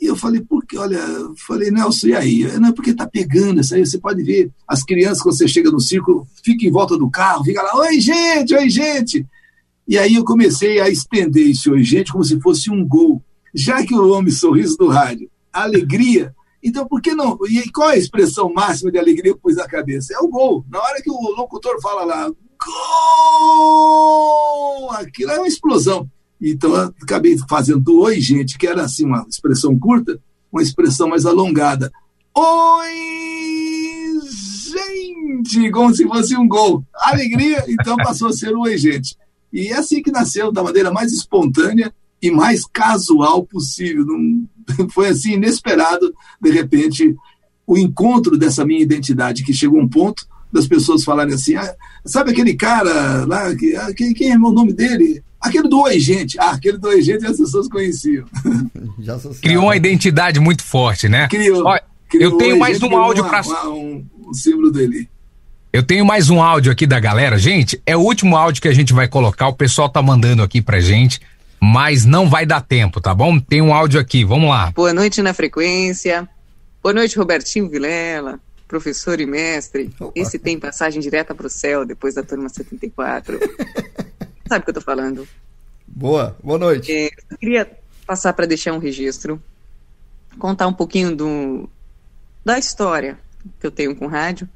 E 0.00 0.06
eu 0.06 0.16
falei, 0.16 0.40
porque, 0.40 0.76
olha, 0.76 1.00
falei, 1.46 1.70
Nelson, 1.70 2.08
e 2.08 2.14
aí? 2.14 2.58
Não, 2.58 2.70
é 2.70 2.72
porque 2.72 2.92
tá 2.92 3.06
pegando 3.06 3.60
isso 3.60 3.74
aí, 3.74 3.86
você 3.86 3.96
pode 3.96 4.22
ver, 4.22 4.50
as 4.66 4.82
crianças, 4.82 5.22
quando 5.22 5.38
você 5.38 5.46
chega 5.46 5.70
no 5.70 5.80
circo, 5.80 6.26
fica 6.42 6.66
em 6.66 6.70
volta 6.70 6.98
do 6.98 7.08
carro, 7.08 7.44
fica 7.44 7.62
lá, 7.62 7.76
oi, 7.78 8.00
gente, 8.00 8.54
oi, 8.54 8.68
gente. 8.68 9.24
E 9.86 9.96
aí 9.96 10.16
eu 10.16 10.24
comecei 10.24 10.80
a 10.80 10.90
estender 10.90 11.50
esse 11.50 11.70
oi, 11.70 11.82
gente, 11.82 12.12
como 12.12 12.24
se 12.24 12.38
fosse 12.40 12.70
um 12.70 12.86
gol. 12.86 13.22
Já 13.54 13.84
que 13.84 13.94
o 13.94 14.10
homem 14.10 14.32
sorriso 14.32 14.76
do 14.76 14.88
rádio, 14.88 15.30
alegria, 15.52 16.34
então 16.62 16.86
por 16.86 17.00
que 17.00 17.14
não? 17.14 17.38
E 17.48 17.70
qual 17.70 17.90
é 17.90 17.94
a 17.94 17.98
expressão 17.98 18.52
máxima 18.52 18.90
de 18.90 18.98
alegria 18.98 19.32
que 19.32 19.38
eu 19.38 19.38
pus 19.38 19.56
na 19.56 19.68
cabeça? 19.68 20.12
É 20.12 20.18
o 20.18 20.28
gol. 20.28 20.64
Na 20.68 20.82
hora 20.82 21.00
que 21.00 21.10
o 21.10 21.34
locutor 21.36 21.80
fala 21.80 22.04
lá, 22.04 22.32
Gol! 22.64 24.54
Aquilo 24.92 25.32
é 25.32 25.38
uma 25.38 25.48
explosão. 25.48 26.08
Então, 26.40 26.74
eu 26.74 26.94
acabei 27.02 27.36
fazendo 27.48 28.00
oi, 28.00 28.20
gente, 28.20 28.58
que 28.58 28.66
era 28.66 28.84
assim, 28.84 29.06
uma 29.06 29.24
expressão 29.28 29.78
curta, 29.78 30.18
uma 30.52 30.62
expressão 30.62 31.08
mais 31.08 31.24
alongada. 31.24 31.92
Oi, 32.34 32.90
gente! 34.72 35.70
Como 35.70 35.94
se 35.94 36.04
fosse 36.04 36.36
um 36.36 36.48
gol. 36.48 36.84
Alegria, 36.94 37.64
então 37.68 37.96
passou 37.96 38.28
a 38.28 38.32
ser 38.32 38.54
um 38.54 38.62
oi, 38.62 38.76
gente. 38.76 39.16
E 39.52 39.68
é 39.68 39.76
assim 39.76 40.02
que 40.02 40.10
nasceu, 40.10 40.50
da 40.50 40.62
maneira 40.62 40.90
mais 40.90 41.12
espontânea 41.12 41.94
e 42.20 42.30
mais 42.30 42.66
casual 42.66 43.44
possível. 43.44 44.04
Não, 44.04 44.48
foi 44.90 45.08
assim, 45.08 45.34
inesperado, 45.34 46.12
de 46.40 46.50
repente, 46.50 47.14
o 47.66 47.78
encontro 47.78 48.36
dessa 48.36 48.64
minha 48.64 48.82
identidade, 48.82 49.44
que 49.44 49.52
chegou 49.52 49.80
a 49.80 49.82
um 49.82 49.88
ponto 49.88 50.26
das 50.54 50.68
pessoas 50.68 51.02
falarem 51.02 51.34
assim: 51.34 51.56
ah, 51.56 51.74
sabe 52.04 52.30
aquele 52.30 52.54
cara 52.54 53.26
lá, 53.26 53.54
que, 53.56 53.74
ah, 53.74 53.92
quem, 53.92 54.14
quem 54.14 54.30
é 54.30 54.36
o 54.36 54.52
nome 54.52 54.72
dele? 54.72 55.22
Aquele 55.40 55.68
do 55.68 55.80
Oi 55.82 55.98
Gente. 55.98 56.38
Ah, 56.38 56.52
aquele 56.52 56.78
do 56.78 56.88
Oi 56.88 57.02
Gente 57.02 57.26
as 57.26 57.36
pessoas 57.36 57.68
conheciam. 57.68 58.24
Criou 59.42 59.64
uma 59.64 59.76
identidade 59.76 60.38
muito 60.38 60.62
forte, 60.62 61.08
né? 61.08 61.26
Criou. 61.28 61.66
Ó, 61.66 61.78
criou 62.08 62.32
eu 62.32 62.38
tenho 62.38 62.52
Oi 62.52 62.58
mais 62.58 62.78
Gente, 62.78 62.94
um 62.94 62.96
áudio 62.96 63.24
para 63.24 63.68
um, 63.68 64.06
um 64.26 64.32
símbolo 64.32 64.70
dele. 64.70 65.08
Eu 65.72 65.82
tenho 65.82 66.06
mais 66.06 66.30
um 66.30 66.40
áudio 66.40 66.70
aqui 66.70 66.86
da 66.86 67.00
galera. 67.00 67.36
Gente, 67.36 67.82
é 67.84 67.96
o 67.96 68.00
último 68.00 68.36
áudio 68.36 68.62
que 68.62 68.68
a 68.68 68.72
gente 68.72 68.92
vai 68.92 69.08
colocar. 69.08 69.48
O 69.48 69.54
pessoal 69.54 69.88
tá 69.88 70.00
mandando 70.00 70.40
aqui 70.40 70.62
pra 70.62 70.78
gente, 70.78 71.20
mas 71.60 72.04
não 72.04 72.30
vai 72.30 72.46
dar 72.46 72.60
tempo, 72.60 73.00
tá 73.00 73.12
bom? 73.12 73.40
Tem 73.40 73.60
um 73.60 73.74
áudio 73.74 73.98
aqui, 73.98 74.24
vamos 74.24 74.48
lá. 74.48 74.70
Boa 74.70 74.94
noite 74.94 75.20
na 75.20 75.34
frequência. 75.34 76.28
Boa 76.80 76.92
noite, 76.92 77.18
Robertinho 77.18 77.68
Vilela, 77.68 78.38
professor 78.66 79.20
e 79.20 79.26
mestre. 79.26 79.94
Esse 80.14 80.38
tem 80.38 80.58
passagem 80.58 81.00
direta 81.00 81.34
para 81.34 81.46
o 81.46 81.50
céu 81.50 81.84
depois 81.84 82.14
da 82.14 82.22
turma 82.22 82.48
74. 82.48 83.38
Sabe 84.48 84.62
o 84.62 84.64
que 84.64 84.70
eu 84.70 84.74
tô 84.74 84.80
falando? 84.80 85.26
Boa, 85.86 86.36
boa 86.42 86.58
noite. 86.58 86.92
É, 86.92 87.10
eu 87.30 87.38
queria 87.38 87.70
passar 88.06 88.32
para 88.32 88.46
deixar 88.46 88.72
um 88.72 88.78
registro, 88.78 89.42
contar 90.38 90.66
um 90.66 90.72
pouquinho 90.72 91.14
do, 91.14 91.68
da 92.44 92.58
história 92.58 93.18
que 93.60 93.66
eu 93.66 93.70
tenho 93.70 93.94
com 93.94 94.06
rádio. 94.06 94.48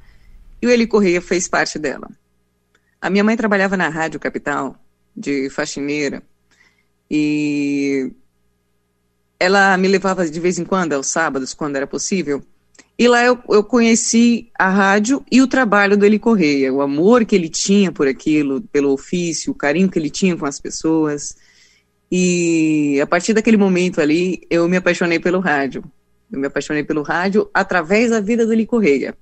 E 0.61 0.67
o 0.67 0.71
Eli 0.71 0.87
Correia 0.87 1.21
fez 1.21 1.47
parte 1.47 1.79
dela. 1.79 2.09
A 3.01 3.09
minha 3.09 3.23
mãe 3.23 3.37
trabalhava 3.37 3.77
na 3.77 3.89
Rádio 3.89 4.19
Capital, 4.19 4.77
de 5.17 5.49
faxineira, 5.51 6.23
e 7.09 8.13
ela 9.39 9.77
me 9.77 9.87
levava 9.87 10.29
de 10.29 10.41
vez 10.41 10.59
em 10.59 10.65
quando, 10.65 10.95
aos 10.95 11.07
sábados, 11.07 11.55
quando 11.55 11.77
era 11.77 11.87
possível, 11.87 12.43
e 12.99 13.07
lá 13.07 13.25
eu, 13.25 13.39
eu 13.49 13.63
conheci 13.63 14.51
a 14.59 14.69
rádio 14.69 15.25
e 15.31 15.41
o 15.41 15.47
trabalho 15.47 15.97
do 15.97 16.05
Eli 16.05 16.19
Correia, 16.19 16.73
o 16.73 16.83
amor 16.83 17.25
que 17.25 17.37
ele 17.37 17.49
tinha 17.49 17.93
por 17.93 18.09
aquilo, 18.09 18.61
pelo 18.73 18.91
ofício, 18.93 19.53
o 19.53 19.55
carinho 19.55 19.89
que 19.89 19.99
ele 19.99 20.11
tinha 20.11 20.37
com 20.37 20.45
as 20.45 20.59
pessoas. 20.59 21.37
E 22.11 22.99
a 23.01 23.07
partir 23.07 23.35
daquele 23.35 23.57
momento 23.57 24.01
ali, 24.01 24.41
eu 24.51 24.69
me 24.69 24.77
apaixonei 24.77 25.21
pelo 25.21 25.39
rádio. 25.39 25.85
Eu 26.33 26.41
me 26.41 26.49
apaixonei 26.49 26.83
pelo 26.83 27.03
rádio 27.03 27.49
através 27.55 28.11
da 28.11 28.21
vida 28.21 28.45
do 28.45 28.53
Eli 28.53 28.67
Correia. 28.67 29.17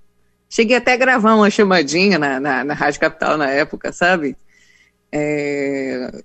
Cheguei 0.48 0.76
até 0.76 0.94
a 0.94 0.96
gravar 0.96 1.34
uma 1.34 1.50
chamadinha 1.50 2.18
na, 2.18 2.40
na, 2.40 2.64
na 2.64 2.74
Rádio 2.74 3.00
Capital 3.00 3.36
na 3.36 3.50
época, 3.50 3.92
sabe? 3.92 4.36
É, 5.12 6.22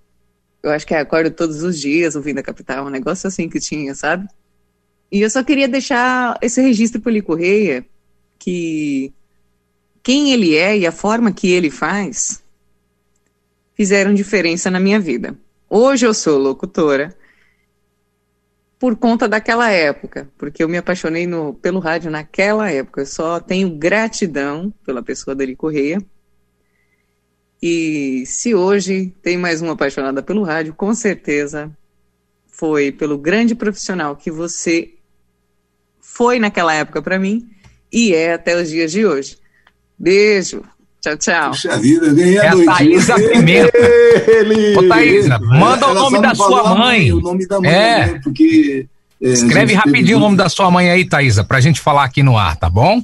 eu 0.63 0.71
acho 0.71 0.87
que 0.87 0.93
acordo 0.93 1.31
todos 1.31 1.63
os 1.63 1.77
dias 1.77 2.15
ouvindo 2.15 2.39
a 2.39 2.43
Capital, 2.43 2.85
um 2.85 2.89
negócio 2.89 3.27
assim 3.27 3.49
que 3.49 3.59
tinha, 3.59 3.93
sabe? 3.93 4.27
E 5.11 5.21
eu 5.21 5.29
só 5.29 5.43
queria 5.43 5.67
deixar 5.67 6.37
esse 6.41 6.61
registro 6.61 7.01
para 7.01 7.11
o 7.11 7.23
Correia, 7.23 7.85
que 8.39 9.13
quem 10.01 10.31
ele 10.31 10.55
é 10.55 10.77
e 10.77 10.87
a 10.87 10.91
forma 10.91 11.33
que 11.33 11.51
ele 11.51 11.69
faz 11.69 12.41
fizeram 13.75 14.13
diferença 14.13 14.71
na 14.71 14.79
minha 14.79 14.99
vida. 14.99 15.37
Hoje 15.69 16.05
eu 16.05 16.13
sou 16.13 16.37
locutora 16.37 17.15
por 18.79 18.95
conta 18.95 19.27
daquela 19.27 19.69
época, 19.69 20.29
porque 20.37 20.63
eu 20.63 20.69
me 20.69 20.77
apaixonei 20.77 21.27
no, 21.27 21.53
pelo 21.53 21.79
rádio 21.79 22.09
naquela 22.09 22.71
época. 22.71 23.01
Eu 23.01 23.05
só 23.05 23.39
tenho 23.39 23.69
gratidão 23.77 24.73
pela 24.85 25.03
pessoa 25.03 25.35
dele 25.35 25.55
Correia. 25.55 26.01
E 27.61 28.23
se 28.25 28.55
hoje 28.55 29.13
tem 29.21 29.37
mais 29.37 29.61
uma 29.61 29.73
apaixonada 29.73 30.23
pelo 30.23 30.43
rádio, 30.43 30.73
com 30.73 30.95
certeza 30.95 31.69
foi 32.47 32.91
pelo 32.91 33.17
grande 33.17 33.53
profissional 33.53 34.15
que 34.15 34.31
você 34.31 34.95
foi 36.13 36.39
naquela 36.39 36.73
época 36.73 37.01
para 37.01 37.17
mim 37.19 37.47
e 37.91 38.13
é 38.13 38.33
até 38.33 38.59
os 38.61 38.69
dias 38.69 38.91
de 38.91 39.05
hoje. 39.05 39.37
Beijo. 39.97 40.61
Tchau, 41.01 41.17
tchau. 41.17 41.49
Puxa 41.51 41.77
vida, 41.79 42.13
ganhei 42.13 42.37
É 42.37 42.47
a 42.47 42.53
noite. 42.55 42.65
Thaísa 42.77 43.15
Pimenta. 43.15 43.71
Ô, 44.79 44.87
Thaísa, 44.87 45.39
manda 45.39 45.87
o 45.87 45.89
Ela 45.91 45.99
nome 46.01 46.15
só 46.17 46.21
da 46.21 46.35
sua 46.35 46.75
mãe. 46.75 47.11
O 47.11 47.19
nome 47.21 47.47
da 47.47 47.59
mãe, 47.59 47.69
É. 47.71 48.05
né? 48.13 48.19
Porque. 48.23 48.85
é, 49.21 49.29
Escreve 49.29 49.73
rapidinho 49.73 50.05
teve- 50.05 50.13
o 50.15 50.19
nome 50.19 50.37
da 50.37 50.47
sua 50.49 50.69
mãe 50.69 50.91
aí, 50.91 51.03
Thaísa, 51.07 51.43
pra 51.43 51.59
gente 51.59 51.79
falar 51.81 52.03
aqui 52.03 52.21
no 52.21 52.37
ar, 52.37 52.55
tá 52.55 52.69
bom? 52.69 53.01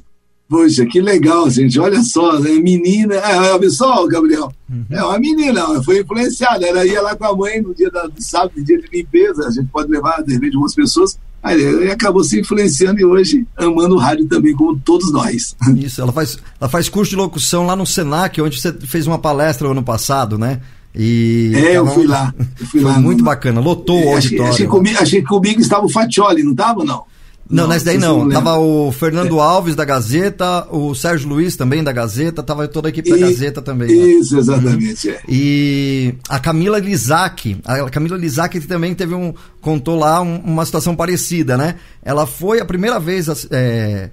Poxa, 0.50 0.86
que 0.86 1.02
legal, 1.02 1.50
gente. 1.50 1.78
Olha 1.80 2.02
só, 2.04 2.40
né? 2.40 2.52
menina. 2.52 3.16
É, 3.16 3.36
olha 3.52 3.70
só, 3.70 4.06
Gabriel. 4.08 4.52
É 4.92 5.04
uma 5.04 5.20
menina, 5.20 5.84
foi 5.84 6.00
influenciada. 6.02 6.66
Ela 6.66 6.86
ia 6.86 7.02
lá 7.02 7.16
com 7.16 7.26
a 7.26 7.36
mãe 7.36 7.62
no 7.62 7.74
dia 7.76 7.90
da, 7.92 8.04
do 8.08 8.22
sábado, 8.22 8.54
dia 8.64 8.78
de 8.80 8.88
limpeza. 8.88 9.46
A 9.48 9.52
gente 9.52 9.68
pode 9.70 9.92
levar, 9.92 10.24
de 10.24 10.34
repente, 10.34 10.54
algumas 10.54 10.74
pessoas. 10.76 11.18
Aí 11.44 11.62
ele 11.62 11.92
acabou 11.92 12.24
se 12.24 12.40
influenciando 12.40 13.00
e 13.00 13.06
hoje 13.06 13.46
amando 13.56 13.96
o 13.96 13.98
rádio 14.00 14.26
também, 14.26 14.54
como 14.54 14.78
todos 14.80 15.12
nós. 15.12 15.56
Isso, 15.78 16.02
ela 16.02 16.12
faz, 16.12 16.38
ela 16.60 16.70
faz 16.70 16.90
curso 16.90 17.12
de 17.12 17.16
locução 17.16 17.66
lá 17.66 17.76
no 17.76 17.86
Senac, 17.86 18.42
onde 18.42 18.60
você 18.60 18.74
fez 18.74 19.08
uma 19.08 19.20
palestra 19.20 19.68
ano 19.68 19.84
passado, 19.84 20.38
né? 20.38 20.60
E 20.96 21.52
É, 21.56 21.78
eu 21.78 21.86
fui 21.88 22.08
lá. 22.08 22.34
Eu 22.60 22.66
fui 22.66 22.82
Foi 22.82 22.92
lá 22.92 23.00
muito 23.00 23.20
no- 23.20 23.26
bacana, 23.26 23.62
lotou 23.62 23.98
o 23.98 24.00
Achei, 24.16 24.16
auditório. 24.16 24.52
achei, 24.54 24.66
comigo, 24.68 24.98
achei 25.00 25.22
que 25.22 25.28
comigo 25.28 25.62
estava 25.62 25.86
o 25.86 25.90
Fatioli, 25.90 26.42
não 26.44 26.52
estava, 26.54 26.84
não? 26.84 27.04
Não, 27.50 27.68
nessa 27.68 27.86
daí 27.86 27.98
não. 27.98 28.28
Tava 28.30 28.58
o 28.58 28.92
Fernando 28.92 29.40
Alves 29.40 29.76
da 29.76 29.86
Gazeta, 29.86 30.68
o 30.70 30.94
Sérgio 30.94 31.30
Luiz 31.30 31.56
também 31.56 31.84
da 31.84 31.92
Gazeta, 31.92 32.44
tava 32.44 32.68
toda 32.68 32.88
a 32.88 32.90
equipe 32.90 33.10
da 33.10 33.18
E- 33.18 33.20
Gazeta 33.22 33.62
também. 33.62 33.88
né? 33.88 33.94
Isso, 33.94 34.38
exatamente. 34.38 35.10
é. 35.10 35.20
E 35.30 36.14
a 36.28 36.40
Camila 36.40 36.80
Lizac, 36.80 37.58
a 37.66 37.90
Camila 37.90 38.18
Lizac 38.18 38.60
também 38.62 38.94
teve 38.94 39.14
um 39.16 39.34
contou 39.62 39.98
lá 39.98 40.22
um- 40.22 40.40
uma 40.40 40.66
situação 40.66 40.96
parecida, 40.96 41.58
né? 41.58 41.76
Ela 42.04 42.26
foi 42.28 42.60
a 42.60 42.66
primeira 42.66 43.00
vez 43.00 43.28
é, 43.52 44.10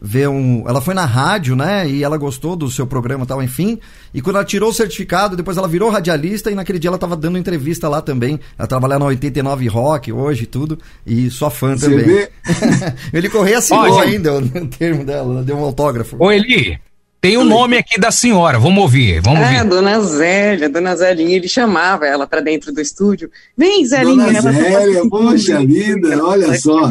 ver 0.00 0.28
um, 0.28 0.64
ela 0.68 0.80
foi 0.80 0.94
na 0.94 1.04
rádio, 1.04 1.56
né? 1.56 1.88
E 1.88 2.04
ela 2.04 2.16
gostou 2.16 2.54
do 2.54 2.70
seu 2.70 2.86
programa, 2.86 3.24
e 3.24 3.26
tal, 3.26 3.42
enfim. 3.42 3.78
E 4.12 4.20
quando 4.20 4.36
ela 4.36 4.44
tirou 4.44 4.70
o 4.70 4.74
certificado, 4.74 5.36
depois 5.36 5.56
ela 5.56 5.68
virou 5.68 5.90
radialista 5.90 6.50
e 6.50 6.54
naquele 6.54 6.78
dia 6.78 6.88
ela 6.88 6.98
tava 6.98 7.16
dando 7.16 7.38
entrevista 7.38 7.88
lá 7.88 8.00
também. 8.00 8.38
Ela 8.58 8.68
trabalha 8.68 8.98
na 8.98 9.06
89 9.06 9.66
Rock 9.68 10.12
hoje 10.12 10.44
e 10.44 10.46
tudo, 10.46 10.78
e 11.06 11.30
sua 11.30 11.50
fã 11.50 11.76
Você 11.76 11.88
também. 11.88 12.04
vê? 12.04 12.30
Ele 13.12 13.28
correia 13.28 13.58
assinou 13.58 13.90
Ó, 13.90 14.00
ainda 14.00 14.34
o 14.34 14.66
termo 14.68 15.04
dela, 15.04 15.34
ela 15.34 15.42
deu 15.42 15.56
um 15.56 15.64
autógrafo. 15.64 16.16
Ô, 16.18 16.30
Eli, 16.30 16.78
tem 17.20 17.36
o 17.36 17.44
nome 17.44 17.76
aqui 17.76 17.98
da 17.98 18.10
senhora, 18.12 18.58
vamos 18.58 18.80
ouvir, 18.82 19.20
vamos 19.20 19.40
Ah, 19.40 19.58
ouvir. 19.58 19.68
dona 19.68 20.00
Zélia, 20.00 20.68
dona 20.68 20.94
Zélia, 20.94 21.24
ele 21.36 21.48
chamava 21.48 22.06
ela 22.06 22.24
para 22.26 22.40
dentro 22.40 22.72
do 22.72 22.80
estúdio. 22.80 23.28
Vem, 23.56 23.84
Zélinha. 23.84 24.26
Dona 24.26 24.38
ela 24.38 24.42
tá 24.42 24.52
Zélia, 24.52 25.08
poxa 25.08 25.58
vida, 25.66 26.24
olha 26.24 26.58
só. 26.60 26.88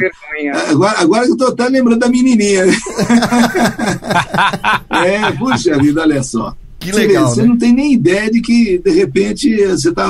Agora, 0.69 0.99
agora 0.99 1.25
que 1.25 1.31
eu 1.31 1.37
tô 1.37 1.45
até 1.47 1.69
lembrando 1.69 1.99
da 1.99 2.09
menininha. 2.09 2.65
né? 2.65 2.73
é, 5.05 5.31
puxa 5.31 5.77
vida, 5.79 6.01
olha 6.01 6.21
só. 6.23 6.55
Que 6.79 6.91
Você 6.91 7.01
vê, 7.01 7.07
legal, 7.07 7.29
Você 7.29 7.41
né? 7.41 7.47
não 7.47 7.57
tem 7.57 7.73
nem 7.73 7.93
ideia 7.93 8.29
de 8.29 8.41
que, 8.41 8.77
de 8.79 8.91
repente, 8.91 9.55
você 9.67 9.89
está 9.89 10.09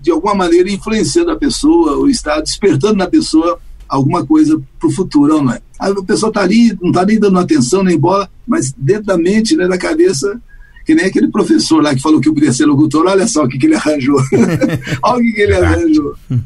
de 0.00 0.10
alguma 0.10 0.34
maneira 0.34 0.70
influenciando 0.70 1.30
a 1.30 1.36
pessoa, 1.36 1.96
ou 1.98 2.08
está 2.08 2.40
despertando 2.40 2.96
na 2.96 3.06
pessoa 3.06 3.58
alguma 3.88 4.24
coisa 4.24 4.60
para 4.78 4.88
o 4.88 4.92
futuro, 4.92 5.42
não 5.42 5.52
é? 5.52 5.60
A 5.80 6.02
pessoa 6.02 6.28
está 6.28 6.42
ali, 6.42 6.76
não 6.80 6.90
está 6.90 7.06
nem 7.06 7.18
dando 7.18 7.38
atenção 7.38 7.82
nem 7.82 7.98
bola, 7.98 8.28
mas 8.46 8.72
dentro 8.76 9.04
da 9.04 9.16
mente, 9.16 9.56
né, 9.56 9.66
da 9.66 9.78
cabeça, 9.78 10.38
que 10.84 10.94
nem 10.94 11.06
aquele 11.06 11.28
professor 11.28 11.82
lá 11.82 11.94
que 11.94 12.02
falou 12.02 12.20
que 12.20 12.28
eu 12.28 12.34
podia 12.34 12.52
ser 12.52 12.66
locutor, 12.66 13.06
olha 13.06 13.26
só 13.26 13.44
o 13.44 13.48
que, 13.48 13.58
que 13.58 13.66
ele 13.66 13.76
arranjou. 13.76 14.20
olha 15.02 15.18
o 15.18 15.22
que, 15.22 15.32
que 15.32 15.40
ele 15.40 15.54
arranjou. 15.54 16.14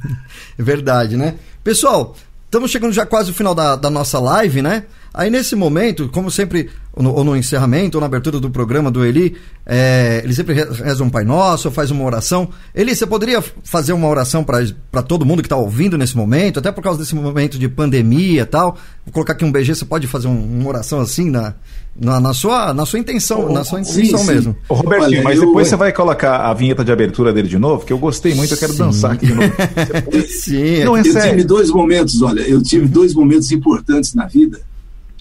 É 0.56 0.62
verdade, 0.62 1.16
né? 1.16 1.34
Pessoal, 1.64 2.16
estamos 2.44 2.70
chegando 2.70 2.92
já 2.92 3.04
quase 3.04 3.30
ao 3.30 3.34
final 3.34 3.56
da, 3.56 3.74
da 3.74 3.90
nossa 3.90 4.20
live, 4.20 4.62
né? 4.62 4.84
Aí 5.16 5.30
nesse 5.30 5.54
momento, 5.54 6.08
como 6.08 6.28
sempre, 6.28 6.68
ou 6.92 7.00
no, 7.00 7.14
ou 7.14 7.22
no 7.22 7.36
encerramento, 7.36 7.96
ou 7.96 8.00
na 8.00 8.06
abertura 8.06 8.40
do 8.40 8.50
programa 8.50 8.90
do 8.90 9.04
Eli, 9.04 9.36
é, 9.64 10.20
ele 10.24 10.34
sempre 10.34 10.54
re- 10.54 10.66
reza 10.72 11.04
um 11.04 11.08
Pai 11.08 11.22
Nosso, 11.24 11.70
faz 11.70 11.92
uma 11.92 12.02
oração. 12.02 12.48
Eli, 12.74 12.96
você 12.96 13.06
poderia 13.06 13.40
fazer 13.62 13.92
uma 13.92 14.08
oração 14.08 14.42
para 14.42 15.02
todo 15.02 15.24
mundo 15.24 15.40
que 15.40 15.46
está 15.46 15.54
ouvindo 15.56 15.96
nesse 15.96 16.16
momento, 16.16 16.58
até 16.58 16.72
por 16.72 16.82
causa 16.82 16.98
desse 16.98 17.14
momento 17.14 17.60
de 17.60 17.68
pandemia 17.68 18.42
e 18.42 18.44
tal? 18.44 18.76
Vou 19.06 19.12
colocar 19.12 19.34
aqui 19.34 19.44
um 19.44 19.52
BG, 19.52 19.76
você 19.76 19.84
pode 19.84 20.08
fazer 20.08 20.26
um- 20.26 20.58
uma 20.60 20.68
oração 20.68 20.98
assim 21.00 21.30
na, 21.30 21.54
na, 21.94 22.18
na 22.18 22.34
sua, 22.34 22.74
na 22.74 22.84
sua 22.84 22.98
intenção, 22.98 23.52
na 23.52 23.62
sua 23.62 23.84
sim, 23.84 24.00
intenção 24.00 24.18
sim. 24.18 24.26
mesmo. 24.34 24.56
Ô, 24.68 24.74
Robertinho, 24.74 25.04
Olha, 25.10 25.22
mas 25.22 25.38
eu- 25.38 25.46
depois 25.46 25.68
você 25.68 25.76
vai 25.76 25.92
colocar 25.92 26.38
a 26.38 26.52
vinheta 26.54 26.84
de 26.84 26.90
abertura 26.90 27.32
dele 27.32 27.46
de 27.46 27.56
novo, 27.58 27.86
que 27.86 27.92
eu 27.92 27.98
gostei 27.98 28.34
muito, 28.34 28.52
eu 28.54 28.58
quero 28.58 28.74
dançar 28.74 29.12
aqui 29.12 29.26
de 29.26 29.34
novo. 29.34 29.52
Sim, 30.26 30.82
Não, 30.84 30.96
é 30.96 31.00
eu 31.00 31.04
sério. 31.12 31.30
tive 31.30 31.44
dois 31.44 31.70
momentos, 31.70 32.20
olha, 32.20 32.40
eu 32.40 32.60
tive 32.60 32.88
dois 32.88 33.14
momentos 33.14 33.52
importantes 33.52 34.12
na 34.12 34.26
vida. 34.26 34.60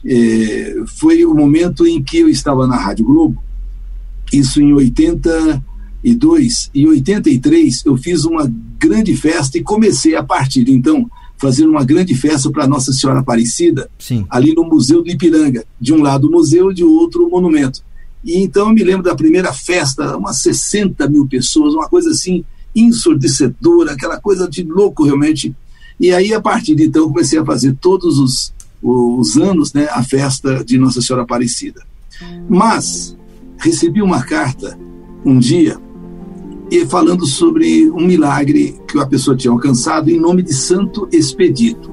É, 0.06 0.84
foi 0.98 1.24
o 1.26 1.34
momento 1.34 1.88
em 1.88 2.04
que 2.04 2.18
eu 2.18 2.28
estava 2.28 2.68
na 2.68 2.76
Rádio 2.76 3.06
Globo 3.06 3.42
isso 4.34 4.60
em 4.62 4.74
82 4.74 6.72
e 6.74 6.88
83 6.88 7.86
eu 7.86 7.96
fiz 7.96 8.26
uma 8.26 8.52
grande 8.80 9.16
festa 9.16 9.58
e 9.58 9.64
comecei 9.64 10.16
a 10.16 10.24
partir 10.24 10.64
de 10.64 10.74
então 10.74 11.10
fazer 11.38 11.68
uma 11.68 11.84
grande 11.84 12.16
festa 12.16 12.50
para 12.50 12.66
Nossa 12.66 12.92
Senhora 12.94 13.20
Aparecida, 13.20 13.90
Sim. 14.00 14.26
ali 14.30 14.54
no 14.56 14.64
Museu 14.64 15.04
do 15.04 15.10
Ipiranga. 15.10 15.66
De 15.80 15.94
um 15.94 16.02
lado 16.02 16.28
o 16.28 16.32
museu, 16.32 16.72
de 16.72 16.84
outro 16.84 17.28
o 17.28 17.30
monumento. 17.30 17.82
E 18.24 18.38
então 18.38 18.70
eu 18.70 18.74
me 18.74 18.82
lembro 18.84 19.04
da 19.04 19.14
primeira 19.16 19.52
festa, 19.52 20.16
umas 20.16 20.42
60 20.42 21.08
mil 21.10 21.28
pessoas, 21.28 21.74
uma 21.74 21.90
coisa 21.90 22.12
assim 22.12 22.46
ensurdecedora, 22.74 23.92
aquela 23.92 24.20
coisa 24.20 24.50
de 24.50 24.64
louco 24.64 25.04
realmente. 25.04 25.54
E 26.00 26.12
aí, 26.12 26.34
a 26.34 26.42
partir 26.42 26.76
de 26.76 26.86
então, 26.86 27.04
eu 27.04 27.10
comecei 27.10 27.38
a 27.38 27.46
fazer 27.46 27.76
todos 27.80 28.18
os, 28.18 28.54
os 28.84 29.38
anos 29.38 29.74
né, 29.74 29.88
a 29.92 30.04
festa 30.04 30.64
de 30.64 30.78
Nossa 30.78 31.02
Senhora 31.02 31.24
Aparecida. 31.24 31.82
Mas 32.50 33.18
recebi 33.58 34.02
uma 34.02 34.24
carta 34.24 34.78
um 35.26 35.40
dia 35.40 35.78
e 36.70 36.86
falando 36.86 37.26
sobre 37.26 37.90
um 37.92 38.06
milagre 38.06 38.78
que 38.88 39.00
a 39.00 39.06
pessoa 39.06 39.38
tinha 39.38 39.52
alcançado 39.52 40.10
em 40.10 40.20
nome 40.20 40.42
de 40.42 40.54
Santo 40.54 41.08
Expedito. 41.12 41.92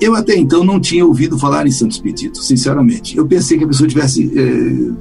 Eu 0.00 0.14
até 0.14 0.36
então 0.36 0.62
não 0.62 0.78
tinha 0.78 1.04
ouvido 1.04 1.36
falar 1.36 1.66
em 1.66 1.72
Santo 1.72 1.92
Expedito, 1.92 2.38
sinceramente. 2.38 3.16
Eu 3.16 3.26
pensei 3.26 3.58
que 3.58 3.64
a 3.64 3.66
pessoa 3.66 3.88
tivesse 3.88 4.30
eh, 4.36 4.92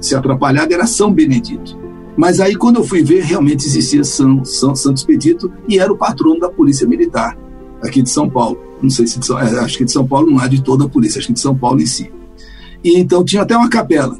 se 0.00 0.14
atrapalhado, 0.14 0.72
era 0.72 0.86
São 0.86 1.12
Benedito. 1.12 1.76
Mas 2.16 2.40
aí, 2.40 2.56
quando 2.56 2.76
eu 2.76 2.84
fui 2.84 3.02
ver, 3.02 3.22
realmente 3.22 3.66
existia 3.66 4.02
São, 4.02 4.42
São 4.44 4.74
Santo 4.74 4.96
Expedito 4.96 5.52
e 5.68 5.78
era 5.78 5.92
o 5.92 5.96
patrono 5.96 6.40
da 6.40 6.48
Polícia 6.48 6.86
Militar 6.86 7.36
aqui 7.82 8.00
de 8.00 8.08
São 8.08 8.30
Paulo. 8.30 8.58
Não 8.82 8.90
sei 8.90 9.06
se 9.06 9.18
de 9.18 9.26
São, 9.26 9.38
é, 9.38 9.58
acho 9.60 9.78
que 9.78 9.84
de 9.84 9.92
São 9.92 10.06
Paulo 10.06 10.30
não 10.30 10.42
é 10.42 10.48
de 10.48 10.62
toda 10.62 10.84
a 10.84 10.88
polícia, 10.88 11.18
acho 11.18 11.28
que 11.28 11.32
de 11.34 11.40
São 11.40 11.56
Paulo 11.56 11.80
em 11.80 11.86
si. 11.86 12.10
E 12.84 12.98
então 12.98 13.24
tinha 13.24 13.42
até 13.42 13.56
uma 13.56 13.68
capela. 13.68 14.16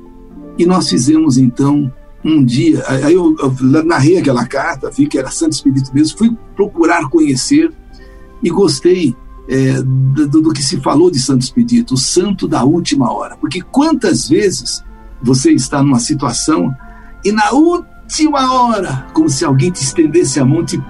E 0.59 0.65
nós 0.65 0.89
fizemos 0.89 1.37
então 1.37 1.93
um 2.25 2.45
dia, 2.45 2.83
aí 2.89 3.15
eu, 3.15 3.37
eu 3.39 3.85
narrei 3.85 4.19
aquela 4.19 4.45
carta, 4.47 4.91
vi 4.91 5.07
que 5.07 5.17
era 5.17 5.31
Santo 5.31 5.53
Espírito 5.53 5.95
mesmo, 5.95 6.19
fui 6.19 6.37
procurar 6.57 7.09
conhecer 7.09 7.73
e 8.43 8.51
gostei 8.51 9.15
é, 9.49 9.81
do, 9.83 10.29
do, 10.29 10.53
que 10.53 10.63
se 10.63 10.81
falou 10.81 11.11
de 11.11 11.21
Santo 11.21 11.43
Expedito, 11.43 11.95
o 11.95 11.99
santo 11.99 12.49
da 12.49 12.65
última 12.65 13.13
hora. 13.13 13.37
Porque 13.37 13.61
quantas 13.61 14.29
vezes 14.29 14.85
você 15.23 15.53
está 15.53 15.83
numa 15.83 16.01
situação 16.01 16.75
e 17.25 17.33
na 17.33 17.53
última 17.53 18.53
hora, 18.53 19.07
como 19.13 19.29
se 19.29 19.45
alguém 19.45 19.71
te 19.71 19.83
estendesse 19.83 20.41
a 20.41 20.45
mão, 20.45 20.65
te, 20.65 20.83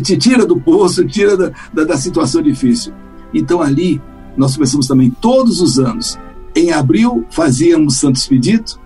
te, 0.00 0.16
tira 0.16 0.46
do 0.46 0.60
poço, 0.60 1.04
tira 1.04 1.36
da, 1.36 1.52
da, 1.72 1.84
da 1.84 1.96
situação 1.96 2.42
difícil. 2.42 2.92
Então 3.32 3.60
ali, 3.60 4.00
nós 4.36 4.54
começamos 4.54 4.86
também 4.86 5.10
todos 5.10 5.60
os 5.60 5.78
anos. 5.78 6.18
Em 6.54 6.70
abril 6.72 7.24
fazíamos 7.30 7.96
Santo 7.96 8.16
Expedito, 8.16 8.80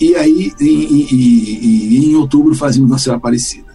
e 0.00 0.14
aí 0.16 0.52
em, 0.60 1.02
em, 1.02 2.10
em 2.10 2.16
outubro 2.16 2.54
fazíamos 2.54 2.90
Nossa 2.90 3.04
Senhora 3.04 3.18
Aparecida. 3.18 3.72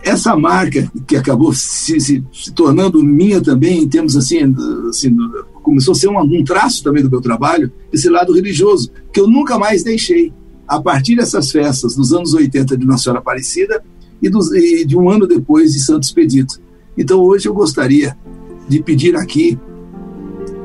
Essa 0.00 0.36
marca 0.36 0.90
que 1.06 1.16
acabou 1.16 1.52
se, 1.52 1.98
se, 2.00 2.24
se, 2.32 2.52
tornando 2.52 3.02
minha 3.02 3.40
também, 3.40 3.82
em 3.82 3.88
termos 3.88 4.16
assim, 4.16 4.54
assim 4.88 5.16
começou 5.62 5.92
a 5.92 5.94
ser 5.94 6.08
um, 6.08 6.18
um, 6.18 6.44
traço 6.44 6.84
também 6.84 7.02
do 7.02 7.10
meu 7.10 7.20
trabalho, 7.20 7.72
esse 7.92 8.08
lado 8.08 8.32
religioso, 8.32 8.90
que 9.12 9.20
eu 9.20 9.28
nunca 9.28 9.58
mais 9.58 9.82
deixei. 9.82 10.32
A 10.66 10.80
partir 10.80 11.16
dessas 11.16 11.50
festas 11.50 11.96
dos 11.96 12.12
anos 12.12 12.32
80 12.32 12.76
de 12.76 12.86
Nossa 12.86 13.04
Senhora 13.04 13.20
Aparecida 13.20 13.82
e, 14.22 14.28
dos, 14.28 14.52
e 14.52 14.84
de 14.84 14.96
um 14.96 15.08
ano 15.08 15.26
depois 15.26 15.72
de 15.72 15.80
Santo 15.80 16.04
Expedito. 16.04 16.60
Então 16.96 17.20
hoje 17.20 17.48
eu 17.48 17.54
gostaria 17.54 18.16
de 18.68 18.82
pedir 18.82 19.16
aqui, 19.16 19.58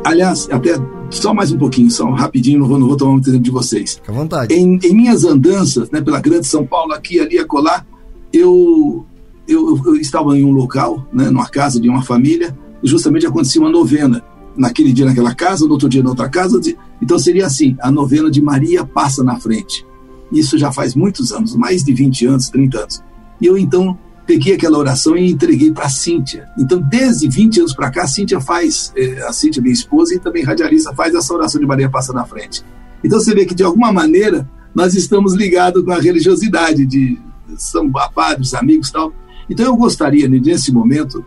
aliás, 0.04 0.48
até 0.52 0.78
só 1.10 1.34
mais 1.34 1.52
um 1.52 1.58
pouquinho, 1.58 1.90
só 1.92 2.10
rapidinho, 2.10 2.60
não 2.60 2.68
vou, 2.68 2.80
não 2.80 2.88
vou 2.88 2.98
tomar 2.98 3.12
muito 3.12 3.32
tempo 3.32 3.44
de 3.44 3.52
vocês. 3.52 3.96
Fica 3.96 4.12
à 4.12 4.16
vontade. 4.16 4.54
Em, 4.54 4.80
em, 4.84 4.94
minhas 4.96 5.24
andanças, 5.24 5.90
né, 5.92 6.02
pela 6.02 6.20
grande 6.20 6.48
São 6.48 6.66
Paulo, 6.66 6.94
aqui, 6.94 7.20
ali, 7.20 7.38
acolá, 7.38 7.86
eu, 8.32 9.06
eu, 9.48 9.80
eu 9.86 9.96
estava 9.96 10.38
em 10.38 10.44
um 10.44 10.52
local, 10.52 11.08
né, 11.14 11.30
numa 11.30 11.48
casa 11.48 11.80
de 11.80 11.88
uma 11.88 12.02
família, 12.02 12.58
e 12.82 12.88
justamente 12.88 13.26
acontecia 13.26 13.62
uma 13.62 13.70
novena. 13.70 14.24
Naquele 14.56 14.94
dia 14.94 15.06
naquela 15.06 15.34
casa, 15.34 15.66
no 15.66 15.72
outro 15.72 15.90
dia 15.90 16.04
na 16.04 16.12
outra 16.12 16.30
casa. 16.30 16.62
Então 17.02 17.18
seria 17.18 17.48
assim: 17.48 17.76
a 17.80 17.92
novena 17.92 18.30
de 18.30 18.40
Maria 18.40 18.86
passa 18.86 19.24
na 19.24 19.40
frente. 19.40 19.84
Isso 20.32 20.60
já 20.60 20.72
faz 20.72 20.94
muitos 20.94 21.32
anos, 21.32 21.56
mais 21.56 21.84
de 21.84 21.92
20 21.92 22.28
anos, 22.28 22.50
30 22.50 22.80
anos. 22.80 23.04
E 23.44 23.46
eu 23.46 23.58
então 23.58 24.00
peguei 24.26 24.54
aquela 24.54 24.78
oração 24.78 25.18
e 25.18 25.30
entreguei 25.30 25.70
para 25.70 25.90
Cíntia. 25.90 26.48
Então, 26.58 26.80
desde 26.80 27.28
20 27.28 27.60
anos 27.60 27.74
para 27.74 27.92
cá, 27.92 28.04
a 28.04 28.08
Cíntia 28.08 28.40
faz, 28.40 28.94
eh, 28.96 29.22
a 29.28 29.34
Cíntia, 29.34 29.62
minha 29.62 29.74
esposa, 29.74 30.16
e 30.16 30.20
também 30.20 30.46
radialista, 30.46 30.96
faz 30.96 31.14
essa 31.14 31.34
oração 31.34 31.60
de 31.60 31.68
Maria 31.68 31.90
Passa 31.90 32.14
na 32.14 32.24
Frente. 32.24 32.64
Então, 33.04 33.20
você 33.20 33.36
vê 33.36 33.46
que, 33.46 33.54
de 33.54 33.62
alguma 33.62 33.92
maneira, 33.92 34.50
nós 34.74 34.96
estamos 34.96 35.34
ligados 35.34 35.84
com 35.84 35.92
a 35.92 36.00
religiosidade 36.00 36.86
de 36.86 37.20
são 37.58 37.92
padres, 38.16 38.54
amigos 38.54 38.88
e 38.88 38.94
tal. 38.94 39.14
Então, 39.50 39.66
eu 39.66 39.76
gostaria, 39.76 40.30
nesse 40.30 40.72
momento, 40.72 41.26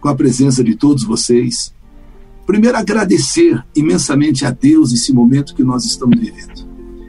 com 0.00 0.08
a 0.08 0.14
presença 0.14 0.64
de 0.64 0.74
todos 0.74 1.04
vocês, 1.04 1.70
primeiro 2.46 2.78
agradecer 2.78 3.62
imensamente 3.76 4.46
a 4.46 4.50
Deus 4.50 4.90
esse 4.90 5.12
momento 5.12 5.54
que 5.54 5.62
nós 5.62 5.84
estamos 5.84 6.18
vivendo. 6.18 6.66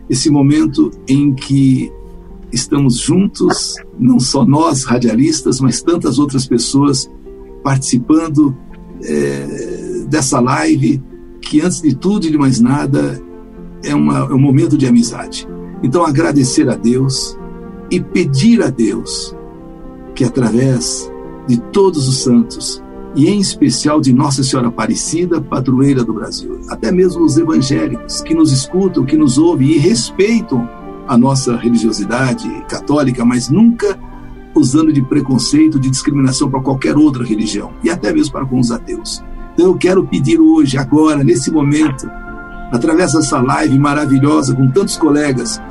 Esse 0.10 0.30
momento 0.30 0.92
em 1.08 1.34
que 1.34 1.90
estamos 2.52 3.00
juntos, 3.00 3.76
não 4.00 4.20
só 4.20 4.46
nós, 4.46 4.84
radialistas, 4.84 5.60
mas 5.60 5.82
tantas 5.82 6.18
outras 6.20 6.46
pessoas 6.48 7.10
participando 7.64 8.56
é, 9.04 10.06
dessa 10.08 10.40
live, 10.40 11.02
que 11.42 11.62
antes 11.62 11.82
de 11.82 11.96
tudo 11.96 12.26
e 12.26 12.32
de 12.32 12.38
mais 12.38 12.60
nada 12.60 13.22
é, 13.84 13.94
uma, 13.94 14.20
é 14.20 14.34
um 14.34 14.40
momento 14.40 14.78
de 14.78 14.88
amizade. 14.88 15.48
Então, 15.84 16.06
agradecer 16.06 16.70
a 16.70 16.76
Deus 16.76 17.38
e 17.92 18.00
pedir 18.00 18.62
a 18.64 18.70
Deus 18.70 19.36
que, 20.16 20.24
através 20.24 21.12
de 21.48 21.58
todos 21.72 22.08
os 22.08 22.18
santos, 22.18 22.84
e 23.16 23.28
em 23.28 23.40
especial 23.40 24.00
de 24.02 24.14
Nossa 24.14 24.44
Senhora 24.44 24.68
Aparecida, 24.68 25.42
padroeira 25.42 26.04
do 26.04 26.14
Brasil, 26.14 26.60
até 26.70 26.92
mesmo 26.92 27.24
os 27.24 27.38
evangélicos 27.38 28.22
que 28.22 28.34
nos 28.34 28.52
escutam, 28.52 29.06
que 29.06 29.18
nos 29.18 29.38
ouvem 29.38 29.70
e 29.70 29.78
respeitam 29.78 30.68
a 31.08 31.18
nossa 31.18 31.56
religiosidade 31.56 32.50
católica, 32.68 33.24
mas 33.24 33.50
nunca 33.50 33.98
usando 34.54 34.92
de 34.92 35.02
preconceito, 35.02 35.80
de 35.80 35.90
discriminação 35.90 36.50
para 36.50 36.62
qualquer 36.62 36.98
outra 36.98 37.24
religião 37.24 37.72
e 37.84 37.90
até 37.90 38.12
mesmo 38.12 38.34
para 38.34 38.46
com 38.46 38.60
os 38.60 38.72
ateus. 38.72 39.24
Então 39.54 39.68
eu 39.68 39.76
quero 39.76 40.06
pedir 40.06 40.40
hoje, 40.40 40.78
agora, 40.78 41.24
nesse 41.24 41.52
momento, 41.52 42.10
através 42.72 43.14
dessa 43.14 43.40
live 43.40 43.78
maravilhosa 43.80 44.56
com 44.56 44.70
tantos 44.70 44.98
colegas, 44.98 45.62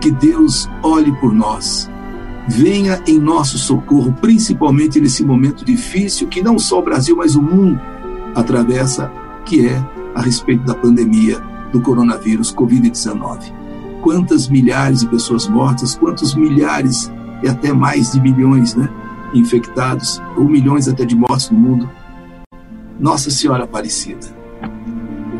que 0.00 0.10
Deus 0.10 0.68
olhe 0.82 1.12
por 1.20 1.32
nós, 1.32 1.90
venha 2.48 3.00
em 3.06 3.18
nosso 3.18 3.58
socorro, 3.58 4.12
principalmente 4.20 5.00
nesse 5.00 5.24
momento 5.24 5.64
difícil 5.64 6.28
que 6.28 6.42
não 6.42 6.58
só 6.58 6.78
o 6.78 6.84
Brasil, 6.84 7.16
mas 7.16 7.36
o 7.36 7.42
mundo 7.42 7.80
atravessa, 8.34 9.10
que 9.44 9.66
é 9.66 9.84
a 10.14 10.22
respeito 10.22 10.64
da 10.64 10.74
pandemia 10.74 11.40
do 11.72 11.80
coronavírus 11.80 12.54
Covid-19 12.54 13.63
quantas 14.04 14.48
milhares 14.48 15.00
de 15.00 15.08
pessoas 15.08 15.48
mortas, 15.48 15.96
quantos 15.96 16.34
milhares 16.34 17.10
e 17.42 17.48
até 17.48 17.72
mais 17.72 18.12
de 18.12 18.20
milhões, 18.20 18.74
né, 18.74 18.86
infectados, 19.32 20.22
ou 20.36 20.44
milhões 20.44 20.86
até 20.86 21.06
de 21.06 21.16
mortos 21.16 21.50
no 21.50 21.58
mundo. 21.58 21.90
Nossa 23.00 23.30
Senhora 23.30 23.64
Aparecida, 23.64 24.26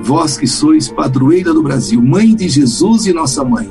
vós 0.02 0.38
que 0.38 0.46
sois 0.46 0.88
padroeira 0.88 1.52
do 1.52 1.62
Brasil, 1.62 2.02
mãe 2.02 2.34
de 2.34 2.48
Jesus 2.48 3.04
e 3.04 3.12
nossa 3.12 3.44
mãe, 3.44 3.70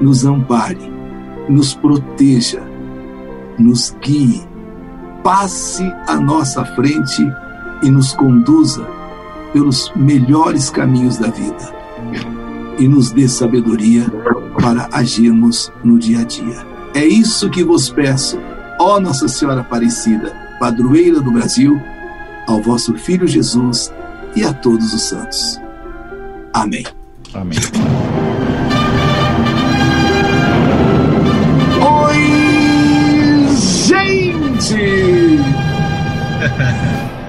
nos 0.00 0.24
ampare, 0.24 0.92
nos 1.48 1.74
proteja, 1.74 2.62
nos 3.58 3.96
guie, 4.00 4.46
passe 5.24 5.82
à 6.06 6.20
nossa 6.20 6.64
frente 6.64 7.26
e 7.82 7.90
nos 7.90 8.14
conduza 8.14 8.86
pelos 9.52 9.92
melhores 9.96 10.70
caminhos 10.70 11.18
da 11.18 11.30
vida 11.30 11.77
e 12.78 12.86
nos 12.86 13.10
dê 13.10 13.28
sabedoria 13.28 14.06
para 14.60 14.88
agirmos 14.92 15.72
no 15.82 15.98
dia 15.98 16.20
a 16.20 16.24
dia. 16.24 16.66
É 16.94 17.04
isso 17.04 17.50
que 17.50 17.62
vos 17.62 17.90
peço, 17.90 18.38
ó 18.78 18.98
Nossa 18.98 19.28
Senhora 19.28 19.60
Aparecida, 19.60 20.34
padroeira 20.58 21.20
do 21.20 21.30
Brasil, 21.30 21.80
ao 22.46 22.62
vosso 22.62 22.94
Filho 22.94 23.26
Jesus 23.26 23.92
e 24.34 24.44
a 24.44 24.52
todos 24.52 24.92
os 24.92 25.02
santos. 25.02 25.60
Amém. 26.52 26.84
Amém. 27.34 27.58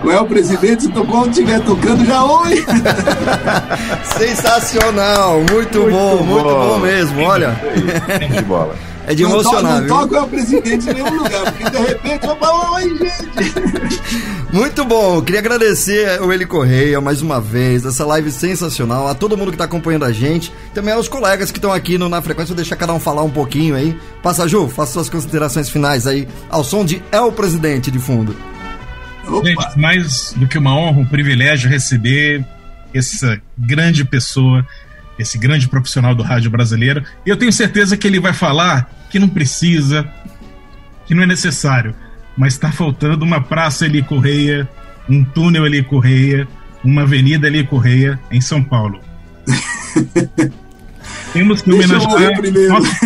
Qual 0.09 0.17
é 0.17 0.21
o 0.21 0.25
presidente? 0.25 0.83
Se 0.83 0.89
tocou, 0.89 1.29
estiver 1.29 1.59
tocando, 1.59 2.03
já 2.03 2.23
oi! 2.25 2.65
Sensacional, 4.17 5.37
muito, 5.37 5.51
muito 5.51 5.79
bom, 5.91 6.17
bom, 6.17 6.23
muito 6.23 6.43
bom 6.49 6.79
mesmo, 6.79 7.21
olha. 7.21 7.55
De 8.35 8.41
bola. 8.41 8.75
É 9.05 9.13
de 9.13 9.21
Não 9.21 9.31
emocionar, 9.33 9.81
Não 9.81 9.81
viu? 9.81 9.87
toca 9.87 10.23
o 10.23 10.27
presidente 10.29 10.89
em 10.89 10.93
nenhum 10.95 11.13
lugar, 11.23 11.51
porque 11.51 11.69
de 11.69 11.77
repente 11.77 12.25
eu 12.27 12.35
falo, 12.37 12.73
oi, 12.75 12.89
gente. 12.97 14.19
Muito 14.51 14.83
bom, 14.83 15.21
queria 15.21 15.39
agradecer 15.41 16.19
o 16.21 16.33
Eli 16.33 16.45
Correia 16.45 16.99
mais 16.99 17.21
uma 17.21 17.39
vez, 17.39 17.85
essa 17.85 18.03
live 18.05 18.31
sensacional, 18.31 19.07
a 19.07 19.13
todo 19.13 19.37
mundo 19.37 19.49
que 19.49 19.55
está 19.55 19.65
acompanhando 19.65 20.05
a 20.05 20.11
gente, 20.11 20.51
também 20.73 20.91
aos 20.93 21.07
colegas 21.07 21.51
que 21.51 21.59
estão 21.59 21.71
aqui 21.71 21.99
no, 21.99 22.09
na 22.09 22.19
frequência, 22.19 22.49
vou 22.49 22.55
deixar 22.55 22.75
cada 22.75 22.93
um 22.93 22.99
falar 22.99 23.21
um 23.21 23.29
pouquinho 23.29 23.75
aí. 23.75 23.95
Passa, 24.23 24.47
Ju, 24.47 24.67
faça 24.67 24.93
suas 24.93 25.09
considerações 25.09 25.69
finais 25.69 26.07
aí, 26.07 26.27
ao 26.49 26.63
som 26.63 26.83
de 26.83 27.01
É 27.11 27.21
o 27.21 27.31
Presidente 27.31 27.91
de 27.91 27.99
fundo. 27.99 28.35
Gente, 29.43 29.79
mais 29.79 30.33
do 30.35 30.47
que 30.47 30.57
uma 30.57 30.75
honra, 30.75 30.99
um 30.99 31.05
privilégio 31.05 31.69
receber 31.69 32.45
essa 32.93 33.39
grande 33.57 34.03
pessoa, 34.03 34.65
esse 35.17 35.37
grande 35.37 35.67
profissional 35.67 36.15
do 36.15 36.23
rádio 36.23 36.49
brasileiro. 36.49 37.03
E 37.25 37.29
eu 37.29 37.37
tenho 37.37 37.51
certeza 37.51 37.95
que 37.95 38.07
ele 38.07 38.19
vai 38.19 38.33
falar 38.33 38.89
que 39.09 39.19
não 39.19 39.29
precisa, 39.29 40.07
que 41.05 41.13
não 41.13 41.23
é 41.23 41.25
necessário, 41.25 41.95
mas 42.37 42.53
está 42.53 42.71
faltando 42.71 43.23
uma 43.25 43.41
praça 43.41 43.85
Eli 43.85 44.01
Correia, 44.01 44.67
um 45.07 45.23
túnel 45.23 45.65
Eli 45.65 45.83
Correia, 45.83 46.47
uma 46.83 47.03
avenida 47.03 47.47
Eli 47.47 47.63
Correia 47.63 48.19
em 48.31 48.41
São 48.41 48.63
Paulo. 48.63 48.99
Temos 51.33 51.61
que 51.61 51.69
Deixa 51.69 51.95
homenagear. 51.97 52.69
nossos. 52.69 52.99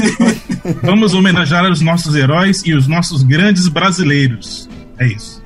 Vamos 0.82 1.14
homenagear 1.14 1.70
os 1.70 1.82
nossos 1.82 2.16
heróis 2.16 2.62
e 2.66 2.74
os 2.74 2.88
nossos 2.88 3.22
grandes 3.22 3.68
brasileiros. 3.68 4.70
É 4.98 5.08
isso. 5.08 5.43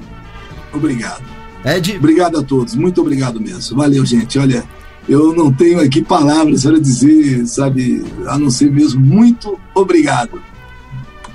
Obrigado. 0.78 1.24
Ed, 1.66 1.98
Obrigado 1.98 2.38
a 2.38 2.44
todos, 2.44 2.76
muito 2.76 3.02
obrigado 3.02 3.42
mesmo. 3.42 3.78
Valeu, 3.78 4.06
gente. 4.06 4.40
Olha, 4.40 4.64
eu 5.08 5.34
não 5.34 5.52
tenho 5.52 5.80
aqui 5.80 6.02
palavras 6.02 6.64
para 6.64 6.80
dizer, 6.80 7.46
sabe, 7.46 8.04
a 8.28 8.38
não 8.38 8.50
ser 8.50 8.72
mesmo 8.72 9.00
muito 9.00 9.58
obrigado. 9.74 10.42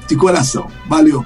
De 0.06 0.16
coração. 0.16 0.68
Valeu. 0.88 1.24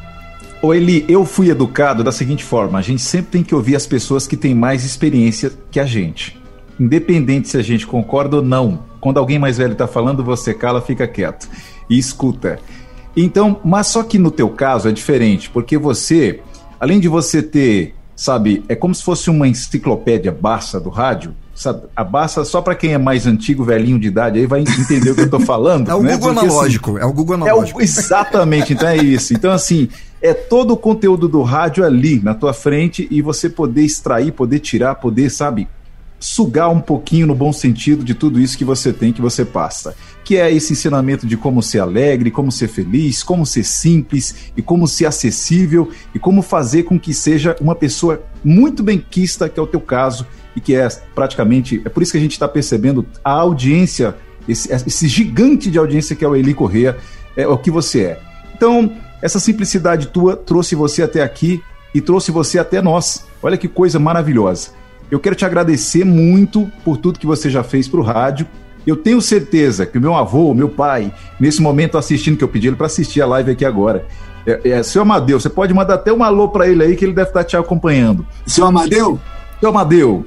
Ô 0.62 0.72
Eli, 0.72 1.04
eu 1.08 1.24
fui 1.24 1.50
educado 1.50 2.02
da 2.04 2.12
seguinte 2.12 2.44
forma: 2.44 2.78
a 2.78 2.82
gente 2.82 3.02
sempre 3.02 3.32
tem 3.32 3.42
que 3.42 3.54
ouvir 3.54 3.76
as 3.76 3.86
pessoas 3.86 4.26
que 4.26 4.36
têm 4.36 4.54
mais 4.54 4.84
experiência 4.84 5.52
que 5.70 5.80
a 5.80 5.84
gente. 5.84 6.40
Independente 6.78 7.48
se 7.48 7.56
a 7.56 7.62
gente 7.62 7.86
concorda 7.86 8.36
ou 8.36 8.42
não. 8.42 8.84
Quando 9.00 9.18
alguém 9.18 9.38
mais 9.38 9.58
velho 9.58 9.72
está 9.72 9.86
falando, 9.86 10.22
você 10.22 10.54
cala, 10.54 10.80
fica 10.80 11.06
quieto 11.06 11.48
e 11.88 11.98
escuta. 11.98 12.58
Então, 13.16 13.60
mas 13.64 13.88
só 13.88 14.02
que 14.02 14.18
no 14.18 14.30
teu 14.30 14.48
caso 14.50 14.88
é 14.88 14.92
diferente, 14.92 15.48
porque 15.50 15.78
você, 15.78 16.40
além 16.78 17.00
de 17.00 17.08
você 17.08 17.42
ter, 17.42 17.94
sabe, 18.16 18.64
é 18.68 18.74
como 18.74 18.94
se 18.94 19.02
fosse 19.04 19.28
uma 19.30 19.46
enciclopédia 19.46 20.32
Barça 20.32 20.80
do 20.80 20.88
rádio. 20.88 21.34
Sabe? 21.54 21.82
A 21.94 22.04
Barça, 22.04 22.44
só 22.44 22.60
para 22.60 22.74
quem 22.74 22.92
é 22.92 22.98
mais 22.98 23.26
antigo, 23.26 23.64
velhinho 23.64 23.98
de 23.98 24.08
idade, 24.08 24.38
aí 24.38 24.46
vai 24.46 24.60
entender 24.60 25.10
o 25.10 25.14
que 25.14 25.22
eu 25.22 25.30
tô 25.30 25.40
falando. 25.40 25.88
é 25.90 25.94
o 25.94 26.02
né? 26.02 26.14
Google 26.14 26.32
Porque, 26.34 26.46
assim, 26.46 26.54
analógico, 26.54 26.98
é 26.98 27.04
o 27.06 27.12
Google 27.12 27.34
é 27.36 27.38
o- 27.38 27.42
analógico. 27.44 27.80
exatamente, 27.80 28.72
então 28.74 28.88
é 28.88 28.96
isso. 28.96 29.32
Então, 29.32 29.52
assim, 29.52 29.88
é 30.20 30.34
todo 30.34 30.72
o 30.72 30.76
conteúdo 30.76 31.28
do 31.28 31.42
rádio 31.42 31.82
ali 31.84 32.20
na 32.22 32.34
tua 32.34 32.52
frente 32.52 33.08
e 33.10 33.22
você 33.22 33.48
poder 33.48 33.82
extrair, 33.82 34.32
poder 34.32 34.58
tirar, 34.58 34.96
poder, 34.96 35.30
sabe, 35.30 35.66
sugar 36.18 36.70
um 36.70 36.80
pouquinho 36.80 37.26
no 37.26 37.34
bom 37.34 37.52
sentido 37.52 38.04
de 38.04 38.14
tudo 38.14 38.40
isso 38.40 38.56
que 38.56 38.64
você 38.64 38.92
tem, 38.92 39.12
que 39.12 39.20
você 39.20 39.44
passa. 39.44 39.94
Que 40.24 40.36
é 40.36 40.52
esse 40.52 40.72
ensinamento 40.72 41.26
de 41.26 41.36
como 41.36 41.62
ser 41.62 41.80
alegre, 41.80 42.30
como 42.30 42.50
ser 42.50 42.68
feliz, 42.68 43.22
como 43.22 43.46
ser 43.46 43.64
simples 43.64 44.50
e 44.56 44.62
como 44.62 44.88
ser 44.88 45.06
acessível 45.06 45.90
e 46.14 46.18
como 46.18 46.42
fazer 46.42 46.84
com 46.84 46.98
que 46.98 47.14
seja 47.14 47.56
uma 47.60 47.74
pessoa 47.74 48.22
muito 48.42 48.82
benquista, 48.82 49.48
que 49.48 49.60
é 49.60 49.62
o 49.62 49.66
teu 49.66 49.80
caso, 49.80 50.26
e 50.54 50.60
que 50.60 50.74
é 50.74 50.88
praticamente. 51.14 51.82
É 51.84 51.88
por 51.88 52.02
isso 52.02 52.12
que 52.12 52.18
a 52.18 52.20
gente 52.20 52.32
está 52.32 52.48
percebendo 52.48 53.06
a 53.22 53.32
audiência, 53.32 54.16
esse, 54.48 54.72
esse 54.72 55.06
gigante 55.06 55.70
de 55.70 55.78
audiência 55.78 56.16
que 56.16 56.24
é 56.24 56.28
o 56.28 56.34
Eli 56.34 56.54
Corrêa, 56.54 56.96
é 57.36 57.46
o 57.46 57.58
que 57.58 57.70
você 57.70 58.04
é. 58.04 58.20
Então, 58.54 58.90
essa 59.20 59.38
simplicidade 59.38 60.08
tua 60.08 60.34
trouxe 60.34 60.74
você 60.74 61.02
até 61.02 61.22
aqui 61.22 61.62
e 61.94 62.00
trouxe 62.00 62.30
você 62.30 62.58
até 62.58 62.80
nós. 62.80 63.24
Olha 63.42 63.56
que 63.56 63.68
coisa 63.68 63.98
maravilhosa. 63.98 64.70
Eu 65.10 65.20
quero 65.20 65.36
te 65.36 65.44
agradecer 65.44 66.04
muito 66.04 66.70
por 66.84 66.96
tudo 66.96 67.18
que 67.18 67.26
você 67.26 67.48
já 67.48 67.62
fez 67.62 67.86
para 67.86 68.00
o 68.00 68.02
rádio. 68.02 68.46
Eu 68.86 68.96
tenho 68.96 69.20
certeza 69.20 69.84
que 69.84 69.98
o 69.98 70.00
meu 70.00 70.14
avô, 70.14 70.54
meu 70.54 70.68
pai, 70.68 71.12
nesse 71.40 71.60
momento 71.60 71.98
assistindo, 71.98 72.36
que 72.36 72.44
eu 72.44 72.48
pedi 72.48 72.68
ele 72.68 72.76
para 72.76 72.86
assistir 72.86 73.20
a 73.20 73.26
live 73.26 73.50
aqui 73.50 73.64
agora. 73.64 74.06
É, 74.46 74.70
é, 74.70 74.82
seu 74.82 75.02
Amadeu, 75.02 75.40
você 75.40 75.50
pode 75.50 75.74
mandar 75.74 75.94
até 75.94 76.12
um 76.12 76.22
alô 76.22 76.48
para 76.48 76.68
ele 76.68 76.84
aí 76.84 76.96
que 76.96 77.04
ele 77.04 77.12
deve 77.12 77.28
estar 77.28 77.42
te 77.42 77.56
acompanhando. 77.56 78.24
Seu 78.46 78.64
Amadeu? 78.64 79.18
Seu 79.58 79.70
Amadeu. 79.70 80.24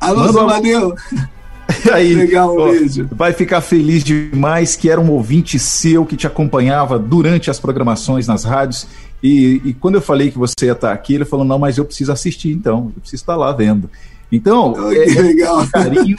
Alô, 0.00 0.20
Manda 0.20 0.32
seu 0.32 0.40
Amadeu. 0.40 0.94
aí, 1.92 2.14
Legal, 2.14 2.56
ó, 2.58 2.72
beijo. 2.72 3.08
Vai 3.12 3.32
ficar 3.32 3.60
feliz 3.60 4.02
demais 4.02 4.74
que 4.74 4.90
era 4.90 5.00
um 5.00 5.10
ouvinte 5.12 5.58
seu 5.60 6.04
que 6.04 6.16
te 6.16 6.26
acompanhava 6.26 6.98
durante 6.98 7.50
as 7.50 7.60
programações 7.60 8.26
nas 8.26 8.42
rádios. 8.42 8.86
E, 9.22 9.62
e 9.64 9.74
quando 9.74 9.94
eu 9.94 10.02
falei 10.02 10.32
que 10.32 10.38
você 10.38 10.66
ia 10.66 10.72
estar 10.72 10.92
aqui, 10.92 11.14
ele 11.14 11.24
falou: 11.24 11.44
não, 11.44 11.58
mas 11.58 11.78
eu 11.78 11.84
preciso 11.84 12.10
assistir 12.10 12.50
então, 12.50 12.90
eu 12.96 13.00
preciso 13.00 13.22
estar 13.22 13.36
lá 13.36 13.52
vendo. 13.52 13.88
Então, 14.32 14.74
Ai, 14.78 14.96
é, 14.96 15.04
que 15.04 15.20
legal. 15.20 15.62
esse 15.62 15.70
carinho, 15.70 16.16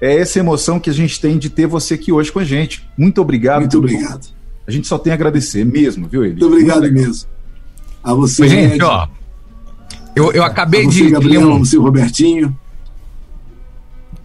é 0.00 0.18
essa 0.18 0.38
emoção 0.38 0.78
que 0.78 0.90
a 0.90 0.92
gente 0.92 1.18
tem 1.18 1.38
de 1.38 1.48
ter 1.48 1.66
você 1.66 1.94
aqui 1.94 2.12
hoje 2.12 2.30
com 2.30 2.38
a 2.38 2.44
gente. 2.44 2.86
Muito 2.96 3.20
obrigado. 3.22 3.60
Muito 3.60 3.78
obrigado. 3.78 4.28
A 4.66 4.70
gente 4.70 4.86
só 4.86 4.98
tem 4.98 5.12
a 5.12 5.14
agradecer 5.14 5.64
mesmo, 5.64 6.06
viu, 6.06 6.22
Eli? 6.22 6.32
Muito 6.32 6.46
obrigado 6.46 6.80
legal. 6.80 7.04
mesmo. 7.04 7.28
A 8.02 8.12
você, 8.12 8.46
gente, 8.46 8.74
Ed, 8.74 8.84
ó. 8.84 9.08
Eu, 10.14 10.30
eu 10.32 10.42
a 10.42 10.46
acabei 10.46 10.84
você, 10.84 10.90
de 10.90 11.02
ler 11.04 11.10
Gabriel, 11.12 11.50
um. 11.50 11.64
seu 11.64 11.82
Robertinho. 11.82 12.54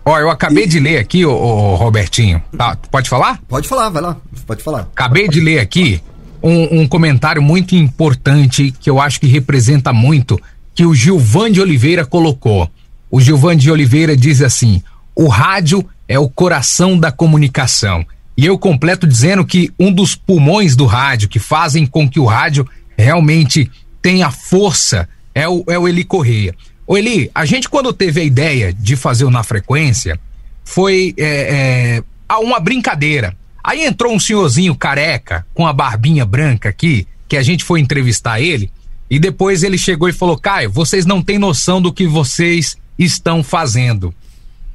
Ó, 0.05 0.19
eu 0.19 0.29
acabei 0.29 0.67
de 0.67 0.79
ler 0.79 0.97
aqui, 0.97 1.25
ô, 1.25 1.31
ô, 1.31 1.75
Robertinho. 1.75 2.41
Tá, 2.57 2.77
pode 2.91 3.09
falar? 3.09 3.39
Pode 3.47 3.67
falar, 3.67 3.89
vai 3.89 4.01
lá, 4.01 4.17
pode 4.45 4.63
falar. 4.63 4.81
Acabei 4.81 5.27
de 5.27 5.39
ler 5.39 5.59
aqui 5.59 6.01
um, 6.41 6.81
um 6.81 6.87
comentário 6.87 7.41
muito 7.41 7.75
importante 7.75 8.71
que 8.79 8.89
eu 8.89 8.99
acho 8.99 9.19
que 9.19 9.27
representa 9.27 9.93
muito 9.93 10.39
que 10.73 10.85
o 10.85 10.93
Gilvan 10.93 11.51
de 11.51 11.61
Oliveira 11.61 12.05
colocou. 12.05 12.69
O 13.11 13.19
Gilvan 13.19 13.57
de 13.57 13.71
Oliveira 13.71 14.15
diz 14.15 14.41
assim: 14.41 14.83
o 15.15 15.27
rádio 15.27 15.87
é 16.07 16.17
o 16.17 16.29
coração 16.29 16.97
da 16.97 17.11
comunicação. 17.11 18.05
E 18.37 18.45
eu 18.45 18.57
completo 18.57 19.05
dizendo 19.05 19.45
que 19.45 19.69
um 19.77 19.91
dos 19.91 20.15
pulmões 20.15 20.75
do 20.75 20.85
rádio, 20.85 21.27
que 21.27 21.39
fazem 21.39 21.85
com 21.85 22.09
que 22.09 22.19
o 22.19 22.25
rádio 22.25 22.65
realmente 22.97 23.69
tenha 24.01 24.31
força, 24.31 25.09
é 25.35 25.47
o, 25.47 25.63
é 25.67 25.77
o 25.77 25.87
Eli 25.87 26.03
Correia. 26.03 26.55
Ô 26.87 26.97
Eli, 26.97 27.29
a 27.35 27.45
gente 27.45 27.67
quando 27.67 27.91
teve 27.91 28.21
a 28.21 28.23
ideia 28.23 28.73
de 28.73 28.95
fazer 28.95 29.25
o 29.25 29.29
Na 29.29 29.43
Frequência, 29.43 30.19
foi 30.63 31.13
é, 31.17 32.01
é, 32.29 32.35
uma 32.35 32.59
brincadeira. 32.59 33.35
Aí 33.63 33.85
entrou 33.85 34.13
um 34.13 34.19
senhorzinho 34.19 34.73
careca, 34.75 35.45
com 35.53 35.67
a 35.67 35.73
barbinha 35.73 36.25
branca 36.25 36.69
aqui, 36.69 37.05
que 37.27 37.35
a 37.35 37.43
gente 37.43 37.63
foi 37.63 37.79
entrevistar 37.79 38.39
ele, 38.39 38.71
e 39.09 39.19
depois 39.19 39.63
ele 39.63 39.77
chegou 39.77 40.07
e 40.07 40.13
falou: 40.13 40.37
Caio, 40.37 40.71
vocês 40.71 41.05
não 41.05 41.21
têm 41.21 41.37
noção 41.37 41.81
do 41.81 41.91
que 41.91 42.07
vocês 42.07 42.77
estão 42.99 43.41
fazendo. 43.43 44.13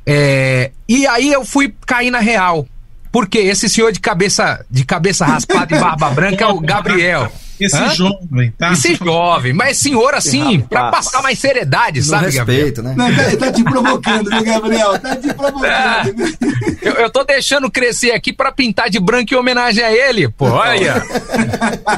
É, 0.07 0.71
e 0.89 1.07
aí 1.07 1.33
eu 1.33 1.45
fui 1.45 1.73
cair 1.87 2.11
na 2.11 2.19
real. 2.21 2.67
Porque 3.13 3.39
esse 3.39 3.69
senhor 3.69 3.93
de 3.93 4.01
cabeça 4.01 4.67
de 4.69 4.85
cabeça 4.85 5.25
raspada 5.25 5.77
e 5.77 5.79
barba 5.79 6.11
branca 6.15 6.45
é 6.45 6.49
o 6.49 6.59
Gabriel. 6.59 7.31
Esse 7.61 7.77
Hã? 7.77 7.95
jovem, 7.95 8.53
tá? 8.59 8.73
Esse 8.73 8.97
jovem, 8.97 9.53
mas 9.53 9.77
senhor 9.79 10.13
assim, 10.15 10.59
pra 10.59 10.91
passar 10.91 11.23
mais 11.23 11.39
seriedade, 11.39 12.01
No 12.01 12.07
sabe, 12.07 12.33
Gabriel? 12.33 12.65
respeito, 12.67 12.83
né? 12.83 12.95
Não, 12.97 13.15
tá, 13.15 13.37
tá 13.37 13.53
te 13.53 13.63
provocando, 13.63 14.29
viu, 14.29 14.45
Gabriel? 14.45 14.99
Tá 14.99 15.15
te 15.15 15.33
provocando. 15.33 16.17
viu? 16.17 16.37
Eu, 16.83 16.93
eu 16.95 17.11
tô 17.11 17.23
deixando 17.23 17.71
crescer 17.71 18.11
aqui 18.11 18.33
pra 18.33 18.51
pintar 18.51 18.91
de 18.91 18.99
branco 18.99 19.33
em 19.33 19.37
homenagem 19.37 19.85
a 19.85 19.93
ele, 19.93 20.29
pô, 20.29 20.47
olha. 20.47 21.01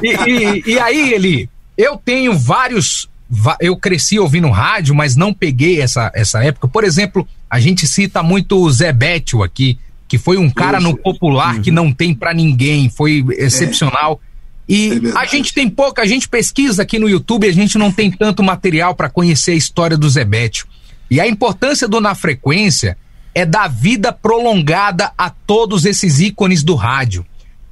E, 0.03 0.12
e- 0.31 0.62
e 0.74 0.78
aí, 0.78 1.15
ele, 1.15 1.48
eu 1.78 1.97
tenho 1.97 2.36
vários. 2.39 3.09
Eu 3.61 3.77
cresci 3.77 4.19
ouvindo 4.19 4.49
rádio, 4.51 4.95
mas 4.95 5.17
não 5.17 5.33
peguei 5.33 5.81
essa, 5.81 6.11
essa 6.15 6.43
época. 6.43 6.69
Por 6.69 6.85
exemplo, 6.85 7.27
a 7.51 7.61
gente 7.61 7.87
cita 7.87 8.23
muito 8.23 8.59
o 8.59 8.71
Zé 8.71 8.93
Bétio 8.93 9.43
aqui, 9.43 9.79
que 10.09 10.19
foi 10.19 10.37
um 10.37 10.49
cara 10.51 10.81
no 10.81 10.97
popular 10.97 11.61
que 11.61 11.71
não 11.71 11.93
tem 11.93 12.15
pra 12.15 12.33
ninguém, 12.33 12.89
foi 12.89 13.25
excepcional. 13.37 14.21
É 14.69 14.73
E 14.73 14.89
verdade. 15.01 15.17
a 15.19 15.25
gente 15.27 15.53
tem 15.55 15.69
pouca, 15.69 16.03
a 16.03 16.07
gente 16.07 16.29
pesquisa 16.29 16.83
aqui 16.83 16.99
no 16.99 17.09
YouTube, 17.09 17.47
a 17.47 17.53
gente 17.53 17.77
não 17.79 17.91
tem 17.93 18.11
tanto 18.11 18.43
material 18.43 18.95
pra 18.95 19.09
conhecer 19.11 19.53
a 19.53 19.57
história 19.57 19.97
do 19.97 20.09
Zé 20.09 20.25
Bétio. 20.25 20.67
E 21.11 21.21
a 21.21 21.27
importância 21.27 21.87
do 21.87 22.01
Na 22.01 22.15
Frequência 22.15 22.97
é 23.35 23.45
dar 23.45 23.69
vida 23.69 24.13
prolongada 24.13 25.13
a 25.17 25.29
todos 25.31 25.85
esses 25.85 26.21
ícones 26.21 26.63
do 26.63 26.75
rádio. 26.75 27.25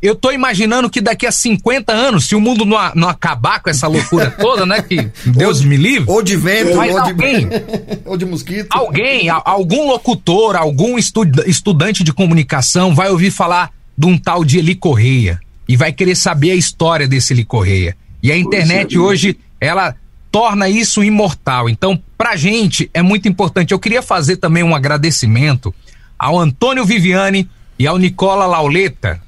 Eu 0.05 0.14
tô 0.14 0.31
imaginando 0.31 0.90
que 0.90 1.01
daqui 1.01 1.26
a 1.26 1.32
50 1.32 1.90
anos, 1.93 2.26
se 2.28 2.35
o 2.36 2.40
mundo 2.40 2.66
não, 2.66 2.76
não 2.94 3.09
acabar 3.09 3.60
com 3.62 3.70
essa 3.70 3.89
loucura 3.89 4.31
toda, 4.39 4.66
né? 4.66 4.82
Que 4.82 5.10
Deus 5.24 5.64
me 5.64 5.76
livre. 5.78 6.05
Ou 6.10 6.22
de 6.22 6.36
vento, 6.36 6.76
ou 6.78 6.85
de, 6.85 6.90
alguém- 7.10 7.48
ou 8.05 8.16
de 8.16 8.26
mosquito. 8.26 8.68
Alguém, 8.70 9.31
algum 9.31 9.86
locutor, 9.89 10.56
algum 10.56 10.98
estu- 10.98 11.24
estudante 11.47 12.05
de 12.05 12.12
comunicação 12.12 12.94
vai 12.94 13.09
ouvir 13.10 13.31
falar 13.31 13.70
de 13.97 14.06
um 14.06 14.18
tal 14.18 14.44
de 14.44 14.59
Eli 14.59 14.74
Correia 14.74 15.40
e 15.66 15.74
vai 15.76 15.90
querer 15.90 16.14
saber 16.16 16.51
a 16.51 16.55
história 16.55 17.09
desse 17.09 17.32
Eli 17.32 17.44
Correia. 17.44 17.97
E 18.22 18.31
a 18.31 18.36
internet 18.36 18.90
vida. 18.90 19.01
hoje, 19.01 19.39
ela 19.59 19.97
torna 20.31 20.68
isso 20.68 21.02
imortal. 21.02 21.66
Então, 21.68 21.98
pra 22.18 22.36
gente 22.36 22.90
é 22.93 23.01
muito 23.01 23.26
importante. 23.26 23.72
Eu 23.72 23.78
queria 23.78 24.02
fazer 24.02 24.36
também 24.36 24.62
um 24.62 24.74
agradecimento 24.74 25.74
ao 26.18 26.39
Antônio 26.39 26.85
Viviane 26.85 27.48
e 27.78 27.86
ao 27.86 27.97
Nicola 27.97 28.44
Lauleta. 28.44 29.23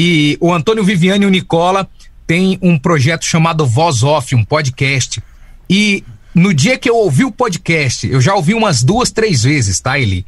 E 0.00 0.38
o 0.40 0.54
Antônio 0.54 0.84
Viviane 0.84 1.24
e 1.24 1.26
o 1.26 1.30
Nicola 1.30 1.88
têm 2.24 2.56
um 2.62 2.78
projeto 2.78 3.24
chamado 3.24 3.66
Voz 3.66 4.04
Off, 4.04 4.32
um 4.32 4.44
podcast. 4.44 5.20
E 5.68 6.04
no 6.32 6.54
dia 6.54 6.78
que 6.78 6.88
eu 6.88 6.94
ouvi 6.94 7.24
o 7.24 7.32
podcast, 7.32 8.08
eu 8.08 8.20
já 8.20 8.32
ouvi 8.36 8.54
umas 8.54 8.84
duas, 8.84 9.10
três 9.10 9.42
vezes, 9.42 9.80
tá, 9.80 9.98
Eli? 9.98 10.24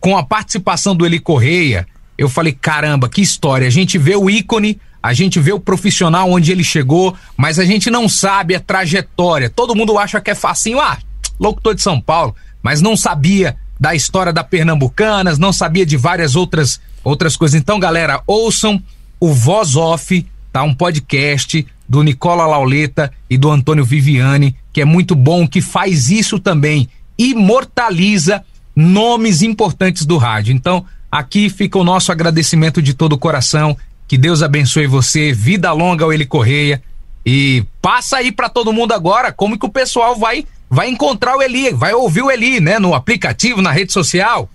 Com 0.00 0.16
a 0.16 0.22
participação 0.22 0.96
do 0.96 1.04
Eli 1.04 1.20
Correia, 1.20 1.86
eu 2.16 2.26
falei, 2.26 2.54
caramba, 2.54 3.06
que 3.06 3.20
história. 3.20 3.66
A 3.66 3.70
gente 3.70 3.98
vê 3.98 4.16
o 4.16 4.30
ícone, 4.30 4.80
a 5.02 5.12
gente 5.12 5.38
vê 5.38 5.52
o 5.52 5.60
profissional 5.60 6.30
onde 6.30 6.50
ele 6.50 6.64
chegou, 6.64 7.14
mas 7.36 7.58
a 7.58 7.66
gente 7.66 7.90
não 7.90 8.08
sabe 8.08 8.54
a 8.54 8.60
trajetória. 8.60 9.50
Todo 9.50 9.76
mundo 9.76 9.98
acha 9.98 10.22
que 10.22 10.30
é 10.30 10.34
facinho, 10.34 10.80
ah, 10.80 10.96
locutor 11.38 11.74
de 11.74 11.82
São 11.82 12.00
Paulo, 12.00 12.34
mas 12.62 12.80
não 12.80 12.96
sabia 12.96 13.58
da 13.78 13.94
história 13.94 14.32
da 14.32 14.42
Pernambucanas, 14.42 15.38
não 15.38 15.52
sabia 15.52 15.84
de 15.84 15.98
várias 15.98 16.34
outras 16.34 16.80
outras 17.06 17.36
coisas. 17.36 17.60
Então, 17.60 17.78
galera, 17.78 18.20
ouçam 18.26 18.82
o 19.20 19.32
Voz 19.32 19.76
Off, 19.76 20.26
tá? 20.52 20.64
Um 20.64 20.74
podcast 20.74 21.64
do 21.88 22.02
Nicola 22.02 22.44
Lauleta 22.46 23.12
e 23.30 23.38
do 23.38 23.48
Antônio 23.48 23.84
Viviane, 23.84 24.56
que 24.72 24.80
é 24.80 24.84
muito 24.84 25.14
bom, 25.14 25.46
que 25.46 25.62
faz 25.62 26.10
isso 26.10 26.40
também, 26.40 26.88
imortaliza 27.16 28.44
nomes 28.74 29.40
importantes 29.40 30.04
do 30.04 30.16
rádio. 30.16 30.52
Então, 30.52 30.84
aqui 31.10 31.48
fica 31.48 31.78
o 31.78 31.84
nosso 31.84 32.10
agradecimento 32.10 32.82
de 32.82 32.92
todo 32.92 33.12
o 33.12 33.18
coração. 33.18 33.76
Que 34.08 34.18
Deus 34.18 34.42
abençoe 34.42 34.88
você, 34.88 35.32
vida 35.32 35.70
longa 35.72 36.04
ao 36.04 36.12
Ele 36.12 36.26
Correia. 36.26 36.82
E 37.24 37.64
passa 37.80 38.16
aí 38.16 38.32
para 38.32 38.48
todo 38.48 38.72
mundo 38.72 38.92
agora 38.92 39.32
como 39.32 39.56
que 39.56 39.66
o 39.66 39.70
pessoal 39.70 40.16
vai 40.16 40.44
vai 40.68 40.88
encontrar 40.88 41.36
o 41.36 41.42
Eli, 41.42 41.70
vai 41.72 41.94
ouvir 41.94 42.22
o 42.22 42.30
Eli, 42.30 42.58
né, 42.58 42.80
no 42.80 42.92
aplicativo, 42.92 43.62
na 43.62 43.70
rede 43.70 43.92
social. 43.92 44.50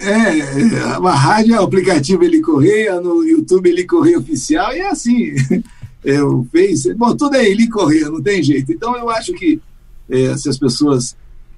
É, 0.00 0.76
a 1.04 1.14
rádio 1.14 1.54
é 1.54 1.60
o 1.60 1.64
aplicativo 1.64 2.22
Eli 2.22 2.40
Correia, 2.40 3.00
no 3.00 3.24
YouTube 3.24 3.68
Eli 3.68 3.84
Correia 3.84 4.18
Oficial, 4.18 4.72
e 4.72 4.78
é 4.78 4.88
assim, 4.88 5.34
é, 6.04 6.22
o 6.22 6.46
Face, 6.52 6.94
bom, 6.94 7.16
tudo 7.16 7.36
é 7.36 7.44
Eli 7.48 7.68
Correia, 7.68 8.08
não 8.08 8.22
tem 8.22 8.42
jeito. 8.42 8.72
Então 8.72 8.96
eu 8.96 9.10
acho 9.10 9.32
que 9.34 9.60
é, 10.08 10.36
se 10.36 10.48
as 10.48 10.58
pessoas 10.58 11.16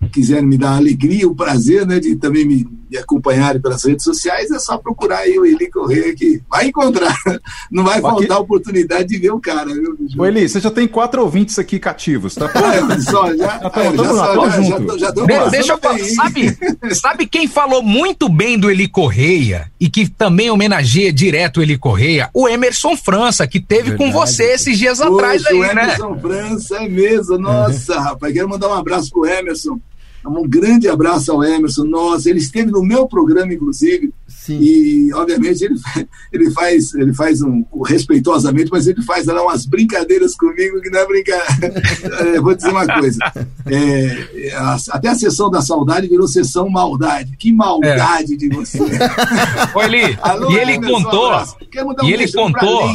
quiserem 0.09 0.47
me 0.47 0.57
dar 0.57 0.71
a 0.71 0.77
alegria, 0.77 1.29
o 1.29 1.35
prazer 1.35 1.87
né, 1.87 2.01
de 2.01 2.17
também 2.17 2.45
me, 2.45 2.67
me 2.91 2.97
acompanharem 2.97 3.61
pelas 3.61 3.85
redes 3.85 4.03
sociais, 4.03 4.51
é 4.51 4.59
só 4.59 4.79
procurar 4.79 5.19
aí 5.19 5.39
o 5.39 5.45
Eli 5.45 5.71
Correia 5.71 6.15
que 6.15 6.43
vai 6.49 6.69
encontrar. 6.69 7.15
Não 7.71 7.85
vai 7.85 8.01
faltar 8.01 8.33
aqui... 8.33 8.43
oportunidade 8.43 9.09
de 9.09 9.19
ver 9.19 9.31
o 9.31 9.41
cara, 9.41 9.67
viu, 9.67 9.97
Ô 10.17 10.27
Eli, 10.27 10.49
você 10.49 10.59
já 10.59 10.71
tem 10.71 10.89
quatro 10.89 11.23
ouvintes 11.23 11.59
aqui 11.59 11.79
cativos, 11.79 12.35
tá? 12.35 12.51
É, 12.71 13.01
só, 13.01 13.35
já, 13.37 13.61
é, 13.75 13.97
já, 13.97 14.05
só, 14.05 14.51
já, 14.51 14.63
já, 14.63 14.99
já 14.99 15.13
tô 15.13 15.27
de, 15.27 15.51
Deixa 15.51 15.73
eu 15.73 15.79
falar, 15.79 15.99
sabe, 15.99 16.59
sabe 16.95 17.27
quem 17.27 17.49
falou 17.49 17.83
muito 17.83 18.29
bem 18.29 18.59
do 18.59 18.71
Eli 18.71 18.87
Correia 18.87 19.71
e 19.79 19.89
que 19.89 20.09
também 20.09 20.51
homenageia 20.51 21.13
direto 21.13 21.59
o 21.59 21.63
Eli 21.63 21.77
Correia? 21.77 22.31
O 22.33 22.49
Emerson 22.49 22.97
França, 22.97 23.47
que 23.47 23.61
teve 23.61 23.91
Verdade. 23.91 24.13
com 24.13 24.19
você 24.19 24.45
esses 24.53 24.79
dias 24.79 24.99
Poxa, 24.99 25.13
atrás 25.13 25.47
aí, 25.47 25.59
o 25.59 25.63
né? 25.63 25.71
Emerson 25.71 26.19
França, 26.21 26.77
é 26.77 26.89
mesmo, 26.89 27.39
nossa, 27.39 27.99
rapaz, 27.99 28.33
quero 28.33 28.49
mandar 28.49 28.69
um 28.69 28.75
abraço 28.75 29.11
pro 29.11 29.27
Emerson 29.27 29.79
um 30.27 30.49
grande 30.49 30.89
abraço 30.89 31.33
ao 31.33 31.43
Emerson. 31.43 31.85
Nossa, 31.85 32.29
ele 32.29 32.39
esteve 32.39 32.71
no 32.71 32.83
meu 32.83 33.07
programa, 33.07 33.53
inclusive. 33.53 34.13
Sim. 34.29 34.59
E, 34.61 35.13
obviamente, 35.13 35.65
ele, 35.65 35.75
ele 36.33 36.51
faz, 36.51 36.95
ele 36.95 37.15
faz 37.15 37.43
um, 37.43 37.65
respeitosamente, 37.87 38.71
mas 38.71 38.87
ele 38.87 39.03
faz 39.03 39.27
lá 39.27 39.43
umas 39.43 39.67
brincadeiras 39.67 40.35
comigo 40.35 40.81
que 40.81 40.91
não 40.91 41.01
é 41.01 41.07
brincadeira. 41.07 41.83
é, 42.37 42.41
vou 42.41 42.55
dizer 42.55 42.71
uma 42.71 42.87
coisa. 42.87 43.19
É, 43.67 44.53
até 44.91 45.09
a 45.09 45.15
sessão 45.15 45.51
da 45.51 45.61
saudade 45.61 46.09
virou 46.09 46.27
sessão 46.27 46.69
maldade. 46.69 47.37
Que 47.37 47.53
maldade 47.53 48.35
é. 48.35 48.37
de 48.37 48.49
você. 48.49 48.79
Oi, 48.81 49.85
Eli, 49.85 50.19
Alô, 50.23 50.51
e 50.51 50.57
ele 50.57 50.73
Emerson, 50.73 51.03
contou. 51.03 51.33
Um 51.33 52.07
e 52.07 52.13
ele 52.13 52.33
contou. 52.33 52.95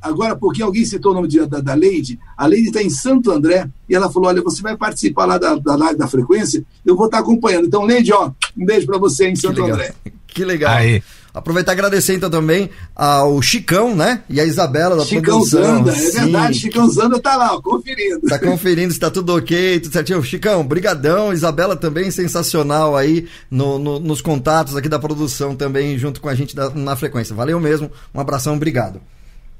Agora, 0.00 0.36
porque 0.36 0.62
alguém 0.62 0.84
citou 0.84 1.12
o 1.12 1.14
nome 1.14 1.28
de, 1.28 1.44
da, 1.46 1.60
da 1.60 1.74
Leide, 1.74 2.18
a 2.36 2.46
Leide 2.46 2.68
está 2.68 2.82
em 2.82 2.90
Santo 2.90 3.30
André 3.30 3.68
e 3.88 3.94
ela 3.94 4.10
falou: 4.10 4.28
Olha, 4.28 4.42
você 4.42 4.62
vai 4.62 4.76
participar 4.76 5.26
lá 5.26 5.38
da, 5.38 5.56
da 5.56 5.76
live 5.76 5.98
da 5.98 6.06
frequência, 6.06 6.64
eu 6.84 6.96
vou 6.96 7.06
estar 7.06 7.18
tá 7.18 7.22
acompanhando. 7.22 7.66
Então, 7.66 7.84
Leide, 7.84 8.12
ó, 8.12 8.30
um 8.56 8.64
beijo 8.64 8.86
para 8.86 8.98
você 8.98 9.28
em 9.28 9.36
Santo 9.36 9.64
que 9.64 9.70
André. 9.70 9.94
Que 10.26 10.44
legal. 10.44 10.72
Aí. 10.72 11.02
Aproveitar 11.38 11.72
e 11.72 11.74
agradecer 11.74 12.14
então 12.14 12.30
também 12.30 12.70
ao 12.96 13.40
Chicão, 13.40 13.94
né? 13.94 14.22
E 14.28 14.40
a 14.40 14.44
Isabela 14.44 14.96
da 14.96 15.04
Chicão 15.04 15.36
produção. 15.38 15.62
Zanda, 15.62 15.92
é 15.92 15.94
Sim. 15.94 16.20
verdade, 16.20 16.58
Chicão 16.58 16.90
Zanda 16.90 17.20
tá 17.20 17.36
lá, 17.36 17.54
ó, 17.54 17.60
conferindo. 17.60 18.20
Tá 18.22 18.38
conferindo 18.38 18.92
se 18.92 18.98
tá 18.98 19.10
tudo 19.10 19.36
ok, 19.36 19.78
tudo 19.78 19.92
certinho. 19.92 20.22
Chicão, 20.22 20.66
brigadão. 20.66 21.32
Isabela 21.32 21.76
também 21.76 22.10
sensacional 22.10 22.96
aí 22.96 23.28
no, 23.50 23.78
no, 23.78 24.00
nos 24.00 24.20
contatos 24.20 24.74
aqui 24.74 24.88
da 24.88 24.98
produção 24.98 25.54
também, 25.54 25.96
junto 25.98 26.20
com 26.20 26.28
a 26.28 26.34
gente 26.34 26.56
da, 26.56 26.70
na 26.70 26.96
frequência. 26.96 27.36
Valeu 27.36 27.60
mesmo, 27.60 27.90
um 28.12 28.20
abração, 28.20 28.56
obrigado. 28.56 29.00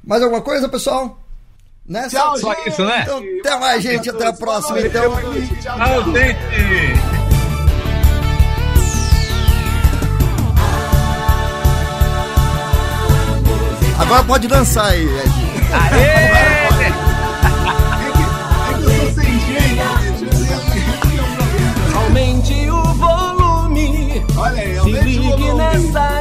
Mais 0.08 0.22
alguma 0.22 0.40
coisa, 0.40 0.66
pessoal? 0.70 1.18
Né? 1.86 2.08
Tchau, 2.08 2.38
só, 2.38 2.54
gente. 2.54 2.70
isso, 2.70 2.82
né? 2.82 3.02
Então, 3.02 3.22
até 3.40 3.60
mais, 3.60 3.82
gente. 3.82 4.08
Até 4.08 4.26
a 4.26 4.32
próxima, 4.32 4.80
então. 4.80 5.02
Tchau, 5.60 6.04
gente. 6.14 6.38
Agora 13.98 14.24
pode 14.24 14.48
dançar 14.48 14.86
aí, 14.86 15.02
Ed. 15.02 15.32
Aê! 15.74 16.48
Aumente 21.94 22.70
o 22.70 22.82
volume. 22.94 24.24
Olha 24.38 24.62
aí, 24.62 24.78
aumente 24.78 25.18
o 25.18 25.22
volume. 25.36 25.54
Nessa 25.58 26.17